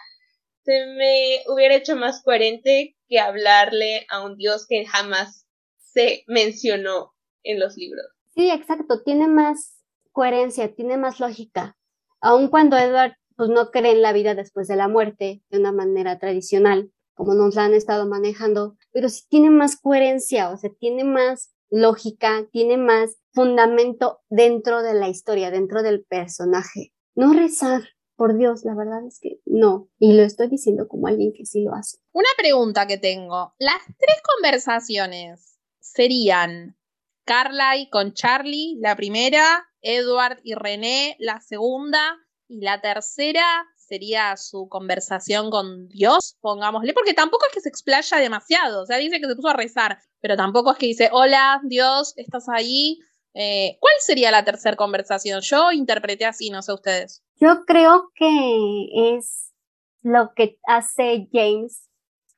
se 0.63 0.85
me 0.85 1.41
hubiera 1.45 1.75
hecho 1.75 1.97
más 1.97 2.23
coherente 2.23 2.95
que 3.09 3.19
hablarle 3.19 4.05
a 4.09 4.23
un 4.23 4.37
dios 4.37 4.65
que 4.65 4.85
jamás 4.85 5.45
se 5.77 6.23
mencionó 6.27 7.11
en 7.43 7.59
los 7.59 7.77
libros. 7.77 8.05
Sí, 8.33 8.49
exacto, 8.49 9.01
tiene 9.03 9.27
más 9.27 9.83
coherencia, 10.11 10.73
tiene 10.73 10.97
más 10.97 11.19
lógica. 11.19 11.77
Aun 12.19 12.49
cuando 12.49 12.77
Edward 12.77 13.15
pues 13.35 13.49
no 13.49 13.71
cree 13.71 13.93
en 13.93 14.01
la 14.01 14.13
vida 14.13 14.35
después 14.35 14.67
de 14.67 14.75
la 14.75 14.87
muerte 14.87 15.41
de 15.49 15.59
una 15.59 15.71
manera 15.71 16.19
tradicional, 16.19 16.91
como 17.15 17.33
nos 17.33 17.55
la 17.55 17.65
han 17.65 17.73
estado 17.73 18.07
manejando, 18.07 18.77
pero 18.91 19.09
sí 19.09 19.23
tiene 19.29 19.49
más 19.49 19.79
coherencia, 19.79 20.51
o 20.51 20.57
sea, 20.57 20.69
tiene 20.79 21.03
más 21.03 21.51
lógica, 21.69 22.47
tiene 22.51 22.77
más 22.77 23.17
fundamento 23.33 24.19
dentro 24.29 24.83
de 24.83 24.93
la 24.93 25.09
historia, 25.09 25.49
dentro 25.49 25.81
del 25.81 26.03
personaje. 26.03 26.93
No 27.15 27.33
rezar, 27.33 27.83
por 28.21 28.37
Dios, 28.37 28.63
la 28.65 28.75
verdad 28.75 29.03
es 29.07 29.19
que 29.19 29.39
no. 29.45 29.89
Y 29.97 30.13
lo 30.13 30.21
estoy 30.21 30.47
diciendo 30.47 30.87
como 30.87 31.07
alguien 31.07 31.33
que 31.33 31.43
sí 31.43 31.63
lo 31.63 31.73
hace. 31.73 31.97
Una 32.11 32.29
pregunta 32.37 32.85
que 32.85 32.99
tengo. 32.99 33.55
Las 33.57 33.81
tres 33.85 34.21
conversaciones 34.35 35.57
serían 35.79 36.77
Carly 37.25 37.89
con 37.89 38.13
Charlie, 38.13 38.77
la 38.79 38.95
primera, 38.95 39.67
Edward 39.81 40.39
y 40.43 40.55
René, 40.55 41.15
la 41.19 41.39
segunda, 41.41 42.17
y 42.47 42.61
la 42.61 42.81
tercera 42.81 43.65
sería 43.75 44.37
su 44.37 44.67
conversación 44.69 45.49
con 45.49 45.87
Dios, 45.89 46.37
pongámosle, 46.41 46.93
porque 46.93 47.13
tampoco 47.13 47.45
es 47.47 47.53
que 47.53 47.61
se 47.61 47.69
explaya 47.69 48.17
demasiado, 48.17 48.83
o 48.83 48.85
sea, 48.85 48.97
dice 48.97 49.19
que 49.19 49.27
se 49.27 49.35
puso 49.35 49.49
a 49.49 49.53
rezar, 49.53 49.99
pero 50.21 50.37
tampoco 50.37 50.71
es 50.71 50.77
que 50.77 50.85
dice, 50.85 51.09
hola 51.11 51.59
Dios, 51.63 52.13
¿estás 52.15 52.47
ahí? 52.47 52.99
Eh, 53.33 53.77
¿Cuál 53.79 53.93
sería 53.99 54.31
la 54.31 54.45
tercera 54.45 54.75
conversación? 54.75 55.41
Yo 55.41 55.71
interpreté 55.71 56.25
así, 56.25 56.49
no 56.49 56.61
sé 56.61 56.73
ustedes. 56.73 57.23
Yo 57.35 57.63
creo 57.65 58.11
que 58.15 59.15
es 59.15 59.53
lo 60.01 60.33
que 60.35 60.57
hace 60.67 61.27
James 61.31 61.89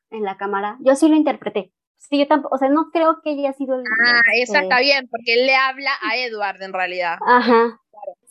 en 0.10 0.24
la 0.24 0.38
cámara. 0.38 0.78
Yo 0.82 0.96
sí 0.96 1.08
lo 1.08 1.16
interpreté. 1.16 1.74
Sí, 2.10 2.20
yo 2.20 2.28
tampoco, 2.28 2.56
o 2.56 2.58
sea, 2.58 2.70
no 2.70 2.90
creo 2.92 3.22
que 3.24 3.32
haya 3.32 3.54
sido 3.54 3.76
el. 3.76 3.84
Ah, 4.06 4.22
esa 4.36 4.62
está 4.62 4.80
bien, 4.80 5.08
porque 5.10 5.34
él 5.34 5.46
le 5.46 5.56
habla 5.56 5.92
a 6.02 6.18
Edward 6.18 6.62
en 6.62 6.74
realidad. 6.74 7.18
Ajá. 7.26 7.80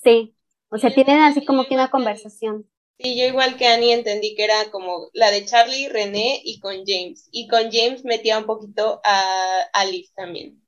Sí. 0.02 0.36
O 0.68 0.78
sea, 0.78 0.92
tienen 0.92 1.22
así 1.22 1.44
como 1.44 1.64
que 1.64 1.74
una 1.74 1.90
conversación. 1.90 2.68
Sí, 2.98 3.18
yo 3.18 3.26
igual 3.26 3.56
que 3.56 3.66
Annie 3.66 3.92
entendí 3.92 4.34
que 4.34 4.44
era 4.44 4.70
como 4.70 5.08
la 5.12 5.30
de 5.30 5.44
Charlie, 5.44 5.88
René 5.88 6.40
y 6.44 6.60
con 6.60 6.84
James. 6.86 7.28
Y 7.32 7.48
con 7.48 7.70
James 7.70 8.04
metía 8.04 8.38
un 8.38 8.46
poquito 8.46 9.00
a 9.04 9.60
Alice 9.72 10.12
también. 10.14 10.62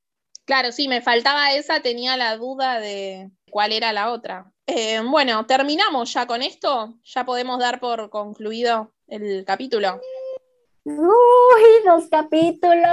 Claro, 0.45 0.73
sí, 0.73 0.89
me 0.89 1.01
faltaba 1.01 1.53
esa, 1.53 1.81
tenía 1.81 2.17
la 2.17 2.37
duda 2.37 2.81
de 2.81 3.31
cuál 3.51 3.73
era 3.73 3.93
la 3.93 4.11
otra. 4.11 4.53
Eh, 4.67 5.01
bueno, 5.01 5.47
terminamos 5.47 6.13
ya 6.13 6.27
con 6.27 6.43
esto. 6.43 6.99
Ya 7.05 7.25
podemos 7.25 7.59
dar 7.59 7.81
por 7.81 8.11
concluido 8.11 8.93
el 9.07 9.45
capítulo. 9.45 10.01
Uy, 10.85 11.63
los 11.87 12.09
capítulos. 12.09 12.85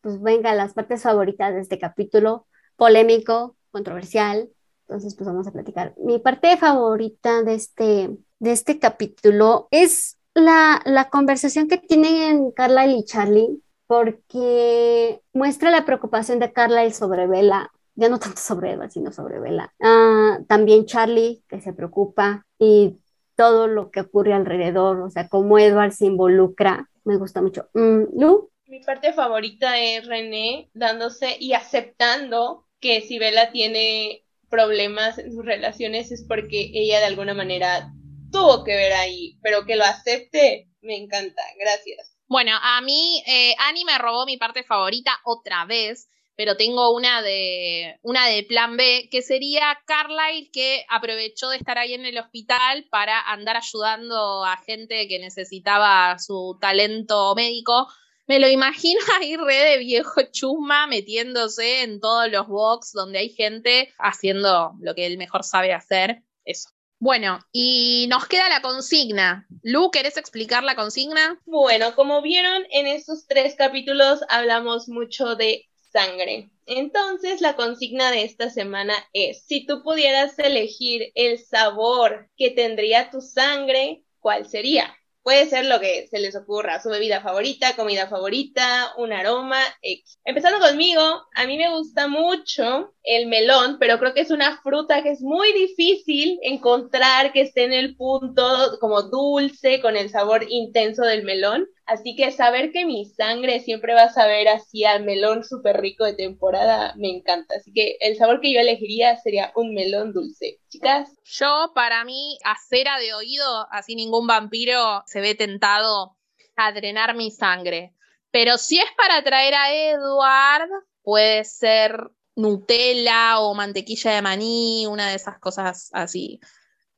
Pues 0.00 0.20
venga, 0.22 0.54
las 0.54 0.74
partes 0.74 1.02
favoritas 1.02 1.54
de 1.54 1.60
este 1.60 1.78
capítulo, 1.78 2.46
polémico, 2.76 3.56
controversial. 3.70 4.48
Entonces, 4.86 5.14
pues 5.16 5.26
vamos 5.26 5.46
a 5.46 5.52
platicar. 5.52 5.94
Mi 5.98 6.18
parte 6.18 6.56
favorita 6.56 7.42
de 7.42 7.54
este, 7.54 8.16
de 8.38 8.52
este 8.52 8.78
capítulo 8.78 9.68
es 9.70 10.18
la, 10.34 10.80
la 10.84 11.10
conversación 11.10 11.68
que 11.68 11.78
tienen 11.78 12.52
Carlyle 12.52 12.96
y 12.96 13.04
Charlie, 13.04 13.62
porque 13.86 15.20
muestra 15.32 15.70
la 15.70 15.84
preocupación 15.84 16.38
de 16.38 16.52
Carlyle 16.52 16.94
sobre 16.94 17.26
Bella, 17.26 17.70
ya 17.96 18.08
no 18.08 18.18
tanto 18.18 18.40
sobre 18.40 18.72
Eva, 18.72 18.88
sino 18.88 19.12
sobre 19.12 19.40
Bella. 19.40 19.74
Ah, 19.82 20.38
también 20.48 20.86
Charlie, 20.86 21.42
que 21.48 21.60
se 21.60 21.72
preocupa, 21.72 22.46
y 22.58 22.98
todo 23.38 23.68
lo 23.68 23.92
que 23.92 24.00
ocurre 24.00 24.32
alrededor, 24.32 25.00
o 25.00 25.10
sea, 25.10 25.28
cómo 25.28 25.60
Edward 25.60 25.92
se 25.92 26.06
involucra, 26.06 26.90
me 27.04 27.16
gusta 27.16 27.40
mucho. 27.40 27.68
Mm, 27.72 28.20
¿Lu? 28.20 28.50
Mi 28.66 28.80
parte 28.80 29.12
favorita 29.12 29.78
es 29.78 30.08
René 30.08 30.70
dándose 30.74 31.36
y 31.38 31.52
aceptando 31.52 32.66
que 32.80 33.00
si 33.00 33.20
Bella 33.20 33.52
tiene 33.52 34.24
problemas 34.50 35.18
en 35.18 35.32
sus 35.32 35.44
relaciones 35.44 36.10
es 36.10 36.24
porque 36.26 36.72
ella 36.74 36.98
de 36.98 37.06
alguna 37.06 37.32
manera 37.32 37.92
tuvo 38.32 38.64
que 38.64 38.74
ver 38.74 38.92
ahí, 38.94 39.38
pero 39.40 39.64
que 39.64 39.76
lo 39.76 39.84
acepte, 39.84 40.68
me 40.82 40.96
encanta, 40.96 41.42
gracias. 41.60 42.16
Bueno, 42.26 42.58
a 42.60 42.80
mí, 42.80 43.22
eh, 43.24 43.54
Annie 43.68 43.84
me 43.84 43.98
robó 43.98 44.26
mi 44.26 44.36
parte 44.36 44.64
favorita 44.64 45.12
otra 45.24 45.64
vez, 45.64 46.08
pero 46.38 46.56
tengo 46.56 46.94
una 46.94 47.20
de, 47.20 47.98
una 48.02 48.28
de 48.28 48.44
plan 48.44 48.76
B, 48.76 49.08
que 49.10 49.22
sería 49.22 49.76
Carlyle, 49.86 50.48
que 50.52 50.86
aprovechó 50.88 51.48
de 51.48 51.56
estar 51.56 51.78
ahí 51.78 51.94
en 51.94 52.06
el 52.06 52.16
hospital 52.16 52.86
para 52.92 53.20
andar 53.20 53.56
ayudando 53.56 54.44
a 54.44 54.56
gente 54.58 55.08
que 55.08 55.18
necesitaba 55.18 56.16
su 56.20 56.56
talento 56.60 57.34
médico. 57.34 57.88
Me 58.28 58.38
lo 58.38 58.46
imagino 58.48 59.00
ahí 59.20 59.36
re 59.36 59.56
de 59.56 59.78
viejo 59.78 60.22
chusma 60.30 60.86
metiéndose 60.86 61.82
en 61.82 61.98
todos 61.98 62.30
los 62.30 62.46
box 62.46 62.92
donde 62.92 63.18
hay 63.18 63.30
gente 63.30 63.92
haciendo 63.98 64.74
lo 64.80 64.94
que 64.94 65.06
él 65.06 65.18
mejor 65.18 65.42
sabe 65.42 65.72
hacer. 65.72 66.22
Eso. 66.44 66.68
Bueno, 67.00 67.40
y 67.50 68.06
nos 68.10 68.28
queda 68.28 68.48
la 68.48 68.62
consigna. 68.62 69.48
Lu, 69.64 69.90
¿querés 69.90 70.16
explicar 70.16 70.62
la 70.62 70.76
consigna? 70.76 71.40
Bueno, 71.46 71.96
como 71.96 72.22
vieron 72.22 72.62
en 72.70 72.86
estos 72.86 73.26
tres 73.26 73.56
capítulos 73.56 74.20
hablamos 74.28 74.88
mucho 74.88 75.34
de 75.34 75.64
sangre. 75.90 76.50
Entonces, 76.66 77.40
la 77.40 77.56
consigna 77.56 78.10
de 78.10 78.24
esta 78.24 78.50
semana 78.50 78.94
es, 79.12 79.44
si 79.44 79.66
tú 79.66 79.82
pudieras 79.82 80.38
elegir 80.38 81.12
el 81.14 81.38
sabor 81.38 82.28
que 82.36 82.50
tendría 82.50 83.10
tu 83.10 83.20
sangre, 83.20 84.02
¿cuál 84.20 84.48
sería? 84.48 84.94
Puede 85.22 85.46
ser 85.46 85.66
lo 85.66 85.80
que 85.80 86.06
se 86.08 86.20
les 86.20 86.36
ocurra, 86.36 86.80
su 86.80 86.88
bebida 86.88 87.20
favorita, 87.20 87.76
comida 87.76 88.08
favorita, 88.08 88.92
un 88.96 89.12
aroma, 89.12 89.60
X. 89.82 90.18
Empezando 90.24 90.58
conmigo, 90.58 91.02
a 91.34 91.46
mí 91.46 91.58
me 91.58 91.70
gusta 91.70 92.08
mucho 92.08 92.94
el 93.08 93.26
melón, 93.26 93.78
pero 93.80 93.98
creo 93.98 94.12
que 94.12 94.20
es 94.20 94.30
una 94.30 94.60
fruta 94.60 95.02
que 95.02 95.08
es 95.08 95.22
muy 95.22 95.50
difícil 95.54 96.38
encontrar 96.42 97.32
que 97.32 97.40
esté 97.40 97.64
en 97.64 97.72
el 97.72 97.96
punto 97.96 98.78
como 98.80 99.00
dulce, 99.02 99.80
con 99.80 99.96
el 99.96 100.10
sabor 100.10 100.44
intenso 100.46 101.02
del 101.02 101.24
melón. 101.24 101.66
Así 101.86 102.14
que 102.14 102.30
saber 102.32 102.70
que 102.70 102.84
mi 102.84 103.06
sangre 103.06 103.60
siempre 103.60 103.94
va 103.94 104.02
a 104.02 104.12
saber 104.12 104.48
así 104.48 104.84
al 104.84 105.04
melón 105.04 105.42
súper 105.42 105.80
rico 105.80 106.04
de 106.04 106.12
temporada 106.12 106.92
me 106.98 107.08
encanta. 107.08 107.54
Así 107.56 107.72
que 107.72 107.96
el 108.00 108.16
sabor 108.16 108.42
que 108.42 108.52
yo 108.52 108.60
elegiría 108.60 109.16
sería 109.16 109.52
un 109.56 109.72
melón 109.72 110.12
dulce. 110.12 110.60
Chicas. 110.68 111.10
Yo, 111.24 111.72
para 111.74 112.04
mí, 112.04 112.36
a 112.44 112.56
de 113.00 113.14
oído, 113.14 113.66
así 113.70 113.96
ningún 113.96 114.26
vampiro 114.26 115.02
se 115.06 115.22
ve 115.22 115.34
tentado 115.34 116.18
a 116.56 116.72
drenar 116.72 117.14
mi 117.14 117.30
sangre. 117.30 117.94
Pero 118.30 118.58
si 118.58 118.78
es 118.78 118.90
para 118.98 119.22
traer 119.22 119.54
a 119.54 119.72
Edward, 119.72 120.68
puede 121.02 121.44
ser 121.44 122.10
Nutella 122.38 123.40
o 123.40 123.54
mantequilla 123.54 124.12
de 124.12 124.22
maní, 124.22 124.86
una 124.86 125.08
de 125.08 125.16
esas 125.16 125.38
cosas 125.38 125.90
así 125.92 126.40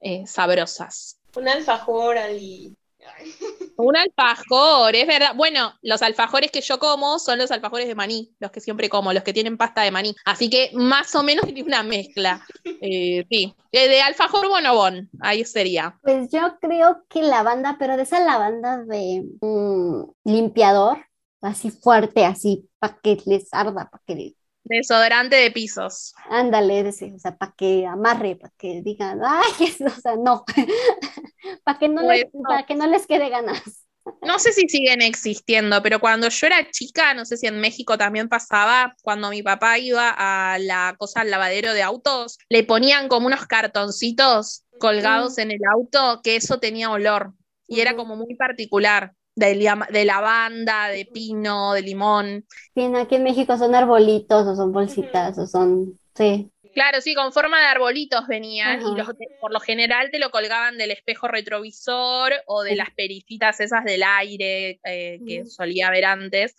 eh, 0.00 0.26
sabrosas. 0.26 1.18
Un 1.34 1.48
alfajor 1.48 2.18
Ali. 2.18 2.76
Un 3.76 3.96
alfajor, 3.96 4.94
es 4.94 5.06
verdad. 5.06 5.34
Bueno, 5.34 5.72
los 5.80 6.02
alfajores 6.02 6.50
que 6.50 6.60
yo 6.60 6.78
como 6.78 7.18
son 7.18 7.38
los 7.38 7.50
alfajores 7.50 7.88
de 7.88 7.94
maní, 7.94 8.34
los 8.38 8.50
que 8.50 8.60
siempre 8.60 8.90
como, 8.90 9.14
los 9.14 9.22
que 9.22 9.32
tienen 9.32 9.56
pasta 9.56 9.80
de 9.80 9.90
maní. 9.90 10.14
Así 10.26 10.50
que 10.50 10.70
más 10.74 11.14
o 11.14 11.22
menos 11.22 11.44
tiene 11.46 11.62
una 11.62 11.82
mezcla. 11.82 12.44
Eh, 12.64 13.24
sí, 13.30 13.54
Eh, 13.72 13.88
de 13.88 14.02
alfajor 14.02 14.48
bonobón, 14.48 15.08
ahí 15.20 15.44
sería. 15.44 15.98
Pues 16.02 16.30
yo 16.30 16.58
creo 16.60 17.04
que 17.08 17.22
lavanda, 17.22 17.76
pero 17.78 17.96
de 17.96 18.02
esa 18.02 18.20
lavanda 18.20 18.84
de 18.84 19.24
mm, 19.40 20.02
limpiador, 20.24 20.98
así 21.40 21.70
fuerte, 21.70 22.26
así, 22.26 22.68
para 22.78 22.98
que 23.02 23.16
les 23.24 23.48
arda, 23.52 23.88
para 23.90 24.02
que 24.06 24.34
Desodorante 24.64 25.36
de 25.36 25.50
pisos. 25.50 26.14
Ándale, 26.28 26.80
ese, 26.80 27.12
o 27.14 27.18
sea, 27.18 27.36
para 27.36 27.54
que 27.56 27.86
amarre, 27.86 28.36
para 28.36 28.52
que 28.56 28.82
digan, 28.82 29.20
ay, 29.24 29.50
eso", 29.66 29.84
o 29.86 30.00
sea, 30.00 30.16
no, 30.16 30.44
para 31.64 31.78
que 31.78 31.88
no 31.88 32.02
les, 32.02 32.26
Pues 32.30 32.44
para 32.46 32.66
que 32.66 32.74
no 32.74 32.86
les 32.86 33.06
quede 33.06 33.28
ganas. 33.28 33.62
No 34.22 34.38
sé 34.38 34.52
si 34.52 34.66
siguen 34.68 35.02
existiendo, 35.02 35.82
pero 35.82 36.00
cuando 36.00 36.28
yo 36.28 36.46
era 36.46 36.70
chica, 36.70 37.12
no 37.12 37.26
sé 37.26 37.36
si 37.36 37.46
en 37.46 37.60
México 37.60 37.98
también 37.98 38.28
pasaba, 38.28 38.94
cuando 39.02 39.28
mi 39.30 39.42
papá 39.42 39.78
iba 39.78 40.14
a 40.16 40.58
la 40.58 40.94
cosa 40.98 41.20
al 41.20 41.30
lavadero 41.30 41.74
de 41.74 41.82
autos, 41.82 42.38
le 42.48 42.64
ponían 42.64 43.08
como 43.08 43.26
unos 43.26 43.46
cartoncitos 43.46 44.64
colgados 44.78 45.38
en 45.38 45.50
el 45.50 45.60
auto 45.70 46.22
que 46.24 46.36
eso 46.36 46.58
tenía 46.58 46.90
olor 46.90 47.34
y 47.68 47.80
era 47.80 47.94
como 47.94 48.16
muy 48.16 48.34
particular, 48.34 49.12
de, 49.48 49.84
de 49.90 50.04
lavanda, 50.04 50.88
de 50.88 51.06
pino, 51.06 51.72
de 51.72 51.82
limón. 51.82 52.46
Bien, 52.74 52.94
aquí 52.96 53.16
en 53.16 53.24
México 53.24 53.56
son 53.56 53.74
arbolitos 53.74 54.46
o 54.46 54.54
son 54.54 54.72
bolsitas 54.72 55.38
o 55.38 55.46
son, 55.46 55.98
sí, 56.14 56.50
Claro, 56.72 57.00
sí, 57.00 57.16
con 57.16 57.32
forma 57.32 57.58
de 57.58 57.66
arbolitos 57.66 58.28
venían 58.28 58.80
y 58.80 58.96
los- 58.96 59.08
por 59.40 59.52
lo 59.52 59.58
general 59.58 60.10
te 60.12 60.20
lo 60.20 60.30
colgaban 60.30 60.78
del 60.78 60.92
espejo 60.92 61.26
retrovisor 61.26 62.32
o 62.46 62.62
de 62.62 62.70
Sí. 62.70 62.76
las 62.76 62.90
pericitas 62.90 63.58
esas 63.58 63.84
del 63.84 64.04
aire 64.04 64.78
eh, 64.84 65.18
que 65.26 65.46
solía 65.46 65.88
haber 65.88 66.04
antes, 66.04 66.54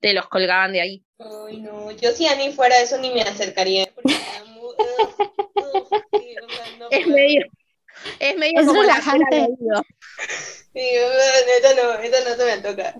te 0.00 0.14
los 0.14 0.28
colgaban 0.28 0.72
de 0.72 0.80
ahí. 0.80 1.04
Ay, 1.20 1.60
no, 1.60 1.92
yo 1.92 2.10
si 2.10 2.26
Ani 2.26 2.50
fuera 2.50 2.76
eso 2.80 2.98
ni 2.98 3.12
me 3.12 3.22
acercaría. 3.22 3.86
porque 3.94 4.14
Es 6.90 7.04
puedo. 7.04 7.16
medio, 7.16 7.46
es 8.18 8.36
medio 8.36 8.60
Es 8.60 8.66
como 8.66 8.82
la 8.82 8.94
relajante. 8.94 9.48
neta 10.74 11.82
no, 11.82 11.98
neta 12.00 12.18
no 12.28 12.36
se 12.36 12.44
me 12.44 12.52
antoja. 12.52 12.94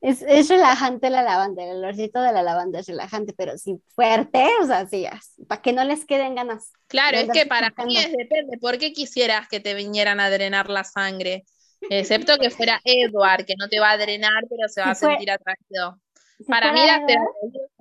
es, 0.00 0.22
es 0.22 0.48
relajante 0.48 1.10
la 1.10 1.22
lavanda, 1.22 1.64
el 1.64 1.78
olorcito 1.78 2.20
de 2.22 2.32
la 2.32 2.42
lavanda 2.42 2.80
es 2.80 2.86
relajante, 2.86 3.32
pero 3.36 3.58
sí 3.58 3.80
fuerte, 3.94 4.46
o 4.62 4.66
sea, 4.66 4.86
sí, 4.86 5.06
para 5.48 5.62
que 5.62 5.72
no 5.72 5.84
les 5.84 6.04
queden 6.04 6.34
ganas. 6.34 6.72
Claro, 6.86 7.18
es 7.18 7.28
que 7.30 7.46
para 7.46 7.72
mí 7.84 7.96
es 7.96 8.12
depende. 8.12 8.58
¿Por 8.58 8.78
qué 8.78 8.92
quisieras 8.92 9.48
que 9.48 9.60
te 9.60 9.74
vinieran 9.74 10.20
a 10.20 10.30
drenar 10.30 10.68
la 10.70 10.84
sangre? 10.84 11.44
Excepto 11.90 12.38
que 12.38 12.50
fuera 12.50 12.80
Edward, 12.84 13.44
que 13.44 13.54
no 13.58 13.68
te 13.68 13.80
va 13.80 13.90
a 13.90 13.96
drenar, 13.98 14.44
pero 14.48 14.68
se 14.68 14.80
va 14.80 14.90
a 14.90 14.94
Si 14.94 15.04
fue- 15.04 15.14
sentir 15.14 15.30
atraído. 15.32 15.98
Si 16.38 16.44
Para 16.44 16.72
mí 16.72 16.80
la 16.86 17.04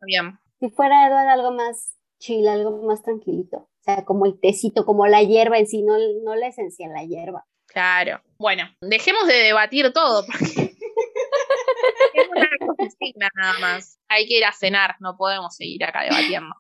bien. 0.06 0.40
Si 0.60 0.70
fuera 0.70 1.08
Edward 1.08 1.28
algo 1.28 1.52
más 1.52 1.94
chill, 2.20 2.48
algo 2.48 2.82
más 2.84 3.02
tranquilito, 3.04 3.68
o 3.82 3.84
sea, 3.84 4.06
como 4.06 4.28
el 4.28 4.40
tecito, 4.40 4.86
como 4.86 5.08
la 5.08 5.24
hierba 5.24 5.58
en 5.58 5.66
sí, 5.66 5.82
no, 5.82 5.96
no 6.24 6.36
la 6.36 6.48
esencia 6.48 6.86
en 6.86 6.94
la 6.94 7.04
hierba. 7.04 7.48
Claro. 7.66 8.22
Bueno, 8.38 8.70
dejemos 8.82 9.26
de 9.28 9.34
debatir 9.34 9.92
todo, 9.92 10.24
porque 10.26 10.44
es 12.14 12.28
una 12.30 12.50
consigna 12.78 13.30
nada 13.36 13.60
más. 13.60 13.98
Hay 14.08 14.28
que 14.28 14.38
ir 14.38 14.46
a 14.46 14.52
cenar, 14.52 14.98
no 15.00 15.18
podemos 15.18 15.56
seguir 15.56 15.84
acá 15.84 16.04
debatiendo. 16.04 16.54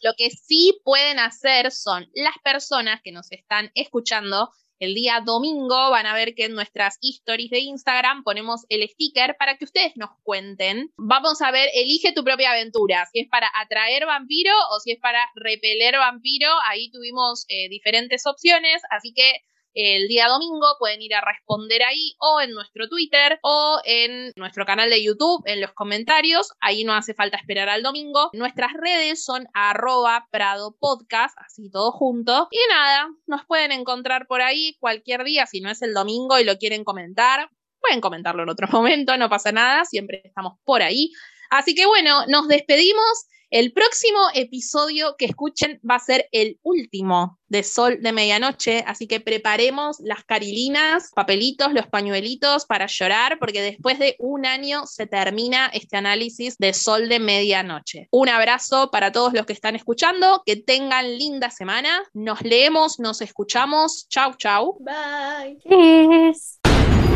Lo 0.00 0.12
que 0.16 0.30
sí 0.30 0.80
pueden 0.84 1.18
hacer 1.18 1.70
son 1.70 2.08
las 2.14 2.36
personas 2.42 3.00
que 3.02 3.12
nos 3.12 3.30
están 3.30 3.70
escuchando. 3.74 4.50
El 4.78 4.94
día 4.94 5.20
domingo 5.24 5.90
van 5.90 6.06
a 6.06 6.14
ver 6.14 6.34
que 6.34 6.44
en 6.44 6.54
nuestras 6.54 6.98
stories 7.02 7.50
de 7.50 7.58
Instagram 7.58 8.22
ponemos 8.22 8.64
el 8.68 8.88
sticker 8.88 9.36
para 9.36 9.56
que 9.56 9.64
ustedes 9.64 9.96
nos 9.96 10.10
cuenten. 10.22 10.92
Vamos 10.96 11.42
a 11.42 11.50
ver, 11.50 11.68
elige 11.74 12.12
tu 12.12 12.22
propia 12.22 12.52
aventura, 12.52 13.06
si 13.12 13.20
es 13.20 13.28
para 13.28 13.50
atraer 13.60 14.06
vampiro 14.06 14.52
o 14.70 14.80
si 14.80 14.92
es 14.92 15.00
para 15.00 15.20
repeler 15.34 15.96
vampiro. 15.96 16.48
Ahí 16.68 16.90
tuvimos 16.90 17.44
eh, 17.48 17.68
diferentes 17.68 18.26
opciones, 18.26 18.82
así 18.90 19.12
que 19.12 19.42
el 19.74 20.08
día 20.08 20.28
domingo 20.28 20.66
pueden 20.78 21.02
ir 21.02 21.14
a 21.14 21.20
responder 21.20 21.82
ahí 21.82 22.14
o 22.18 22.40
en 22.40 22.52
nuestro 22.52 22.88
Twitter 22.88 23.38
o 23.42 23.80
en 23.84 24.32
nuestro 24.36 24.64
canal 24.64 24.90
de 24.90 25.02
YouTube 25.02 25.42
en 25.46 25.60
los 25.60 25.72
comentarios. 25.72 26.52
Ahí 26.60 26.84
no 26.84 26.94
hace 26.94 27.14
falta 27.14 27.36
esperar 27.36 27.68
al 27.68 27.82
domingo. 27.82 28.30
Nuestras 28.32 28.72
redes 28.72 29.24
son 29.24 29.46
arroba 29.54 30.26
Prado 30.30 30.76
Podcast, 30.78 31.36
así 31.38 31.70
todo 31.70 31.92
junto. 31.92 32.48
Y 32.50 32.58
nada, 32.70 33.08
nos 33.26 33.44
pueden 33.46 33.72
encontrar 33.72 34.26
por 34.26 34.40
ahí 34.40 34.76
cualquier 34.80 35.24
día, 35.24 35.46
si 35.46 35.60
no 35.60 35.70
es 35.70 35.82
el 35.82 35.94
domingo 35.94 36.38
y 36.38 36.44
lo 36.44 36.56
quieren 36.58 36.84
comentar. 36.84 37.50
Pueden 37.80 38.00
comentarlo 38.00 38.42
en 38.42 38.48
otro 38.48 38.68
momento, 38.72 39.16
no 39.16 39.28
pasa 39.28 39.52
nada, 39.52 39.84
siempre 39.84 40.22
estamos 40.24 40.54
por 40.64 40.82
ahí. 40.82 41.12
Así 41.50 41.74
que 41.74 41.86
bueno, 41.86 42.26
nos 42.26 42.48
despedimos. 42.48 43.26
El 43.50 43.72
próximo 43.72 44.18
episodio 44.34 45.16
que 45.16 45.24
escuchen 45.24 45.80
va 45.88 45.94
a 45.94 46.00
ser 46.00 46.28
el 46.32 46.58
último 46.62 47.38
de 47.48 47.62
Sol 47.62 47.98
de 48.02 48.12
Medianoche, 48.12 48.84
así 48.86 49.06
que 49.06 49.20
preparemos 49.20 50.00
las 50.00 50.22
carilinas, 50.24 51.10
papelitos, 51.14 51.72
los 51.72 51.86
pañuelitos 51.86 52.66
para 52.66 52.86
llorar, 52.86 53.38
porque 53.38 53.62
después 53.62 53.98
de 53.98 54.16
un 54.18 54.44
año 54.44 54.86
se 54.86 55.06
termina 55.06 55.70
este 55.72 55.96
análisis 55.96 56.58
de 56.58 56.74
Sol 56.74 57.08
de 57.08 57.20
Medianoche. 57.20 58.08
Un 58.10 58.28
abrazo 58.28 58.90
para 58.90 59.12
todos 59.12 59.32
los 59.32 59.46
que 59.46 59.54
están 59.54 59.76
escuchando, 59.76 60.42
que 60.44 60.56
tengan 60.56 61.16
linda 61.16 61.48
semana, 61.48 62.02
nos 62.12 62.42
leemos, 62.42 62.98
nos 62.98 63.22
escuchamos, 63.22 64.08
chau 64.10 64.34
chau. 64.36 64.76
Bye. 64.80 65.58
Cheers. 65.66 67.07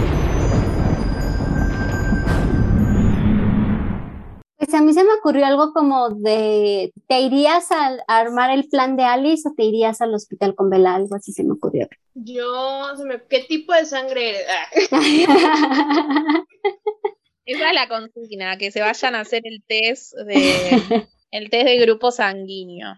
A 4.75 4.83
mí 4.83 4.93
se 4.93 5.05
me 5.05 5.13
ocurrió 5.15 5.47
algo 5.47 5.73
como 5.73 6.11
de, 6.11 6.93
¿te 7.09 7.21
irías 7.21 7.71
a, 7.73 7.97
a 8.09 8.19
armar 8.19 8.51
el 8.51 8.69
plan 8.69 8.97
de 8.97 9.05
Alice 9.05 9.49
o 9.49 9.53
te 9.57 9.65
irías 9.65 10.01
al 10.01 10.15
hospital 10.15 10.55
con 10.55 10.71
Bella? 10.71 10.95
Algo 10.95 11.15
así 11.17 11.33
se 11.33 11.45
me 11.45 11.53
ocurrió. 11.53 11.89
Yo, 12.15 12.97
se 12.97 13.05
me- 13.05 13.23
¿qué 13.29 13.41
tipo 13.49 13.73
de 13.73 13.85
sangre 13.87 14.31
eres? 14.31 14.47
Ah. 14.49 14.69
Esa 17.45 17.69
es 17.69 17.75
la 17.75 17.89
consigna, 17.89 18.57
que 18.57 18.71
se 18.71 18.81
vayan 18.81 19.15
a 19.17 19.21
hacer 19.21 19.43
el 19.45 19.63
test 19.67 20.15
de 20.15 21.07
el 21.33 21.51
test 21.51 21.65
de 21.67 21.77
grupo 21.79 22.11
sanguíneo. 22.11 22.95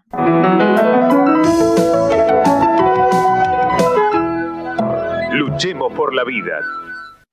Luchemos 5.33 5.93
por 5.95 6.15
la 6.15 6.25
vida. 6.25 6.61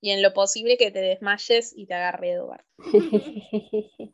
Y 0.01 0.11
en 0.11 0.21
lo 0.23 0.33
posible 0.33 0.77
que 0.77 0.89
te 0.91 0.99
desmayes 0.99 1.73
y 1.77 1.85
te 1.85 1.93
agarre 1.93 2.31
Eduardo. 2.31 2.63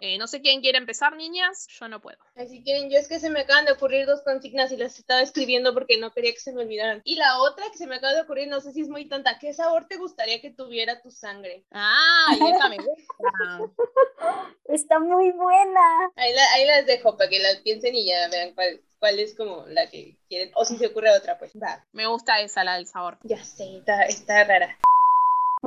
Eh, 0.00 0.16
no 0.18 0.26
sé 0.26 0.40
quién 0.40 0.62
quiere 0.62 0.78
empezar, 0.78 1.14
niñas. 1.14 1.66
Yo 1.78 1.86
no 1.88 2.00
puedo. 2.00 2.16
Ay, 2.34 2.48
si 2.48 2.62
quieren, 2.62 2.90
yo 2.90 2.98
es 2.98 3.06
que 3.06 3.20
se 3.20 3.28
me 3.28 3.40
acaban 3.40 3.66
de 3.66 3.72
ocurrir 3.72 4.06
dos 4.06 4.22
consignas 4.22 4.72
y 4.72 4.78
las 4.78 4.98
estaba 4.98 5.20
escribiendo 5.20 5.74
porque 5.74 5.98
no 5.98 6.10
quería 6.10 6.32
que 6.32 6.40
se 6.40 6.52
me 6.52 6.62
olvidaran. 6.62 7.02
Y 7.04 7.16
la 7.16 7.38
otra 7.42 7.66
que 7.70 7.76
se 7.76 7.86
me 7.86 7.96
acaba 7.96 8.14
de 8.14 8.22
ocurrir, 8.22 8.48
no 8.48 8.60
sé 8.62 8.72
si 8.72 8.80
es 8.80 8.88
muy 8.88 9.08
tonta, 9.08 9.38
¿qué 9.38 9.52
sabor 9.52 9.86
te 9.88 9.96
gustaría 9.98 10.40
que 10.40 10.50
tuviera 10.50 11.02
tu 11.02 11.10
sangre? 11.10 11.64
Ah, 11.70 12.34
y 12.40 12.48
esa 12.50 12.68
me 12.70 12.78
gusta. 12.78 13.70
Está 14.68 14.98
muy 15.00 15.32
buena. 15.32 16.10
Ahí, 16.16 16.32
la- 16.32 16.52
ahí 16.54 16.66
las 16.66 16.86
dejo 16.86 17.16
para 17.16 17.28
que 17.28 17.40
las 17.40 17.56
piensen 17.58 17.94
y 17.94 18.06
ya 18.06 18.28
vean 18.28 18.54
cuál, 18.54 18.80
cuál 19.00 19.18
es 19.18 19.34
como 19.34 19.66
la 19.66 19.88
que 19.90 20.16
quieren. 20.28 20.50
O 20.54 20.64
si 20.64 20.78
se 20.78 20.86
ocurre 20.86 21.10
otra, 21.10 21.38
pues 21.38 21.52
va. 21.60 21.84
Me 21.92 22.06
gusta 22.06 22.40
esa, 22.40 22.64
la 22.64 22.76
del 22.76 22.86
sabor. 22.86 23.18
Ya 23.24 23.42
sé, 23.44 23.78
está, 23.78 24.04
está 24.04 24.44
rara. 24.44 24.78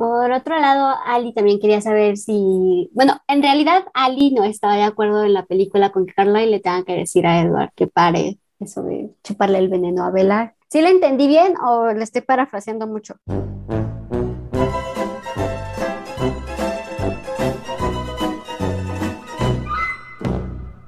Por 0.04 0.32
otro 0.32 0.60
lado, 0.60 0.94
Ali 1.06 1.32
también 1.32 1.58
quería 1.58 1.80
saber 1.80 2.18
si, 2.18 2.90
bueno, 2.92 3.22
en 3.26 3.42
realidad 3.42 3.86
Ali 3.94 4.32
no 4.32 4.44
estaba 4.44 4.74
de 4.76 4.82
acuerdo 4.82 5.24
en 5.24 5.32
la 5.32 5.46
película 5.46 5.92
con 5.92 6.04
que 6.04 6.12
Carlyle 6.12 6.50
le 6.50 6.60
tenga 6.60 6.84
que 6.84 6.94
decir 6.94 7.26
a 7.26 7.40
Edward 7.40 7.70
que 7.74 7.86
pare 7.86 8.38
eso 8.60 8.82
de 8.82 9.08
chuparle 9.22 9.56
el 9.56 9.70
veneno 9.70 10.04
a 10.04 10.10
Bella. 10.10 10.56
¿Sí 10.68 10.82
le 10.82 10.90
entendí 10.90 11.26
bien 11.26 11.54
o 11.56 11.90
le 11.90 12.04
estoy 12.04 12.20
parafraseando 12.20 12.86
mucho? 12.86 13.14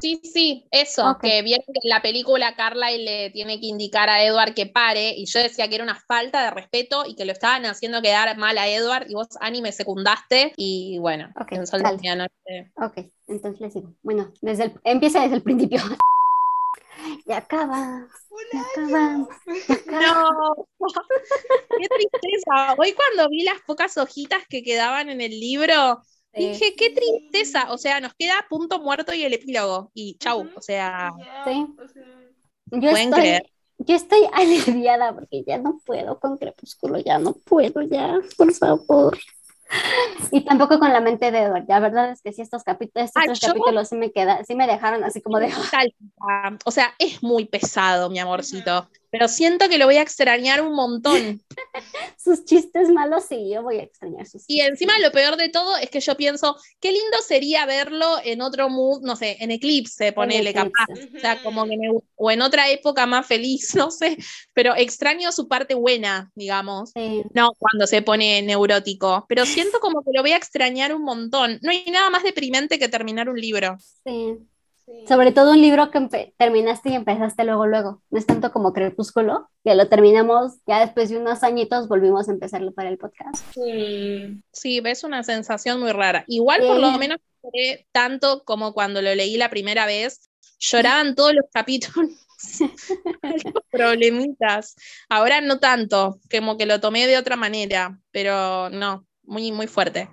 Sí, 0.00 0.20
sí, 0.22 0.64
eso, 0.70 1.16
que 1.20 1.42
vieron 1.42 1.64
que 1.66 1.80
en 1.82 1.88
la 1.88 2.02
película 2.02 2.54
Carlyle 2.54 3.04
le 3.04 3.30
tiene 3.30 3.58
que 3.58 3.66
indicar 3.66 4.08
a 4.08 4.22
Edward 4.22 4.54
que 4.54 4.66
pare, 4.66 5.14
y 5.16 5.26
yo 5.26 5.40
decía 5.40 5.68
que 5.68 5.74
era 5.76 5.84
una 5.84 5.98
falta 6.06 6.44
de 6.44 6.50
respeto 6.50 7.04
y 7.06 7.14
que 7.16 7.24
lo 7.24 7.32
estaban 7.32 7.64
haciendo 7.66 8.02
quedar 8.02 8.36
mal 8.36 8.58
a 8.58 8.68
Edward, 8.68 9.06
y 9.08 9.14
vos, 9.14 9.28
Annie, 9.40 9.62
me 9.62 9.72
secundaste, 9.72 10.52
y 10.56 10.98
bueno, 10.98 11.32
Ok, 11.40 11.52
en 11.52 11.66
Sol 11.66 11.80
de 11.80 11.84
dale. 11.84 11.96
Medianoche. 11.96 12.72
Ok, 12.76 13.10
entonces 13.28 13.60
le 13.60 13.70
sigo. 13.70 13.94
Bueno, 14.02 14.32
desde 14.42 14.64
el, 14.64 14.72
empieza 14.84 15.22
desde 15.22 15.36
el 15.36 15.42
principio. 15.42 15.78
Ya 17.26 17.36
acaba. 17.38 18.08
Ya 18.52 18.60
acaba. 18.72 19.18
No, 19.18 19.28
qué 21.78 21.88
tristeza. 21.88 22.74
Hoy 22.78 22.92
cuando 22.94 23.28
vi 23.28 23.42
las 23.44 23.60
pocas 23.66 23.96
hojitas 23.96 24.42
que 24.48 24.62
quedaban 24.62 25.10
en 25.10 25.20
el 25.20 25.38
libro, 25.38 26.02
Dije, 26.36 26.74
qué 26.76 26.90
tristeza. 26.90 27.72
O 27.72 27.78
sea, 27.78 28.00
nos 28.00 28.14
queda 28.14 28.34
punto 28.48 28.80
muerto 28.80 29.12
y 29.14 29.22
el 29.24 29.32
epílogo. 29.34 29.90
Y 29.94 30.16
chau, 30.18 30.48
o 30.54 30.60
sea, 30.60 31.12
Sí. 31.44 31.66
Yo 32.72 32.90
pueden 32.90 33.08
estoy, 33.08 33.20
creer. 33.20 33.50
yo 33.78 33.94
estoy 33.96 34.20
aliviada 34.32 35.14
porque 35.14 35.44
ya 35.46 35.58
no 35.58 35.78
puedo 35.84 36.18
con 36.18 36.36
Crepúsculo, 36.36 36.98
ya 36.98 37.18
no 37.18 37.32
puedo, 37.34 37.82
ya, 37.82 38.18
por 38.36 38.52
favor. 38.52 39.16
Y 40.30 40.42
tampoco 40.44 40.78
con 40.78 40.92
la 40.92 41.00
mente 41.00 41.30
de 41.32 41.38
Edward. 41.40 41.64
La 41.68 41.80
verdad 41.80 42.10
es 42.12 42.22
que 42.22 42.32
sí, 42.32 42.40
estos 42.42 42.62
capítulos, 42.62 43.06
estos 43.06 43.22
Ah, 43.22 43.26
tres 43.26 43.40
yo- 43.40 43.48
capítulos 43.48 43.88
sí 43.88 43.96
me 43.96 44.12
queda, 44.12 44.44
sí 44.44 44.54
me 44.54 44.66
dejaron 44.66 45.02
así 45.04 45.20
como 45.20 45.38
de. 45.40 45.48
O 46.64 46.70
sea, 46.70 46.94
es 46.98 47.22
muy 47.22 47.46
pesado, 47.46 48.08
mi 48.10 48.18
amorcito. 48.18 48.88
Pero 49.18 49.28
siento 49.28 49.68
que 49.68 49.78
lo 49.78 49.86
voy 49.86 49.96
a 49.96 50.02
extrañar 50.02 50.60
un 50.62 50.74
montón. 50.74 51.42
sus 52.22 52.44
chistes 52.44 52.88
malos, 52.90 53.24
sí, 53.28 53.50
yo 53.52 53.62
voy 53.62 53.76
a 53.78 53.82
extrañar 53.82 54.26
sus 54.26 54.42
Y 54.46 54.56
chistes. 54.56 54.68
encima 54.70 54.98
lo 54.98 55.10
peor 55.12 55.36
de 55.36 55.48
todo 55.48 55.76
es 55.76 55.90
que 55.90 56.00
yo 56.00 56.16
pienso, 56.16 56.56
qué 56.80 56.92
lindo 56.92 57.18
sería 57.26 57.66
verlo 57.66 58.16
en 58.24 58.40
otro 58.42 58.68
mood, 58.68 59.02
no 59.02 59.16
sé, 59.16 59.36
en 59.40 59.50
Eclipse, 59.50 60.12
ponele 60.12 60.50
Eclipse. 60.50 60.70
capaz. 60.72 61.16
O 61.16 61.20
sea, 61.20 61.42
como 61.42 61.64
que 61.64 61.76
me- 61.76 61.90
o 62.16 62.30
en 62.30 62.42
otra 62.42 62.68
época 62.70 63.06
más 63.06 63.26
feliz, 63.26 63.74
no 63.76 63.90
sé. 63.90 64.16
Pero 64.52 64.74
extraño 64.76 65.32
su 65.32 65.48
parte 65.48 65.74
buena, 65.74 66.30
digamos. 66.34 66.90
Sí, 66.94 67.22
No, 67.34 67.50
cuando 67.58 67.86
se 67.86 68.02
pone 68.02 68.42
neurótico. 68.42 69.24
Pero 69.28 69.46
siento 69.46 69.80
como 69.80 70.02
que 70.02 70.10
lo 70.14 70.22
voy 70.22 70.32
a 70.32 70.36
extrañar 70.36 70.94
un 70.94 71.02
montón. 71.02 71.58
No 71.62 71.70
hay 71.70 71.84
nada 71.90 72.10
más 72.10 72.22
deprimente 72.22 72.78
que 72.78 72.88
terminar 72.88 73.28
un 73.28 73.40
libro. 73.40 73.76
sí. 74.04 74.34
Sobre 75.08 75.32
todo 75.32 75.50
un 75.52 75.60
libro 75.60 75.90
que 75.90 76.32
terminaste 76.38 76.90
y 76.90 76.94
empezaste 76.94 77.44
luego, 77.44 77.66
luego. 77.66 78.02
No 78.10 78.18
es 78.18 78.26
tanto 78.26 78.52
como 78.52 78.72
Crepúsculo, 78.72 79.48
que 79.64 79.74
lo 79.74 79.88
terminamos 79.88 80.54
ya 80.66 80.80
después 80.80 81.08
de 81.10 81.18
unos 81.18 81.42
añitos, 81.42 81.88
volvimos 81.88 82.28
a 82.28 82.32
empezarlo 82.32 82.72
para 82.72 82.88
el 82.88 82.98
podcast. 82.98 83.44
Sí, 84.52 84.80
ves 84.80 85.02
una 85.04 85.22
sensación 85.24 85.80
muy 85.80 85.92
rara. 85.92 86.24
Igual 86.28 86.60
por 86.60 86.78
lo 86.78 86.92
Sí. 86.92 86.98
menos 86.98 87.18
lloré 87.42 87.86
tanto 87.92 88.44
como 88.44 88.72
cuando 88.74 89.02
lo 89.02 89.14
leí 89.14 89.36
la 89.36 89.50
primera 89.50 89.86
vez. 89.86 90.30
Lloraban 90.58 91.14
todos 91.14 91.34
los 91.34 91.44
capítulos. 91.52 92.10
los 93.22 93.64
problemitas. 93.70 94.76
Ahora 95.08 95.40
no 95.40 95.58
tanto, 95.58 96.20
como 96.30 96.56
que 96.56 96.66
lo 96.66 96.80
tomé 96.80 97.06
de 97.06 97.18
otra 97.18 97.36
manera, 97.36 97.98
pero 98.12 98.70
no, 98.70 99.04
muy, 99.24 99.50
muy 99.52 99.66
fuerte. 99.66 100.08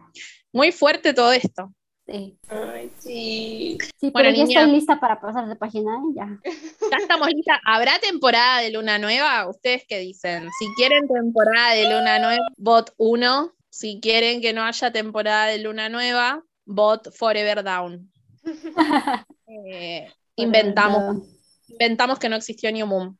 Muy 0.51 0.71
fuerte 0.71 1.13
todo 1.13 1.31
esto. 1.31 1.73
Sí, 2.05 2.37
Ay, 2.49 2.91
sí. 2.99 3.77
sí 3.97 4.09
Bueno, 4.11 4.13
pero 4.13 4.29
ya 4.31 4.43
niña. 4.43 4.59
estoy 4.61 4.75
lista 4.75 4.99
para 4.99 5.21
pasar 5.21 5.47
de 5.47 5.55
página, 5.55 5.91
¿eh? 5.95 6.13
ya. 6.15 6.39
Ya 6.91 6.97
estamos 6.97 7.29
listas. 7.29 7.59
¿Habrá 7.65 7.97
temporada 7.99 8.59
de 8.59 8.71
Luna 8.71 8.99
Nueva? 8.99 9.47
¿Ustedes 9.47 9.85
qué 9.87 9.99
dicen? 9.99 10.49
Si 10.59 10.67
quieren 10.75 11.07
temporada 11.07 11.73
de 11.73 11.89
Luna 11.89 12.19
Nueva, 12.19 12.45
bot 12.57 12.93
1. 12.97 13.53
Si 13.69 13.99
quieren 14.01 14.41
que 14.41 14.51
no 14.53 14.63
haya 14.63 14.91
temporada 14.91 15.45
de 15.47 15.59
Luna 15.59 15.87
Nueva, 15.89 16.43
bot 16.65 17.11
Forever 17.15 17.63
Down. 17.63 18.11
Eh, 19.55 20.11
inventamos, 20.35 21.27
inventamos 21.67 22.17
que 22.17 22.27
no 22.27 22.35
existió 22.35 22.71
New 22.71 22.87
Moon. 22.87 23.19